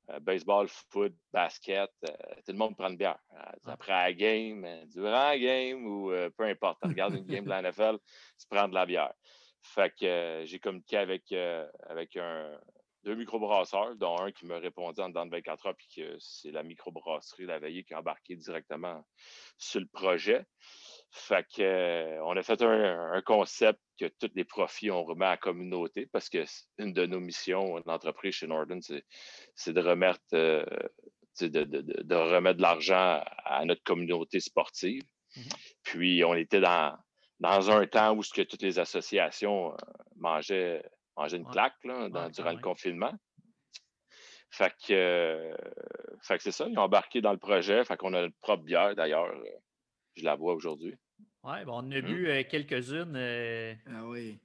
euh, 0.09 0.19
baseball, 0.19 0.67
foot, 0.67 1.13
basket, 1.31 1.89
euh, 2.03 2.35
tout 2.45 2.51
le 2.51 2.57
monde 2.57 2.75
prend 2.75 2.89
une 2.89 2.97
bière. 2.97 3.19
Euh, 3.33 3.71
après 3.71 3.93
la 3.93 4.13
game, 4.13 4.67
durant 4.87 5.11
la 5.11 5.39
game 5.39 5.85
ou 5.85 6.11
peu 6.37 6.43
importe, 6.43 6.79
tu 6.81 6.89
regardes 6.89 7.15
une 7.15 7.25
game 7.25 7.45
de 7.45 7.49
la 7.49 7.61
NFL, 7.71 7.97
tu 8.39 8.47
prends 8.49 8.67
de 8.67 8.73
la 8.73 8.85
bière. 8.85 9.13
Fait 9.61 9.93
que 9.97 10.43
j'ai 10.45 10.59
communiqué 10.59 10.97
avec, 10.97 11.31
avec 11.87 12.17
un, 12.17 12.59
deux 13.03 13.15
microbrasseurs, 13.15 13.95
dont 13.95 14.17
un 14.17 14.31
qui 14.31 14.45
m'a 14.45 14.59
répondu 14.59 15.01
en 15.01 15.09
dedans 15.09 15.25
de 15.25 15.31
24 15.31 15.67
heures, 15.67 15.75
puis 15.75 15.87
que 15.95 16.17
c'est 16.19 16.51
la 16.51 16.63
microbrasserie 16.63 17.45
La 17.45 17.59
Veillée 17.59 17.83
qui 17.83 17.93
a 17.93 17.99
embarqué 17.99 18.35
directement 18.35 19.05
sur 19.57 19.79
le 19.79 19.87
projet. 19.87 20.45
Fait 21.15 21.45
que, 21.55 21.61
euh, 21.61 22.23
on 22.25 22.35
a 22.35 22.41
fait 22.41 22.59
un, 22.63 23.21
concept 23.21 23.79
que 23.99 24.05
tous 24.19 24.31
les 24.33 24.43
profits, 24.43 24.89
on 24.89 25.03
remet 25.03 25.25
à 25.25 25.31
la 25.31 25.37
communauté 25.37 26.07
parce 26.11 26.27
que 26.27 26.43
une 26.79 26.91
de 26.91 27.05
nos 27.05 27.19
missions 27.19 27.79
d'entreprise 27.81 28.33
chez 28.33 28.47
Norden, 28.47 28.81
c'est 28.81 29.73
de 29.73 29.79
remettre, 29.79 30.19
euh, 30.33 30.65
de, 31.39 32.15
remettre 32.15 32.57
de 32.57 32.63
l'argent 32.63 33.23
à 33.45 33.63
notre 33.63 33.83
communauté 33.83 34.39
sportive. 34.39 35.03
Mmh 35.35 35.41
Puis, 35.83 36.23
on 36.23 36.33
était 36.33 36.61
dans, 36.61 36.97
dans 37.39 37.69
un 37.69 37.85
temps 37.85 38.15
où 38.15 38.23
ce 38.23 38.33
que 38.33 38.41
toutes 38.41 38.63
les 38.63 38.79
associations 38.79 39.71
euh, 39.71 39.75
mangeaient, 40.15 40.83
mangeaient 41.15 41.37
une 41.37 41.47
claque 41.47 41.77
là, 41.83 42.09
durant 42.29 42.53
le 42.53 42.61
confinement. 42.61 43.13
Fait 44.49 44.73
que, 44.87 45.55
fait 46.23 46.37
que 46.37 46.43
c'est 46.43 46.51
ça, 46.51 46.65
ils 46.67 46.77
ont 46.77 46.83
embarqué 46.83 47.21
dans 47.21 47.33
le 47.33 47.39
projet. 47.39 47.85
Fait 47.85 47.97
qu'on 47.97 48.15
a 48.15 48.21
notre 48.21 48.37
propre 48.39 48.63
bière 48.63 48.95
d'ailleurs. 48.95 49.31
Je 50.15 50.23
la 50.23 50.35
vois 50.35 50.53
aujourd'hui. 50.53 50.95
Oui, 51.45 51.65
bon, 51.65 51.73
on 51.83 51.91
a 51.91 51.97
mmh. 51.97 52.01
bu 52.01 52.27
euh, 52.29 52.43
quelques-unes. 52.49 53.15
Euh, 53.17 53.73
ah 53.87 54.05
oui. 54.05 54.39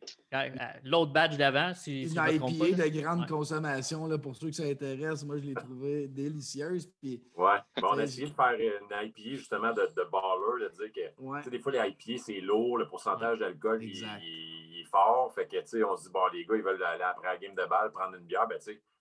L'autre 0.82 1.12
badge 1.12 1.36
d'avant, 1.36 1.72
si, 1.72 2.02
Une 2.02 2.10
IPA 2.10 2.88
de 2.88 3.00
grande 3.00 3.28
consommation, 3.28 4.08
là, 4.08 4.18
pour 4.18 4.34
ceux 4.34 4.48
que 4.48 4.56
ça 4.56 4.64
intéresse, 4.64 5.24
moi 5.24 5.38
je 5.38 5.44
l'ai 5.44 5.54
trouvée 5.54 6.08
délicieuse. 6.08 6.90
Puis, 7.00 7.22
ouais, 7.36 7.58
bon, 7.80 7.88
on 7.92 7.98
a 7.98 8.02
essayé 8.02 8.26
de 8.26 8.34
faire 8.34 8.54
une 8.54 9.08
IPA 9.08 9.36
justement 9.36 9.72
de, 9.72 9.82
de 9.82 10.10
baller, 10.10 10.64
de 10.64 10.74
dire 10.74 11.12
que 11.44 11.50
des 11.50 11.60
fois 11.60 11.70
les 11.70 11.78
IPA 11.78 12.20
c'est 12.20 12.40
lourd, 12.40 12.78
le 12.78 12.88
pourcentage 12.88 13.38
d'alcool 13.38 13.80
il, 13.84 14.02
est 14.02 14.90
fort. 14.90 15.32
Fait 15.32 15.46
que 15.46 15.84
on 15.84 15.96
se 15.96 16.06
dit, 16.06 16.12
bon, 16.12 16.26
les 16.32 16.44
gars, 16.44 16.56
ils 16.56 16.62
veulent 16.62 16.82
aller 16.82 17.04
après 17.04 17.28
la 17.28 17.36
game 17.36 17.54
de 17.54 17.64
balle 17.68 17.92
prendre 17.92 18.16
une 18.16 18.24
bière. 18.24 18.48
Ben, 18.48 18.58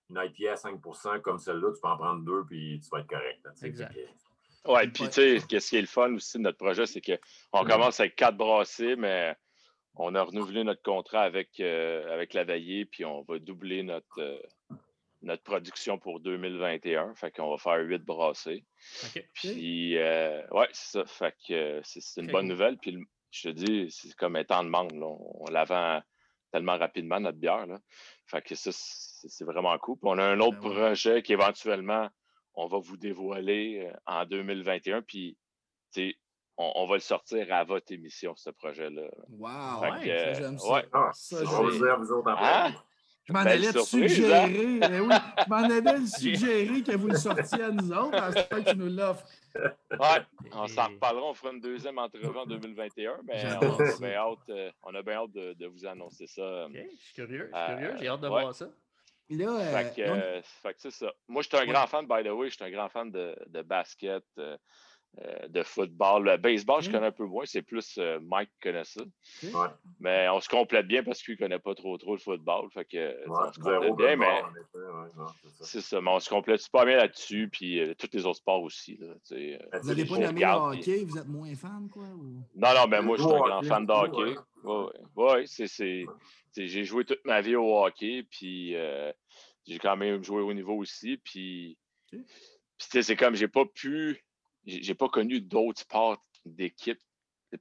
une 0.09 0.21
IPA 0.23 0.51
à 0.51 0.55
5% 0.55 1.21
comme 1.21 1.39
celle-là, 1.39 1.71
tu 1.73 1.81
peux 1.81 1.87
en 1.87 1.97
prendre 1.97 2.23
deux 2.23 2.45
puis 2.45 2.79
tu 2.79 2.89
vas 2.89 2.99
être 2.99 3.07
correct. 3.07 3.45
exact. 3.63 3.97
Oui, 4.65 4.87
puis 4.87 5.05
tu 5.05 5.11
sais, 5.11 5.39
ce 5.39 5.45
qui 5.45 5.77
est 5.77 5.81
le 5.81 5.87
fun 5.87 6.13
aussi 6.13 6.37
de 6.37 6.43
notre 6.43 6.57
projet, 6.57 6.85
c'est 6.85 7.01
qu'on 7.01 7.65
commence 7.65 7.99
avec 7.99 8.15
quatre 8.15 8.35
brassées, 8.35 8.95
mais 8.95 9.35
on 9.95 10.13
a 10.15 10.23
renouvelé 10.23 10.63
notre 10.63 10.81
contrat 10.81 11.21
avec, 11.21 11.59
euh, 11.59 12.13
avec 12.13 12.33
la 12.33 12.43
veillée, 12.43 12.85
puis 12.85 13.05
on 13.05 13.21
va 13.23 13.39
doubler 13.39 13.83
notre, 13.83 14.19
euh, 14.19 14.39
notre 15.21 15.43
production 15.43 15.97
pour 15.97 16.19
2021. 16.19 17.15
Fait 17.15 17.31
qu'on 17.31 17.49
va 17.49 17.57
faire 17.57 17.79
huit 17.79 18.03
brassées. 18.03 18.65
Puis, 19.33 19.97
euh, 19.97 20.45
ouais, 20.51 20.67
c'est 20.71 20.99
ça. 20.99 21.05
Fait 21.05 21.35
que 21.47 21.81
c'est 21.83 22.21
une 22.21 22.31
bonne 22.31 22.47
nouvelle. 22.47 22.77
Puis, 22.77 22.97
je 23.31 23.49
te 23.49 23.53
dis, 23.53 23.87
c'est 23.91 24.13
comme 24.15 24.37
étant 24.37 24.61
de 24.61 24.65
demande. 24.65 24.91
On 25.01 25.45
la 25.51 25.63
vend 25.63 26.01
tellement 26.51 26.77
rapidement, 26.77 27.19
notre 27.19 27.37
bière. 27.37 27.65
Là. 27.65 27.79
Fait 28.25 28.41
que 28.41 28.55
ça, 28.55 28.71
c'est 28.71 29.45
vraiment 29.45 29.77
cool. 29.79 29.97
Puis 29.97 30.09
on 30.09 30.17
a 30.17 30.23
un 30.23 30.39
autre 30.39 30.59
ben 30.59 30.71
projet 30.71 31.21
qui 31.21 31.33
éventuellement, 31.33 32.09
on 32.57 32.67
va 32.67 32.79
vous 32.79 32.97
dévoiler 32.97 33.89
en 34.05 34.25
2021. 34.25 35.03
Puis, 35.03 35.37
tu 35.93 36.09
sais, 36.09 36.15
on, 36.57 36.87
va 36.87 36.95
le 36.95 37.01
sortir 37.01 37.53
à 37.53 37.63
votre 37.63 37.91
émission, 37.91 38.35
ce 38.35 38.49
projet-là. 38.49 39.07
Wow! 39.29 39.81
ouais, 39.81 40.33
j'aime 40.35 40.57
ça. 40.57 40.83
Ah, 40.91 41.11
ça, 41.13 41.43
vous 41.43 42.11
autres 42.11 42.29
hein? 42.29 42.73
Je 43.25 43.33
m'en 43.33 43.39
allais 43.39 43.67
hein? 43.67 43.83
suggérer, 43.83 44.79
eh 44.81 44.99
oui, 45.01 45.15
je 45.43 45.49
m'en 45.49 45.57
allais 45.57 46.05
suggérer 46.17 46.81
que 46.81 46.95
vous 46.95 47.09
le 47.09 47.17
sortiez 47.17 47.61
à 47.61 47.71
nous 47.71 47.91
autres, 47.91 48.15
à 48.15 48.31
ce 48.31 48.41
que 48.47 48.71
tu 48.71 48.77
nous 48.77 48.89
l'offres. 48.89 49.25
Oui, 49.91 50.07
on 50.53 50.65
s'en 50.67 50.87
reparlera, 50.87 51.25
on 51.25 51.33
fera 51.33 51.51
une 51.53 51.59
deuxième 51.59 51.97
entrevue 51.99 52.37
en 52.37 52.45
2021, 52.45 53.19
mais 53.25 53.43
on 53.61 53.79
a, 53.79 53.97
bien 53.99 54.13
hâte, 54.13 54.49
euh, 54.49 54.71
on 54.81 54.95
a 54.95 55.01
bien 55.03 55.15
hâte 55.15 55.31
de, 55.31 55.65
vous 55.67 55.85
annoncer 55.85 56.25
ça. 56.25 56.67
OK, 56.67 56.73
je 56.73 57.03
suis 57.03 57.13
curieux, 57.13 57.51
je 57.53 57.59
suis 57.59 57.75
curieux, 57.75 57.95
j'ai 57.99 58.07
hâte 58.07 58.21
de 58.21 58.27
voir 58.27 58.55
ça. 58.55 58.69
Là, 59.29 59.59
euh, 59.59 59.71
fait 59.77 59.95
que, 59.95 60.01
euh, 60.01 60.41
fait 60.41 60.73
que 60.73 60.81
c'est 60.81 60.91
ça. 60.91 61.11
Moi, 61.27 61.41
je 61.41 61.47
suis 61.49 61.57
un 61.57 61.65
grand 61.65 61.87
fan, 61.87 62.05
by 62.05 62.23
the 62.23 62.31
way, 62.31 62.49
je 62.49 62.55
suis 62.55 62.63
un 62.63 62.71
grand 62.71 62.89
fan 62.89 63.11
de, 63.11 63.35
de 63.47 63.61
basket. 63.61 64.23
Euh, 65.19 65.47
de 65.47 65.63
football. 65.63 66.25
Le 66.25 66.37
baseball, 66.37 66.79
je 66.83 66.91
connais 66.91 67.07
un 67.07 67.11
peu 67.11 67.25
moins. 67.25 67.43
C'est 67.45 67.63
plus 67.63 67.97
euh, 67.97 68.19
Mike 68.21 68.51
qui 68.51 68.69
connaît 68.69 68.83
ça. 68.83 69.01
Mais 69.99 70.29
on 70.29 70.39
se 70.39 70.47
complète 70.47 70.85
bien 70.85 71.01
parce 71.01 71.23
qu'il 71.23 71.33
ne 71.33 71.39
connaît 71.39 71.57
pas 71.57 71.73
trop 71.73 71.97
trop 71.97 72.13
le 72.13 72.19
football. 72.19 72.69
Fait 72.71 72.85
que, 72.85 73.17
on 73.27 73.51
se 73.51 73.59
complète 73.59 73.95
bien, 73.95 74.15
mais 74.15 74.43
c'est 75.61 75.81
ça. 75.81 76.01
Mais 76.01 76.11
on 76.11 76.19
se 76.19 76.29
complète 76.29 76.61
pas 76.69 76.85
bien 76.85 76.97
là-dessus. 76.97 77.49
Puis 77.51 77.79
euh, 77.79 77.95
tous 77.95 78.09
les 78.13 78.27
autres 78.27 78.37
sports 78.37 78.61
aussi. 78.61 78.97
Là, 78.97 79.07
vous 79.81 79.87
n'avez 79.87 80.05
pas 80.05 80.17
nommé 80.19 80.41
le 80.41 80.47
hockey, 80.47 81.03
vous 81.03 81.17
êtes 81.17 81.27
moins 81.27 81.55
fan, 81.55 81.89
quoi? 81.91 82.03
Non, 82.03 82.73
non, 82.75 82.87
mais 82.87 83.01
moi, 83.01 83.17
je 83.17 83.23
suis 83.23 83.33
un 83.33 83.39
grand 83.39 83.63
fan 83.63 83.85
de 83.87 83.93
hockey. 83.93 84.37
Oui, 85.15 85.47
c'est. 85.47 86.05
J'ai 86.57 86.83
joué 86.83 87.05
toute 87.05 87.23
ma 87.25 87.41
vie 87.41 87.55
au 87.55 87.77
hockey, 87.77 88.23
puis 88.29 88.75
j'ai 89.67 89.79
quand 89.79 89.97
même 89.97 90.23
joué 90.23 90.41
au 90.41 90.53
niveau 90.53 90.75
aussi. 90.75 91.17
Puis, 91.17 91.77
c'est 92.77 93.15
comme 93.15 93.35
j'ai 93.35 93.47
pas 93.47 93.65
pu 93.65 94.23
j'ai 94.67 94.95
pas 94.95 95.09
connu 95.09 95.41
d'autres 95.41 95.81
sports 95.81 96.23
d'équipe 96.45 96.99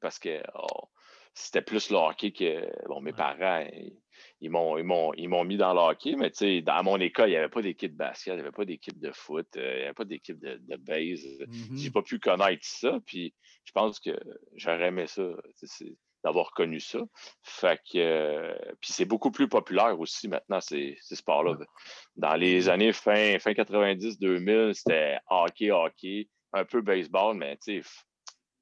parce 0.00 0.18
que 0.18 0.42
oh, 0.54 0.88
c'était 1.32 1.62
plus 1.62 1.90
le 1.90 1.96
hockey 1.96 2.32
que 2.32 2.68
bon, 2.88 3.00
mes 3.00 3.12
parents, 3.12 3.64
ils, 4.40 4.50
m'ont, 4.50 4.76
ils, 4.78 5.28
m'ont, 5.28 5.44
mis 5.44 5.56
dans 5.56 5.74
le 5.74 5.80
hockey, 5.80 6.16
mais 6.16 6.32
dans 6.62 6.82
mon 6.82 6.98
école, 6.98 7.28
il 7.28 7.32
n'y 7.32 7.36
avait 7.36 7.48
pas 7.48 7.62
d'équipe 7.62 7.92
de 7.92 7.96
basket, 7.96 8.32
il 8.32 8.36
n'y 8.36 8.42
avait 8.42 8.50
pas 8.50 8.64
d'équipe 8.64 8.98
de 8.98 9.12
foot, 9.12 9.46
euh, 9.56 9.72
il 9.74 9.78
n'y 9.78 9.84
avait 9.84 9.94
pas 9.94 10.04
d'équipe 10.04 10.38
de, 10.40 10.58
de 10.60 10.76
base. 10.76 11.24
Mm-hmm. 11.24 11.76
J'ai 11.76 11.90
pas 11.90 12.02
pu 12.02 12.18
connaître 12.18 12.64
ça, 12.66 12.98
puis 13.06 13.34
je 13.64 13.72
pense 13.72 14.00
que 14.00 14.18
j'aurais 14.54 14.88
aimé 14.88 15.06
ça, 15.06 15.28
d'avoir 16.26 16.50
connu 16.50 16.80
ça. 16.80 16.98
Fait 17.40 17.78
que, 17.78 17.98
euh, 17.98 18.72
puis 18.80 18.92
c'est 18.92 19.04
beaucoup 19.04 19.30
plus 19.30 19.48
populaire 19.48 19.98
aussi 20.00 20.26
maintenant, 20.26 20.60
ces, 20.60 20.98
ces 21.00 21.14
sports-là. 21.14 21.56
Dans 22.16 22.34
les 22.34 22.68
années 22.68 22.92
fin, 22.92 23.38
fin 23.38 23.52
90-2000, 23.52 24.74
c'était 24.74 25.18
hockey, 25.30 25.70
hockey 25.70 26.28
un 26.52 26.64
peu 26.64 26.80
baseball, 26.80 27.36
mais 27.36 27.56
tu 27.58 27.80
sais, 27.80 27.88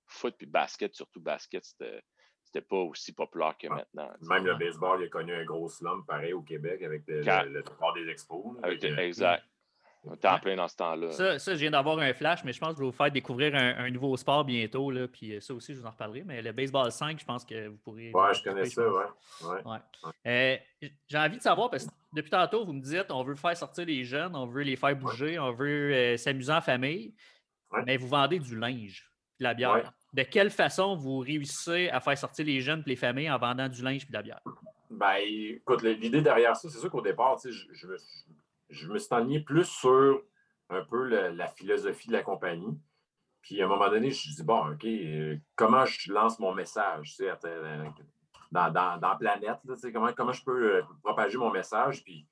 foot 0.07 0.35
puis 0.37 0.47
basket, 0.47 0.95
surtout 0.95 1.21
basket, 1.21 1.65
c'était 1.65 2.61
pas 2.69 2.77
aussi 2.77 3.15
populaire 3.15 3.57
que 3.59 3.69
ah, 3.71 3.77
maintenant. 3.77 4.11
Même 4.29 4.45
le 4.45 4.57
baseball, 4.57 5.01
il 5.01 5.07
a 5.07 5.09
connu 5.09 5.33
un 5.33 5.45
gros 5.47 5.71
slump 5.71 6.07
pareil 6.07 6.35
au 6.35 6.43
Québec 6.43 6.83
avec 6.83 7.05
le, 7.07 7.23
le, 7.23 8.05
des 8.05 8.11
expos. 8.11 8.59
exact. 8.99 9.43
On 10.07 10.15
était 10.15 10.29
en 10.29 10.39
plein 10.39 10.57
dans 10.57 10.69
ce 10.69 10.77
temps-là. 10.77 11.11
Ça, 11.13 11.39
ça, 11.39 11.55
je 11.55 11.61
viens 11.61 11.71
d'avoir 11.71 11.99
un 11.99 12.13
flash, 12.13 12.45
mais 12.45 12.53
je 12.53 12.61
pense 12.61 12.71
que 12.71 12.77
je 12.77 12.81
vais 12.81 12.87
vous 12.87 12.97
faire 12.97 13.11
découvrir 13.11 13.55
un, 13.55 13.91
nouveau 13.91 14.17
sport 14.17 14.45
bientôt. 14.45 14.91
Là, 14.91 15.09
puis 15.09 15.37
euh, 15.37 15.41
ça 15.41 15.55
aussi, 15.55 15.75
je 15.75 15.81
vous 15.81 15.87
en 15.87 15.91
reparlerai. 15.91 16.25
Mais 16.25 16.43
le 16.43 16.53
baseball 16.53 16.93
5, 16.93 17.19
je 17.19 17.25
pense 17.25 17.45
que 17.45 17.69
vous 17.69 17.79
pourrez. 17.79 18.11
Ouais, 18.13 18.35
je 18.35 18.43
connais 18.43 18.67
ça, 18.67 18.83
ouais. 18.83 19.63
ouais. 19.65 19.79
Euh, 20.27 20.89
j'ai 21.09 21.19
envie 21.19 21.39
de 21.39 21.43
savoir, 21.43 21.71
parce 21.71 21.87
que 21.87 21.91
depuis 22.13 22.31
tantôt, 22.31 22.65
vous 22.65 22.75
me 22.75 22.83
dites 22.83 23.11
on 23.11 23.23
veut 23.23 23.35
faire 23.35 23.57
sortir 23.57 23.87
les 23.87 24.05
jeunes, 24.05 24.37
on 24.37 24.47
veut 24.47 24.63
les 24.63 24.77
faire 24.77 24.95
bouger, 24.95 25.39
on 25.39 25.53
veut 25.53 25.93
euh, 25.95 26.17
s'amuser 26.17 26.53
en 26.53 26.61
famille 26.61 27.15
mais 27.87 27.97
vous 27.97 28.09
vendez 28.09 28.39
du 28.39 28.57
linge, 28.57 29.11
de 29.39 29.45
la 29.45 29.55
bière. 29.55 29.93
De 30.13 30.23
quelle 30.23 30.51
façon 30.51 30.97
vous 30.97 31.19
réussissez 31.19 31.89
à 31.89 32.01
faire 32.01 32.17
sortir 32.17 32.47
les 32.47 32.61
jeunes 32.61 32.83
et 32.87 32.91
les 32.91 32.97
familles 32.97 33.31
en 33.31 33.39
vendant 33.39 33.69
du 33.69 33.83
linge 33.83 34.05
et 34.05 34.09
de 34.09 34.13
la 34.13 34.23
bière? 34.23 34.41
Ben, 34.91 35.17
écoute, 35.19 35.83
l'idée 35.83 36.23
derrière 36.23 36.55
ça, 36.55 36.69
c'est 36.69 36.79
sûr 36.79 36.91
qu'au 36.91 37.01
départ, 37.01 37.37
je, 37.45 37.51
je, 37.51 37.87
je 38.71 38.89
me 38.89 38.99
suis 38.99 39.15
enligné 39.15 39.41
plus 39.41 39.65
sur 39.65 40.23
un 40.71 40.85
peu 40.85 41.05
la 41.09 41.47
philosophie 41.49 42.09
de 42.09 42.13
la 42.13 42.23
compagnie. 42.23 42.79
Puis 43.45 43.61
à 43.61 43.67
un 43.67 43.69
moment 43.69 43.91
donné, 43.91 44.11
je 44.11 44.31
me 44.31 44.35
dis, 44.37 44.43
bon, 44.43 44.73
OK, 44.73 44.85
euh, 44.87 45.37
comment 45.55 45.85
je 45.85 46.11
lance 46.11 46.39
mon 46.39 46.55
message 46.55 47.15
euh, 47.21 47.85
dans, 48.51 48.71
dans, 48.71 48.99
dans, 48.99 49.09
la 49.11 49.17
planète? 49.17 49.59
comment, 49.93 50.13
comment 50.15 50.33
je 50.33 50.43
peux 50.43 50.77
euh, 50.77 50.83
propager 51.03 51.37
mon 51.37 51.51
message? 51.51 52.03
Puis 52.05 52.27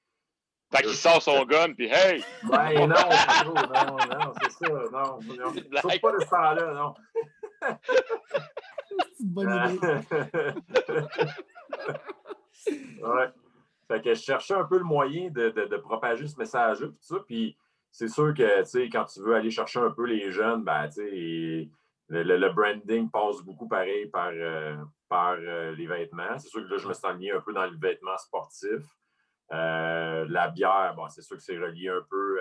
fait 0.74 0.84
qu'il 0.84 0.94
sort 0.94 1.20
son 1.20 1.44
gun, 1.44 1.74
puis 1.74 1.86
hey! 1.92 2.24
Ouais, 2.48 2.86
non, 2.86 2.94
c'est 2.96 3.44
trop, 3.44 3.52
non, 3.52 3.98
non, 3.98 4.32
c'est 4.40 4.52
ça, 4.52 4.68
non. 4.90 5.18
non. 5.38 5.52
Sauf 5.82 6.00
pas 6.00 6.12
de 6.12 6.20
ce 6.20 6.30
temps-là, 6.30 6.72
non. 6.72 6.94
c'est 8.88 9.20
une 9.20 9.28
bonne 9.28 9.74
idée. 9.74 10.00
ouais. 13.02 13.28
Fait 13.92 14.00
que 14.00 14.14
je 14.14 14.22
cherchais 14.22 14.54
un 14.54 14.64
peu 14.64 14.78
le 14.78 14.84
moyen 14.84 15.28
de, 15.28 15.50
de, 15.50 15.66
de 15.66 15.76
propager 15.76 16.26
ce 16.26 16.38
message-là, 16.38 16.88
puis 16.88 16.96
ça, 17.02 17.16
puis 17.26 17.58
c'est 17.90 18.08
sûr 18.08 18.32
que, 18.32 18.60
tu 18.60 18.66
sais, 18.66 18.88
quand 18.88 19.04
tu 19.04 19.20
veux 19.20 19.34
aller 19.34 19.50
chercher 19.50 19.80
un 19.80 19.90
peu 19.90 20.06
les 20.06 20.32
jeunes, 20.32 20.64
ben, 20.64 20.88
tu 20.88 20.94
sais, 20.94 21.68
le, 22.08 22.22
le, 22.22 22.52
branding 22.52 23.10
passe 23.10 23.42
beaucoup 23.42 23.68
pareil 23.68 24.06
par, 24.06 24.30
euh, 24.32 24.76
par 25.10 25.36
euh, 25.38 25.74
les 25.74 25.86
vêtements. 25.86 26.38
C'est 26.38 26.48
sûr 26.48 26.66
que 26.66 26.72
là, 26.72 26.78
je 26.78 26.88
me 26.88 26.94
suis 26.94 27.06
aligné 27.06 27.32
un 27.32 27.42
peu 27.42 27.52
dans 27.52 27.66
le 27.66 27.76
vêtement 27.76 28.16
sportif. 28.16 28.82
Euh, 29.52 30.24
la 30.26 30.48
bière, 30.48 30.94
bon, 30.96 31.06
c'est 31.10 31.20
sûr 31.20 31.36
que 31.36 31.42
c'est 31.42 31.58
relié 31.58 31.90
un 31.90 32.02
peu 32.08 32.40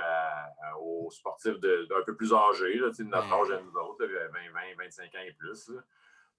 aux 0.80 1.12
sportifs 1.12 1.60
de, 1.60 1.86
un 2.00 2.04
peu 2.06 2.16
plus 2.16 2.34
âgés, 2.34 2.78
là, 2.78 2.92
de 2.98 3.04
notre 3.04 3.34
âge 3.34 3.52
à 3.52 3.62
nous 3.62 3.78
autres, 3.78 4.06
20, 4.06 4.08
20, 4.78 4.86
25 4.86 5.04
ans 5.16 5.26
et 5.28 5.34
plus. 5.34 5.70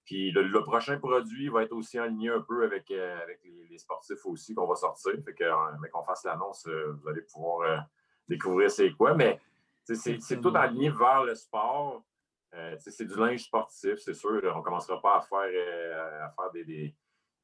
Puis 0.05 0.33
le, 0.33 0.63
prochain 0.63 0.99
produit 0.99 1.49
va 1.49 1.63
être 1.63 1.73
aussi 1.73 1.99
aligné 1.99 2.29
un 2.31 2.41
peu 2.41 2.65
avec, 2.65 2.91
euh, 2.91 3.23
avec 3.23 3.41
les, 3.45 3.79
sportifs 3.79 4.25
aussi 4.27 4.55
qu'on 4.55 4.67
va 4.67 4.75
sortir. 4.75 5.13
Fait 5.25 5.35
que, 5.35 5.45
euh, 5.45 5.57
mais 5.81 5.89
qu'on 5.89 6.03
fasse 6.03 6.25
l'annonce, 6.25 6.67
vous 6.67 7.09
allez 7.09 7.23
pouvoir 7.23 7.87
découvrir 8.29 8.71
c'est 8.71 8.91
quoi. 8.93 9.15
Mais 9.15 9.41
c'est 9.85 10.41
tout 10.41 10.53
aligné 10.55 10.91
vers 10.91 11.25
le 11.25 11.35
sport. 11.35 12.03
c'est 12.79 13.07
du 13.07 13.15
linge 13.17 13.45
sportif, 13.45 13.99
c'est 13.99 14.15
sûr. 14.15 14.41
On 14.55 14.59
ne 14.59 14.63
commencera 14.63 15.01
pas 15.01 15.17
à 15.17 15.21
faire, 15.21 16.25
à 16.25 16.31
faire 16.31 16.51
des 16.53 16.95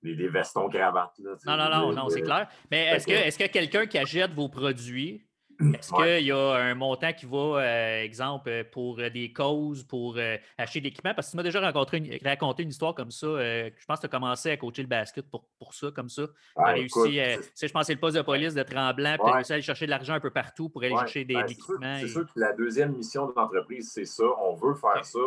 des, 0.03 0.29
vestons 0.29 0.69
cravates. 0.69 1.19
Là, 1.19 1.37
non, 1.47 1.57
non, 1.57 1.71
non, 1.71 1.93
non, 1.93 2.09
c'est 2.09 2.23
clair. 2.23 2.49
Mais 2.71 2.87
est-ce 2.87 3.07
que, 3.07 3.13
est 3.13 3.37
que 3.37 3.53
quelqu'un 3.53 3.87
qui 3.87 3.99
achète 3.99 4.33
vos 4.33 4.49
produits, 4.49 5.27
est-ce 5.61 5.93
qu'il 5.93 6.27
y 6.27 6.33
a 6.33 6.55
un 6.55 6.75
montant 6.75 7.13
qui 7.13 7.27
va, 7.27 7.61
euh, 7.61 8.03
exemple, 8.03 8.65
pour 8.71 9.01
euh, 9.01 9.11
des 9.11 9.33
causes, 9.33 9.83
pour 9.83 10.17
euh, 10.17 10.37
acheter 10.57 10.81
de 10.81 10.85
l'équipement? 10.85 11.15
Parce 11.15 11.29
que 11.29 11.31
tu 11.33 11.37
m'as 11.37 11.43
déjà 11.43 11.61
raconté 11.61 11.99
une, 11.99 12.19
raconté 12.25 12.63
une 12.63 12.69
histoire 12.69 12.95
comme 12.95 13.11
ça. 13.11 13.27
je 13.27 13.87
pense 13.87 13.99
que 13.99 14.03
tu 14.03 14.07
as 14.07 14.09
commencé 14.09 14.51
à 14.51 14.57
coacher 14.57 14.83
le 14.83 14.89
basket 14.89 15.29
pour, 15.29 15.45
pour 15.59 15.75
ça, 15.75 15.91
comme 15.91 16.09
ça. 16.09 16.27
Tu 16.27 16.63
as 16.63 16.73
réussi, 16.73 17.21
je 17.61 17.73
pense 17.73 17.87
c'est 17.87 17.95
le 17.95 18.01
poste 18.01 18.17
de 18.17 18.23
police 18.23 18.55
de 18.55 18.63
Tremblant, 18.63 19.15
puis 19.15 19.25
tu 19.25 19.31
as 19.31 19.35
réussi 19.35 19.53
à 19.53 19.55
aller 19.55 19.63
chercher 19.63 19.87
de 19.87 19.91
l'argent 19.91 20.15
un 20.15 20.21
peu 20.21 20.31
partout 20.31 20.69
pour 20.69 20.83
aller 20.83 20.97
chercher 20.97 21.25
des, 21.25 21.35
ben, 21.35 21.47
équipements. 21.49 21.97
C'est 22.01 22.09
sûr, 22.09 22.27
que 22.27 22.39
la 22.39 22.53
deuxième 22.53 22.93
mission 22.95 23.27
de 23.27 23.33
l'entreprise, 23.35 23.91
c'est 23.93 24.05
ça. 24.05 24.25
On 24.43 24.55
veut 24.55 24.75
faire 24.75 25.05
ça. 25.05 25.19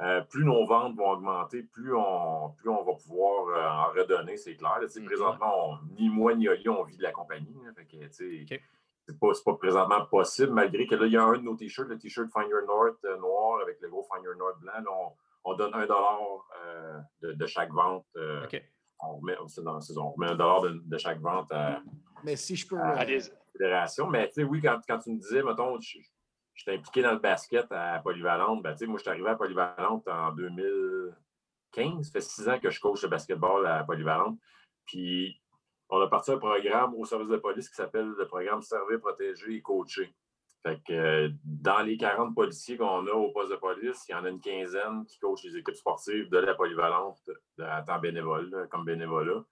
Euh, 0.00 0.22
plus 0.22 0.44
nos 0.44 0.66
ventes 0.66 0.96
vont 0.96 1.10
augmenter, 1.10 1.62
plus 1.62 1.94
on, 1.94 2.50
plus 2.56 2.68
on 2.68 2.82
va 2.82 2.94
pouvoir 2.94 3.46
euh, 3.46 3.68
en 3.68 3.92
redonner, 3.92 4.36
c'est 4.36 4.56
clair. 4.56 4.80
Mm-hmm. 4.80 5.04
Présentement, 5.04 5.78
ni 5.96 6.08
moi 6.08 6.34
ni 6.34 6.48
Oli, 6.48 6.68
on 6.68 6.82
vit 6.82 6.96
de 6.96 7.02
la 7.02 7.12
compagnie. 7.12 7.54
C'est 9.06 9.18
pas, 9.18 9.28
pas, 9.44 9.54
présentement 9.54 10.06
possible, 10.06 10.52
malgré 10.52 10.86
que 10.86 10.94
là, 10.94 11.06
il 11.06 11.12
y 11.12 11.16
a 11.16 11.24
un 11.24 11.36
de 11.36 11.42
nos 11.42 11.56
t-shirts, 11.56 11.88
le 11.88 11.98
t-shirt 11.98 12.28
Find 12.32 12.48
Your 12.48 12.62
North 12.66 13.04
euh, 13.04 13.18
noir 13.18 13.60
avec 13.60 13.78
le 13.80 13.90
gros 13.90 14.06
Find 14.10 14.24
Your 14.24 14.36
North 14.36 14.58
blanc. 14.60 14.72
on, 14.90 15.12
on, 15.44 15.54
donne 15.54 15.74
un 15.74 15.86
dollar 15.86 16.20
de, 17.20 17.46
chaque 17.46 17.70
vente. 17.70 18.06
On 19.00 19.16
remet, 19.16 19.36
on 19.38 20.12
remet 20.12 20.26
un 20.28 20.36
dollar 20.36 20.62
de, 20.62 20.98
chaque 20.98 21.20
vente 21.20 21.52
à, 21.52 21.82
Mais 22.22 22.36
si 22.36 22.56
je 22.56 22.66
peux, 22.66 22.80
à 22.80 23.04
la 23.04 23.20
fédération. 23.52 24.08
Mais 24.08 24.30
oui, 24.38 24.60
quand, 24.62 24.80
quand, 24.86 24.98
tu 24.98 25.10
me 25.10 25.18
disais, 25.18 25.42
mettons, 25.42 25.78
j'étais 25.80 26.78
impliqué 26.78 27.02
dans 27.02 27.12
le 27.12 27.18
basket 27.18 27.66
à 27.70 28.00
Polyvalente. 28.00 28.62
Ben, 28.62 28.74
moi, 28.86 28.96
je 28.96 29.02
suis 29.02 29.10
arrivé 29.10 29.28
à 29.28 29.36
Polyvalente 29.36 30.06
en 30.08 30.32
2015. 30.32 32.06
Ça 32.06 32.12
fait 32.12 32.20
six 32.20 32.48
ans 32.48 32.58
que 32.58 32.70
je 32.70 32.80
coach 32.80 33.02
le 33.02 33.08
basketball 33.08 33.66
à 33.66 33.84
Polyvalente. 33.84 34.38
Puis, 34.86 35.40
on 35.94 36.00
a 36.00 36.08
parti 36.08 36.32
un 36.32 36.38
programme 36.38 36.94
au 36.94 37.04
service 37.04 37.28
de 37.28 37.36
police 37.36 37.68
qui 37.68 37.76
s'appelle 37.76 38.08
le 38.08 38.26
programme 38.26 38.62
Servir, 38.62 39.00
protéger 39.00 39.54
et 39.54 39.62
coacher. 39.62 40.14
Fait 40.62 40.80
que 40.82 40.92
euh, 40.92 41.28
dans 41.44 41.82
les 41.82 41.96
40 41.96 42.34
policiers 42.34 42.76
qu'on 42.76 43.06
a 43.06 43.12
au 43.12 43.30
poste 43.30 43.50
de 43.50 43.56
police, 43.56 44.04
il 44.08 44.12
y 44.12 44.14
en 44.14 44.24
a 44.24 44.30
une 44.30 44.40
quinzaine 44.40 45.04
qui 45.06 45.18
coachent 45.18 45.44
les 45.44 45.56
équipes 45.56 45.76
sportives 45.76 46.30
de 46.30 46.38
la 46.38 46.54
polyvalente 46.54 47.18
à 47.60 47.82
temps 47.82 47.98
bénévole, 47.98 48.66
comme 48.70 48.84
bénévolat. 48.84 49.44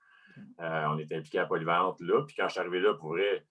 Euh, 0.60 0.86
on 0.88 0.98
est 0.98 1.12
impliqué 1.12 1.38
à 1.38 1.42
la 1.42 1.48
polyvalente 1.48 2.00
là. 2.00 2.22
Puis 2.26 2.34
quand 2.34 2.48
je 2.48 2.52
suis 2.52 2.60
arrivé 2.60 2.80
là, 2.80 2.94
pour 2.94 3.10
vrai, 3.10 3.46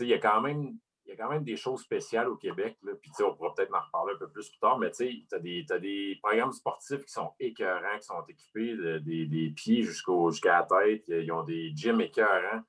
il 0.00 0.08
y 0.08 0.14
a 0.14 0.18
quand 0.18 0.40
même 0.40 0.76
il 1.06 1.10
y 1.10 1.12
a 1.12 1.16
quand 1.16 1.30
même 1.30 1.44
des 1.44 1.56
choses 1.56 1.82
spéciales 1.82 2.28
au 2.28 2.36
Québec. 2.36 2.78
Puis, 3.00 3.12
on 3.20 3.34
pourra 3.34 3.54
peut-être 3.54 3.72
en 3.74 3.80
reparler 3.80 4.14
un 4.14 4.18
peu 4.18 4.28
plus 4.28 4.48
plus 4.48 4.58
tard, 4.58 4.78
mais 4.78 4.90
tu 4.90 5.26
as, 5.32 5.36
as, 5.36 5.78
des 5.78 6.18
programmes 6.20 6.52
sportifs 6.52 7.04
qui 7.04 7.12
sont 7.12 7.32
écœurants, 7.38 7.98
qui 7.98 8.06
sont 8.06 8.24
équipés 8.28 8.76
des, 9.00 9.52
pieds 9.54 9.82
jusqu'à 9.82 10.58
la 10.58 10.62
tête. 10.64 11.04
Ils 11.08 11.30
ont 11.32 11.44
des 11.44 11.72
gyms 11.74 12.00
écœurants. 12.00 12.62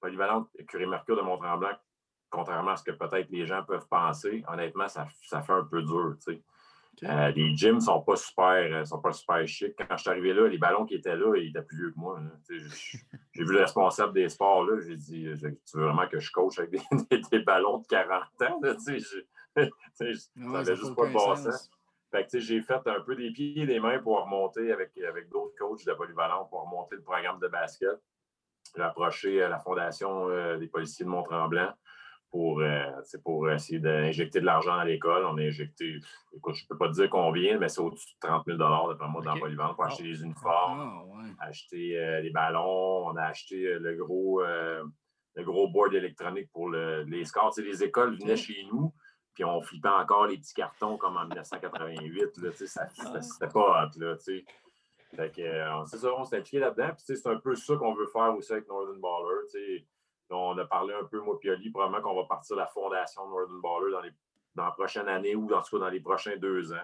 Polyvalente 0.00 0.48
Curie 0.68 0.86
Mercure 0.86 1.16
de 1.16 1.22
Mont-Tremblant, 1.22 1.76
contrairement 2.28 2.72
à 2.72 2.76
ce 2.76 2.84
que 2.84 2.90
peut-être 2.90 3.30
les 3.30 3.46
gens 3.46 3.64
peuvent 3.64 3.88
penser, 3.88 4.44
honnêtement, 4.46 4.88
ça, 4.88 5.06
ça 5.22 5.40
fait 5.42 5.52
un 5.52 5.64
peu 5.64 5.82
dur. 5.82 6.16
Euh, 7.02 7.30
les 7.32 7.54
gyms 7.54 7.76
ne 7.76 7.80
sont 7.80 8.00
pas 8.00 8.16
super 8.16 8.54
euh, 8.54 8.84
sont 8.84 9.00
pas 9.00 9.12
super 9.12 9.46
chics. 9.46 9.74
Quand 9.76 9.96
je 9.96 10.02
suis 10.02 10.10
arrivé 10.10 10.32
là, 10.32 10.48
les 10.48 10.56
ballons 10.56 10.86
qui 10.86 10.94
étaient 10.94 11.14
là, 11.14 11.36
ils 11.36 11.50
étaient 11.50 11.62
plus 11.62 11.76
vieux 11.76 11.90
que 11.90 11.98
moi. 11.98 12.18
J'ai 12.48 13.44
vu 13.44 13.52
le 13.52 13.60
responsable 13.60 14.14
des 14.14 14.30
sports 14.30 14.64
là, 14.64 14.80
j'ai 14.80 14.96
dit 14.96 15.26
euh, 15.26 15.36
Tu 15.36 15.76
veux 15.76 15.84
vraiment 15.84 16.08
que 16.08 16.18
je 16.18 16.32
coach 16.32 16.58
avec 16.58 16.70
des, 16.70 17.38
ballons 17.44 17.78
de 17.78 17.86
40 17.86 18.22
ans? 18.42 18.60
Là, 18.62 18.76
je, 18.86 19.22
ça 19.54 20.30
n'avait 20.36 20.76
juste 20.76 20.94
pas 20.94 21.06
de 21.06 21.12
bon 21.12 21.36
sens. 21.36 21.70
j'ai 22.32 22.62
fait 22.62 22.86
un 22.86 23.00
peu 23.00 23.14
des 23.14 23.30
pieds 23.30 23.60
et 23.60 23.66
des 23.66 23.78
mains 23.78 23.98
pour 23.98 24.24
remonter 24.24 24.72
avec, 24.72 24.96
avec 25.06 25.28
d'autres 25.28 25.54
coachs 25.58 25.84
de 25.84 25.92
polyvalent 25.92 26.46
pour 26.46 26.62
remonter 26.62 26.96
le 26.96 27.02
programme 27.02 27.38
de 27.40 27.48
basket. 27.48 28.00
J'ai 28.74 28.82
approché 28.82 29.38
la 29.38 29.58
Fondation 29.58 30.56
des 30.56 30.66
policiers 30.66 31.04
de 31.04 31.10
Mont-Tremblant 31.10 31.74
pour, 32.36 32.60
euh, 32.60 32.90
pour 33.24 33.50
essayer 33.50 33.78
d'injecter 33.78 34.40
de 34.40 34.44
l'argent 34.44 34.76
dans 34.76 34.82
l'école. 34.82 35.24
On 35.24 35.38
a 35.38 35.42
injecté, 35.42 36.00
écoute, 36.36 36.54
je 36.54 36.64
ne 36.64 36.68
peux 36.68 36.76
pas 36.76 36.88
te 36.88 36.92
dire 36.92 37.08
combien, 37.08 37.58
mais 37.58 37.70
c'est 37.70 37.80
au-dessus 37.80 38.14
de 38.14 38.28
30 38.28 38.44
000 38.44 38.58
d'après 38.58 39.08
moi 39.08 39.22
dans 39.22 39.38
Polyvalent 39.38 39.74
pour 39.74 39.84
acheter 39.84 40.02
les 40.02 40.22
uniformes, 40.22 41.34
ah, 41.40 41.46
acheter 41.46 41.98
euh, 41.98 42.20
les 42.20 42.28
ballons. 42.28 43.06
On 43.06 43.16
a 43.16 43.22
acheté 43.22 43.66
euh, 43.66 43.78
le 43.78 43.96
gros, 43.96 44.42
le 44.42 45.44
gros 45.44 45.68
board 45.68 45.94
électronique 45.94 46.50
pour 46.52 46.68
les 46.68 47.24
scores. 47.24 47.54
les 47.56 47.82
écoles 47.82 48.18
venaient 48.18 48.36
chez 48.36 48.66
nous, 48.70 48.92
puis 49.32 49.44
on 49.44 49.62
flippait 49.62 49.88
encore 49.88 50.26
les 50.26 50.36
petits 50.36 50.54
cartons 50.54 50.98
comme 50.98 51.16
en 51.16 51.24
1988. 51.24 52.36
Là, 52.36 52.50
ça, 52.52 52.86
ah. 52.98 53.22
c'était 53.22 53.48
pas 53.50 53.86
hot. 53.86 53.98
Là, 53.98 54.14
c'est 54.18 54.44
ça, 55.98 56.14
on 56.18 56.24
s'est 56.24 56.36
impliqué 56.36 56.58
là-dedans. 56.58 56.90
c'est 56.98 57.26
un 57.28 57.36
peu 57.36 57.54
ça 57.54 57.76
qu'on 57.76 57.94
veut 57.94 58.08
faire 58.08 58.36
aussi 58.36 58.52
avec 58.52 58.68
Northern 58.68 59.00
Baller 59.00 59.86
on 60.30 60.58
a 60.58 60.64
parlé 60.64 60.94
un 60.94 61.04
peu, 61.04 61.20
moi, 61.20 61.38
Pioli, 61.38 61.70
probablement 61.70 62.02
qu'on 62.02 62.16
va 62.16 62.24
partir 62.24 62.56
de 62.56 62.60
la 62.60 62.66
fondation 62.66 63.28
Northern 63.28 63.60
Baller 63.60 63.92
dans, 63.92 64.00
les, 64.00 64.10
dans 64.54 64.64
la 64.64 64.70
prochaine 64.72 65.08
année 65.08 65.34
ou 65.34 65.52
en 65.52 65.62
tout 65.62 65.78
cas 65.78 65.84
dans 65.84 65.90
les 65.90 66.00
prochains 66.00 66.36
deux 66.36 66.72
ans. 66.72 66.76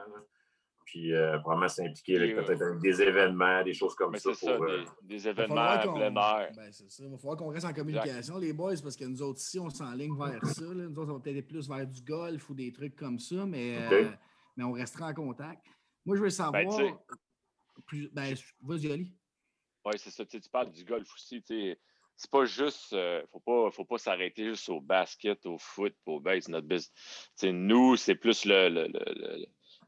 Puis 0.84 1.14
euh, 1.14 1.38
probablement 1.38 1.68
s'impliquer 1.68 2.16
avec 2.16 2.36
peut-être 2.36 2.78
des 2.80 3.03
événements, 3.03 3.62
des 3.62 3.72
choses 3.72 3.95
comme 3.95 4.16
ça. 4.16 4.34
ça 4.34 4.51
euh, 4.51 4.84
des, 5.03 5.28
événements 5.28 5.62
à 5.62 5.78
plein 5.78 6.14
air. 6.14 6.53
Ben, 6.55 6.72
c'est 6.72 6.90
ça. 6.90 7.05
Il 7.05 7.11
va 7.11 7.16
falloir 7.16 7.36
qu'on 7.36 7.49
reste 7.49 7.66
en 7.66 7.72
communication, 7.72 8.38
les 8.38 8.53
boys, 8.53 8.74
parce 8.82 8.97
que 8.97 9.05
nous 9.05 9.22
autres 9.22 9.40
ici, 9.40 9.59
on 9.59 9.70
s'enligne 9.70 10.16
vers 10.18 10.45
ça. 10.45 10.64
Nous 10.64 10.99
autres, 10.99 11.07
ça 11.07 11.12
va 11.12 11.20
peut-être 11.20 11.36
être 11.36 11.49
plus 11.49 11.68
vers 11.68 11.86
du 11.86 12.03
golf 12.03 12.51
ou 12.51 12.55
des 12.55 12.72
trucs 12.72 12.97
comme 12.97 13.18
ça, 13.18 13.47
mais, 13.47 13.78
euh, 13.90 14.11
mais 14.57 14.64
on 14.64 14.72
restera 14.72 15.09
en 15.09 15.14
contact. 15.14 15.64
Moi, 16.05 16.16
je 16.16 16.20
veux 16.20 16.26
ben, 16.26 16.30
savoir. 16.30 16.78
Ben, 16.78 18.09
ben, 18.12 18.34
Vas-y, 18.61 18.93
Ali. 18.93 19.14
Oui, 19.84 19.93
c'est 19.97 20.11
ça. 20.11 20.26
Tu 20.26 20.40
parles 20.51 20.70
du 20.72 20.84
golf 20.84 21.09
aussi. 21.14 21.43
Tu 21.43 21.76
c'est 22.22 22.30
pas 22.30 22.44
juste, 22.44 22.92
euh, 22.92 23.20
faut 23.32 23.40
pas, 23.40 23.70
faut 23.72 23.84
pas 23.84 23.98
s'arrêter 23.98 24.44
juste 24.44 24.68
au 24.68 24.80
basket, 24.80 25.44
au 25.44 25.58
foot, 25.58 25.92
au 26.06 26.20
base, 26.20 26.48
notre 26.48 26.68
business. 26.68 26.92
nous, 27.42 27.96
c'est 27.96 28.14
plus 28.14 28.46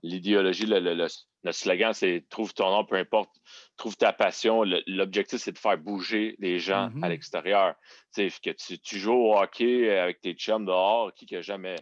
l'idéologie, 0.03 0.67
le, 0.67 1.07
notre 1.45 1.57
slogan, 1.57 1.93
c'est 1.93 2.25
trouve 2.29 2.53
ton 2.53 2.71
nom, 2.71 2.85
peu 2.85 2.97
importe, 2.97 3.31
trouve 3.77 3.97
ta 3.97 4.13
passion. 4.13 4.65
L'objectif, 4.89 5.39
c'est 5.39 5.53
de 5.53 5.59
faire 5.59 5.79
bouger 5.79 6.35
les 6.41 6.59
gens 6.59 6.87
à 6.87 6.89
mm-hmm. 6.89 7.09
l'extérieur. 7.09 7.75
Que 8.17 8.51
tu, 8.51 8.81
tu, 8.81 8.99
joues 8.99 9.13
au 9.13 9.39
hockey 9.39 9.97
avec 9.97 10.21
tes 10.21 10.35
chums 10.35 10.67
dehors, 10.67 11.15
qui 11.15 11.33
n'a 11.33 11.41
jamais, 11.41 11.77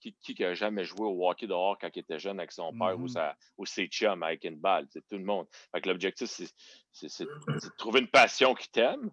qui, 0.00 0.14
qui 0.14 0.42
a 0.42 0.54
jamais 0.54 0.84
joué 0.84 1.02
au 1.06 1.28
hockey 1.28 1.46
dehors 1.46 1.76
quand 1.78 1.90
il 1.94 1.98
était 1.98 2.18
jeune 2.18 2.38
avec 2.38 2.52
son 2.52 2.72
père 2.72 2.98
ou, 2.98 3.04
mm-hmm. 3.04 3.12
sa, 3.12 3.36
ou 3.58 3.66
ses 3.66 3.86
chums 3.88 4.22
avec 4.22 4.44
une 4.44 4.56
balle, 4.56 4.86
c'est 4.88 5.06
tout 5.06 5.18
le 5.18 5.24
monde. 5.24 5.46
L'objectif, 5.84 6.30
c'est 6.30 7.24
de 7.24 7.76
trouver 7.76 8.00
une 8.00 8.08
passion 8.08 8.54
qui 8.54 8.70
t'aime, 8.70 9.10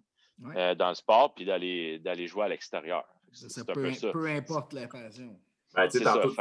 euh, 0.56 0.74
dans 0.74 0.88
le 0.88 0.94
sport, 0.94 1.34
puis 1.34 1.44
d'aller, 1.44 1.98
d'aller 1.98 2.26
jouer 2.26 2.44
à 2.44 2.48
l'extérieur. 2.48 3.04
C'est, 3.32 3.66
peu, 3.66 3.72
un 3.72 3.74
peu, 3.74 3.92
ça. 3.92 4.10
peu 4.10 4.26
importe 4.26 4.72
la 4.72 4.86
passion. 4.86 5.38
Ben, 5.74 5.86
tu 5.88 5.98
sais, 5.98 6.04
tantôt, 6.04 6.32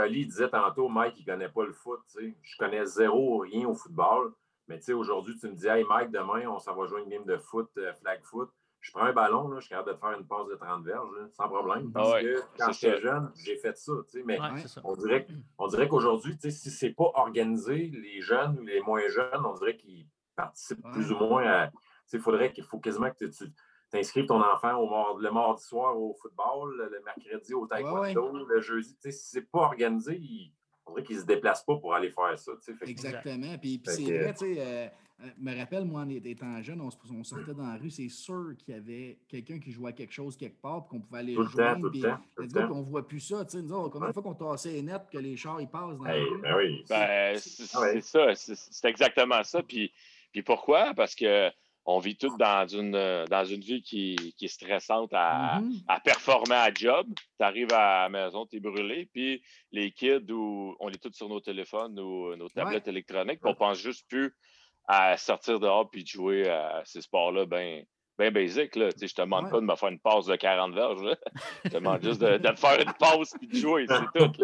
Ali 0.00 0.26
disait 0.26 0.48
tantôt, 0.48 0.88
Mike, 0.88 1.14
il 1.18 1.20
ne 1.22 1.32
connaît 1.32 1.48
pas 1.48 1.64
le 1.64 1.72
foot. 1.72 2.00
Je 2.18 2.56
connais 2.58 2.84
zéro, 2.84 3.38
rien 3.38 3.68
au 3.68 3.74
football. 3.74 4.32
Mais 4.68 4.78
aujourd'hui, 4.92 5.36
tu 5.38 5.48
me 5.48 5.54
dis, 5.54 5.66
hey 5.66 5.84
Mike, 5.84 6.10
demain, 6.10 6.48
on 6.48 6.58
s'en 6.58 6.74
va 6.74 6.86
jouer 6.86 7.02
une 7.02 7.08
game 7.08 7.24
de 7.24 7.36
foot, 7.38 7.68
euh, 7.78 7.92
flag 7.94 8.20
foot. 8.22 8.50
Je 8.80 8.92
prends 8.92 9.02
un 9.02 9.12
ballon, 9.12 9.48
là, 9.48 9.60
je 9.60 9.66
suis 9.66 9.70
capable 9.70 9.92
de 9.92 10.00
faire 10.00 10.18
une 10.18 10.26
passe 10.26 10.46
de 10.48 10.54
30 10.54 10.84
verges, 10.84 11.08
sans 11.32 11.48
problème. 11.48 11.92
Ah 11.94 12.00
parce 12.00 12.22
que 12.22 12.42
quand 12.56 12.72
j'étais 12.72 13.00
jeune, 13.00 13.30
j'ai 13.44 13.56
fait 13.58 13.76
ça. 13.76 13.92
Mais 14.24 14.38
on 14.84 14.96
dirait, 14.96 15.26
on 15.58 15.66
dirait 15.66 15.88
qu'aujourd'hui, 15.88 16.36
si 16.40 16.70
ce 16.70 16.86
n'est 16.86 16.92
pas 16.92 17.10
organisé, 17.14 17.90
les 17.92 18.22
jeunes 18.22 18.58
ou 18.58 18.64
les 18.64 18.80
moins 18.80 19.06
jeunes, 19.08 19.44
on 19.44 19.52
dirait 19.54 19.76
qu'ils 19.76 20.06
participent 20.34 20.82
plus 20.92 21.12
ou 21.12 21.16
moins 21.16 21.46
à 21.46 21.70
il 22.12 22.20
faudrait 22.20 22.52
qu'il 22.52 22.64
faut 22.64 22.78
quasiment 22.78 23.10
que 23.10 23.24
tu 23.24 23.44
t'inscrives 23.90 24.26
ton 24.26 24.40
enfant 24.42 24.76
au, 24.76 25.18
le 25.18 25.30
mardi 25.30 25.64
soir 25.64 25.98
au 25.98 26.14
football, 26.14 26.76
le 26.76 27.02
mercredi 27.04 27.54
au 27.54 27.66
taekwondo, 27.66 28.44
le 28.46 28.60
jeudi. 28.60 28.94
Si 29.00 29.12
c'est 29.12 29.50
pas 29.50 29.60
organisé, 29.60 30.16
il 30.16 30.52
faudrait 30.84 31.02
qu'ils 31.02 31.16
ne 31.16 31.20
se 31.22 31.26
déplacent 31.26 31.64
pas 31.64 31.76
pour 31.76 31.94
aller 31.94 32.10
faire 32.10 32.38
ça. 32.38 32.52
Exactement. 32.82 33.58
Puis, 33.58 33.82
c'est 33.84 34.02
vrai, 34.02 34.34
tu 34.34 34.54
sais, 34.54 34.60
euh, 34.60 34.88
euh, 35.22 35.28
me 35.38 35.54
rappelle, 35.56 35.84
moi, 35.84 36.02
en 36.02 36.08
étant 36.08 36.62
jeune, 36.62 36.80
on, 36.80 37.24
sortait 37.24 37.52
dans 37.52 37.66
la 37.66 37.76
rue, 37.76 37.90
c'est 37.90 38.08
sûr 38.08 38.54
qu'il 38.58 38.74
y 38.74 38.76
avait 38.76 39.18
quelqu'un 39.28 39.58
qui 39.58 39.70
jouait 39.70 39.90
à 39.90 39.92
quelque 39.92 40.12
chose 40.12 40.36
quelque 40.36 40.60
part, 40.60 40.86
puis 40.86 40.90
qu'on 40.90 41.04
pouvait 41.04 41.18
aller 41.18 41.34
jouer. 41.34 41.90
Puis, 41.90 42.04
on 42.70 42.78
ne 42.78 42.84
voit 42.84 43.06
plus 43.06 43.20
ça. 43.20 43.44
Nous 43.54 43.72
autres, 43.72 43.90
combien 43.90 44.08
de 44.08 44.12
fois 44.12 44.22
qu'on 44.22 44.34
tassait 44.34 44.72
les 44.72 44.82
nets 44.82 45.10
que 45.12 45.18
les 45.18 45.36
chars 45.36 45.60
ils 45.60 45.68
passent 45.68 45.98
dans 45.98 46.04
la 46.04 46.14
rue? 46.14 46.40
Ben 46.40 46.56
oui. 46.56 46.84
Ben, 46.88 47.38
c'est 47.38 48.00
ça, 48.00 48.34
c'est 48.34 48.88
exactement 48.88 49.42
ça. 49.42 49.62
Puis, 49.62 49.92
puis 50.32 50.42
pourquoi? 50.42 50.94
Parce 50.94 51.14
que 51.14 51.50
on 51.96 51.98
vit 51.98 52.16
tous 52.16 52.36
dans 52.36 52.66
une, 52.66 52.94
euh, 52.94 53.24
dans 53.26 53.44
une 53.44 53.60
vie 53.60 53.82
qui, 53.82 54.34
est 54.40 54.48
stressante 54.48 55.12
mm-hmm. 55.12 55.82
à, 55.88 56.00
performer 56.00 56.54
à 56.54 56.72
job. 56.72 57.06
Tu 57.38 57.44
arrives 57.44 57.72
à 57.72 58.02
la 58.02 58.08
maison, 58.08 58.46
tu 58.46 58.56
es 58.56 58.60
brûlé, 58.60 59.08
puis 59.12 59.42
les 59.72 59.90
kids, 59.90 60.30
où 60.30 60.76
on 60.80 60.88
est 60.90 61.02
tous 61.02 61.12
sur 61.12 61.28
nos 61.28 61.40
téléphones 61.40 61.98
ou 61.98 62.36
nos 62.36 62.48
tablettes 62.48 62.88
électroniques, 62.88 63.40
on 63.44 63.54
pense 63.54 63.78
juste 63.78 64.08
plus 64.08 64.34
à 64.86 65.16
sortir 65.16 65.60
dehors 65.60 65.90
puis 65.90 66.06
jouer 66.06 66.48
à 66.48 66.82
ces 66.84 67.00
sports-là 67.00 67.46
ben, 67.46 67.84
bien 68.20 68.30
basique. 68.30 68.76
Là. 68.76 68.90
Je 68.90 69.06
te 69.06 69.22
demande 69.22 69.50
pas 69.50 69.60
de 69.60 69.64
me 69.64 69.74
faire 69.74 69.88
une 69.88 69.98
passe 69.98 70.26
de 70.26 70.36
40 70.36 70.74
verges. 70.74 71.16
Je 71.64 71.70
te 71.70 71.74
demande 71.76 72.02
juste 72.02 72.20
de, 72.20 72.36
de, 72.36 72.56
faire 72.56 72.80
une 72.80 72.92
passe 72.98 73.34
et 73.42 73.46
de 73.46 73.56
jouer, 73.56 73.86
c'est 73.88 74.18
tout. 74.18 74.42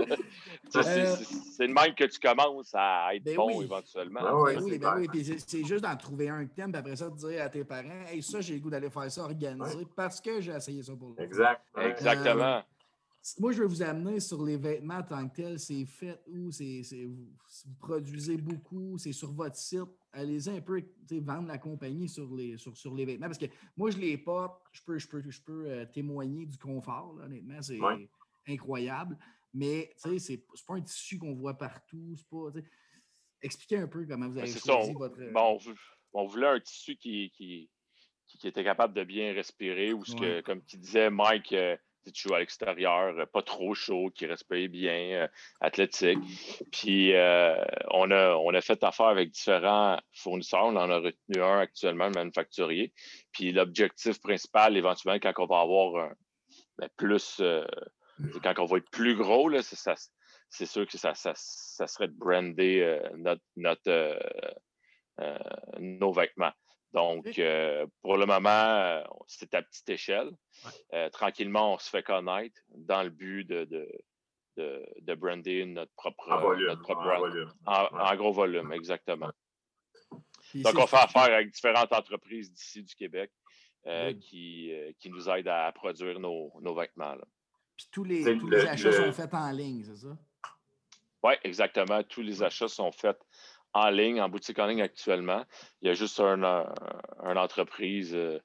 Euh, 0.77 1.17
c'est 1.57 1.67
le 1.67 1.75
même 1.75 1.95
que 1.95 2.05
tu 2.05 2.19
commences 2.19 2.75
à 2.75 3.15
être 3.15 3.25
ben 3.25 3.37
bon 3.37 3.63
éventuellement. 3.63 4.23
Ben 4.23 4.61
oui, 4.61 4.79
ben 4.79 4.95
oui. 4.99 5.37
c'est 5.47 5.65
juste 5.65 5.85
d'en 5.85 5.97
trouver 5.97 6.29
un 6.29 6.47
thème, 6.47 6.73
puis 6.73 6.81
après 6.81 6.97
ça, 6.97 7.11
de 7.11 7.17
dire 7.17 7.43
à 7.43 7.49
tes 7.49 7.65
parents 7.65 8.05
Hey, 8.11 8.23
ça, 8.23 8.41
j'ai 8.41 8.55
le 8.55 8.61
goût 8.61 8.71
d'aller 8.71 8.91
faire 8.91 9.11
ça 9.11 9.23
organisé 9.23 9.87
parce 9.95 10.21
que 10.21 10.41
j'ai 10.41 10.53
essayé 10.53 10.83
ça 10.83 10.93
pour 10.99 11.15
le 11.17 11.23
Exact. 11.23 11.61
Exactement. 11.79 12.63
Moi, 13.39 13.53
je 13.53 13.63
vais 13.63 13.69
vous 13.69 13.83
amener 13.83 14.21
sur 14.21 14.45
les 14.45 14.57
vêtements 14.57 15.03
tant 15.03 15.29
que 15.29 15.37
tel. 15.37 15.59
C'est 15.59 15.85
fait 15.85 16.21
où? 16.27 16.51
C'est, 16.53 16.83
vous, 17.07 17.33
produisez 17.79 18.37
beaucoup, 18.37 18.97
c'est 18.99 19.13
sur 19.13 19.33
votre 19.33 19.57
site. 19.57 19.83
Allez-y 20.13 20.51
un 20.51 20.61
peu 20.61 20.83
vendre 21.21 21.49
la 21.49 21.59
compagnie 21.59 22.09
sur 22.09 22.35
les, 22.35 22.57
sur, 22.57 22.77
sur 22.77 22.95
les 22.95 23.05
vêtements. 23.05 23.27
Parce 23.27 23.39
que 23.39 23.47
moi, 23.77 23.91
je 23.91 23.99
les 23.99 24.17
porte, 24.17 24.63
je 24.73 24.81
peux, 24.83 24.99
je 24.99 25.09
peux, 25.09 25.23
je 25.29 25.41
peux 25.43 25.67
euh, 25.67 25.87
témoigner 25.87 26.47
du 26.47 26.59
confort, 26.59 27.19
honnêtement. 27.23 27.61
C'est 27.63 27.79
incroyable. 28.49 29.19
Mais 29.53 29.93
c'est, 29.97 30.19
c'est 30.19 30.45
pas 30.67 30.75
un 30.75 30.83
tissu 30.83 31.19
qu'on 31.19 31.35
voit 31.35 31.57
partout. 31.57 32.15
Pas, 32.31 32.61
expliquez 33.43 33.79
un 33.79 33.89
peu 33.89 34.07
comment 34.07 34.29
vous 34.29 34.39
avez 34.39 34.53
choisi 34.53 34.93
votre. 34.93 35.19
Bon, 35.33 35.59
on 36.13 36.27
voulait 36.27 36.49
un 36.49 36.61
tissu 36.61 36.97
qui, 36.97 37.31
qui, 37.31 37.71
qui, 38.27 38.47
était 38.47 38.65
capable 38.65 38.95
de 38.95 39.05
bien 39.05 39.33
respirer 39.33 39.93
ou 39.93 40.05
ce 40.05 40.15
que, 40.15 40.41
comme 40.43 40.63
tu 40.63 40.77
disait 40.77 41.11
Mike, 41.11 41.53
euh, 41.53 41.77
tu 42.13 42.29
joues 42.29 42.35
à 42.35 42.39
l'extérieur, 42.41 43.15
euh, 43.19 43.27
pas 43.27 43.43
trop 43.43 43.75
chaud, 43.75 44.11
qui 44.15 44.27
respire 44.27 44.69
bien, 44.69 45.23
euh, 45.23 45.29
athlétique. 45.61 46.19
Puis 46.73 47.15
euh, 47.15 47.57
on, 47.91 48.11
a, 48.11 48.35
on 48.37 48.55
a 48.55 48.61
fait 48.61 48.83
affaire 48.85 49.07
avec 49.07 49.31
différents 49.31 49.99
fournisseurs. 50.13 50.65
On 50.65 50.77
en 50.77 50.91
a 50.91 50.99
retenu 50.99 51.43
un 51.43 51.59
actuellement, 51.61 52.07
le 52.07 52.13
manufacturier. 52.13 52.93
Puis 53.33 53.53
l'objectif 53.53 54.21
principal, 54.21 54.77
éventuellement, 54.77 55.19
quand 55.21 55.33
on 55.39 55.47
va 55.47 55.61
avoir 55.61 56.11
ben, 56.79 56.89
plus, 56.97 57.43
quand 58.43 58.55
on 58.59 58.65
va 58.65 58.79
être 58.79 58.91
plus 58.91 59.17
gros, 59.17 59.51
c'est 59.61 60.67
sûr 60.67 60.87
que 60.87 60.99
ça, 60.99 61.15
ça, 61.15 61.35
serait 61.87 62.09
de 62.09 62.17
brander 62.17 63.01
notre, 63.17 63.43
notre 63.57 64.19
nos 65.79 66.13
vêtements. 66.13 66.53
Donc, 66.97 67.39
euh, 67.39 67.87
pour 68.01 68.17
le 68.17 68.25
moment, 68.25 69.05
c'est 69.27 69.53
à 69.55 69.61
petite 69.61 69.89
échelle. 69.91 70.31
Euh, 70.95 71.11
tranquillement, 71.11 71.75
on 71.75 71.79
se 71.79 71.91
fait 71.91 72.03
connaître 72.03 72.59
dans 72.75 73.03
le 73.03 73.11
but 73.11 73.45
de, 73.45 73.65
de, 73.67 73.87
de, 74.57 74.83
de 75.03 75.15
brander 75.15 75.67
notre 75.67 75.93
propre, 75.95 76.33
En 76.33 76.41
volume. 76.41 76.69
notre 76.69 76.81
propre 76.81 77.03
en 77.03 77.05
brand. 77.05 77.19
volume. 77.21 77.53
En, 77.67 77.83
Ouais. 77.83 77.89
en 78.01 78.17
gros 78.17 78.33
volume, 78.33 78.73
exactement. 78.73 79.31
Puis 80.51 80.63
Donc, 80.63 80.79
on 80.79 80.87
fait 80.87 80.97
affaire 80.97 81.35
avec 81.35 81.51
différentes 81.51 81.93
entreprises 81.93 82.51
d'ici 82.51 82.83
du 82.83 82.95
Québec 82.95 83.31
euh, 83.87 84.15
qui, 84.15 84.73
euh, 84.73 84.91
qui 84.99 85.11
nous 85.11 85.29
aident 85.29 85.49
à 85.49 85.71
produire 85.73 86.19
nos, 86.19 86.51
nos 86.63 86.75
vêtements. 86.75 87.15
là. 87.15 87.25
Puis 87.77 87.89
tous 87.93 88.05
les, 88.05 88.23
C'est 88.23 88.39
tous 88.39 88.49
le- 88.49 88.57
les 88.59 88.67
achats 88.67 88.89
le- 88.89 89.05
sont 89.05 89.13
faits 89.13 89.35
en 89.35 89.51
ligne, 89.53 89.85
c'est 89.85 89.97
ça? 89.97 90.17
Oui, 91.23 91.35
exactement. 91.45 92.03
Tous 92.05 92.23
les 92.23 92.43
achats 92.43 92.69
sont 92.69 92.91
faits 92.93 93.19
en 93.77 93.91
ligne, 93.91 94.21
en 94.21 94.29
boutique 94.29 94.59
en 94.59 94.67
ligne 94.67 94.83
actuellement. 94.83 95.45
Il 95.83 95.89
y 95.89 95.91
a 95.91 95.95
juste 95.95 96.19
un, 96.21 96.43
euh, 96.43 96.65
une 97.25 97.39
entreprise 97.39 98.15
euh, 98.15 98.39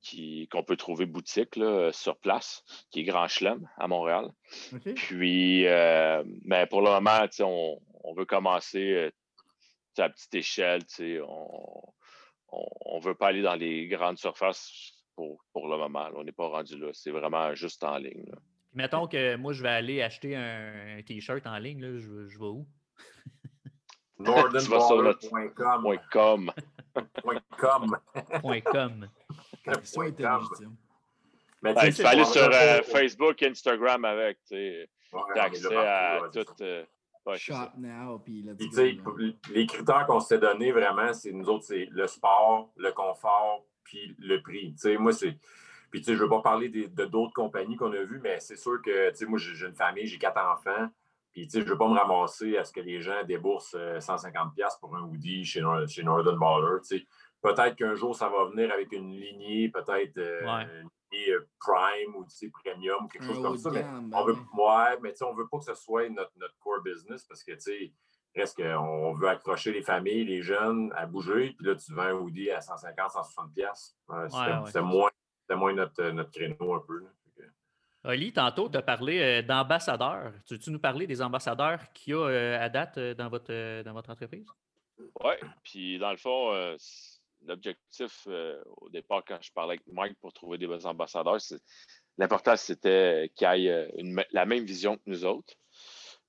qui- 0.00 0.46
qu'on 0.48 0.62
peut 0.62 0.76
trouver 0.76 1.06
boutique 1.06 1.56
là, 1.56 1.90
sur 1.92 2.16
place, 2.18 2.62
qui 2.90 3.00
est 3.00 3.04
Grand 3.04 3.26
Chelem 3.28 3.68
à 3.76 3.88
Montréal. 3.88 4.30
Puis, 4.94 5.66
euh, 5.66 6.22
mais 6.44 6.66
pour 6.66 6.80
le 6.82 6.90
moment, 6.90 7.18
on, 7.40 7.80
on 8.04 8.14
veut 8.14 8.24
commencer 8.26 8.92
euh, 8.92 9.10
à 9.98 10.08
petite 10.08 10.34
échelle. 10.34 10.84
tu 10.86 10.94
sais, 10.94 11.20
On 11.22 12.98
ne 12.98 13.02
veut 13.02 13.14
pas 13.14 13.28
aller 13.28 13.42
dans 13.42 13.56
les 13.56 13.88
grandes 13.88 14.18
surfaces 14.18 14.92
pour, 15.14 15.42
pour 15.52 15.68
le 15.68 15.76
moment. 15.76 16.08
là. 16.08 16.14
On 16.16 16.24
n'est 16.24 16.32
pas 16.32 16.48
rendu 16.48 16.78
là. 16.78 16.88
C'est 16.92 17.10
vraiment 17.10 17.54
juste 17.54 17.82
en 17.82 17.96
ligne. 17.98 18.24
là. 18.30 18.38
Mettons 18.74 19.06
que 19.08 19.36
moi, 19.36 19.52
je 19.54 19.62
vais 19.62 19.70
aller 19.70 20.02
acheter 20.02 20.36
un, 20.36 20.98
un 20.98 21.02
T-shirt 21.02 21.46
en 21.46 21.58
ligne, 21.58 21.80
là, 21.80 21.98
je, 21.98 22.28
je 22.28 22.38
vais 22.38 22.44
où? 22.44 22.66
Northernballer.com. 24.18 25.82
Point 25.82 25.98
com. 26.10 26.50
Point 27.22 28.60
com. 28.62 29.08
.com. 29.64 30.68
Mais 31.62 31.74
Ben, 31.74 31.90
tu 31.92 32.02
peux 32.02 32.08
aller 32.08 32.24
sur 32.24 32.42
euh, 32.52 32.82
Facebook, 32.82 33.42
Instagram 33.42 34.04
avec. 34.04 34.38
tu 34.42 34.56
sais. 34.56 34.88
Ouais, 35.12 35.40
accès 35.40 35.62
partout, 35.62 35.78
à 35.78 36.20
ouais, 36.22 36.44
tout. 36.44 36.62
euh, 36.62 36.84
ouais. 37.26 37.38
Shop 37.38 37.54
now, 37.78 38.18
puis 38.18 38.44
les 39.50 39.66
critères 39.66 40.06
qu'on 40.06 40.20
s'est 40.20 40.38
donnés 40.38 40.72
vraiment, 40.72 41.12
c'est 41.14 41.32
nous 41.32 41.48
autres, 41.48 41.64
c'est 41.64 41.88
le 41.90 42.06
sport, 42.06 42.70
le 42.76 42.92
confort, 42.92 43.64
puis 43.84 44.14
le 44.18 44.40
prix. 44.42 44.72
Tu 44.74 44.78
sais, 44.78 44.96
moi, 44.98 45.12
c'est. 45.12 45.36
Puis, 45.90 46.00
tu 46.00 46.06
sais, 46.06 46.12
je 46.12 46.18
ne 46.18 46.24
veux 46.24 46.28
pas 46.28 46.40
parler 46.42 46.68
des- 46.68 46.88
de 46.88 47.04
d'autres 47.06 47.32
compagnies 47.32 47.76
qu'on 47.76 47.92
a 47.92 48.02
vues, 48.02 48.20
mais 48.22 48.40
c'est 48.40 48.56
sûr 48.56 48.82
que, 48.82 49.10
tu 49.10 49.16
sais, 49.16 49.24
moi, 49.26 49.38
j'ai 49.38 49.54
j'ai 49.54 49.66
une 49.66 49.74
famille, 49.74 50.06
j'ai 50.06 50.18
quatre 50.18 50.38
enfants. 50.44 50.88
Puis, 51.36 51.46
tu 51.48 51.50
sais, 51.50 51.60
je 51.60 51.66
ne 51.66 51.70
veux 51.72 51.76
pas 51.76 51.86
me 51.86 51.98
ramasser 51.98 52.56
à 52.56 52.64
ce 52.64 52.72
que 52.72 52.80
les 52.80 52.98
gens 53.02 53.22
déboursent 53.24 53.74
euh, 53.78 53.98
150$ 53.98 54.80
pour 54.80 54.96
un 54.96 55.02
hoodie 55.02 55.44
chez, 55.44 55.62
chez 55.86 56.02
Northern 56.02 56.38
Baller. 56.38 56.80
Tu 56.80 56.98
sais, 57.00 57.06
peut-être 57.42 57.76
qu'un 57.76 57.94
jour, 57.94 58.16
ça 58.16 58.30
va 58.30 58.46
venir 58.46 58.72
avec 58.72 58.90
une 58.92 59.10
lignée, 59.12 59.68
peut-être 59.68 60.16
euh, 60.16 60.40
Ouais. 60.46 60.62
une 60.80 60.88
lignée 61.12 61.32
euh, 61.32 61.46
Prime 61.60 62.16
ou, 62.16 62.24
tu 62.24 62.30
sais, 62.36 62.48
Premium 62.50 63.04
ou 63.04 63.08
quelque 63.08 63.24
Un 63.24 63.26
chose 63.28 63.42
comme 63.42 63.58
ça. 63.58 63.70
Mais 63.70 63.82
gamme, 63.82 64.08
ben 64.08 64.16
on 64.18 64.24
veut, 64.24 64.32
ouais. 64.32 64.64
ouais, 64.64 64.98
mais 65.02 65.10
tu 65.12 65.18
sais, 65.18 65.24
on 65.26 65.34
veut 65.34 65.46
pas 65.46 65.58
que 65.58 65.64
ce 65.64 65.74
soit 65.74 66.08
notre, 66.08 66.32
notre 66.36 66.56
core 66.58 66.80
business 66.82 67.24
parce 67.24 67.44
que, 67.44 67.52
tu 67.52 67.60
sais, 67.60 67.92
reste 68.34 68.56
qu'on 68.56 69.12
veut 69.12 69.28
accrocher 69.28 69.72
les 69.72 69.82
familles, 69.82 70.24
les 70.24 70.40
jeunes 70.40 70.90
à 70.96 71.04
bouger. 71.04 71.54
Puis 71.58 71.66
là, 71.66 71.74
tu 71.74 71.92
vends 71.92 72.02
un 72.02 72.12
hoodie 72.14 72.50
à 72.50 72.62
150, 72.62 73.10
160 73.10 73.52
pièces. 73.52 73.94
C'était 74.08 74.12
Ouais, 74.14 74.22
ouais. 74.58 74.66
c'était 74.66 74.80
moins, 74.80 75.10
moins 75.50 75.74
notre, 75.74 76.02
notre 76.12 76.30
créneau 76.30 76.72
un 76.74 76.80
peu. 76.80 77.00
là. 77.00 77.08
Oli, 78.06 78.32
tantôt, 78.32 78.68
tu 78.68 78.76
as 78.78 78.82
parlé 78.82 79.20
euh, 79.20 79.42
d'ambassadeurs. 79.42 80.32
Tu 80.46 80.54
veux-tu 80.54 80.70
nous 80.70 80.78
parler 80.78 81.06
des 81.06 81.20
ambassadeurs 81.20 81.80
qu'il 81.92 82.12
y 82.12 82.16
a 82.16 82.20
euh, 82.20 82.64
à 82.64 82.68
date 82.68 82.98
euh, 82.98 83.14
dans, 83.14 83.28
votre, 83.28 83.82
dans 83.82 83.92
votre 83.92 84.10
entreprise? 84.10 84.46
Oui, 84.98 85.34
puis 85.62 85.98
dans 85.98 86.10
le 86.10 86.16
fond, 86.16 86.52
l'objectif 87.44 88.26
au 88.78 88.88
départ, 88.88 89.22
quand 89.26 89.36
je 89.42 89.52
parlais 89.52 89.74
avec 89.74 89.86
Mike 89.92 90.18
pour 90.20 90.32
trouver 90.32 90.56
des 90.56 90.66
bons 90.66 90.86
ambassadeurs, 90.86 91.38
l'important, 92.18 92.56
c'était 92.56 93.30
qu'ils 93.34 93.46
aient 93.46 93.68
euh, 93.68 93.88
une 93.96 94.22
la 94.30 94.46
même 94.46 94.64
vision 94.64 94.96
que 94.96 95.02
nous 95.06 95.24
autres. 95.24 95.54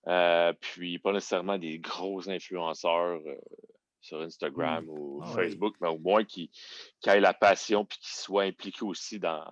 Euh, 0.08 0.54
puis 0.62 1.00
pas 1.00 1.12
nécessairement 1.12 1.58
des 1.58 1.80
gros 1.80 2.30
influenceurs 2.30 3.20
euh, 3.26 3.36
sur 4.02 4.22
Instagram 4.22 4.86
ou 4.88 5.22
Ah 5.22 5.28
oui. 5.28 5.36
Facebook, 5.36 5.76
mais 5.82 5.90
au 5.90 5.98
moins 5.98 6.24
qui, 6.24 6.50
qui 7.02 7.10
aient 7.10 7.20
la 7.20 7.34
passion 7.34 7.84
puis 7.84 8.00
qui 8.00 8.16
soient 8.16 8.44
impliqués 8.44 8.86
aussi 8.86 9.20
dans, 9.20 9.46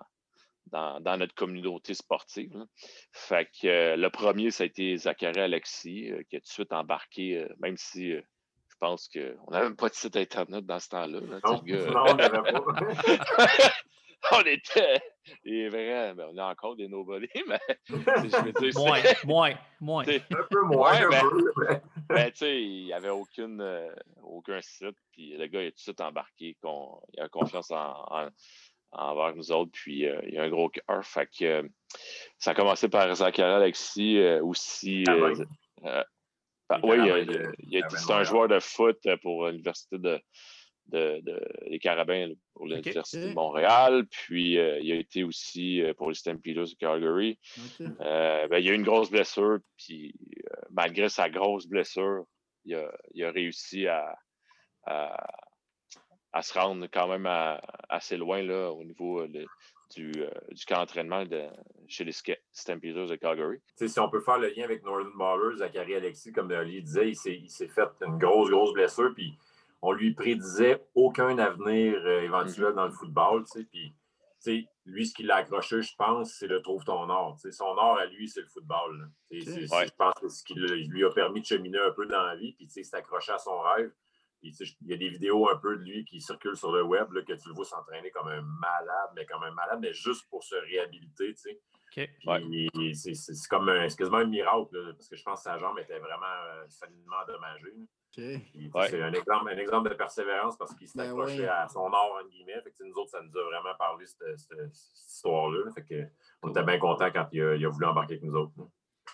dans, 0.66 1.00
dans 1.00 1.16
notre 1.16 1.34
communauté 1.34 1.94
sportive. 1.94 2.56
là. 2.56 2.64
Fait 3.12 3.46
que 3.60 3.66
euh, 3.66 3.96
le 3.96 4.10
premier, 4.10 4.50
ça 4.50 4.64
a 4.64 4.66
été 4.66 4.96
Zachary 4.96 5.40
Alexis, 5.40 6.10
euh, 6.10 6.22
qui 6.28 6.36
a 6.36 6.40
tout 6.40 6.46
de 6.46 6.50
suite 6.50 6.72
embarqué, 6.72 7.38
euh, 7.38 7.48
même 7.60 7.76
si 7.76 8.12
euh, 8.12 8.20
je 8.68 8.76
pense 8.80 9.08
qu'on 9.08 9.50
n'avait 9.50 9.66
même 9.68 9.76
pas 9.76 9.88
de 9.88 9.94
site 9.94 10.16
Internet 10.16 10.66
dans 10.66 10.80
ce 10.80 10.88
temps-là. 10.90 11.20
là, 11.20 11.40
tu 11.40 11.48
sais, 11.48 11.50
Non, 11.50 11.62
le 11.64 11.72
gars. 11.72 11.90
non, 11.90 12.04
on 12.08 12.14
n'avait 12.14 12.52
pas. 12.52 13.22
on 14.32 14.40
était. 14.42 15.00
Il 15.44 15.54
est 15.54 15.68
vrai, 15.68 16.14
ben, 16.14 16.28
on 16.32 16.36
est 16.36 16.40
encore 16.42 16.76
des 16.76 16.88
nobody, 16.88 17.28
mais 17.48 17.58
je 17.88 17.94
veux 17.94 18.52
dire, 18.52 18.72
c'est- 18.72 18.78
Moins, 18.78 19.00
moins, 19.24 19.54
moins. 19.80 20.04
un 20.08 20.42
peu 20.50 20.62
moins, 20.62 20.92
Ouais, 21.00 21.08
ben- 21.08 21.30
mais- 21.68 21.80
ben, 22.08 22.30
tu 22.32 22.36
sais, 22.38 22.62
il 22.62 22.84
n'y 22.86 22.92
avait 22.92 23.08
aucune, 23.10 23.60
euh, 23.60 23.88
aucun 24.22 24.60
site, 24.60 24.96
puis 25.12 25.36
le 25.36 25.46
gars, 25.46 25.62
il 25.62 25.66
a 25.68 25.70
tout 25.70 25.76
de 25.76 25.80
suite 25.80 26.00
embarqué, 26.00 26.56
qu'on- 26.62 27.00
il 27.14 27.20
a 27.20 27.28
confiance 27.28 27.70
en, 27.70 28.04
en- 28.10 28.28
envers 28.92 29.34
nous 29.36 29.52
autres, 29.52 29.70
puis 29.72 30.06
euh, 30.06 30.20
il 30.26 30.38
a 30.38 30.44
un 30.44 30.48
gros 30.50 30.68
cœur. 30.68 31.04
Fait 31.04 31.26
que 31.26 31.44
euh, 31.44 31.62
ça 32.38 32.52
a 32.52 32.54
commencé 32.54 32.88
par 32.88 33.14
Zachary 33.14 33.52
Alexis 33.52 34.18
euh, 34.18 34.42
aussi. 34.42 35.04
Ah 35.08 35.12
euh, 35.12 35.34
euh, 35.84 36.04
ben, 36.68 36.80
oui, 36.82 36.96
été- 37.22 37.32
Carabins 37.80 37.96
c'est 37.98 38.12
un 38.12 38.22
joueur 38.24 38.48
de 38.48 38.58
foot 38.58 38.98
pour 39.22 39.46
l'Université 39.48 39.98
de, 39.98 40.20
de, 40.86 41.20
de- 41.20 41.48
les 41.66 41.78
Carabins 41.78 42.30
pour 42.54 42.66
l'Université 42.66 43.28
de 43.28 43.34
Montréal. 43.34 44.06
Puis 44.10 44.58
euh, 44.58 44.78
il 44.80 44.90
a 44.92 44.96
été 44.96 45.22
aussi 45.24 45.82
pour 45.96 46.08
les 46.08 46.14
Stampeders 46.14 46.64
de 46.64 46.74
Calgary. 46.78 47.38
OK. 47.58 47.86
Euh, 48.00 48.48
ben, 48.48 48.58
il 48.58 48.68
a 48.68 48.72
eu 48.72 48.74
une 48.74 48.82
grosse 48.82 49.10
blessure, 49.10 49.58
puis 49.76 50.14
euh, 50.44 50.60
malgré 50.70 51.08
sa 51.08 51.28
grosse 51.28 51.66
blessure, 51.66 52.24
il 52.64 52.74
a, 52.74 52.90
il 53.14 53.24
a 53.24 53.30
réussi 53.30 53.86
à, 53.86 54.16
à, 54.86 55.14
à 56.36 56.42
se 56.42 56.52
rendre 56.58 56.86
quand 56.92 57.08
même 57.08 57.26
à- 57.26 57.60
assez 57.88 58.16
loin 58.16 58.42
là, 58.42 58.70
au 58.70 58.84
niveau 58.84 59.20
euh, 59.20 59.26
le- 59.32 59.46
du, 59.94 60.12
euh, 60.18 60.28
du 60.50 60.64
camp 60.66 60.76
d'entraînement 60.78 61.24
de- 61.24 61.48
chez 61.86 62.04
les 62.04 62.12
Stampeders 62.52 63.06
de 63.06 63.16
Calgary. 63.16 63.58
Tu 63.58 63.64
sais, 63.76 63.88
si 63.88 64.00
on 64.00 64.10
peut 64.10 64.20
faire 64.20 64.38
le 64.38 64.48
lien 64.48 64.64
avec 64.64 64.82
Northern 64.84 65.12
Ballers, 65.16 65.58
Zachary 65.58 65.94
Alexis, 65.94 66.32
comme 66.32 66.50
Oli 66.50 66.82
disait, 66.82 67.08
il 67.10 67.14
s'est 67.16 67.34
il 67.36 67.48
s'est 67.50 67.68
fait 67.68 67.88
une 68.02 68.18
grosse, 68.18 68.50
grosse 68.50 68.72
blessure, 68.72 69.12
puis 69.14 69.38
on 69.82 69.92
lui 69.92 70.12
prédisait 70.12 70.82
aucun 70.94 71.38
avenir 71.38 71.94
euh, 72.04 72.20
éventuel 72.22 72.74
dans 72.74 72.86
le 72.86 72.92
football. 72.92 73.44
tu 73.44 73.60
sais, 73.60 73.64
Puis, 73.70 73.94
tu 74.44 74.60
sais, 74.62 74.68
lui, 74.84 75.06
ce 75.06 75.14
qui 75.14 75.22
l'a 75.22 75.36
accroché, 75.36 75.80
je 75.82 75.94
pense, 75.96 76.32
c'est 76.34 76.48
le 76.48 76.60
trouve 76.62 76.84
ton 76.84 77.08
or. 77.08 77.38
Son 77.50 77.64
or 77.64 77.98
à 77.98 78.06
lui, 78.06 78.28
c'est 78.28 78.40
le 78.40 78.46
football. 78.48 79.08
Ouais. 79.72 79.86
Je 79.86 79.92
pense 79.96 80.14
que 80.20 80.28
c'est 80.28 80.38
ce 80.40 80.44
qui 80.44 80.54
lui 80.54 81.04
a 81.04 81.10
permis 81.10 81.40
de 81.40 81.46
cheminer 81.46 81.78
un 81.78 81.92
peu 81.92 82.06
dans 82.06 82.22
la 82.22 82.34
vie, 82.36 82.52
puis 82.52 82.66
tu 82.66 82.72
sais, 82.72 82.82
s'est 82.82 82.96
accroché 82.96 83.32
à 83.32 83.38
son 83.38 83.58
rêve. 83.60 83.90
Puis, 84.46 84.52
tu 84.54 84.64
sais, 84.64 84.76
il 84.82 84.90
y 84.90 84.94
a 84.94 84.96
des 84.96 85.08
vidéos 85.08 85.48
un 85.50 85.56
peu 85.56 85.76
de 85.76 85.82
lui 85.82 86.04
qui 86.04 86.20
circulent 86.20 86.56
sur 86.56 86.70
le 86.70 86.82
web, 86.84 87.10
là, 87.12 87.22
que 87.22 87.32
tu 87.32 87.48
le 87.48 87.54
vois 87.54 87.64
s'entraîner 87.64 88.12
comme 88.12 88.28
un 88.28 88.42
malade, 88.42 89.10
mais 89.16 89.26
comme 89.26 89.42
un 89.42 89.50
malade, 89.50 89.80
mais 89.80 89.92
juste 89.92 90.24
pour 90.30 90.44
se 90.44 90.54
réhabiliter. 90.54 91.34
tu 91.34 91.36
sais. 91.36 91.60
C'est- 92.94 93.48
comme 93.48 93.68
un, 93.68 93.88
quasiment 93.88 94.18
un 94.18 94.26
miracle, 94.26 94.76
là, 94.76 94.92
parce 94.92 95.08
que 95.08 95.16
je 95.16 95.22
pense 95.24 95.40
que 95.40 95.44
sa 95.50 95.58
jambe 95.58 95.78
était 95.80 95.98
vraiment 95.98 96.26
euh, 96.26 96.64
solidement 96.68 97.16
endommagée. 97.24 97.74
Ouais. 98.74 98.88
C'est 98.88 99.02
un 99.02 99.12
exemple, 99.12 99.50
un 99.50 99.58
exemple 99.58 99.90
de 99.90 99.94
persévérance 99.94 100.56
parce 100.56 100.74
qu'il 100.74 100.86
s'est 100.88 100.98
Ben 100.98 101.10
accroché 101.10 101.40
ouais. 101.40 101.48
à 101.48 101.68
son 101.68 101.86
art, 101.92 102.12
entre 102.20 102.28
guillemets. 102.30 102.60
Fait 102.62 102.70
que, 102.70 102.76
tu 102.76 102.84
sais, 102.84 102.88
nous 102.88 102.94
autres, 102.94 103.10
ça 103.10 103.20
nous 103.22 103.36
a 103.36 103.42
vraiment 103.44 103.74
parlé, 103.78 104.06
cette, 104.06 104.38
cette- 104.38 104.74
cette 104.74 105.08
histoire-là. 105.10 105.64
là. 105.64 105.70
Fait 105.72 105.84
que, 105.84 106.08
on 106.42 106.50
était 106.50 106.62
bien 106.62 106.78
contents 106.78 107.10
quand 107.10 107.28
il 107.32 107.42
a, 107.42 107.54
il 107.56 107.64
a 107.66 107.68
voulu 107.68 107.86
embarquer 107.86 108.14
avec 108.14 108.22
nous 108.24 108.34
autres. 108.36 108.52
là. 108.58 108.64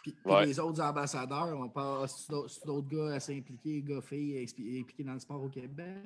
Puis, 0.03 0.15
Ouais. 0.25 0.47
les 0.47 0.59
autres 0.59 0.81
ambassadeurs, 0.83 1.57
on 1.59 1.69
parle, 1.69 2.09
c'est 2.09 2.29
d'autres 2.67 2.89
gars 2.89 3.15
assez 3.15 3.37
impliqués, 3.39 3.83
gars, 3.83 4.01
filles, 4.01 4.39
impliqués 4.81 5.05
dans 5.05 5.13
le 5.15 5.21
sport 5.21 5.43
au 5.43 5.49
Québec? 5.49 5.97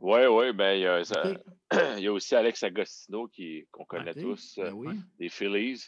Oui, 0.00 0.20
oui, 0.30 0.52
ben, 0.52 0.74
il 0.74 0.80
y 0.82 0.86
a, 0.86 1.04
ça- 1.04 1.22
il 1.98 2.04
y 2.04 2.06
a 2.06 2.12
aussi 2.12 2.34
Alex 2.34 2.62
Agostino 2.62 3.26
qui- 3.28 3.66
qu'on 3.70 3.84
connaît 3.84 4.14
tous, 4.14 4.56
euh, 4.58 4.64
Ben 4.64 4.72
oui. 4.72 4.94
des 5.18 5.28
Phillies 5.28 5.82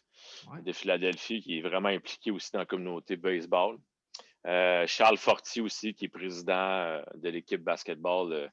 Ouais. 0.52 0.62
de 0.62 0.72
Philadelphie, 0.72 1.40
qui 1.40 1.58
est 1.58 1.62
vraiment 1.62 1.88
impliqué 1.90 2.30
aussi 2.30 2.50
dans 2.52 2.58
la 2.58 2.66
communauté 2.66 3.16
baseball. 3.16 3.78
Euh, 4.46 4.86
Charles 4.86 5.16
Fortier 5.18 5.62
aussi, 5.62 5.94
qui 5.94 6.06
est 6.06 6.08
président 6.08 6.52
euh, 6.54 7.02
de 7.14 7.28
l'équipe 7.28 7.62
basketball 7.62 8.32
euh, 8.32 8.48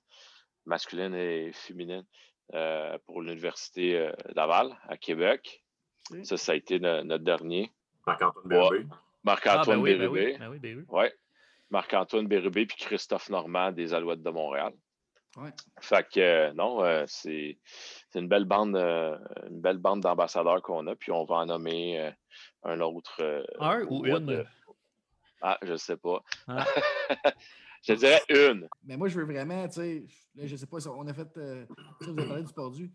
masculine 0.66 1.16
et 1.16 1.52
féminine 1.54 2.06
euh, 2.54 2.98
pour 3.06 3.22
l'Université 3.22 3.98
euh, 3.98 4.12
Laval 4.36 4.78
à 4.88 4.96
Québec. 4.98 5.64
Ça, 6.24 6.38
ça 6.38 6.52
a 6.54 6.56
été 6.56 6.80
no- 6.80 7.04
notre 7.04 7.24
dernier. 7.24 7.72
Marc-Antoine 8.08 8.46
Ouais. 8.46 8.50
Bérubé. 8.50 8.86
Ah, 8.92 8.96
Marc-Antoine 9.24 9.78
ben 9.78 9.84
oui, 9.84 9.92
ben 9.94 10.00
Bérubé. 10.00 10.26
oui, 10.32 10.38
ben 10.40 10.50
oui, 10.50 10.60
ben 10.60 10.78
oui. 10.78 10.86
Ouais. 10.90 11.14
Marc-Antoine 11.70 12.28
Bérubé 12.28 12.66
puis 12.66 12.78
Christophe 12.78 13.30
Normand 13.30 13.72
des 13.72 13.94
Alouettes 13.94 14.24
de 14.24 14.30
Montréal. 14.30 14.74
Ouais. 15.36 15.52
Fait 15.82 16.08
que 16.10 16.20
euh, 16.20 16.54
non, 16.54 16.84
euh, 16.84 17.04
c'est 17.08 17.60
c'est 18.10 18.20
une 18.20 18.28
belle 18.28 18.46
bande, 18.46 18.76
euh, 18.76 19.18
une 19.50 19.62
belle 19.62 19.78
bande 19.78 20.02
d'ambassadeurs 20.02 20.62
qu'on 20.64 20.88
a, 20.88 20.96
puis 20.96 21.12
on 21.12 21.26
va 21.26 21.36
en 21.36 21.46
nommer 21.46 22.00
euh, 22.00 22.12
un 22.64 22.80
autre. 22.80 23.18
euh, 23.22 23.44
Un 23.60 23.84
ou 23.84 24.06
une? 24.06 24.46
Ah, 25.42 25.60
je 25.62 25.76
sais 25.76 25.98
pas. 25.98 26.24
Ah. 26.48 26.66
Je 27.84 27.94
dirais 27.94 28.20
une. 28.30 28.68
Mais 28.86 28.98
moi, 28.98 29.08
je 29.08 29.18
veux 29.20 29.26
vraiment, 29.26 29.66
tu 29.68 29.74
sais, 29.76 30.04
je 30.36 30.56
sais 30.56 30.66
pas, 30.66 30.78
on 30.90 31.08
a 31.08 31.14
fait, 31.14 31.28
euh, 31.38 31.64
ça, 32.02 32.12
vous 32.12 32.18
avez 32.20 32.28
parlé 32.28 32.42
du 32.44 32.50
sportu. 32.50 32.92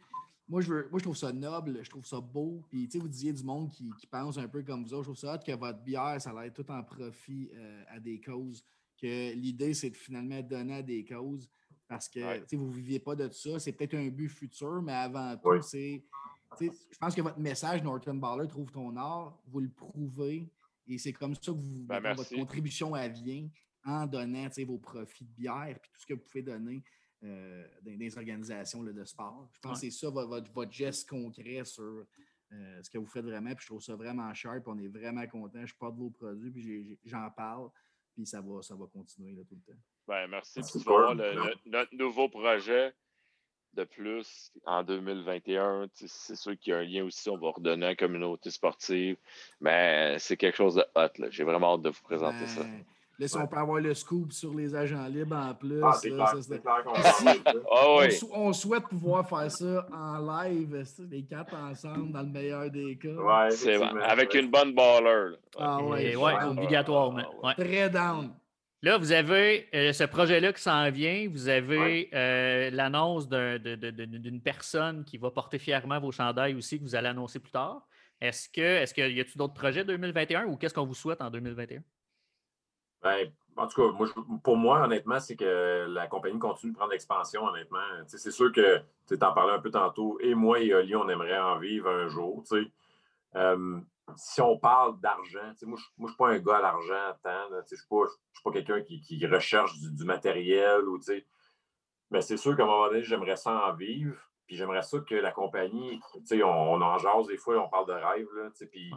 Moi 0.52 0.60
je, 0.60 0.68
veux, 0.68 0.88
moi, 0.90 0.98
je 0.98 1.04
trouve 1.04 1.16
ça 1.16 1.32
noble, 1.32 1.82
je 1.82 1.88
trouve 1.88 2.04
ça 2.04 2.20
beau. 2.20 2.62
Puis, 2.68 2.86
tu 2.86 2.92
sais, 2.92 2.98
vous 2.98 3.08
disiez 3.08 3.32
du 3.32 3.42
monde 3.42 3.70
qui, 3.70 3.90
qui, 3.98 4.06
pense 4.06 4.36
un 4.36 4.46
peu 4.46 4.62
comme 4.62 4.84
vous 4.84 4.92
autres. 4.92 5.04
Je 5.04 5.08
trouve 5.08 5.16
ça 5.16 5.32
hâte 5.32 5.46
que 5.46 5.52
votre 5.52 5.82
bière, 5.82 6.20
ça 6.20 6.34
être 6.44 6.62
tout 6.62 6.70
en 6.70 6.82
profit 6.82 7.48
euh, 7.54 7.84
à 7.88 7.98
des 7.98 8.20
causes. 8.20 8.62
Que 9.00 9.32
l'idée, 9.32 9.72
c'est 9.72 9.88
de 9.88 9.96
finalement 9.96 10.42
donner 10.42 10.74
à 10.74 10.82
des 10.82 11.06
causes 11.06 11.48
parce 11.88 12.06
que, 12.06 12.40
tu 12.40 12.44
sais, 12.48 12.56
vous 12.56 12.66
ne 12.66 12.72
viviez 12.74 12.98
pas 12.98 13.16
de 13.16 13.30
ça. 13.32 13.58
C'est 13.58 13.72
peut-être 13.72 13.94
un 13.94 14.08
but 14.08 14.28
futur, 14.28 14.82
mais 14.82 14.92
avant 14.92 15.34
tout, 15.38 15.62
c'est. 15.62 16.04
Je 16.60 16.98
pense 17.00 17.14
que 17.14 17.22
votre 17.22 17.40
message, 17.40 17.82
Norton 17.82 18.16
Baller, 18.16 18.46
trouve 18.46 18.70
ton 18.70 18.94
art, 18.96 19.40
vous 19.46 19.60
le 19.60 19.70
prouvez. 19.70 20.50
Et 20.86 20.98
c'est 20.98 21.14
comme 21.14 21.34
ça 21.34 21.40
que 21.46 21.56
vous, 21.56 21.86
ben, 21.86 22.12
votre 22.12 22.34
contribution 22.34 22.94
elle 22.94 23.12
vient 23.12 23.48
en 23.86 24.04
donnant 24.06 24.48
vos 24.66 24.76
profits 24.76 25.24
de 25.24 25.32
bière 25.32 25.68
et 25.68 25.74
tout 25.76 25.90
ce 25.96 26.04
que 26.04 26.12
vous 26.12 26.20
pouvez 26.20 26.42
donner 26.42 26.84
euh, 27.24 27.64
dans 27.82 27.96
des 27.96 28.18
organisations 28.18 28.82
de 28.82 29.04
sport. 29.04 29.48
Je 29.52 29.60
pense 29.60 29.80
que 29.80 29.86
c'est 29.86 29.90
ça 29.92 30.10
votre, 30.10 30.50
votre, 30.52 30.72
geste 30.72 31.08
concret 31.08 31.64
sur 31.64 32.04
euh, 32.52 32.82
ce 32.82 32.90
que 32.90 32.98
vous 32.98 33.06
faites 33.06 33.24
vraiment. 33.24 33.54
Puis 33.54 33.62
je 33.62 33.66
trouve 33.66 33.82
ça 33.82 33.94
vraiment 33.94 34.32
cher. 34.34 34.54
Puis 34.54 34.72
on 34.74 34.78
est 34.78 34.88
vraiment 34.88 35.26
content. 35.28 35.64
Je 35.64 35.74
porte 35.74 35.96
vos 35.96 36.10
produits, 36.10 36.50
puis 36.50 36.98
j'en 37.04 37.30
parle. 37.30 37.70
Puis 38.14 38.26
ça 38.26 38.40
va, 38.40 38.60
ça 38.62 38.74
va 38.74 38.86
continuer 38.86 39.34
tout 39.44 39.54
le 39.54 39.72
temps. 39.72 39.80
Ben, 40.06 40.26
merci. 40.26 40.60
Puis 40.60 40.82
voir 40.84 41.14
notre 41.14 41.94
nouveau 41.94 42.28
projet 42.28 42.92
de 43.74 43.84
plus 43.84 44.52
en 44.66 44.82
2021. 44.82 45.88
C'est 45.94 46.36
sûr 46.36 46.58
qu'il 46.58 46.72
y 46.72 46.74
a 46.74 46.78
un 46.78 46.84
lien 46.84 47.04
aussi. 47.04 47.30
On 47.30 47.38
va 47.38 47.50
redonner 47.50 47.86
à 47.86 47.90
la 47.90 47.96
communauté 47.96 48.50
sportive. 48.50 49.16
Mais 49.60 50.18
c'est 50.18 50.36
quelque 50.36 50.56
chose 50.56 50.74
de 50.74 50.84
hot. 50.94 51.30
J'ai 51.30 51.44
vraiment 51.44 51.74
hâte 51.74 51.82
de 51.82 51.90
vous 51.90 52.02
présenter 52.02 52.46
ça. 52.46 52.62
Là, 53.22 53.28
si 53.28 53.36
on 53.36 53.46
peut 53.46 53.56
avoir 53.56 53.78
le 53.78 53.94
scoop 53.94 54.32
sur 54.32 54.52
les 54.52 54.74
agents 54.74 55.06
libres 55.06 55.36
en 55.36 55.54
plus. 55.54 55.80
Ah, 55.80 55.92
c'est 55.92 56.10
clair, 56.10 56.26
clair 56.26 56.82
qu'on 56.84 58.00
oui. 58.00 58.08
on, 58.32 58.48
on, 58.48 58.52
souhaite 58.52 58.82
pouvoir 58.88 59.28
faire 59.28 59.48
ça 59.48 59.86
en 59.92 60.18
live, 60.18 60.84
les 61.08 61.22
quatre 61.22 61.54
ensemble, 61.54 62.10
dans 62.10 62.22
le 62.22 62.28
meilleur 62.28 62.68
des 62.68 62.98
cas? 62.98 63.10
Ouais, 63.10 63.50
c'est 63.52 63.80
avec 63.80 64.34
une 64.34 64.50
bonne 64.50 64.74
baller. 64.74 65.36
Ah 65.56 65.80
ouais, 65.84 66.16
ouais, 66.16 66.44
obligatoirement. 66.44 67.22
Ouais. 67.44 67.54
Très 67.54 67.88
down. 67.88 68.32
Là, 68.82 68.98
vous 68.98 69.12
avez 69.12 69.68
euh, 69.72 69.92
ce 69.92 70.02
projet-là 70.02 70.52
qui 70.52 70.60
s'en 70.60 70.90
vient. 70.90 71.28
Vous 71.30 71.48
avez 71.48 72.10
euh, 72.12 72.70
l'annonce 72.72 73.28
d'une 73.28 74.40
personne 74.42 75.04
qui 75.04 75.16
va 75.16 75.30
porter 75.30 75.60
fièrement 75.60 76.00
vos 76.00 76.10
chandails 76.10 76.56
aussi, 76.56 76.80
que 76.80 76.82
vous 76.82 76.96
allez 76.96 77.06
annoncer 77.06 77.38
plus 77.38 77.52
tard. 77.52 77.86
Est-ce 78.20 78.48
que, 78.48 78.60
est-ce 78.60 78.92
qu'il 78.92 79.16
y 79.16 79.20
a-t-il 79.20 79.38
d'autres 79.38 79.54
projets 79.54 79.84
2021 79.84 80.46
ou 80.46 80.56
qu'est-ce 80.56 80.74
qu'on 80.74 80.86
vous 80.86 80.94
souhaite 80.94 81.22
en 81.22 81.30
2021? 81.30 81.82
Ben, 83.02 83.32
en 83.56 83.66
tout 83.66 83.82
cas, 83.82 84.06
pour 84.42 84.56
moi, 84.56 84.82
honnêtement, 84.84 85.20
c'est 85.20 85.36
que 85.36 85.86
la 85.88 86.06
compagnie 86.06 86.38
continue 86.38 86.72
de 86.72 86.76
prendre 86.76 86.92
l'expansion, 86.92 87.44
honnêtement. 87.44 87.80
c'est 88.06 88.30
sûr 88.30 88.52
que 88.52 88.80
tu 89.06 89.14
en 89.14 89.32
parlais 89.32 89.52
un 89.52 89.60
peu 89.60 89.70
tantôt, 89.70 90.18
et 90.20 90.34
moi 90.34 90.60
et 90.60 90.72
Oli, 90.72 90.96
on 90.96 91.08
aimerait 91.08 91.38
en 91.38 91.58
vivre 91.58 91.90
un 91.90 92.08
jour. 92.08 92.42
Si 94.16 94.40
on 94.40 94.58
parle 94.58 95.00
d'argent, 95.00 95.52
moi, 95.62 95.78
je 95.78 96.02
ne 96.02 96.08
suis 96.08 96.16
pas 96.16 96.30
un 96.30 96.38
gars 96.38 96.56
à 96.56 96.62
l'argent 96.62 97.18
tant. 97.22 97.48
Je 97.50 97.56
ne 97.56 97.76
suis 97.76 97.86
pas, 98.42 98.50
quelqu'un 98.52 98.82
qui, 98.82 99.26
recherche 99.26 99.78
du, 99.78 100.04
matériel. 100.04 100.88
Ou, 100.88 100.98
mais 102.10 102.20
c'est 102.20 102.36
sûr 102.36 102.56
qu'à 102.56 102.64
un 102.64 102.66
moment 102.66 102.88
donné, 102.88 103.02
j'aimerais 103.02 103.36
ça 103.36 103.68
en 103.68 103.74
vivre. 103.74 104.16
Puis 104.46 104.56
j'aimerais 104.56 104.82
ça 104.82 104.98
que 104.98 105.14
la 105.14 105.30
compagnie, 105.30 106.00
on, 106.32 106.44
on 106.44 106.82
en 106.82 106.98
jase 106.98 107.28
des 107.28 107.36
fois, 107.36 107.58
on 107.58 107.68
parle 107.68 107.86
de 107.86 107.92
rêve. 107.92 108.26
Puis. 108.70 108.92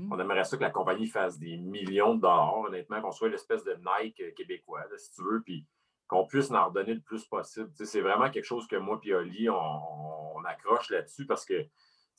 On 0.00 0.18
aimerait 0.18 0.44
ça 0.44 0.56
que 0.56 0.62
la 0.62 0.70
compagnie 0.70 1.06
fasse 1.06 1.38
des 1.38 1.56
millions 1.56 2.14
de 2.14 2.20
dollars, 2.20 2.58
honnêtement, 2.58 3.00
qu'on 3.00 3.12
soit 3.12 3.28
l'espèce 3.28 3.62
de 3.64 3.74
Nike 3.74 4.20
euh, 4.20 4.32
québécois, 4.32 4.84
si 4.96 5.12
tu 5.12 5.22
veux, 5.22 5.40
puis 5.42 5.66
qu'on 6.08 6.26
puisse 6.26 6.50
en 6.50 6.66
redonner 6.66 6.94
le 6.94 7.00
plus 7.00 7.24
possible. 7.24 7.70
c'est 7.74 8.00
vraiment 8.00 8.30
quelque 8.30 8.44
chose 8.44 8.66
que 8.66 8.76
moi 8.76 9.00
et 9.04 9.14
Oli, 9.14 9.48
on, 9.48 10.44
accroche 10.44 10.90
là-dessus 10.90 11.24
parce 11.26 11.46
que 11.46 11.54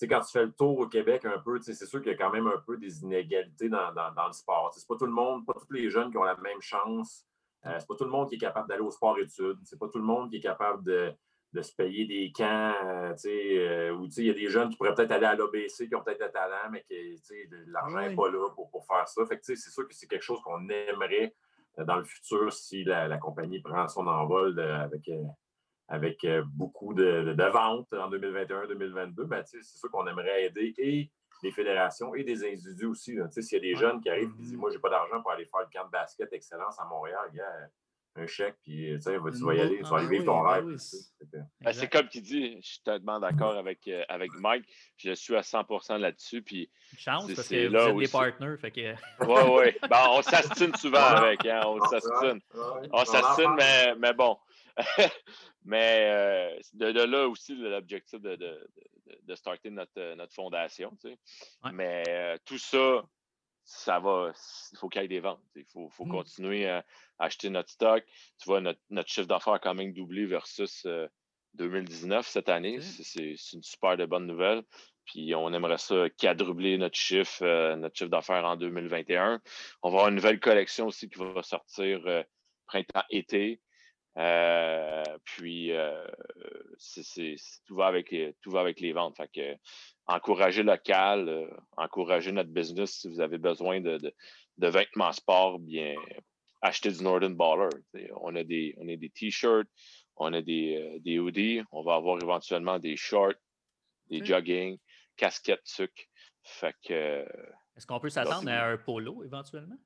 quand 0.01 0.19
tu 0.21 0.31
fais 0.31 0.45
le 0.45 0.51
tour 0.51 0.79
au 0.79 0.87
Québec 0.87 1.25
un 1.25 1.37
peu, 1.37 1.59
c'est 1.61 1.73
sûr 1.75 2.01
qu'il 2.01 2.11
y 2.11 2.15
a 2.15 2.17
quand 2.17 2.31
même 2.31 2.47
un 2.47 2.57
peu 2.65 2.75
des 2.77 3.03
inégalités 3.03 3.69
dans, 3.69 3.91
le 3.91 4.33
sport. 4.33 4.73
C'est 4.73 4.87
pas 4.87 4.95
tout 4.97 5.05
le 5.05 5.11
monde, 5.11 5.45
pas 5.45 5.53
tous 5.53 5.71
les 5.71 5.91
jeunes 5.91 6.09
qui 6.09 6.17
ont 6.17 6.23
la 6.23 6.35
même 6.37 6.59
chance. 6.59 7.27
Euh, 7.65 7.75
c'est 7.77 7.87
pas 7.87 7.95
tout 7.95 8.03
le 8.03 8.09
monde 8.09 8.27
qui 8.27 8.35
est 8.35 8.39
capable 8.39 8.67
d'aller 8.67 8.81
au 8.81 8.89
sport-études. 8.89 9.59
C'est 9.63 9.77
pas 9.77 9.87
tout 9.87 9.99
le 9.99 10.03
monde 10.03 10.31
qui 10.31 10.37
est 10.37 10.41
capable 10.41 10.83
de, 10.83 11.13
de 11.55 11.61
se 11.61 11.73
payer 11.73 12.05
des 12.05 12.31
camps, 12.31 12.73
euh, 12.83 13.13
euh, 13.25 13.91
où 13.91 14.07
il 14.17 14.25
y 14.25 14.29
a 14.29 14.33
des 14.33 14.49
jeunes 14.49 14.69
qui 14.69 14.77
pourraient 14.77 14.93
peut-être 14.93 15.11
aller 15.11 15.25
à 15.25 15.35
l'ABC, 15.35 15.87
qui 15.87 15.95
ont 15.95 16.03
peut-être 16.03 16.21
le 16.21 16.31
talent, 16.31 16.69
mais 16.71 16.83
qui 16.83 16.95
l'argent 17.67 18.01
n'est 18.01 18.15
pas 18.15 18.29
là 18.29 18.49
pour, 18.49 18.85
faire 18.85 19.07
ça. 19.07 19.25
Fait 19.25 19.39
c'est 19.41 19.55
sûr 19.55 19.87
que 19.87 19.95
c'est 19.95 20.07
quelque 20.07 20.21
chose 20.21 20.41
qu'on 20.41 20.67
aimerait 20.69 21.33
euh, 21.79 21.85
dans 21.85 21.95
le 21.95 22.03
futur 22.03 22.51
si 22.51 22.83
la, 22.83 23.17
compagnie 23.17 23.61
prend 23.61 23.87
son 23.87 24.05
envol 24.05 24.59
avec, 24.59 25.09
avec 25.87 26.27
beaucoup 26.45 26.93
de, 26.93 27.33
ventes 27.51 27.93
en 27.93 28.11
2021-2022. 28.11 29.23
Ben, 29.23 29.43
c'est 29.45 29.63
sûr 29.63 29.89
qu'on 29.89 30.07
aimerait 30.07 30.45
aider 30.45 30.73
et 30.77 31.09
les 31.41 31.51
fédérations 31.51 32.13
et 32.15 32.23
des 32.23 32.43
individus 32.43 32.85
aussi. 32.85 33.17
S'il 33.31 33.53
y 33.53 33.57
a 33.57 33.59
des 33.59 33.75
jeunes 33.75 34.01
qui 34.01 34.09
arrivent 34.09 34.31
et 34.31 34.41
disent 34.41 34.53
mm-hmm. 34.53 34.57
Moi, 34.57 34.71
j'ai 34.71 34.79
pas 34.79 34.89
d'argent 34.89 35.21
pour 35.21 35.31
aller 35.31 35.45
faire 35.45 35.61
le 35.61 35.67
camp 35.71 35.85
de 35.85 35.91
basket 35.91 36.31
excellence 36.33 36.79
à 36.79 36.85
Montréal, 36.85 37.29
un 38.17 38.27
chèque, 38.27 38.55
puis 38.63 38.97
tu, 39.03 39.17
vas, 39.17 39.31
tu 39.31 39.43
vas 39.43 39.53
y 39.55 39.59
aller, 39.59 39.77
tu 39.77 39.83
vas 39.83 39.97
aller 39.97 40.07
vivre 40.07 40.25
ton 40.25 40.41
rêve. 40.41 40.77
Ben, 41.61 41.73
c'est 41.73 41.89
comme 41.89 42.07
tu 42.07 42.21
dis, 42.21 42.57
je 42.61 42.67
suis 42.67 42.79
totalement 42.79 43.19
d'accord 43.19 43.57
avec, 43.57 43.87
euh, 43.87 44.03
avec 44.07 44.31
Mike. 44.39 44.65
Je 44.97 45.11
suis 45.13 45.35
à 45.35 45.41
100% 45.41 45.97
là-dessus. 45.97 46.41
Puis 46.41 46.69
chance, 46.97 47.31
parce 47.33 47.49
que 47.49 47.67
là 47.67 47.91
vous 47.91 48.01
êtes 48.01 48.07
des 48.07 48.11
partenaires. 48.11 48.59
Fait 48.59 48.71
que... 48.71 48.93
Oui, 49.21 49.41
oui. 49.49 49.71
Ben, 49.89 50.05
on 50.11 50.21
s'astine 50.21 50.73
souvent 50.75 50.99
avec. 50.99 51.45
Hein, 51.45 51.61
on 51.65 51.79
s'astine. 51.87 52.39
On 52.91 53.05
s'astine, 53.05 53.53
mais, 53.57 53.95
mais 53.95 54.13
bon. 54.13 54.37
mais 55.65 55.99
euh, 56.03 56.59
de, 56.73 56.91
de, 56.91 57.01
là 57.01 57.27
aussi, 57.27 57.55
l'objectif 57.55 58.21
de, 58.21 58.35
de, 58.35 58.67
de, 59.23 59.35
starter 59.35 59.69
notre, 59.69 60.15
notre 60.15 60.33
fondation. 60.33 60.95
Tu 61.01 61.09
sais. 61.09 61.17
Mais 61.73 62.03
euh, 62.07 62.37
tout 62.45 62.57
ça, 62.57 63.03
ça 63.65 63.99
va, 63.99 64.31
il 64.71 64.77
faut 64.77 64.87
qu'il 64.87 65.01
y 65.01 65.05
ait 65.05 65.09
des 65.09 65.19
ventes. 65.19 65.41
Il 65.55 65.65
faut, 65.65 65.89
faut 65.89 66.05
mmh. 66.05 66.11
continuer 66.11 66.69
à, 66.69 66.85
acheter 67.19 67.49
notre 67.49 67.69
stock. 67.69 68.05
Tu 68.39 68.45
vois, 68.45 68.61
notre, 68.61 68.79
notre 68.89 69.09
chiffre 69.09 69.27
d'affaires 69.27 69.53
a 69.53 69.59
quand 69.59 69.73
même 69.73 69.93
doublé 69.93 70.25
versus 70.25 70.87
2019 71.55 72.27
cette 72.27 72.49
année. 72.49 72.79
C'est 72.81 73.35
une 73.53 73.63
super 73.63 73.97
de 73.97 74.05
bonne 74.05 74.27
nouvelle. 74.27 74.63
Puis 75.05 75.35
on 75.35 75.53
aimerait 75.53 75.77
ça 75.77 76.09
quadrupler 76.17 76.77
notre 76.77 76.97
chiffre, 76.97 77.43
euh, 77.43 77.75
notre 77.75 77.95
chiffre 77.95 78.09
d'affaires 78.09 78.45
en 78.45 78.55
2021. 78.55 79.39
On 79.83 79.89
va 79.89 79.97
avoir 79.97 80.09
une 80.09 80.15
nouvelle 80.15 80.39
collection 80.39 80.87
aussi 80.87 81.09
qui 81.09 81.19
va 81.19 81.43
sortir 81.43 82.01
euh, 82.07 82.23
printemps-été. 82.65 83.61
Euh, 84.17 85.03
puis 85.25 85.71
c'est 86.77 87.35
tout 87.65 87.75
va 87.75 87.87
avec 87.87 88.11
les, 88.11 88.35
tout 88.41 88.51
va 88.51 88.61
avec 88.61 88.79
les 88.79 88.93
ventes. 88.93 89.17
Fait 89.17 89.29
que 89.31 89.57
encourager 90.07 90.63
local, 90.63 91.29
euh, 91.29 91.49
encourager 91.77 92.31
notre 92.31 92.49
business 92.49 92.99
si 92.99 93.09
vous 93.09 93.19
avez 93.19 93.37
besoin 93.37 93.81
de, 93.81 93.97
de, 94.57 94.67
vêtements 94.67 95.11
sport, 95.11 95.59
bien 95.59 95.95
acheter 96.61 96.91
du 96.91 97.03
Northern 97.03 97.35
Baller. 97.35 97.69
On 98.21 98.35
a 98.35 98.43
des, 98.43 98.75
on 98.77 98.87
a 98.87 98.95
des 98.95 99.09
t-shirts, 99.09 99.67
on 100.15 100.33
a 100.33 100.41
des, 100.41 100.75
euh, 100.75 100.99
des 100.99 101.19
hoodies, 101.19 101.61
on 101.71 101.83
va 101.83 101.95
avoir 101.95 102.21
éventuellement 102.21 102.79
des 102.79 102.95
shorts, 102.95 103.33
des 104.09 104.23
jogging, 104.23 104.77
casquettes 105.17 105.65
sucre. 105.65 106.03
Fait 106.43 106.75
que. 106.83 107.25
Est-ce 107.75 107.87
qu'on 107.87 107.99
peut 107.99 108.09
s'attendre 108.09 108.49
à 108.49 108.67
un 108.67 108.77
polo 108.77 109.23
éventuellement? 109.23 109.77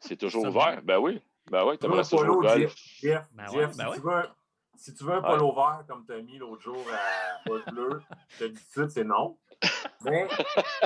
C'est 0.00 0.16
toujours 0.18 0.46
ouvert. 0.46 0.82
Ben 0.82 0.98
oui. 0.98 1.20
Ben 1.50 1.64
oui, 1.66 1.78
tu 1.78 1.86
as 1.86 2.04
ça 2.04 2.16
jouer 2.16 2.26
golf. 2.26 2.74
Jeff, 3.00 3.28
ben 3.32 3.44
Jeff, 3.52 3.72
si, 3.72 3.78
ben 3.78 3.92
tu 3.94 4.00
veux, 4.00 4.22
si 4.76 4.94
tu 4.94 5.04
veux 5.04 5.14
un 5.14 5.22
polo 5.22 5.54
vert 5.54 5.84
comme 5.88 6.04
tu 6.06 6.12
as 6.12 6.22
mis 6.22 6.38
l'autre 6.38 6.62
jour 6.62 6.84
à 6.92 7.48
Paul 7.48 7.62
Bleu, 7.70 8.02
je 8.28 8.38
te 8.38 8.44
dis 8.44 8.60
tout 8.72 8.80
de 8.80 8.88
suite, 8.88 8.90
c'est 8.90 9.04
non. 9.04 9.36
Mais 10.04 10.26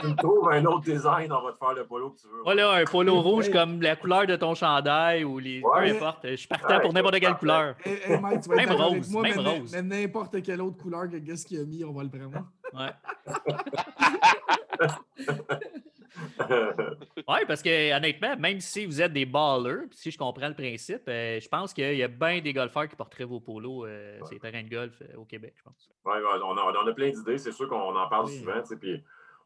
tu 0.00 0.06
me 0.06 0.16
trouves 0.16 0.50
un 0.50 0.64
autre 0.66 0.84
design, 0.84 1.32
on 1.32 1.42
va 1.42 1.52
te 1.52 1.58
faire 1.58 1.72
le 1.72 1.86
polo 1.86 2.10
que 2.10 2.20
tu 2.20 2.26
veux. 2.26 2.42
Voilà, 2.44 2.72
un 2.72 2.84
polo 2.84 3.20
rouge 3.22 3.50
comme 3.50 3.80
la 3.80 3.96
couleur 3.96 4.26
de 4.26 4.36
ton 4.36 4.54
chandail 4.54 5.24
ou 5.24 5.38
les. 5.38 5.62
Peu 5.62 5.96
importe. 5.96 6.26
Je 6.28 6.36
suis 6.36 6.48
partant 6.48 6.80
pour 6.80 6.92
n'importe 6.92 7.18
quelle 7.18 7.36
couleur. 7.36 7.74
même 7.86 8.72
rose. 8.72 9.10
Moi, 9.10 9.22
même 9.22 9.38
rose. 9.40 9.72
Mais 9.72 9.82
n'importe 9.82 10.42
quelle 10.42 10.60
autre 10.60 10.76
couleur 10.76 11.08
que 11.08 11.16
qu'est-ce 11.16 11.46
qu'il 11.46 11.60
a 11.60 11.64
mis, 11.64 11.84
on 11.84 11.92
va 11.92 12.02
le 12.02 12.10
prendre. 12.10 12.46
Ouais. 12.74 12.90
Oui, 17.28 17.38
parce 17.46 17.60
que 17.60 17.96
honnêtement, 17.96 18.36
même 18.36 18.60
si 18.60 18.86
vous 18.86 19.02
êtes 19.02 19.12
des 19.12 19.26
ballers, 19.26 19.86
si 19.90 20.12
je 20.12 20.18
comprends 20.18 20.48
le 20.48 20.54
principe, 20.54 21.02
euh, 21.08 21.40
je 21.40 21.48
pense 21.48 21.72
qu'il 21.72 21.96
y 21.96 22.02
a 22.02 22.08
bien 22.08 22.40
des 22.40 22.52
golfeurs 22.52 22.86
qui 22.86 22.94
porteraient 22.94 23.24
vos 23.24 23.40
polos, 23.40 23.84
euh, 23.84 24.20
ces 24.28 24.38
terrains 24.38 24.62
de 24.62 24.68
golf 24.68 24.94
euh, 25.02 25.16
au 25.16 25.24
Québec, 25.24 25.54
je 25.56 25.62
pense. 25.64 25.90
Oui, 26.04 26.14
on, 26.44 26.56
a, 26.56 26.92
plein 26.94 27.10
d'idées, 27.10 27.38
c'est 27.38 27.50
sûr 27.50 27.68
qu'on 27.68 27.96
en 27.96 28.08
parle 28.08 28.28
souvent, 28.28 28.62
puis 28.80 29.02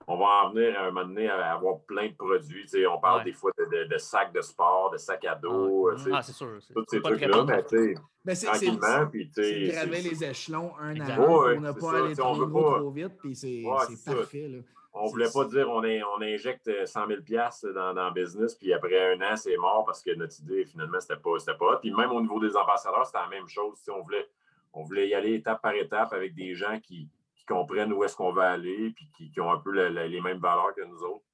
on 0.07 0.19
va 0.19 0.25
en 0.45 0.51
venir 0.51 0.79
à 0.79 0.83
un 0.83 0.91
moment 0.91 1.07
donné 1.07 1.31
à 1.31 1.55
avoir 1.55 1.81
plein 1.81 2.09
de 2.09 2.15
produits. 2.15 2.67
On 2.87 3.01
parle 3.01 3.25
des 3.25 3.33
fois 3.33 3.51
de, 3.59 3.99
sacs 3.99 4.35
de 4.35 4.43
sport, 4.43 4.91
de 4.91 4.99
sacs 4.99 5.25
à 5.25 5.37
dos. 5.37 5.91
Ah, 6.13 6.21
c'est 6.21 6.33
sûr. 6.33 6.59
Tous 6.75 6.85
ces 6.87 7.01
trucs-là, 7.01 7.45
mais 7.47 7.65
tu 7.65 7.95
sais, 8.35 8.47
tranquillement. 8.47 9.11
C'est 9.33 9.69
graver 9.69 10.03
les 10.03 10.25
échelons 10.25 10.73
un 10.79 11.01
à 11.01 11.15
un. 11.15 11.19
on 11.19 11.61
n'a 11.61 11.73
pas 11.73 12.05
aller 12.05 12.15
trop, 12.15 12.47
trop, 12.47 12.91
vite, 12.91 13.17
puis 13.19 13.35
c'est 13.35 13.63
parfait. 14.05 14.63
On 14.93 15.03
ne 15.03 15.07
C'est- 15.07 15.13
voulait 15.13 15.31
pas 15.33 15.45
dire 15.45 15.71
on, 15.71 15.85
est- 15.85 16.03
on 16.03 16.21
injecte 16.21 16.69
100 16.87 17.07
000 17.07 17.21
dans, 17.75 17.95
dans 17.95 18.09
le 18.09 18.13
business, 18.13 18.55
puis 18.57 18.73
après 18.73 19.13
un 19.15 19.21
an, 19.23 19.37
c'est 19.37 19.57
mort 19.57 19.85
parce 19.85 20.03
que 20.03 20.13
notre 20.15 20.39
idée, 20.41 20.65
finalement, 20.65 20.99
c'était 21.01 21.17
pas, 21.21 21.39
c'était 21.39 21.57
pas. 21.57 21.75
hot. 21.75 21.79
Puis 21.81 21.93
même 21.93 22.11
au 22.11 22.21
niveau 22.21 22.41
des 22.41 22.57
ambassadeurs, 22.57 23.07
c'était 23.07 23.19
la 23.21 23.29
même 23.29 23.49
chose. 23.49 23.79
Sais, 23.79 23.93
On 23.93 24.03
voulait, 24.03 24.29
on 24.73 24.83
voulait 24.83 25.09
y 25.09 25.15
aller 25.15 25.35
étape 25.35 25.63
par 25.63 25.75
étape 25.75 26.13
avec 26.13 26.35
des 26.35 26.55
gens 26.55 26.81
qui, 26.81 27.09
qui 27.37 27.45
comprennent 27.47 27.93
où 27.93 28.03
est-ce 28.03 28.17
qu'on 28.17 28.33
va 28.33 28.51
aller, 28.51 28.91
puis 28.91 29.09
qui, 29.17 29.31
qui 29.31 29.41
ont 29.41 29.53
un 29.53 29.59
peu 29.59 29.71
le- 29.71 29.91
le- 29.91 30.07
les 30.09 30.21
mêmes 30.21 30.39
valeurs 30.41 30.75
que 30.75 30.83
nous 30.85 31.03
autres, 31.05 31.25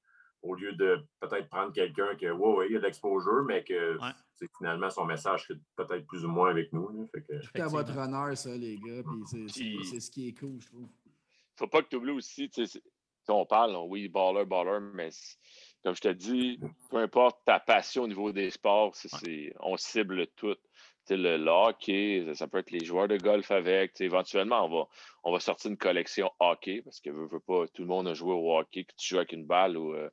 au 0.43 0.53
lieu 0.53 0.73
de 0.73 0.99
peut-être 1.19 1.49
prendre 1.49 1.73
quelqu'un 1.73 2.15
que, 2.15 2.29
oui, 2.31 2.53
oui, 2.57 2.65
il 2.69 2.73
y 2.73 2.75
a 2.75 2.79
de 2.79 2.85
l'exposure, 2.85 3.41
mais 3.43 3.63
que 3.63 3.97
Ouais. 3.97 4.11
sais, 4.35 4.47
finalement, 4.55 4.89
son 4.91 5.05
message 5.05 5.47
fit 5.47 5.59
peut-être 5.75 6.05
plus 6.05 6.23
ou 6.25 6.29
moins 6.29 6.51
avec 6.51 6.71
nous. 6.73 6.89
là. 6.89 7.05
Fait 7.11 7.21
que- 7.23 7.41
Tout 7.41 7.61
à 7.61 7.67
votre 7.67 7.97
honneur, 7.97 8.37
ça, 8.37 8.55
les 8.55 8.77
gars. 8.77 9.01
Puis 9.03 9.23
c'est- 9.25 9.47
c'est 9.47 9.59
Puis- 9.63 9.83
c'est 9.85 9.99
ce 9.99 10.11
qui 10.11 10.27
est 10.27 10.39
cool, 10.39 10.59
je 10.61 10.67
trouve. 10.67 10.87
faut 11.55 11.67
pas 11.67 11.81
que 11.81 11.87
tu 11.89 11.95
oublies 11.95 12.11
aussi, 12.11 12.49
on 13.33 13.45
parle, 13.45 13.75
oui, 13.87 14.07
baller, 14.07 14.45
baller, 14.45 14.79
mais 14.93 15.09
comme 15.83 15.95
je 15.95 16.01
te 16.01 16.07
dis, 16.09 16.59
peu 16.89 16.97
importe 16.97 17.39
ta 17.45 17.59
passion 17.59 18.03
au 18.03 18.07
niveau 18.07 18.31
des 18.31 18.49
sports, 18.49 18.95
c'est- 18.95 19.53
on 19.59 19.77
cible 19.77 20.27
tout. 20.35 20.55
Tu 20.55 21.13
sais, 21.15 21.17
le, 21.17 21.37
le 21.37 21.49
hockey, 21.49 22.23
ça, 22.27 22.33
ça 22.33 22.47
peut 22.49 22.57
être 22.57 22.71
les 22.71 22.83
joueurs 22.83 23.07
de 23.07 23.15
golf 23.17 23.49
avec. 23.51 23.99
Éventuellement, 24.01 24.65
on 24.65 24.69
va, 24.69 24.87
on 25.23 25.31
va 25.31 25.39
sortir 25.39 25.71
une 25.71 25.77
collection 25.77 26.29
hockey 26.39 26.81
parce 26.81 26.99
que 26.99 27.09
veut, 27.09 27.27
veut 27.27 27.39
pas, 27.39 27.65
tout 27.73 27.83
le 27.83 27.87
monde 27.87 28.09
a 28.09 28.13
joué 28.13 28.33
au 28.33 28.57
hockey, 28.57 28.83
que 28.83 28.93
tu 28.97 29.09
joues 29.09 29.17
avec 29.17 29.31
une 29.31 29.45
balle 29.45 29.77
ou 29.77 29.93
euh, 29.93 30.09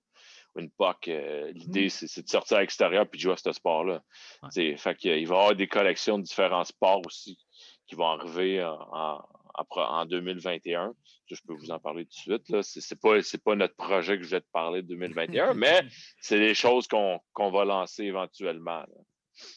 une 0.57 0.71
puck. 0.71 1.09
euh, 1.09 1.51
L'idée, 1.53 1.89
c'est 1.89 2.07
c'est 2.07 2.23
de 2.23 2.29
sortir 2.29 2.59
à 2.59 2.61
l'extérieur 2.61 3.07
et 3.13 3.17
de 3.17 3.21
jouer 3.21 3.33
à 3.33 3.37
ce 3.37 3.51
sport-là. 3.53 4.05
Ouais. 4.45 4.77
Fait 4.77 4.95
qu'il 4.97 5.11
va 5.11 5.17
y 5.19 5.25
avoir 5.25 5.57
des 5.57 5.67
collections 5.67 6.19
de 6.19 6.23
différents 6.23 6.63
sports 6.65 7.03
aussi 7.07 7.39
qui 7.87 7.95
vont 7.95 8.07
arriver 8.07 8.63
en, 8.65 8.79
en- 8.93 9.29
en 9.57 9.65
pro- 9.65 9.81
en 9.83 10.05
2021. 10.07 10.95
Ça, 11.29 11.35
je 11.37 11.41
peux 11.47 11.55
vous 11.55 11.71
en 11.71 11.79
parler 11.79 12.05
tout 12.05 12.11
de 12.11 12.15
suite. 12.39 12.49
là. 12.49 12.63
C'est 12.63 12.81
c'est 12.81 13.01
pas, 13.01 13.23
c'est 13.23 13.43
pas 13.43 13.55
notre 13.55 13.77
projet 13.77 14.19
que 14.19 14.25
je 14.25 14.31
vais 14.31 14.41
te 14.41 14.51
parler 14.53 14.83
de 14.83 14.89
2021, 14.89 15.55
mais 15.55 15.83
c'est 16.21 16.39
des 16.39 16.55
choses 16.55 16.89
qu'on 16.89 17.21
qu'on 17.33 17.51
va 17.51 17.65
lancer 17.65 18.05
éventuellement. 18.05 18.81
là. 18.81 18.89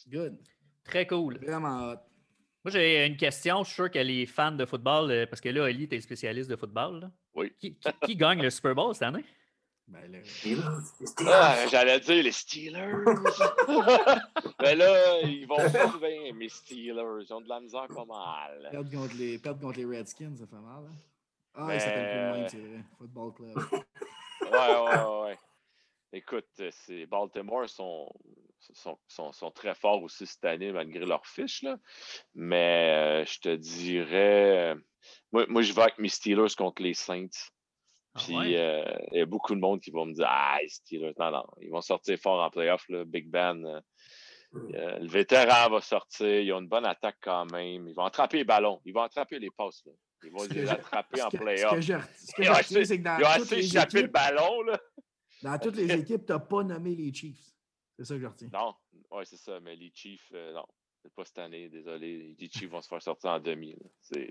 Good. 0.07 0.37
Très 0.83 1.05
cool. 1.07 1.37
Vraiment 1.39 1.89
hot. 1.89 1.95
Moi, 2.63 2.71
j'ai 2.71 3.05
une 3.05 3.17
question. 3.17 3.63
Je 3.63 3.67
suis 3.67 3.75
sûr 3.75 3.91
que 3.91 3.99
les 3.99 4.25
fans 4.25 4.51
de 4.51 4.65
football, 4.65 5.09
euh, 5.11 5.25
parce 5.25 5.39
que 5.41 5.49
là, 5.49 5.63
Oli, 5.63 5.87
tu 5.87 5.95
es 5.95 6.01
spécialiste 6.01 6.49
de 6.49 6.55
football. 6.55 6.99
là. 7.01 7.11
Oui. 7.33 7.53
Qui, 7.59 7.75
qui- 7.77 7.89
qui 8.05 8.15
gagne 8.15 8.41
le 8.41 8.49
Super 8.49 8.75
Bowl 8.75 8.93
cette 8.93 9.03
année? 9.03 9.23
Ben, 9.89 10.11
là, 10.11 10.19
Ah, 11.27 11.67
J'allais 11.69 11.99
dire 12.01 12.23
les 12.23 12.31
Steelers. 12.31 12.91
mais 14.61 14.75
là, 14.75 15.21
ils 15.21 15.45
vont 15.47 15.55
pas 15.55 15.97
bien, 15.99 16.33
mes 16.33 16.49
Steelers. 16.49 17.23
Ils 17.23 17.33
ont 17.33 17.41
de 17.41 17.47
la 17.49 17.59
misère 17.61 17.87
pas 17.87 18.05
mal. 18.05 18.67
perdre 18.71 18.91
contre, 18.91 19.15
les, 19.17 19.39
perdre 19.39 19.61
contre 19.61 19.79
les 19.79 19.85
Redskins, 19.85 20.35
ça 20.35 20.45
fait 20.45 20.55
mal. 20.55 20.83
Hein? 20.89 20.95
Ah, 21.53 21.65
Mais- 21.67 21.75
il 21.75 21.81
s'appelle 21.81 22.09
plus 22.11 22.19
de 22.19 22.39
même, 22.39 22.49
c'est 22.49 22.57
vrai. 22.57 22.83
Football 22.97 23.33
Club. 23.33 23.57
Ouais, 24.51 24.51
ouais, 24.51 25.21
ouais. 25.25 25.37
Écoute, 26.13 26.47
c'est 26.71 27.05
Baltimore 27.05 27.69
sont, 27.69 28.09
sont, 28.73 28.97
sont, 29.07 29.31
sont 29.31 29.51
très 29.51 29.73
forts 29.75 30.01
aussi 30.03 30.25
cette 30.25 30.45
année 30.45 30.71
malgré 30.71 31.05
leur 31.05 31.25
fiche. 31.25 31.63
Là. 31.63 31.77
Mais 32.35 33.21
euh, 33.23 33.25
je 33.25 33.39
te 33.39 33.55
dirais. 33.55 34.73
euh, 34.73 34.75
Moi, 35.31 35.45
moi, 35.49 35.61
je 35.61 35.73
vais 35.73 35.81
avec 35.81 35.97
mes 35.97 36.09
Steelers 36.09 36.55
contre 36.57 36.81
les 36.81 36.93
Saints. 36.93 37.27
Ah 38.17 38.21
Puis 38.25 38.35
ouais? 38.35 38.57
euh, 38.57 38.83
il 39.11 39.19
y 39.19 39.21
a 39.21 39.25
beaucoup 39.25 39.53
de 39.55 39.59
monde 39.59 39.79
qui 39.79 39.91
vont 39.91 40.05
me 40.05 40.13
dire 40.13 40.25
Ah, 40.27 40.57
Steelers. 40.67 41.13
Non, 41.19 41.31
non, 41.31 41.45
ils 41.61 41.69
vont 41.69 41.81
sortir 41.81 42.17
fort 42.17 42.41
en 42.43 42.49
playoff. 42.49 42.83
Là. 42.89 43.05
Big 43.05 43.29
Ben. 43.29 43.63
euh, 43.65 43.81
euh, 44.73 44.99
le 44.99 45.07
vétéran 45.07 45.69
va 45.69 45.81
sortir. 45.81 46.27
Ils 46.41 46.51
ont 46.53 46.59
une 46.59 46.67
bonne 46.67 46.85
attaque 46.85 47.17
quand 47.21 47.45
même. 47.51 47.87
Ils 47.87 47.93
vont 47.93 48.05
attraper 48.05 48.37
les 48.37 48.43
ballons. 48.43 48.81
Ils 48.85 48.93
vont 48.93 49.01
attraper 49.03 49.39
les 49.39 49.51
passes. 49.51 49.83
Là. 49.85 49.91
Ils 50.23 50.31
vont 50.31 50.43
les 50.49 50.67
attraper 50.69 51.21
en 51.21 51.29
playoff. 51.29 51.79
ce 51.79 52.33
que 52.35 52.41
Ils 52.41 52.49
ont 52.49 52.53
assez- 52.53 52.85
c'est 52.85 52.97
que 52.97 53.03
dans 53.03 53.17
Ils 53.19 53.25
ont 53.25 53.33
toutes 53.33 53.41
assez 53.43 53.55
les 53.57 53.65
échappé 53.65 54.01
le 54.01 54.07
ballon. 54.07 54.61
Là. 54.63 54.79
dans 55.43 55.59
toutes 55.59 55.75
les 55.75 55.91
équipes, 55.99 56.25
tu 56.25 56.31
n'as 56.33 56.39
pas 56.39 56.63
nommé 56.63 56.95
les 56.95 57.13
Chiefs. 57.13 57.51
C'est 57.99 58.05
ça 58.05 58.15
que 58.15 58.21
je 58.21 58.25
retiens. 58.27 58.49
Non, 58.53 58.73
ouais, 59.11 59.25
c'est 59.25 59.37
ça, 59.37 59.59
mais 59.59 59.75
les 59.75 59.91
Chiefs, 59.93 60.31
non, 60.31 60.65
c'est 61.07 61.15
pas 61.15 61.25
cette 61.25 61.39
année, 61.39 61.69
désolé. 61.69 62.35
Les 62.37 62.49
Chiefs 62.49 62.69
vont 62.69 62.81
se 62.81 62.87
faire 62.89 63.01
sortir 63.01 63.29
en 63.31 63.39
demi. 63.39 63.71
là. 63.73 63.89
C'est. 64.01 64.29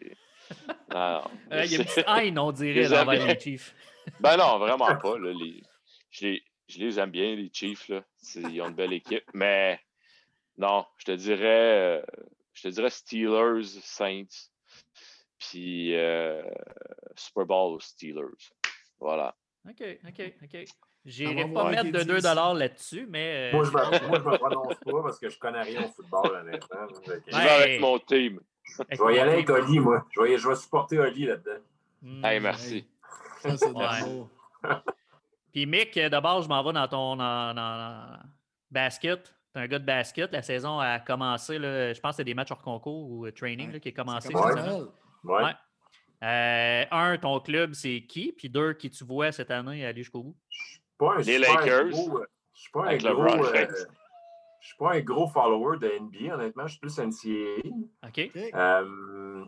Non, 0.92 1.22
non, 1.22 1.30
Euh, 1.52 1.64
Il 1.64 1.72
y 1.72 1.74
a 1.74 1.78
une 1.78 1.84
petite 1.84 2.04
haine, 2.06 2.38
on 2.38 2.52
dirait, 2.52 2.82
Les 2.82 2.88
là, 2.88 3.02
envers 3.02 3.22
amis. 3.22 3.32
les 3.34 3.40
Chiefs. 3.40 3.74
Ben 4.20 4.36
non, 4.36 4.58
vraiment 4.58 4.96
pas. 5.02 5.18
Là, 5.18 5.32
les... 5.32 5.62
Je, 6.10 6.26
les... 6.26 6.42
je 6.68 6.78
les 6.78 6.98
aime 7.00 7.10
bien, 7.10 7.34
les 7.34 7.50
Chiefs. 7.52 7.88
Là. 7.88 8.04
C'est- 8.18 8.40
Ils 8.42 8.60
ont 8.62 8.68
une 8.68 8.74
belle 8.74 8.92
équipe. 8.92 9.24
Mais 9.34 9.80
non, 10.58 10.84
je 10.98 11.04
te 11.06 11.12
dirais. 11.12 12.00
euh, 12.00 12.02
Je 12.52 12.62
te 12.62 12.68
dirais 12.68 12.90
Steelers, 12.90 13.64
Saints. 13.82 14.50
Puis 15.38 15.94
euh, 15.96 16.42
Super 17.16 17.46
Bowl 17.46 17.74
aux 17.74 17.80
Steelers. 17.80 18.52
Voilà. 19.00 19.34
OK, 19.68 19.82
OK, 20.06 20.34
OK. 20.44 20.64
J'irai 21.06 21.46
pas 21.52 21.70
mettre 21.70 21.92
de 21.92 21.98
dit 22.00 22.04
2 22.06 22.20
ça. 22.20 22.34
là-dessus, 22.54 23.06
mais. 23.08 23.52
euh, 23.52 23.56
Moi, 23.56 23.64
je 23.64 23.70
me, 23.70 23.74
moi, 24.08 24.18
je 24.18 24.28
me 24.28 24.36
prononce 24.38 24.74
pas 24.84 25.02
parce 25.02 25.18
que 25.18 25.28
je 25.30 25.38
connais 25.38 25.62
rien 25.62 25.84
au 25.84 25.88
football, 25.88 26.36
honnêtement. 26.42 26.86
Je 27.06 27.10
Ouais. 27.10 27.20
vais 27.44 27.48
avec 27.50 27.80
mon 27.80 27.98
team. 28.00 28.40
avec 28.80 28.98
Je 28.98 29.04
vais 29.04 29.14
y 29.14 29.18
aller 29.20 29.32
avec. 29.32 29.48
Oli, 29.50 29.78
moi. 29.78 30.04
Je 30.14 30.20
vais, 30.20 30.36
je 30.36 30.48
vais 30.48 30.56
supporter 30.56 30.98
Oli 30.98 31.26
là-dedans. 31.26 31.60
Hmm. 32.02 32.24
Hey, 32.24 32.40
merci. 32.40 32.76
Hey, 33.44 33.56
Ça, 33.56 33.56
c'est 33.56 33.70
Ouais. 33.70 34.24
Puis 35.52 35.64
Mick, 35.66 35.98
d'abord, 35.98 36.42
je 36.42 36.48
m'en 36.48 36.62
vais 36.62 36.72
dans 36.72 36.88
ton 36.88 37.16
dans- 37.16 37.54
dans- 37.54 37.78
dans 37.78 38.18
basket. 38.70 39.32
Tu 39.54 39.60
es 39.60 39.62
un 39.62 39.66
gars 39.68 39.78
de 39.78 39.84
basket. 39.86 40.32
La 40.32 40.42
saison 40.42 40.78
a 40.80 40.98
commencé, 40.98 41.58
là, 41.58 41.92
je 41.94 42.00
pense 42.00 42.10
que 42.12 42.16
c'est 42.16 42.24
des 42.24 42.34
matchs 42.34 42.50
hors 42.50 42.60
concours 42.62 43.08
ou 43.10 43.26
euh, 43.26 43.30
training 43.32 43.72
là, 43.72 43.78
qui 43.80 43.88
a 43.88 43.92
commencé. 43.92 44.28
Noël. 44.34 44.86
Ouais. 45.24 45.42
Ouais. 45.44 45.52
Euh, 46.24 46.84
un, 46.90 47.16
ton 47.18 47.40
club, 47.40 47.72
c'est 47.74 48.02
qui? 48.08 48.32
Puis 48.32 48.48
deux, 48.50 48.72
qui 48.74 48.90
tu 48.90 49.04
vois 49.04 49.32
cette 49.32 49.50
année 49.50 49.86
aller 49.86 50.02
jusqu'au 50.02 50.22
bout? 50.24 50.36
Pas 50.98 51.14
un 51.14 51.18
Les 51.18 51.38
super 51.38 51.60
Lakers. 51.60 51.88
gros, 51.90 52.18
euh, 52.18 52.26
je 52.54 52.60
suis 52.60 52.70
pas 52.72 52.84
un 52.86 52.96
gros. 52.96 53.08
LeBron 53.08 53.44
euh, 53.44 53.52
James. 53.54 53.74
je 54.60 54.66
suis 54.66 54.76
pas 54.78 54.92
un 54.92 55.00
gros 55.00 55.26
follower 55.28 55.78
de 55.78 55.98
NBA, 56.00 56.34
honnêtement. 56.34 56.66
Je 56.66 56.72
suis 56.72 56.80
plus 56.80 56.98
NCAA. 56.98 58.08
OK? 58.08 58.30
Euh, 58.54 59.44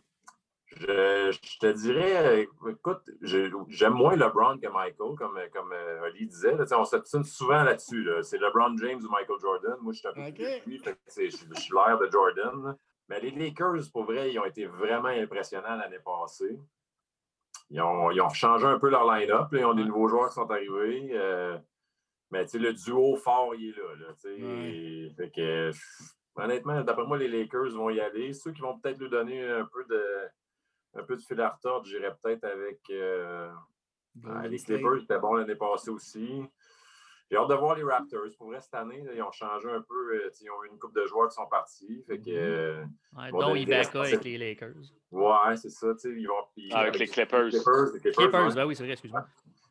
je, 0.77 1.33
je 1.43 1.59
te 1.59 1.73
dirais, 1.73 2.45
euh, 2.45 2.71
écoute, 2.71 3.03
je- 3.23 3.51
j'aime 3.69 3.95
moins 3.95 4.15
LeBron 4.17 4.59
que 4.59 4.69
Michael, 4.69 5.17
comme, 5.17 5.39
comme 5.53 5.73
euh, 5.73 6.03
Oli 6.07 6.27
disait. 6.27 6.55
là. 6.57 6.65
On 6.79 6.85
s'obstine 6.85 7.25
souvent 7.25 7.63
là-dessus. 7.63 8.05
là. 8.05 8.23
C'est 8.23 8.39
LeBron 8.39 8.77
James 8.77 9.01
ou 9.03 9.09
Michael 9.11 9.39
Jordan. 9.41 9.77
Moi, 9.81 9.93
je 9.95 9.99
suis 10.01 10.09
un 10.09 10.13
peu 10.13 10.21
plus 10.33 10.83
je, 10.85 11.23
je 11.31 11.61
suis 11.61 11.75
l'air 11.75 11.99
de 11.99 12.09
Jordan. 12.11 12.63
là. 12.65 12.77
Mais 13.09 13.21
les 13.21 13.31
Lakers, 13.31 13.91
pour 13.91 14.05
vrai, 14.05 14.31
ils 14.31 14.39
ont 14.39 14.45
été 14.45 14.67
vraiment 14.67 15.09
impressionnants 15.09 15.77
l'année 15.77 15.99
passée. 16.05 16.59
Ils 17.71 17.81
ont, 17.83 18.11
ils 18.11 18.21
ont 18.21 18.31
changé 18.31 18.67
un 18.67 18.79
peu 18.79 18.91
leur 18.91 19.05
line-up. 19.11 19.49
Ils 19.53 19.65
ont 19.65 19.75
des 19.75 19.85
nouveaux 19.85 20.09
joueurs 20.09 20.29
qui 20.29 20.35
sont 20.35 20.51
arrivés. 20.51 21.11
euh, 21.13 21.59
mais 22.31 22.45
le 22.55 22.73
duo 22.73 23.17
fort, 23.17 23.55
il 23.55 23.71
est 23.71 23.77
là. 23.77 25.13
Fait 25.17 25.31
que, 25.31 25.71
honnêtement, 26.37 26.83
d'après 26.83 27.07
moi, 27.07 27.17
les 27.17 27.29
Lakers 27.29 27.71
vont 27.71 27.91
y 27.91 28.01
aller. 28.01 28.33
Ceux 28.33 28.53
qui 28.53 28.61
vont 28.61 28.79
peut-être 28.79 28.99
lui 28.99 29.09
donner 29.09 29.49
un 29.49 29.65
peu 29.65 29.85
de, 29.85 30.05
un 30.95 31.03
peu 31.05 31.17
de 31.17 31.23
fil 31.23 31.41
à 31.41 31.51
retordre, 31.51 31.87
j'irais 31.87 32.15
peut-être 32.23 32.45
avec 32.45 32.81
euh, 32.91 33.51
ah, 34.27 34.47
les. 34.47 34.59
Clippers, 34.59 35.01
c'était 35.01 35.19
bon 35.19 35.35
l'année 35.35 35.55
passée 35.55 35.91
aussi. 35.91 36.43
J'ai 37.31 37.37
hâte 37.37 37.49
de 37.49 37.55
voir 37.55 37.75
les 37.77 37.83
Raptors. 37.83 38.23
Pour 38.39 38.47
vrai, 38.49 38.61
cette 38.61 38.75
année, 38.75 39.03
là, 39.03 39.13
ils 39.15 39.23
ont 39.23 39.31
changé 39.33 39.69
un 39.69 39.83
peu. 39.83 40.15
euh, 40.15 40.31
ils 40.41 40.51
ont 40.51 40.65
eu 40.65 40.69
une 40.69 40.79
coupe 40.79 40.95
de 40.95 41.07
joueurs 41.07 41.29
qui 41.29 41.35
sont 41.35 41.47
partis. 41.47 42.03
Fait 42.07 42.19
que, 42.19 42.31
Mhm. 42.31 42.37
euh, 42.37 42.85
Ouais, 43.19 43.31
dont 43.33 43.55
Ibaka 43.55 44.01
avec 44.01 44.25
les 44.25 44.39
Lakers. 44.39 44.75
ouais, 45.11 45.57
c'est 45.57 45.69
ça. 45.71 45.89
Ils 46.05 46.27
vont, 46.27 46.35
puis- 46.55 46.73
Avec 46.73 46.99
les 46.99 47.07
Clippers. 47.07 47.45
Les 47.45 47.51
Clippers, 47.51 47.85
les 47.95 48.01
Clippers, 48.01 48.13
Clippers, 48.25 48.47
ouais. 48.49 48.55
ben 48.55 48.65
oui, 48.67 48.75
c'est 48.77 48.83
vrai, 48.85 48.93
excuse-moi. 48.93 49.27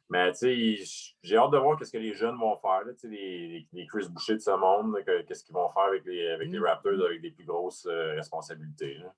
Mais 0.09 0.31
tu 0.31 0.37
sais, 0.37 0.55
ils- 0.55 1.15
j'ai 1.23 1.35
hâte 1.35 1.51
de 1.51 1.57
voir 1.57 1.83
ce 1.83 1.91
que 1.91 1.97
les 1.97 2.13
jeunes 2.13 2.37
vont 2.37 2.55
faire. 2.57 2.85
là, 2.85 2.93
les, 3.03 3.09
les, 3.09 3.67
les 3.73 3.87
Chris 3.87 4.07
Boucher 4.09 4.35
de 4.35 4.39
ce 4.39 4.51
monde, 4.51 4.95
qu'est-ce 5.27 5.43
qu'ils 5.43 5.53
vont 5.55 5.69
faire 5.71 5.83
avec 5.83 6.05
les, 6.05 6.27
avec 6.29 6.49
les 6.49 6.59
Mm. 6.59 6.63
Raptors 6.63 7.05
avec 7.05 7.21
des 7.21 7.31
plus 7.31 7.43
grosses 7.45 7.85
euh, 7.87 8.13
responsabilités. 8.15 8.93
là. 8.99 9.13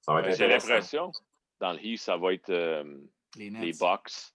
Ça 0.00 0.12
va 0.14 0.20
être 0.20 0.26
Ben, 0.28 0.34
J'ai 0.36 0.48
l'impression, 0.48 1.10
dans 1.60 1.72
le 1.72 1.84
Heat, 1.84 1.98
ça 2.00 2.16
va 2.16 2.32
être 2.32 2.48
euh, 2.50 2.84
Les. 3.36 3.72
Bucks. 3.78 4.32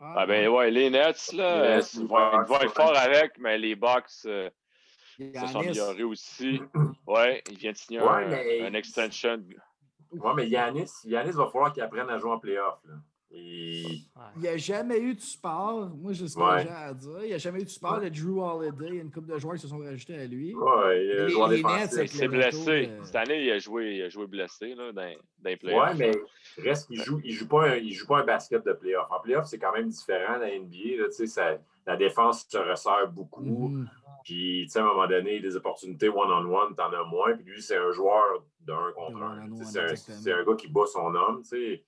Ah, 0.00 0.14
Ah 0.18 0.26
ben 0.26 0.48
ouais, 0.48 0.70
les 0.70 0.88
Nets, 0.90 1.32
là, 1.34 1.62
euh, 1.76 1.82
ils 1.94 2.06
vont, 2.06 2.16
ils 2.18 2.36
Bucks, 2.38 2.48
vont 2.48 2.60
être 2.60 2.74
forts 2.74 2.96
avec, 2.96 3.38
mais 3.38 3.58
les 3.58 3.74
Bucks 3.76 4.04
euh, 4.26 4.48
se 5.18 5.46
sont 5.46 5.60
améliorés 5.60 6.02
aussi. 6.04 6.60
Ouais, 7.06 7.42
ils 7.50 7.58
viennent 7.58 7.72
de 7.72 7.78
signer 7.78 8.00
Ouais, 8.00 8.08
un, 8.24 8.28
mais- 8.28 8.62
un 8.62 8.74
extension. 8.74 9.42
Ouais, 10.12 10.32
mais 10.34 10.48
Yanis, 10.48 10.90
Yanis 11.04 11.32
va 11.32 11.46
falloir 11.48 11.72
qu'il 11.72 11.82
apprenne 11.82 12.08
à 12.08 12.18
jouer 12.18 12.30
en 12.30 12.38
playoff. 12.38 12.78
Là. 12.84 12.94
Et-. 13.32 13.84
Il 14.36 14.42
n'y 14.42 14.48
a 14.48 14.56
jamais 14.56 14.98
eu 14.98 15.14
de 15.14 15.20
support. 15.20 15.88
Moi, 15.96 16.12
j'ai 16.12 16.26
ce 16.26 16.34
que 16.36 16.40
Ouais. 16.40 16.62
j'ai 16.62 16.68
à 16.68 16.92
dire. 16.92 17.18
Il 17.22 17.26
n'y 17.28 17.32
a 17.34 17.38
jamais 17.38 17.60
eu 17.60 17.64
de 17.64 17.68
support 17.68 18.00
de 18.00 18.08
Drew 18.08 18.40
Holiday. 18.42 18.86
Il 18.88 18.94
y 18.96 18.98
a 18.98 19.02
une 19.02 19.10
couple 19.12 19.28
de 19.32 19.38
joueurs 19.38 19.54
qui 19.54 19.60
se 19.62 19.68
sont 19.68 19.78
rajoutés 19.78 20.16
à 20.16 20.26
lui. 20.26 20.52
Ouais, 20.54 21.04
il 21.06 21.10
a 21.12 21.26
Les- 21.26 21.56
les. 21.56 21.62
Nets, 21.62 21.90
Il 22.02 22.08
s'est 22.08 22.28
blessé. 22.28 22.86
de- 22.88 23.04
Cette 23.04 23.16
année, 23.16 23.44
il 23.44 23.50
a 23.52 23.58
joué, 23.58 23.96
il 23.96 24.02
a 24.02 24.08
joué 24.08 24.26
blessé 24.26 24.74
là, 24.74 24.92
dans, 24.92 25.02
dans 25.02 25.50
les 25.50 25.56
playoffs. 25.56 25.96
Ouais, 25.98 26.12
mais 26.56 26.62
reste 26.64 26.88
qu'il 26.88 27.00
joue, 27.02 27.20
il 27.24 27.32
joue 27.32 27.46
pas 27.48 27.68
un, 27.70 27.76
il 27.76 27.92
joue 27.92 28.06
pas 28.06 28.18
un 28.20 28.24
basket 28.24 28.64
de 28.66 28.72
playoff. 28.72 29.06
En 29.10 29.20
playoff, 29.20 29.46
c'est 29.46 29.58
quand 29.58 29.72
même 29.72 29.88
différent 29.88 30.36
de 30.36 30.40
la 30.42 30.50
NBA. 30.58 31.00
Là, 31.02 31.06
tu 31.08 31.12
sais, 31.12 31.26
ça- 31.26 31.58
la 31.86 31.96
défense 31.96 32.46
se 32.48 32.58
resserre 32.58 33.08
beaucoup. 33.12 33.68
Mhm. 33.68 33.88
Puis, 34.24 34.64
tu 34.66 34.70
sais, 34.72 34.80
à 34.80 34.82
un 34.82 34.86
moment 34.86 35.06
donné, 35.06 35.40
des 35.40 35.56
opportunités 35.56 36.08
one-on-one, 36.08 36.74
t'en 36.76 36.92
as 36.92 37.04
moins. 37.04 37.32
Puis 37.34 37.44
lui, 37.44 37.62
c'est 37.62 37.76
un 37.78 37.90
joueur 37.92 38.44
d'un 38.60 38.92
contre 38.94 39.18
De 39.18 39.22
un. 39.24 39.64
C'est 39.64 40.32
un, 40.32 40.38
un 40.40 40.44
gars 40.44 40.54
qui 40.56 40.68
bat 40.68 40.86
son 40.86 41.14
homme. 41.14 41.42
tu 41.42 41.48
sais. 41.48 41.84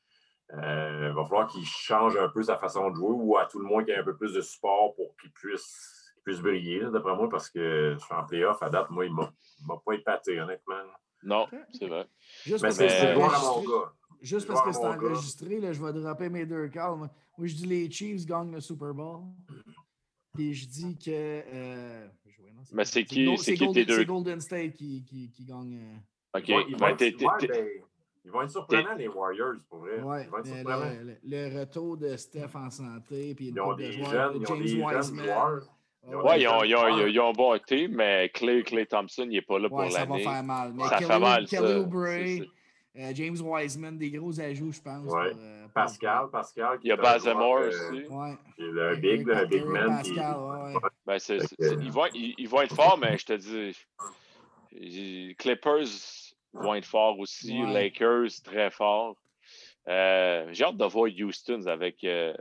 Euh, 0.55 1.09
il 1.11 1.15
va 1.15 1.25
falloir 1.25 1.47
qu'il 1.51 1.65
change 1.65 2.17
un 2.17 2.29
peu 2.29 2.43
sa 2.43 2.59
façon 2.59 2.91
de 2.91 2.97
jouer 2.97 3.11
ou 3.15 3.37
à 3.39 3.47
tout 3.47 3.59
le 3.59 3.65
moins 3.65 3.83
qu'il 3.85 3.95
y 3.95 3.97
ait 3.97 4.01
un 4.01 4.05
peu 4.05 4.17
plus 4.17 4.35
de 4.35 4.41
support 4.43 4.95
pour 4.95 5.17
qu'il 5.17 5.31
puisse, 5.33 6.11
qu'il 6.15 6.23
puisse 6.25 6.41
briller, 6.41 6.81
d'après 6.93 7.15
moi, 7.17 7.29
parce 7.29 7.49
que 7.49 7.97
en 8.11 8.25
playoff, 8.27 8.63
à 8.63 8.69
date, 8.69 8.91
moi, 8.91 9.07
il 9.07 9.13
ne 9.13 9.17
m'a 9.67 9.77
pas 9.85 9.93
épaté, 9.95 10.39
honnêtement. 10.41 10.75
Non, 11.23 11.47
c'est 11.73 11.87
vrai. 11.87 12.07
Juste 12.45 12.63
Mais 12.63 12.69
parce 12.69 12.79
que 12.79 12.89
c'est 12.89 13.11
à 13.11 13.15
mon 13.15 13.23
enregistré, 13.25 13.67
gars. 13.67 13.93
juste 14.21 14.47
parce 14.47 14.63
que 14.63 14.73
c'est 14.73 15.61
là, 15.61 15.73
je 15.73 15.83
vais 15.83 15.93
dropper 15.93 16.29
mes 16.29 16.45
deux 16.45 16.69
calls. 16.69 16.97
Moi, 16.99 17.09
je 17.47 17.55
dis 17.55 17.67
les 17.67 17.91
Chiefs 17.91 18.27
gagnent 18.27 18.53
le 18.53 18.61
Super 18.61 18.93
Bowl. 18.93 19.21
Et 20.39 20.53
je 20.53 20.67
dis 20.67 20.99
que. 20.99 21.11
euh, 21.11 22.09
Mais 22.73 22.85
c'est 22.85 23.05
qui- 23.05 23.25
Go- 23.27 23.37
c'est 23.37 23.53
qui 23.55 23.65
Golden, 23.67 23.75
tes 23.85 23.85
deux? 23.87 23.99
c'est 23.99 24.05
Golden 24.07 24.41
State 24.41 24.73
qui, 24.75 25.05
qui, 25.05 25.31
qui 25.31 25.45
gagne. 25.45 25.79
euh, 26.35 26.39
OK. 26.39 26.49
Ouais, 26.49 26.65
ben, 26.79 26.97
ils 28.25 28.31
vont 28.31 28.43
être 28.43 28.51
surprenants, 28.51 28.95
les 28.97 29.09
Warriors, 29.09 29.55
pour 29.69 29.81
vrai. 29.81 30.01
Ouais, 30.01 30.25
ils 30.25 30.31
vont 30.31 30.39
être 30.39 30.47
surprenants. 30.47 30.91
le, 31.03 31.17
le- 31.25 31.49
le 31.51 31.61
retour 31.61 31.97
de 31.97 32.17
Steph 32.17 32.55
en 32.55 32.71
santé, 32.71 33.35
puis 33.35 33.49
une 33.49 33.57
Ils 33.57 33.61
ont 33.61 33.73
de 33.73 33.79
des 33.79 33.93
joueurs, 33.93 34.11
jeunes, 34.11 34.33
ils 34.37 34.43
ont 34.43 34.47
James 34.55 34.61
des 34.63 34.69
jeunes 34.69 34.97
Wiseman. 34.97 35.25
joueurs. 35.25 35.63
Ouais, 36.05 36.17
Ouais, 36.17 36.41
ils 36.41 36.49
ont, 36.49 36.59
jeunes 36.61 36.69
ils, 36.69 36.77
ont, 36.77 37.07
ils 37.07 37.21
ont 37.21 37.29
un 37.29 37.33
bon 37.33 37.59
team, 37.65 37.93
mais 37.95 38.29
Clay, 38.35 38.63
Clay 38.65 38.87
Thompson, 38.87 39.23
il 39.25 39.31
n'est 39.31 39.43
pas 39.43 39.59
là 39.59 39.69
pour 39.69 39.79
Ouais, 39.79 39.91
ça 39.91 40.01
va 40.05 40.07
l'année. 40.07 40.25
faire 40.25 40.43
mal. 40.43 40.73
Mais 40.75 40.83
Ça 40.85 40.97
Kelly, 40.99 41.11
fait 41.11 41.19
mal, 41.21 41.47
ça. 41.49 41.57
Kelly 41.59 41.69
C'est- 41.69 41.77
Oubre, 41.79 42.07
euh, 42.99 43.11
James 43.15 43.37
Wiseman, 43.41 43.97
des 43.99 44.11
gros 44.11 44.39
ajouts, 44.41 44.73
je 44.73 44.81
pense. 44.83 45.05
Ouais. 45.05 45.31
pour, 45.31 45.39
euh, 45.41 45.63
pour- 45.63 45.73
Pascal, 45.73 46.29
Pascal. 46.31 46.79
qui 46.81 46.87
Il 46.87 46.91
y 46.91 46.93
a 46.93 46.97
Bazemore 46.97 47.61
aussi. 47.69 48.03
Ouais. 48.11 48.37
qui 48.57 48.63
est 48.63 48.83
un 48.83 48.95
big, 48.97 49.31
un 49.31 49.45
big 49.47 49.65
man. 49.65 49.87
Pascal, 49.89 50.37
ouais, 50.39 50.75
ouais. 50.75 50.81
Ben, 51.07 51.19
ils, 51.81 51.91
vont, 51.93 52.05
ils, 52.15 52.35
ils 52.37 52.49
vont 52.49 52.61
être 52.63 52.75
forts, 52.75 52.99
mais 52.99 53.17
je 53.17 53.25
te 53.27 53.33
dis, 53.33 53.77
Clippers 55.39 55.87
vont 56.53 56.75
être 56.75 56.85
forts 56.87 57.19
aussi. 57.19 57.63
Ouais. 57.63 57.73
Lakers, 57.73 58.29
très 58.45 58.71
forts. 58.71 59.17
Euh, 59.89 60.49
J'ai 60.53 60.65
hâte 60.65 60.77
de 60.77 60.85
voir 60.85 61.09
Houston 61.21 61.67
avec, 61.67 62.05
euh, 62.05 62.35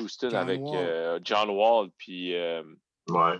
Houston 0.00 0.30
John 0.30 0.40
avec 0.40 0.60
Wall. 0.60 0.76
euh, 0.76 1.20
John 1.24 1.50
Wall 1.50 1.90
puis 1.96 2.34
euh, 2.34 2.62
Ouais. 3.08 3.38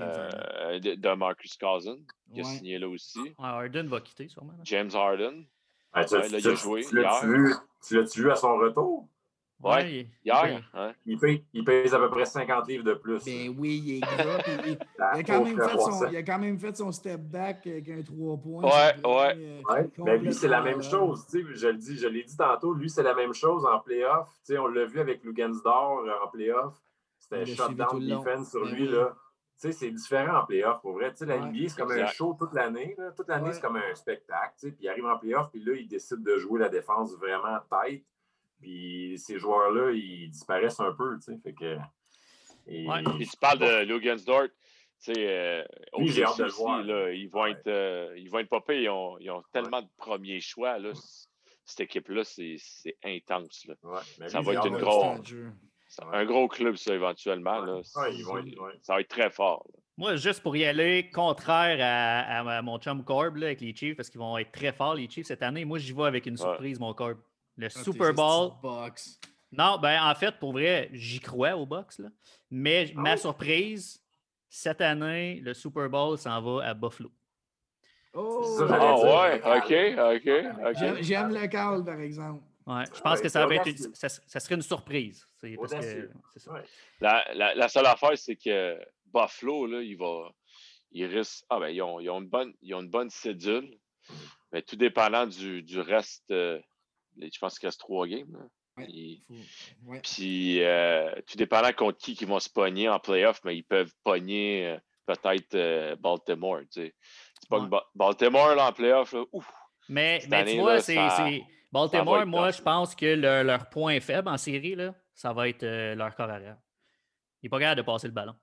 Euh, 0.00 0.78
de, 0.80 0.94
de 0.94 1.14
Marcus 1.14 1.56
Cousins, 1.56 1.96
qui 2.34 2.40
a 2.40 2.44
signé 2.44 2.78
là 2.78 2.88
aussi. 2.88 3.20
Ouais, 3.20 3.34
Harden 3.38 3.86
va 3.86 4.00
quitter 4.00 4.28
sûrement. 4.28 4.52
là. 4.52 4.58
James 4.64 4.90
Harden. 4.92 5.44
Ah, 5.92 6.04
tu 6.04 6.14
Ouais, 6.16 6.28
là, 6.28 6.38
il 6.38 6.48
a 6.48 6.54
joué 6.54 6.84
tu 6.84 6.96
l'as-tu 6.96 7.26
hier. 7.26 7.32
vu, 7.38 7.54
tu 7.86 7.94
l'as-tu 7.96 8.20
vu 8.22 8.30
à 8.30 8.34
son 8.36 8.56
retour? 8.58 9.08
Ouais, 9.62 9.90
il- 9.90 10.10
Hier? 10.24 10.62
Il, 11.06 11.18
paye, 11.18 11.44
il 11.54 11.64
pèse 11.64 11.94
à 11.94 11.98
peu 11.98 12.10
près 12.10 12.26
50 12.26 12.68
livres 12.68 12.84
de 12.84 12.92
plus. 12.94 13.24
Ben 13.24 13.54
oui, 13.58 13.82
il 13.84 13.96
est 13.96 14.00
gras. 14.00 14.38
puis 14.42 14.52
il, 14.66 14.78
a 15.02 15.22
quand 15.22 15.42
même 15.44 15.56
fait 15.60 15.78
son, 15.78 16.06
il 16.10 16.16
a 16.18 16.22
quand 16.22 16.38
même 16.38 16.58
fait 16.58 16.76
son 16.76 16.92
step 16.92 17.20
back 17.22 17.66
avec 17.66 17.88
un 17.88 18.02
3 18.02 18.36
points. 18.36 18.60
Premier, 18.62 19.16
ouais. 19.16 19.34
euh, 19.36 19.62
Ouais, 19.68 19.90
mais 19.98 20.18
lui, 20.18 20.34
c'est 20.34 20.48
la 20.48 20.60
même 20.60 20.76
malade. 20.78 20.90
chose. 20.90 21.26
tu 21.30 21.42
sais, 21.42 21.54
Je 21.54 21.68
le 21.68 21.74
dis, 21.74 21.96
je 21.96 22.06
l'ai 22.06 22.22
dit 22.22 22.36
tantôt, 22.36 22.74
lui, 22.74 22.90
c'est 22.90 23.02
la 23.02 23.14
même 23.14 23.32
chose 23.32 23.64
en 23.64 23.80
playoff. 23.80 24.28
Tu 24.44 24.52
sais, 24.52 24.58
On 24.58 24.66
l'a 24.66 24.84
vu 24.84 25.00
avec 25.00 25.24
Lugansdor 25.24 26.00
euh, 26.06 26.12
en 26.24 26.28
playoff. 26.28 26.74
C'était 27.18 27.46
shutdown 27.46 27.98
defense 28.06 28.50
sur 28.50 28.62
Ben 28.64 28.74
lui. 28.74 28.82
oui. 28.88 28.92
Là. 28.94 29.14
Tu 29.58 29.68
sais, 29.68 29.72
C'est 29.72 29.90
différent 29.90 30.40
en 30.40 30.44
playoff, 30.44 30.82
pour 30.82 30.92
vrai. 30.92 31.10
Tu 31.12 31.16
sais, 31.18 31.26
La 31.26 31.36
Ouais. 31.38 31.46
NBA, 31.48 31.68
c'est 31.70 31.80
comme 31.80 31.92
un 31.92 32.06
show 32.08 32.36
toute 32.38 32.52
l'année. 32.52 32.94
Toute 33.16 33.26
l'année, 33.26 33.46
Ouais. 33.48 33.52
c'est 33.54 33.62
comme 33.62 33.76
un 33.76 33.94
spectacle. 33.94 34.52
tu 34.60 34.66
sais, 34.66 34.72
Puis 34.72 34.84
il 34.84 34.88
arrive 34.90 35.06
en 35.06 35.16
playoff, 35.18 35.48
puis 35.50 35.64
là, 35.64 35.72
il 35.74 35.88
décide 35.88 36.22
de 36.22 36.36
jouer 36.36 36.60
la 36.60 36.68
défense 36.68 37.14
vraiment 37.16 37.56
tight. 37.70 38.04
Puis 38.60 39.18
ces 39.18 39.38
joueurs-là, 39.38 39.92
ils 39.92 40.30
disparaissent 40.30 40.80
un 40.80 40.92
peu. 40.92 41.16
tu 41.18 41.32
sais, 41.32 41.38
Fait 41.42 41.52
que, 41.52 41.76
et- 42.66 42.86
Ouais. 42.88 43.02
Puis 43.16 43.26
tu 43.28 43.36
parles 43.36 43.58
de 43.58 43.66
sais, 44.98 45.12
euh, 45.16 45.62
Lui, 45.98 46.08
j'ai 46.08 46.22
OKC 46.24 46.30
hâte 46.30 46.38
de 46.38 46.42
le 46.44 46.48
aussi, 46.48 46.58
voir. 46.62 46.82
là, 46.82 47.10
ils 47.12 47.28
vont 47.28 47.42
Ouais. 47.42 47.50
être, 47.52 47.66
euh, 47.66 48.14
ils 48.16 48.30
vont 48.30 48.38
être 48.38 48.48
pas 48.48 48.60
pires. 48.62 48.80
Ils 48.80 48.88
ont, 48.88 49.18
ils 49.18 49.30
ont 49.30 49.42
tellement 49.52 49.82
de 49.82 49.88
premiers 49.96 50.40
choix. 50.40 50.78
Là. 50.78 50.90
Cette 51.64 51.80
équipe-là, 51.80 52.24
c'est 52.24 52.56
c'est 52.58 52.96
intense. 53.04 53.66
Là. 53.66 53.74
Ouais, 53.82 53.98
mais 54.20 54.28
Ça 54.28 54.38
lui, 54.38 54.46
va 54.46 54.52
être 54.54 54.66
une 54.66 54.78
grosse- 54.78 55.34
un 56.12 56.24
gros 56.24 56.48
club, 56.48 56.76
ça, 56.76 56.94
éventuellement. 56.94 57.60
Ouais. 57.60 57.66
Là. 57.66 57.74
Ouais, 57.74 58.14
ils 58.16 58.24
vont 58.24 58.42
C'est- 58.42 58.48
être- 58.50 58.60
ouais. 58.60 58.72
Ça 58.82 58.94
va 58.94 59.00
être 59.00 59.08
très 59.08 59.30
fort. 59.30 59.66
là. 59.72 59.80
Moi, 59.98 60.16
juste 60.16 60.42
pour 60.42 60.54
y 60.56 60.64
aller 60.64 61.08
contraire 61.10 61.78
à, 61.80 62.38
à- 62.40 62.58
à 62.58 62.62
mon 62.62 62.78
chum 62.78 63.02
Corb 63.04 63.36
là, 63.36 63.46
avec 63.46 63.60
les 63.62 63.74
Chiefs, 63.74 63.96
parce 63.96 64.10
qu'ils 64.10 64.18
vont 64.20 64.36
être 64.38 64.52
très 64.52 64.72
forts, 64.72 64.94
les 64.94 65.08
Chiefs, 65.08 65.26
cette 65.26 65.42
année. 65.42 65.64
Moi, 65.64 65.78
j'y 65.78 65.92
vais 65.92 66.04
avec 66.04 66.26
une 66.26 66.36
surprise, 66.36 66.78
mon 66.78 66.92
Corb. 66.94 67.18
Le 67.56 67.66
Ah, 67.66 67.82
Super 67.82 68.12
Bowl. 68.12 68.52
box. 68.62 69.18
Non, 69.52 69.78
ben 69.78 70.02
en 70.02 70.14
fait, 70.14 70.38
pour 70.38 70.52
vrai, 70.52 70.90
j'y 70.92 71.20
crois 71.20 71.56
au 71.56 71.64
box. 71.64 71.98
Là. 71.98 72.08
Mais 72.50 72.92
Ah 72.96 73.00
ma 73.00 73.12
oui? 73.14 73.18
surprise, 73.18 74.02
cette 74.48 74.80
année, 74.80 75.40
le 75.40 75.54
Super 75.54 75.88
Bowl 75.88 76.18
s'en 76.18 76.40
va 76.42 76.66
à 76.66 76.74
Buffalo. 76.74 77.10
Oh! 78.12 78.58
Ah 78.70 78.96
ouais, 78.98 79.42
ok, 79.44 80.16
ok, 80.16 80.74
J'aime- 80.78 80.94
ok. 80.96 81.02
J'aime 81.02 81.34
le 81.34 81.46
call, 81.48 81.84
par 81.84 82.00
exemple. 82.00 82.42
Ouais, 82.66 82.84
je 82.92 83.00
pense 83.00 83.18
Ouais, 83.18 83.22
que 83.22 83.28
ça, 83.28 83.46
va 83.46 83.54
être 83.54 83.66
une- 83.68 83.94
ça, 83.94 84.08
ça 84.08 84.40
serait 84.40 84.54
une 84.56 84.62
surprise. 84.62 85.26
C'est 85.40 85.54
parce 85.56 85.70
que- 85.72 85.76
Audacieux. 85.76 86.10
c'est 86.32 86.38
ça. 86.40 86.52
Ouais. 86.52 86.62
La, 87.00 87.24
la, 87.34 87.54
la 87.54 87.68
seule 87.68 87.86
affaire, 87.86 88.16
c'est 88.18 88.36
que 88.36 88.78
Buffalo, 89.12 89.66
là, 89.66 89.82
il 89.82 89.96
va. 89.96 90.30
Il 90.92 91.04
risque. 91.06 91.44
Ah 91.50 91.60
ben, 91.60 91.68
ils 91.68 91.80
ont, 91.82 92.00
ils 92.00 92.08
ont 92.10 92.20
une 92.20 92.28
bonne, 92.28 92.52
ils 92.62 92.74
ont 92.74 92.80
une 92.80 92.88
bonne 92.90 93.10
cédule. 93.10 93.78
Mais 94.52 94.62
tout 94.62 94.76
dépendant 94.76 95.26
du, 95.26 95.62
du 95.62 95.78
reste. 95.80 96.30
euh, 96.30 96.58
je 97.20 97.38
pense 97.38 97.58
qu'il 97.58 97.66
reste 97.68 97.80
trois 97.80 98.06
games. 98.06 98.30
là. 98.32 98.46
Ouais. 98.78 99.18
Faut- 99.26 99.90
ouais. 99.90 100.00
Puis, 100.02 100.62
euh, 100.62 101.10
tout 101.26 101.36
dépendant 101.38 101.72
contre 101.72 101.96
qui 101.98 102.12
ils 102.12 102.26
vont 102.26 102.38
se 102.40 102.50
pogner 102.50 102.88
en 102.90 102.98
playoff, 103.00 103.40
mais 103.44 103.56
ils 103.56 103.62
peuvent 103.64 103.92
pogner 104.04 104.66
euh, 104.66 104.78
peut-être 105.06 105.54
euh, 105.54 105.96
Baltimore. 105.96 106.60
Tu 106.70 106.82
sais. 106.82 106.94
Tu 107.40 107.48
pognes 107.48 107.62
Ouais. 107.64 107.68
Ba- 107.70 107.86
Baltimore 107.94 108.54
là, 108.54 108.68
en 108.68 108.72
playoff, 108.72 109.12
là, 109.12 109.24
ouf, 109.32 109.50
Mais, 109.88 110.18
tu 110.20 110.56
vois, 110.58 110.80
c'est, 110.80 110.96
Baltimore, 111.72 112.26
moi, 112.26 112.50
je 112.50 112.60
pense 112.62 112.94
que 112.94 113.06
leur, 113.14 113.44
leur 113.44 113.68
point 113.70 113.98
faible 114.00 114.28
en 114.28 114.36
série, 114.36 114.74
là, 114.74 114.94
ça 115.14 115.32
va 115.32 115.48
être 115.48 115.62
euh, 115.62 115.94
leur 115.94 116.14
corps 116.14 116.28
arrière. 116.30 116.58
Il 117.42 117.46
n'est 117.46 117.50
pas 117.50 117.58
capable 117.58 117.78
de 117.80 117.86
passer 117.86 118.06
le 118.08 118.12
ballon. 118.12 118.34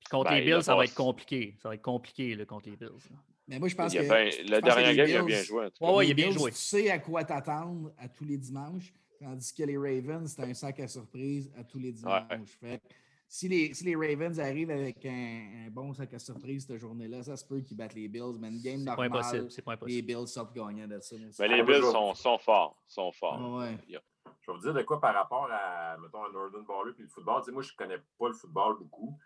Puis 0.00 0.08
contre 0.10 0.30
Ben, 0.30 0.36
les 0.36 0.42
il 0.42 0.44
Bills, 0.46 0.54
a 0.54 0.62
ça 0.62 0.72
va 0.72 0.78
pas- 0.78 0.84
être 0.84 0.94
compliqué. 0.94 1.56
Ça 1.62 1.68
va 1.68 1.74
être 1.76 1.82
compliqué 1.82 2.34
là, 2.34 2.44
contre 2.44 2.68
les 2.68 2.76
Bills. 2.76 2.88
là. 3.10 3.16
Mais 3.46 3.58
moi, 3.58 3.68
je 3.68 3.74
pense 3.74 3.92
il 3.92 3.98
a 3.98 4.02
que. 4.02 4.08
bien- 4.08 4.56
le 4.56 4.60
dernier 4.62 4.96
game, 4.96 5.08
il 5.08 5.16
a 5.16 5.22
bien 5.22 5.42
joué. 5.42 5.68
cas. 5.78 5.92
Ouais, 5.92 6.06
il 6.06 6.10
a 6.10 6.14
bien 6.14 6.28
Bills, 6.28 6.38
joué. 6.38 6.50
Tu 6.50 6.56
sais 6.56 6.90
à 6.90 6.98
quoi 6.98 7.24
t'attendre 7.24 7.92
à 7.98 8.08
tous 8.08 8.24
les 8.24 8.38
dimanches, 8.38 8.92
tandis 9.20 9.52
que 9.54 9.62
les 9.64 9.76
Ravens, 9.76 10.32
c'est 10.34 10.42
un 10.42 10.54
sac 10.54 10.80
à 10.80 10.88
surprise 10.88 11.52
à 11.58 11.64
tous 11.64 11.78
les 11.78 11.92
dimanches. 11.92 12.56
Fait 12.60 12.80
si, 13.28 13.48
les, 13.48 13.74
si 13.74 13.84
les 13.84 13.96
Ravens 13.96 14.38
arrivent 14.38 14.70
avec 14.70 15.04
un, 15.06 15.66
un 15.66 15.70
bon 15.70 15.92
sac 15.92 16.14
à 16.14 16.18
surprise 16.18 16.66
cette 16.66 16.78
journée-là, 16.78 17.22
ça 17.22 17.36
se 17.36 17.44
peut 17.44 17.60
qu'ils 17.60 17.76
battent 17.76 17.94
les 17.94 18.06
Bills, 18.08 18.38
mais 18.38 18.48
une 18.48 18.60
game 18.62 18.78
C'est 18.80 18.84
pas 18.96 19.08
normale, 19.08 19.20
impossible. 19.50 19.78
Les. 19.86 20.02
Bills 20.02 20.28
sortent 20.28 20.54
gagnants 20.54 20.86
de 20.86 21.00
ça. 21.00 21.16
Mais 21.40 21.48
les 21.48 21.60
Ah, 21.60 21.64
Bills 21.64 21.74
vais- 21.82 21.90
sont, 21.92 22.14
sont 22.14 22.38
forts. 22.38 22.80
Sont 22.86 23.12
forts. 23.12 23.40
Ah 23.42 23.58
ouais. 23.58 23.78
Je 23.88 24.50
vais 24.50 24.56
vous 24.58 24.62
dire 24.62 24.74
de 24.74 24.82
quoi 24.82 25.00
par 25.00 25.14
rapport 25.14 25.48
à, 25.50 25.96
mettons, 25.98 26.22
à 26.24 26.30
Northern 26.32 26.64
Baller 26.64 26.92
puis 26.94 27.02
le 27.04 27.08
football. 27.08 27.40
Tu 27.40 27.46
sais, 27.46 27.52
moi, 27.52 27.62
je 27.62 27.72
ne 27.72 27.76
connais 27.76 27.98
pas 28.18 28.28
le 28.28 28.34
football 28.34 28.76
beaucoup. 28.78 29.18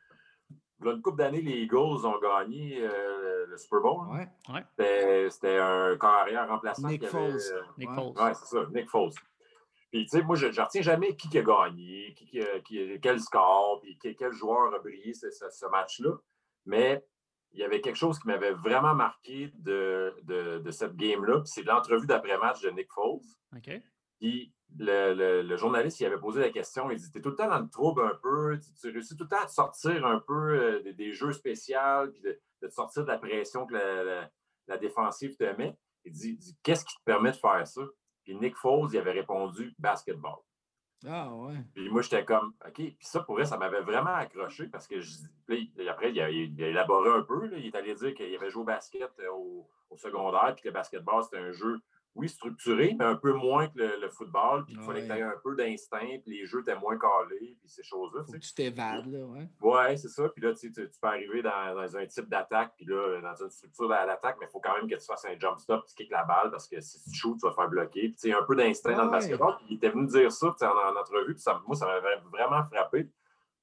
Il 0.80 0.86
y 0.86 0.88
a 0.88 0.92
une 0.92 1.02
couple 1.02 1.18
d'années, 1.18 1.40
les 1.42 1.62
Eagles 1.62 1.76
ont 2.06 2.18
gagné 2.20 2.78
euh, 2.80 3.46
le 3.46 3.56
Super 3.56 3.80
Bowl. 3.80 4.06
Ouais. 4.12 4.28
C'était- 4.70 5.30
C'était 5.30 5.58
un 5.58 5.96
corps 5.96 6.10
arrière 6.10 6.48
remplaçant. 6.48 6.86
Nick 6.88 7.00
qui 7.00 7.06
avait, 7.06 7.30
Foles. 7.32 7.52
euh, 7.52 7.62
Nick. 7.78 7.90
Foles. 7.90 8.12
C'est 8.34 8.46
ça, 8.46 8.66
Nick 8.72 8.88
Foles. 8.90 9.10
Puis, 9.90 10.02
tu 10.04 10.08
sais, 10.10 10.22
moi, 10.22 10.36
je 10.36 10.46
ne 10.46 10.60
retiens 10.60 10.82
jamais 10.82 11.16
qui, 11.16 11.28
qui 11.28 11.38
a 11.38 11.42
gagné, 11.42 12.14
qui, 12.14 12.40
qui- 12.64 13.00
quel 13.00 13.18
score, 13.20 13.80
puis 13.82 13.98
quel 14.16 14.32
joueur 14.32 14.74
a 14.74 14.78
brillé 14.78 15.14
ce, 15.14 15.30
ce- 15.30 15.50
ce 15.50 15.66
match-là. 15.66 16.12
Mais 16.66 17.02
il 17.52 17.58
y 17.60 17.64
avait 17.64 17.80
quelque 17.80 17.96
chose 17.96 18.18
qui 18.18 18.26
m'avait 18.28 18.52
vraiment 18.52 18.94
marqué 18.94 19.50
de, 19.54 20.14
de, 20.24 20.58
de 20.58 20.70
cette 20.70 20.94
game-là, 20.94 21.38
puis 21.40 21.48
c'est 21.48 21.62
l'entrevue 21.62 22.06
d'après-match 22.06 22.60
de 22.60 22.70
Nick 22.70 22.92
Foles. 22.92 23.20
OK? 23.56 23.80
Puis 24.20 24.52
le, 24.78 25.14
le- 25.14 25.42
le 25.42 25.56
journaliste, 25.56 26.00
il 26.00 26.06
avait 26.06 26.18
posé 26.18 26.40
la 26.40 26.50
question, 26.50 26.90
il 26.90 26.98
dit 26.98 27.10
Tu 27.10 27.18
es 27.18 27.22
tout 27.22 27.30
le 27.30 27.36
temps 27.36 27.48
dans 27.48 27.60
le 27.60 27.68
trouble 27.70 28.02
un 28.02 28.14
peu, 28.22 28.58
tu, 28.60 28.72
tu 28.74 28.90
réussis 28.90 29.16
tout 29.16 29.24
le 29.24 29.28
temps 29.30 29.42
à 29.42 29.46
te 29.46 29.52
sortir 29.52 30.04
un 30.06 30.20
peu 30.20 30.34
euh, 30.60 30.82
des, 30.82 30.92
des 30.92 31.12
jeux 31.12 31.32
spéciaux, 31.32 32.10
puis 32.12 32.20
de, 32.20 32.38
de 32.62 32.66
te 32.68 32.72
sortir 32.72 33.02
de 33.04 33.08
la 33.08 33.18
pression 33.18 33.66
que 33.66 33.74
la, 33.74 34.04
la- 34.04 34.30
la 34.66 34.76
défensive 34.78 35.36
te 35.36 35.56
met. 35.56 35.76
Il 36.04 36.12
dit, 36.12 36.36
dit, 36.36 36.56
Qu'est-ce 36.62 36.84
qui 36.84 36.94
te 36.96 37.02
permet 37.04 37.30
de 37.32 37.36
faire 37.36 37.66
ça? 37.66 37.82
Puis 38.24 38.34
Nick 38.36 38.56
Foles, 38.56 38.90
il 38.92 38.98
avait 38.98 39.12
répondu 39.12 39.74
Basketball. 39.78 40.36
Ah 41.06 41.32
ouais. 41.32 41.54
Puis 41.74 41.88
moi, 41.90 42.02
j'étais 42.02 42.24
comme, 42.24 42.52
OK. 42.66 42.74
Puis 42.74 42.96
ça, 43.00 43.20
pour 43.20 43.36
vrai, 43.36 43.44
ça 43.44 43.56
m'avait 43.56 43.80
vraiment 43.82 44.14
accroché 44.14 44.66
parce 44.66 44.86
que 44.88 45.00
je, 45.00 45.10
puis 45.46 45.72
après, 45.88 46.10
il 46.10 46.20
a, 46.20 46.28
il 46.28 46.62
a 46.62 46.66
élaboré 46.68 47.08
un 47.10 47.22
peu. 47.22 47.46
là. 47.46 47.56
Il 47.56 47.66
est 47.66 47.74
allé 47.76 47.94
dire 47.94 48.14
qu'il 48.14 48.34
avait 48.34 48.50
joué 48.50 48.62
au 48.62 48.64
basket 48.66 49.10
euh, 49.20 49.30
au, 49.32 49.70
au 49.90 49.96
secondaire, 49.96 50.52
puis 50.54 50.64
que 50.64 50.68
le 50.68 50.74
basketball, 50.74 51.22
c'était 51.22 51.38
un 51.38 51.52
jeu, 51.52 51.78
oui, 52.14 52.28
structuré, 52.28 52.96
mais 52.98 53.04
un 53.04 53.14
peu 53.14 53.32
moins 53.32 53.68
que 53.68 53.78
le, 53.78 54.00
le 54.00 54.08
football. 54.08 54.64
Puis 54.64 54.74
il 54.74 54.82
fallait 54.82 55.02
que 55.02 55.12
tu 55.12 55.18
aies 55.18 55.22
un 55.22 55.40
peu 55.42 55.54
d'instinct, 55.54 56.18
puis 56.24 56.38
les 56.38 56.46
jeux 56.46 56.60
étaient 56.60 56.78
moins 56.78 56.98
calés, 56.98 57.56
puis 57.60 57.68
ces 57.68 57.84
choses-là. 57.84 58.22
Tu 58.24 58.32
que 58.32 58.44
sais. 58.44 58.48
tu 58.48 58.54
t'évades, 58.54 59.06
là, 59.06 59.24
ouais. 59.24 59.48
Ouais, 59.60 59.96
c'est 59.96 60.08
ça. 60.08 60.28
Puis 60.30 60.42
là, 60.42 60.52
tu, 60.54 60.72
peux 60.72 61.08
arriver 61.08 61.42
dans, 61.42 61.74
dans 61.74 61.96
un 61.96 62.06
type 62.06 62.28
d'attaque, 62.28 62.72
puis 62.76 62.86
là, 62.86 63.20
dans 63.20 63.44
une 63.44 63.50
structure 63.50 63.92
à 63.92 64.04
l'attaque, 64.04 64.36
mais 64.40 64.46
il 64.46 64.50
faut 64.50 64.60
quand 64.60 64.74
même 64.76 64.88
que 64.88 64.96
tu 64.96 65.06
fasses 65.06 65.24
un 65.26 65.38
jump 65.38 65.60
stop, 65.60 65.86
tu 65.86 65.94
kicks 65.94 66.10
la 66.10 66.24
balle, 66.24 66.50
parce 66.50 66.66
que 66.66 66.80
si 66.80 67.02
tu 67.04 67.14
shoots, 67.14 67.38
tu 67.38 67.46
vas 67.46 67.50
te 67.50 67.56
faire 67.56 67.68
bloquer. 67.68 68.00
Puis 68.00 68.14
tu 68.14 68.30
sais, 68.30 68.32
un 68.32 68.42
peu 68.42 68.56
d'instinct 68.56 68.96
dans 68.96 69.04
le 69.04 69.10
basketball. 69.10 69.56
Puis 69.58 69.66
il 69.70 69.76
était 69.76 69.90
venu 69.90 70.06
dire 70.06 70.32
ça 70.32 70.48
en, 70.48 70.96
en 70.96 71.00
entrevue, 71.00 71.34
puis 71.34 71.42
ça, 71.42 71.62
moi, 71.66 71.76
ça 71.76 71.86
m'avait 71.86 72.20
vraiment 72.32 72.64
frappé. 72.64 73.08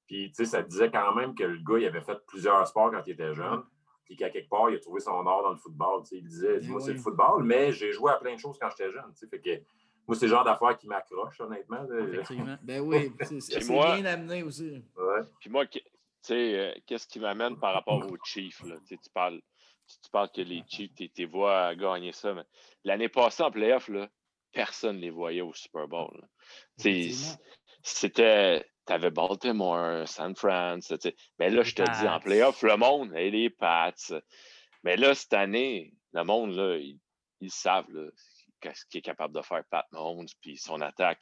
Puis, 0.08 0.32
tu 0.32 0.36
sais, 0.36 0.46
ça 0.46 0.62
disait 0.62 0.92
quand 0.92 1.16
même 1.16 1.34
que 1.34 1.44
le 1.44 1.58
gars, 1.58 1.80
il 1.80 1.88
avait 1.88 2.02
fait 2.02 2.20
plusieurs 2.28 2.68
sports 2.68 2.92
quand 2.92 3.02
il 3.06 3.14
était 3.14 3.34
jeune. 3.34 3.64
Puis 4.06 4.16
qu'à 4.16 4.30
quelque 4.30 4.50
part, 4.50 4.70
il 4.70 4.76
a 4.76 4.80
trouvé 4.80 5.00
son 5.00 5.26
art 5.26 5.42
dans 5.44 5.50
le 5.50 5.58
football. 5.58 6.04
Tu 6.04 6.10
sais, 6.10 6.18
il 6.18 6.24
disait, 6.28 6.60
Eh 6.62 6.68
moi, 6.68 6.80
c'est 6.80 6.94
le 6.94 7.00
football, 7.00 7.44
mais 7.44 7.72
j'ai 7.72 7.92
joué 7.92 8.12
à 8.12 8.16
plein 8.18 8.36
de 8.36 8.40
choses 8.40 8.58
quand 8.60 8.70
j'étais 8.70 8.92
jeune. 8.92 9.12
tu 9.14 9.18
sais. 9.18 9.28
Fait 9.28 9.40
que 9.40 9.64
Moi, 10.08 10.16
c'est 10.16 10.26
le 10.28 10.32
genre 10.32 10.44
d'affaires 10.44 10.78
qui 10.78 10.88
m'accroche, 10.88 11.40
honnêtement. 11.42 11.82
là. 11.84 12.00
Effectivement. 12.08 12.58
Ben 12.62 12.82
oui, 12.86 13.12
c'est 13.40 13.68
bien 13.68 14.06
amené 14.06 14.44
aussi. 14.44 14.84
Ouais. 14.96 15.22
Puis 15.40 15.50
moi, 15.50 15.66
tu 15.66 15.80
sais, 16.22 16.54
euh, 16.60 16.74
qu'est-ce 16.86 17.08
qui 17.08 17.20
m'amène 17.20 17.58
par 17.60 17.74
rapport 17.74 18.06
aux 18.06 18.18
Chiefs? 18.24 18.64
Là? 18.64 18.76
Tu 18.88 18.98
parles, 19.14 19.42
tu, 19.88 19.96
tu 20.04 20.10
parles 20.12 20.30
que 20.32 20.42
les 20.42 20.64
Chiefs, 20.68 20.94
tu 20.96 21.10
les 21.18 21.26
vois 21.26 21.74
gagner 21.76 22.12
ça, 22.12 22.34
mais 22.34 22.44
l'année 22.84 23.10
passée 23.10 23.42
en 23.44 23.50
playoff, 23.52 23.88
là, 23.90 24.08
personne 24.52 24.98
ne 24.98 25.02
les 25.02 25.10
voyait 25.10 25.42
au 25.42 25.54
Super 25.54 25.88
Bowl. 25.88 26.28
C'était. 27.82 28.66
Tu 28.88 28.94
avais 28.94 29.10
Baltimore, 29.12 30.08
San 30.08 30.36
Fran. 30.36 30.80
tu 30.80 30.96
sais. 31.00 31.16
Mais 31.40 31.50
là, 31.50 31.64
je 31.64 31.74
te 31.74 31.82
dis, 31.82 32.08
en 32.08 32.20
playoff, 32.20 32.62
le 32.62 32.78
monde, 32.78 33.14
et 33.16 33.32
les 33.32 33.50
Pats. 33.50 33.94
Mais 34.84 34.96
là, 34.98 35.16
cette 35.16 35.34
année, 35.34 35.94
le 36.14 36.24
monde, 36.24 36.52
là, 36.56 36.78
ils, 36.78 37.00
ils 37.42 37.52
savent 37.52 37.90
là, 37.92 38.10
qu'est-ce 38.62 38.86
qu'il 38.86 39.00
est 39.00 39.02
capable 39.02 39.36
de 39.36 39.42
faire 39.42 39.64
Pat 39.70 39.86
Mahomes, 39.92 40.28
puis 40.42 40.58
son 40.58 40.82
attaque. 40.82 41.20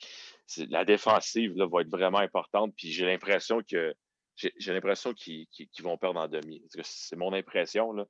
La 0.70 0.84
défensive 0.86 1.54
là, 1.56 1.66
va 1.72 1.82
être 1.82 1.90
vraiment 1.90 2.20
importante. 2.20 2.74
Puis 2.78 2.92
j'ai 2.92 3.06
l'impression 3.06 3.62
que 3.62 3.94
j'ai 4.36 4.52
j'ai 4.58 4.74
l'impression 4.74 5.14
qu'ils 5.14 5.48
vont 5.82 5.98
perdre 5.98 6.20
en 6.20 6.28
demi. 6.28 6.64
C'est 6.84 7.16
mon 7.16 7.34
impression. 7.34 7.92
là. 7.94 8.06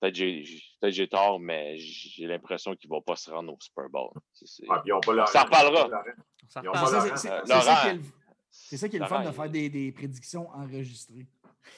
Peut-être 0.00 0.14
que 0.14 0.18
j'ai 0.18 0.62
j'ai 0.90 1.08
tort, 1.08 1.40
mais 1.40 1.76
j'ai 1.78 2.26
l'impression 2.26 2.74
qu'ils 2.76 2.90
ne 2.90 2.96
vont 2.96 3.02
pas 3.02 3.16
se 3.16 3.30
rendre 3.30 3.52
au 3.52 3.58
Super 3.60 3.88
Bowl. 3.88 4.10
C'est- 4.32 4.64
Ah, 4.68 4.80
puis 4.80 4.90
ils 4.90 4.92
ont 4.92 5.00
pas 5.00 5.12
leur- 5.12 5.28
Ça 5.28 5.42
reparlera. 5.44 5.88
Ils 6.62 6.68
Laurent. 7.48 7.98
C'est- 8.52 8.76
ça 8.76 8.88
qui 8.88 8.96
est 8.96 9.00
le- 9.00 9.06
fun 9.06 9.24
de 9.24 9.30
faire 9.32 9.50
des, 9.50 9.68
des 9.68 9.90
prédictions 9.92 10.48
enregistrées. 10.50 11.26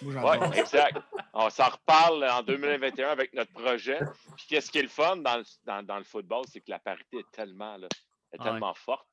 Moi, 0.02 0.38
Oui, 0.50 0.58
exact. 0.58 0.98
On 1.32 1.48
s'en 1.50 1.68
reparle 1.68 2.24
en 2.24 2.42
2021 2.42 3.08
avec 3.08 3.32
notre 3.34 3.52
projet. 3.52 3.98
Puis 4.36 4.46
qu'est-ce 4.48 4.70
qui 4.70 4.78
est 4.78 4.82
le 4.82 4.88
fun 4.88 5.16
dans 5.18 5.36
le, 5.38 5.44
dans, 5.64 5.82
dans 5.84 5.98
le 5.98 6.04
football, 6.04 6.44
c'est 6.48 6.60
que 6.60 6.70
la 6.70 6.78
parité 6.78 7.18
est 7.18 7.30
tellement, 7.32 7.76
là, 7.76 7.86
est 8.32 8.36
Ah 8.40 8.44
ouais. 8.44 8.50
tellement 8.50 8.74
forte. 8.74 9.06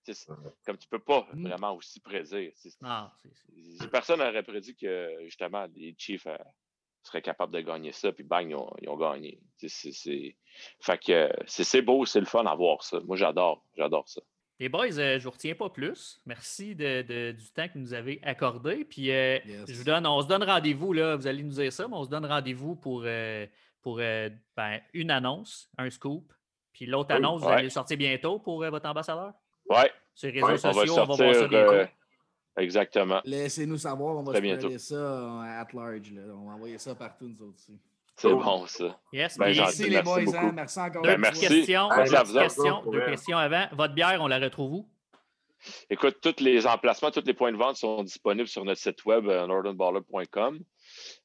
Comme 0.66 0.78
tu 0.78 0.88
peux 0.88 1.00
pas 1.00 1.28
Mm. 1.34 1.48
vraiment 1.48 1.76
aussi 1.76 2.00
prédire. 2.00 2.52
c'est- 2.56 2.78
Personne 3.92 4.20
n'aurait 4.20 4.44
prédit 4.44 4.76
que 4.76 5.18
justement 5.26 5.68
les 5.76 5.94
Chiefs 5.98 6.26
euh, 6.28 6.38
seraient 7.04 7.22
capables 7.22 7.54
de 7.54 7.62
gagner 7.62 7.92
ça, 7.92 8.12
puis 8.12 8.24
bang, 8.24 8.50
ils 8.50 8.56
ont, 8.56 8.74
ils 8.82 8.88
ont 8.90 8.98
gagné. 8.98 9.42
C'est 11.48 11.82
beau, 11.82 12.06
c'est 12.06 12.20
le 12.20 12.26
fun 12.26 12.46
à 12.46 12.56
voir 12.56 12.84
ça. 12.84 13.00
Moi, 13.02 13.18
j'adore, 13.18 13.66
j'adore 13.76 14.08
ça. 14.08 14.22
Les 14.62 14.70
boys, 14.70 14.86
euh, 15.00 15.14
je 15.14 15.16
ne 15.16 15.20
vous 15.24 15.32
retiens 15.32 15.56
pas 15.56 15.70
plus. 15.70 16.22
Merci 16.28 16.76
de- 16.76 17.02
de- 17.02 17.32
du 17.32 17.52
temps 17.52 17.68
que 17.68 17.74
vous 17.74 17.80
nous 17.80 17.94
avez 17.96 18.20
accordé. 18.22 18.86
Puis 18.86 19.10
euh, 19.12 19.40
Yes. 19.44 19.66
je 19.68 19.74
vous 19.76 19.84
donne, 19.84 20.06
on 20.06 20.22
se 20.22 20.28
donne 20.28 20.44
rendez-vous, 20.44 20.94
là. 20.94 21.16
Vous 21.16 21.26
allez 21.26 21.42
nous 21.42 21.50
dire 21.54 21.74
ça, 21.74 21.88
mais 21.88 21.96
on 21.96 22.04
se 22.04 22.10
donne 22.12 22.28
rendez-vous 22.28 22.76
pour, 22.76 23.02
euh, 23.06 23.48
pour 23.82 23.98
euh, 24.00 24.30
ben, 24.56 24.80
une 24.94 25.10
annonce, 25.10 25.68
un 25.80 25.90
scoop. 25.90 26.32
Puis 26.74 26.86
l'autre 26.86 27.10
Oui, 27.10 27.16
annonce, 27.18 27.42
vous 27.42 27.48
allez 27.50 27.64
le 27.64 27.70
sortir 27.70 27.98
bientôt 27.98 28.38
pour 28.38 28.64
euh, 28.64 28.70
votre 28.70 28.88
ambassadeur? 28.88 29.34
Ouais, 29.68 29.92
Sur 30.14 30.32
les 30.32 30.42
réseaux 30.42 30.46
Ouais, 30.46 30.60
on 30.64 30.68
va 30.68 30.74
sociaux, 30.74 30.94
on 30.94 30.96
va 30.98 31.06
voir 31.06 31.18
ça 31.18 31.26
sortir. 31.40 31.48
bientôt. 31.50 31.74
euh, 31.74 31.86
exactement. 32.58 33.22
Laissez-nous 33.26 33.78
savoir, 33.80 34.16
on 34.18 34.22
va 34.24 34.40
bientôt. 34.40 34.78
ça 34.78 34.94
euh, 34.96 35.42
at 35.62 35.68
large. 35.74 36.12
là. 36.12 36.22
On 36.36 36.46
va 36.48 36.54
envoyer 36.54 36.78
ça 36.78 36.94
partout, 36.94 37.28
nous 37.28 37.42
autres 37.48 37.56
aussi. 37.56 37.80
C'est 38.18 38.30
bon, 38.30 38.68
ça. 38.68 39.00
Yes, 39.14 39.38
Ben, 39.38 39.56
Merci 39.56 39.84
les 39.84 39.90
merci 39.90 40.04
boys, 40.06 40.20
hein. 40.20 40.42
beaucoup. 40.44 40.56
merci 40.56 40.80
encore. 40.80 41.02
deux 41.02 41.10
Ben, 41.10 41.18
merci. 41.22 41.48
questions, 41.48 41.92
Hey, 41.92 42.06
deux 42.06 42.12
merci 42.12 42.34
questions, 42.34 42.84
deux 42.92 43.06
questions 43.06 43.38
avant. 43.38 43.66
Votre 43.74 43.94
bière, 43.94 44.18
on 44.22 44.28
la 44.28 44.38
retrouve 44.40 44.74
où? 44.74 44.90
Écoute, 45.90 46.18
tous 46.22 46.44
les 46.44 46.66
emplacements, 46.66 47.12
tous 47.12 47.24
les 47.26 47.34
points 47.36 47.52
de 47.52 47.58
vente 47.58 47.76
sont 47.78 48.04
disponibles 48.04 48.48
sur 48.48 48.66
notre 48.66 48.82
site 48.82 49.06
web 49.06 49.28
euh, 49.28 49.46
northernballer.com. 49.46 50.60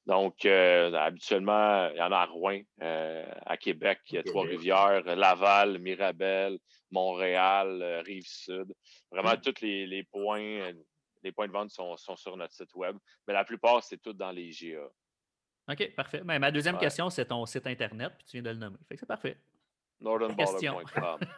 Donc, 0.06 0.44
euh, 0.44 0.92
habituellement, 0.94 1.88
il 1.90 1.96
y 1.96 2.02
en 2.02 2.12
a 2.12 2.18
à 2.18 2.26
Rouen, 2.26 2.60
euh, 2.82 3.24
à 3.46 3.56
Québec, 3.56 4.00
il 4.10 4.14
y 4.16 4.18
a 4.18 4.22
Québec. 4.22 4.32
Trois-Rivières, 4.32 5.02
Laval, 5.16 5.78
Mirabel, 5.78 6.58
Montréal, 6.90 7.80
euh, 7.82 8.02
Rive-Sud. 8.02 8.72
Vraiment, 9.10 9.32
Mm. 9.32 9.40
tous 9.40 9.60
les, 9.62 9.86
les 9.86 10.04
points, 10.04 10.70
les 11.22 11.32
points 11.32 11.46
de 11.48 11.52
vente 11.52 11.70
sont, 11.70 11.96
sont 11.96 12.16
sur 12.16 12.36
notre 12.36 12.52
site 12.52 12.74
web. 12.74 12.96
Mais 13.26 13.32
la 13.34 13.44
plupart, 13.44 13.82
c'est 13.82 13.98
tout 14.00 14.12
dans 14.12 14.30
les 14.32 14.50
GA. 14.50 14.86
OK, 15.68 15.94
parfait. 15.96 16.22
Ben, 16.24 16.38
ma 16.38 16.50
deuxième 16.50 16.74
Ouais. 16.76 16.80
question, 16.82 17.10
c'est 17.10 17.24
ton 17.26 17.44
site 17.46 17.66
Internet, 17.66 18.12
puis 18.18 18.26
tu 18.26 18.32
viens 18.36 18.42
de 18.42 18.50
le 18.50 18.56
nommer. 18.56 18.76
Fait 18.88 18.94
que 18.94 19.00
c'est 19.00 19.06
parfait. 19.06 19.36
northernballer.com. 20.00 21.18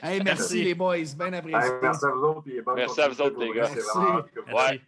Hey, 0.00 0.22
merci 0.22 0.40
Merci. 0.42 0.62
les 0.64 0.74
boys, 0.74 0.96
bien 1.16 1.32
Hey, 1.32 1.34
apprécié. 1.34 1.70
merci 1.82 2.04
à 2.06 2.10
vous 2.10 2.22
autres. 2.22 2.62
bonne 2.64 2.76
Merci 2.76 3.00
à 3.00 3.08
vous 3.08 3.20
autres, 3.20 3.40
les 3.40 3.52
gars. 3.52 3.68
Merci. 3.68 3.98
Ouais. 4.54 4.80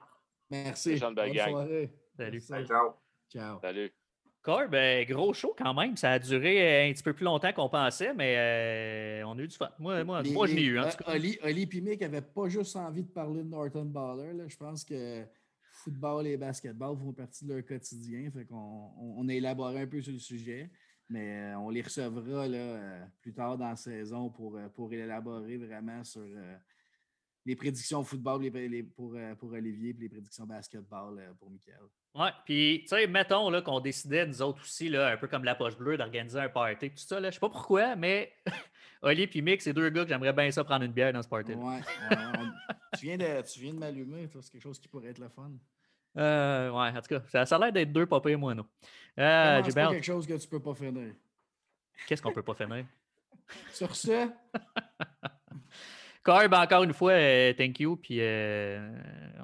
Merci. 0.51 0.90
Belle 1.01 1.15
Bonne 1.15 1.35
soirée. 1.51 1.90
Salut. 2.16 2.43
Hey, 2.52 2.66
ciao. 2.66 2.93
Ciao. 3.32 3.61
Salut. 3.61 3.93
Corb, 4.43 4.70
ben, 4.70 5.05
gros 5.07 5.35
show 5.35 5.52
quand 5.59 5.74
même. 5.74 5.97
Ça 5.97 6.12
a 6.12 6.19
duré 6.20 6.86
euh, 6.86 6.89
un 6.89 6.93
petit 6.93 7.02
peu 7.02 7.12
plus 7.12 7.24
longtemps 7.24 7.52
qu'on 7.52 7.69
pensait, 7.69 8.15
mais 8.15 8.36
euh, 8.39 9.27
on 9.27 9.36
a 9.36 9.43
eu 9.43 9.48
du 9.48 9.57
fun. 9.57 9.69
Moi, 9.81 10.05
moi, 10.05 10.23
Les- 10.23 10.31
moi 10.32 10.47
je 10.47 10.55
l'ai 10.55 10.62
eu, 10.62 10.78
en 10.78 10.85
euh, 10.85 10.90
tout 10.90 11.02
cas. 11.05 11.12
Oli, 11.12 11.39
Oli 11.43 11.69
et 11.73 11.81
Mick 11.81 12.01
n'avaient 12.01 12.23
pas 12.23 12.48
juste 12.48 12.77
envie 12.77 13.02
de 13.02 13.11
parler 13.11 13.43
de 13.43 13.48
Norton 13.48 13.85
Baller. 13.86 14.32
là. 14.32 14.44
Je 14.47 14.57
pense 14.57 14.85
que 14.85 15.24
football 15.82 16.27
et 16.27 16.36
basketball 16.36 16.97
font 16.97 17.12
partie 17.12 17.44
de 17.44 17.55
leur 17.55 17.65
quotidien. 17.65 18.31
Fait 18.31 18.44
qu'on 18.44 18.90
on, 18.98 19.28
a 19.28 19.35
élaboré 19.35 19.82
un 19.82 19.86
peu 19.86 20.01
sur 20.01 20.12
le 20.12 20.19
sujet, 20.19 20.70
mais 21.09 21.52
euh, 21.52 21.59
on 21.59 21.70
les 21.70 21.82
recevra 21.82 22.47
là, 22.47 22.59
euh, 22.59 23.05
plus 23.20 23.32
tard 23.32 23.59
dans 23.59 23.69
la 23.69 23.77
saison 23.77 24.31
pour, 24.31 24.57
euh, 24.57 24.69
pour 24.69 24.93
élaborer 24.93 25.57
vraiment 25.57 26.05
sur 26.05 26.27
les 27.47 27.57
prédictions 27.57 28.05
football 28.05 28.51
pour, 28.94 29.16
pour 29.39 29.52
Olivier 29.52 29.90
et 29.90 29.93
les 29.94 30.09
prédictions 30.09 30.47
basketball 30.47 31.35
pour 31.39 31.51
Michael. 31.51 31.89
Ouais, 32.15 32.31
puis, 32.44 32.81
tu 32.82 32.89
sais, 32.89 33.07
mettons 33.07 33.62
qu'on 33.62 33.81
décidait, 33.81 34.27
nous 34.27 34.43
autres 34.43 34.62
aussi, 34.62 34.89
là, 34.89 35.12
un 35.12 35.16
peu 35.16 35.28
comme 35.28 35.44
la 35.44 35.55
poche 35.55 35.77
bleue, 35.77 35.97
d'organiser 35.97 36.40
un 36.40 36.48
party, 36.48 36.90
tout 36.90 36.97
ça. 36.98 37.23
Je 37.23 37.31
sais 37.31 37.40
pas 37.40 37.48
pourquoi, 37.48 37.97
mais 37.97 38.32
Oli 39.02 39.28
et 39.32 39.40
Mick, 39.43 39.62
c'est 39.62 39.72
deux 39.72 39.89
gars 39.90 40.02
que 40.05 40.09
j'aimerais 40.10 40.32
bien 40.32 40.51
ça 40.51 40.62
prendre 40.64 40.85
une 40.85 40.93
bière 40.93 41.12
dans 41.12 41.22
ce 41.22 41.28
party. 41.28 41.52
Ouais, 41.55 41.81
on- 42.10 42.97
tu 42.98 43.06
viens 43.06 43.16
de, 43.16 43.43
tu 43.43 43.60
viens 43.60 43.72
de 43.72 43.78
m'allumer. 43.78 44.28
C'est 44.40 44.52
quelque 44.52 44.62
chose 44.62 44.78
qui 44.78 44.89
pourrait 44.89 45.09
être 45.09 45.18
le 45.18 45.28
fun. 45.28 45.51
Euh, 46.18 46.70
ouais, 46.70 46.89
en 46.89 47.01
tout 47.01 47.09
cas, 47.09 47.22
ça, 47.28 47.47
ça 47.47 47.56
a 47.56 47.59
l'air 47.59 47.72
d'être 47.72 47.93
deux 47.93 48.06
et 48.27 48.36
moi, 48.36 48.55
non. 48.55 48.66
Euh, 49.18 49.62
c'est 49.64 49.72
quelque 49.74 50.02
chose 50.02 50.27
que 50.27 50.35
tu 50.35 50.48
peux 50.48 50.60
pas 50.60 50.74
finir? 50.74 51.14
Qu'est-ce 52.06 52.20
qu'on 52.20 52.32
peut 52.32 52.43
pas 52.43 52.55
finir? 52.55 52.85
Sur 53.72 53.94
ce, 53.97 54.28
Corb, 56.22 56.52
encore 56.52 56.82
une 56.82 56.93
fois, 56.93 57.12
euh, 57.12 57.52
thank 57.55 57.81
you. 57.81 57.97
Puis 57.97 58.18
euh, 58.20 58.90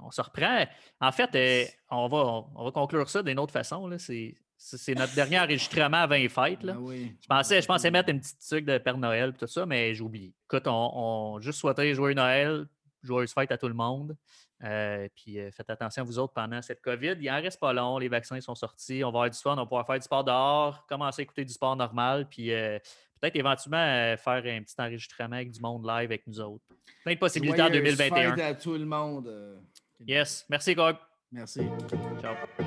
on 0.03 0.11
se 0.11 0.21
reprend. 0.21 0.67
En 1.01 1.11
fait, 1.13 1.35
euh, 1.35 1.65
on, 1.91 2.07
va, 2.09 2.19
on, 2.19 2.51
on 2.55 2.65
va 2.65 2.71
conclure 2.71 3.09
ça 3.09 3.23
d'une 3.23 3.39
autre 3.39 3.53
façon. 3.53 3.87
là. 3.87 3.99
C'est 3.99 4.37
c'est- 4.57 4.95
notre 4.95 5.15
dernier 5.15 5.39
enregistrement 5.41 5.99
avant 5.99 6.15
les 6.17 6.29
fêtes. 6.29 6.63
Là. 6.63 6.75
oui. 6.79 7.15
Je 7.21 7.27
pensais, 7.27 7.61
je 7.63 7.67
pensais 7.67 7.91
mettre 7.91 8.09
une 8.11 8.21
petite 8.21 8.39
truc 8.49 8.65
de 8.65 8.79
Père 8.79 8.99
Noël 8.99 9.31
et 9.35 9.39
tout 9.39 9.47
ça, 9.47 9.67
mais 9.67 9.95
j'ai 9.95 10.03
oublié. 10.03 10.35
Écoute, 10.51 10.67
on, 10.67 10.91
on 10.95 11.41
juste 11.41 11.59
souhaiter 11.61 11.95
joyeux 11.95 12.15
Noël, 12.15 12.67
joyeuse 13.03 13.33
fête 13.33 13.53
à 13.53 13.59
tout 13.59 13.69
le 13.69 13.75
monde. 13.75 14.17
Euh, 14.65 15.07
puis 15.15 15.39
euh, 15.39 15.51
faites 15.51 15.69
attention 15.69 16.01
à 16.01 16.05
vous 16.07 16.19
autres 16.19 16.33
pendant 16.33 16.63
cette 16.63 16.81
COVID. 16.81 17.17
Il 17.21 17.31
en 17.31 17.35
reste 17.43 17.61
pas 17.61 17.75
long, 17.75 17.99
les 17.99 18.09
vaccins 18.09 18.41
sont 18.41 18.55
sortis, 18.55 19.05
on 19.05 19.09
va 19.13 19.19
avoir 19.19 19.31
du 19.31 19.39
fun, 19.39 19.53
on 19.53 19.57
va 19.57 19.63
pouvoir 19.65 19.87
faire 19.87 19.97
du 19.99 20.03
sport 20.05 20.25
dehors, 20.25 20.87
commencer 20.87 21.21
à 21.21 21.25
écouter 21.25 21.45
du 21.45 21.53
sport 21.53 21.77
normal, 21.77 22.27
puis 22.27 22.51
euh, 22.53 22.79
peut-être 23.21 23.37
éventuellement 23.37 24.17
faire 24.17 24.43
un 24.47 24.63
petit 24.63 24.75
enregistrement 24.79 25.37
avec 25.37 25.51
du 25.51 25.61
monde 25.61 25.85
live 25.85 26.07
avec 26.07 26.27
nous 26.27 26.41
autres. 26.41 26.65
Plein 27.05 27.13
de 27.15 27.19
possibilités 27.19 27.61
en 27.61 27.67
Joyeuse 27.67 27.99
2021. 27.99 28.37
fête 28.37 28.45
à 28.47 28.55
tout 28.55 28.73
le 28.73 28.87
monde. 28.87 29.61
Yes. 30.07 30.47
Merci, 30.49 30.75
Gog. 30.75 30.97
Merci. 31.31 31.61
Ciao. 32.23 32.66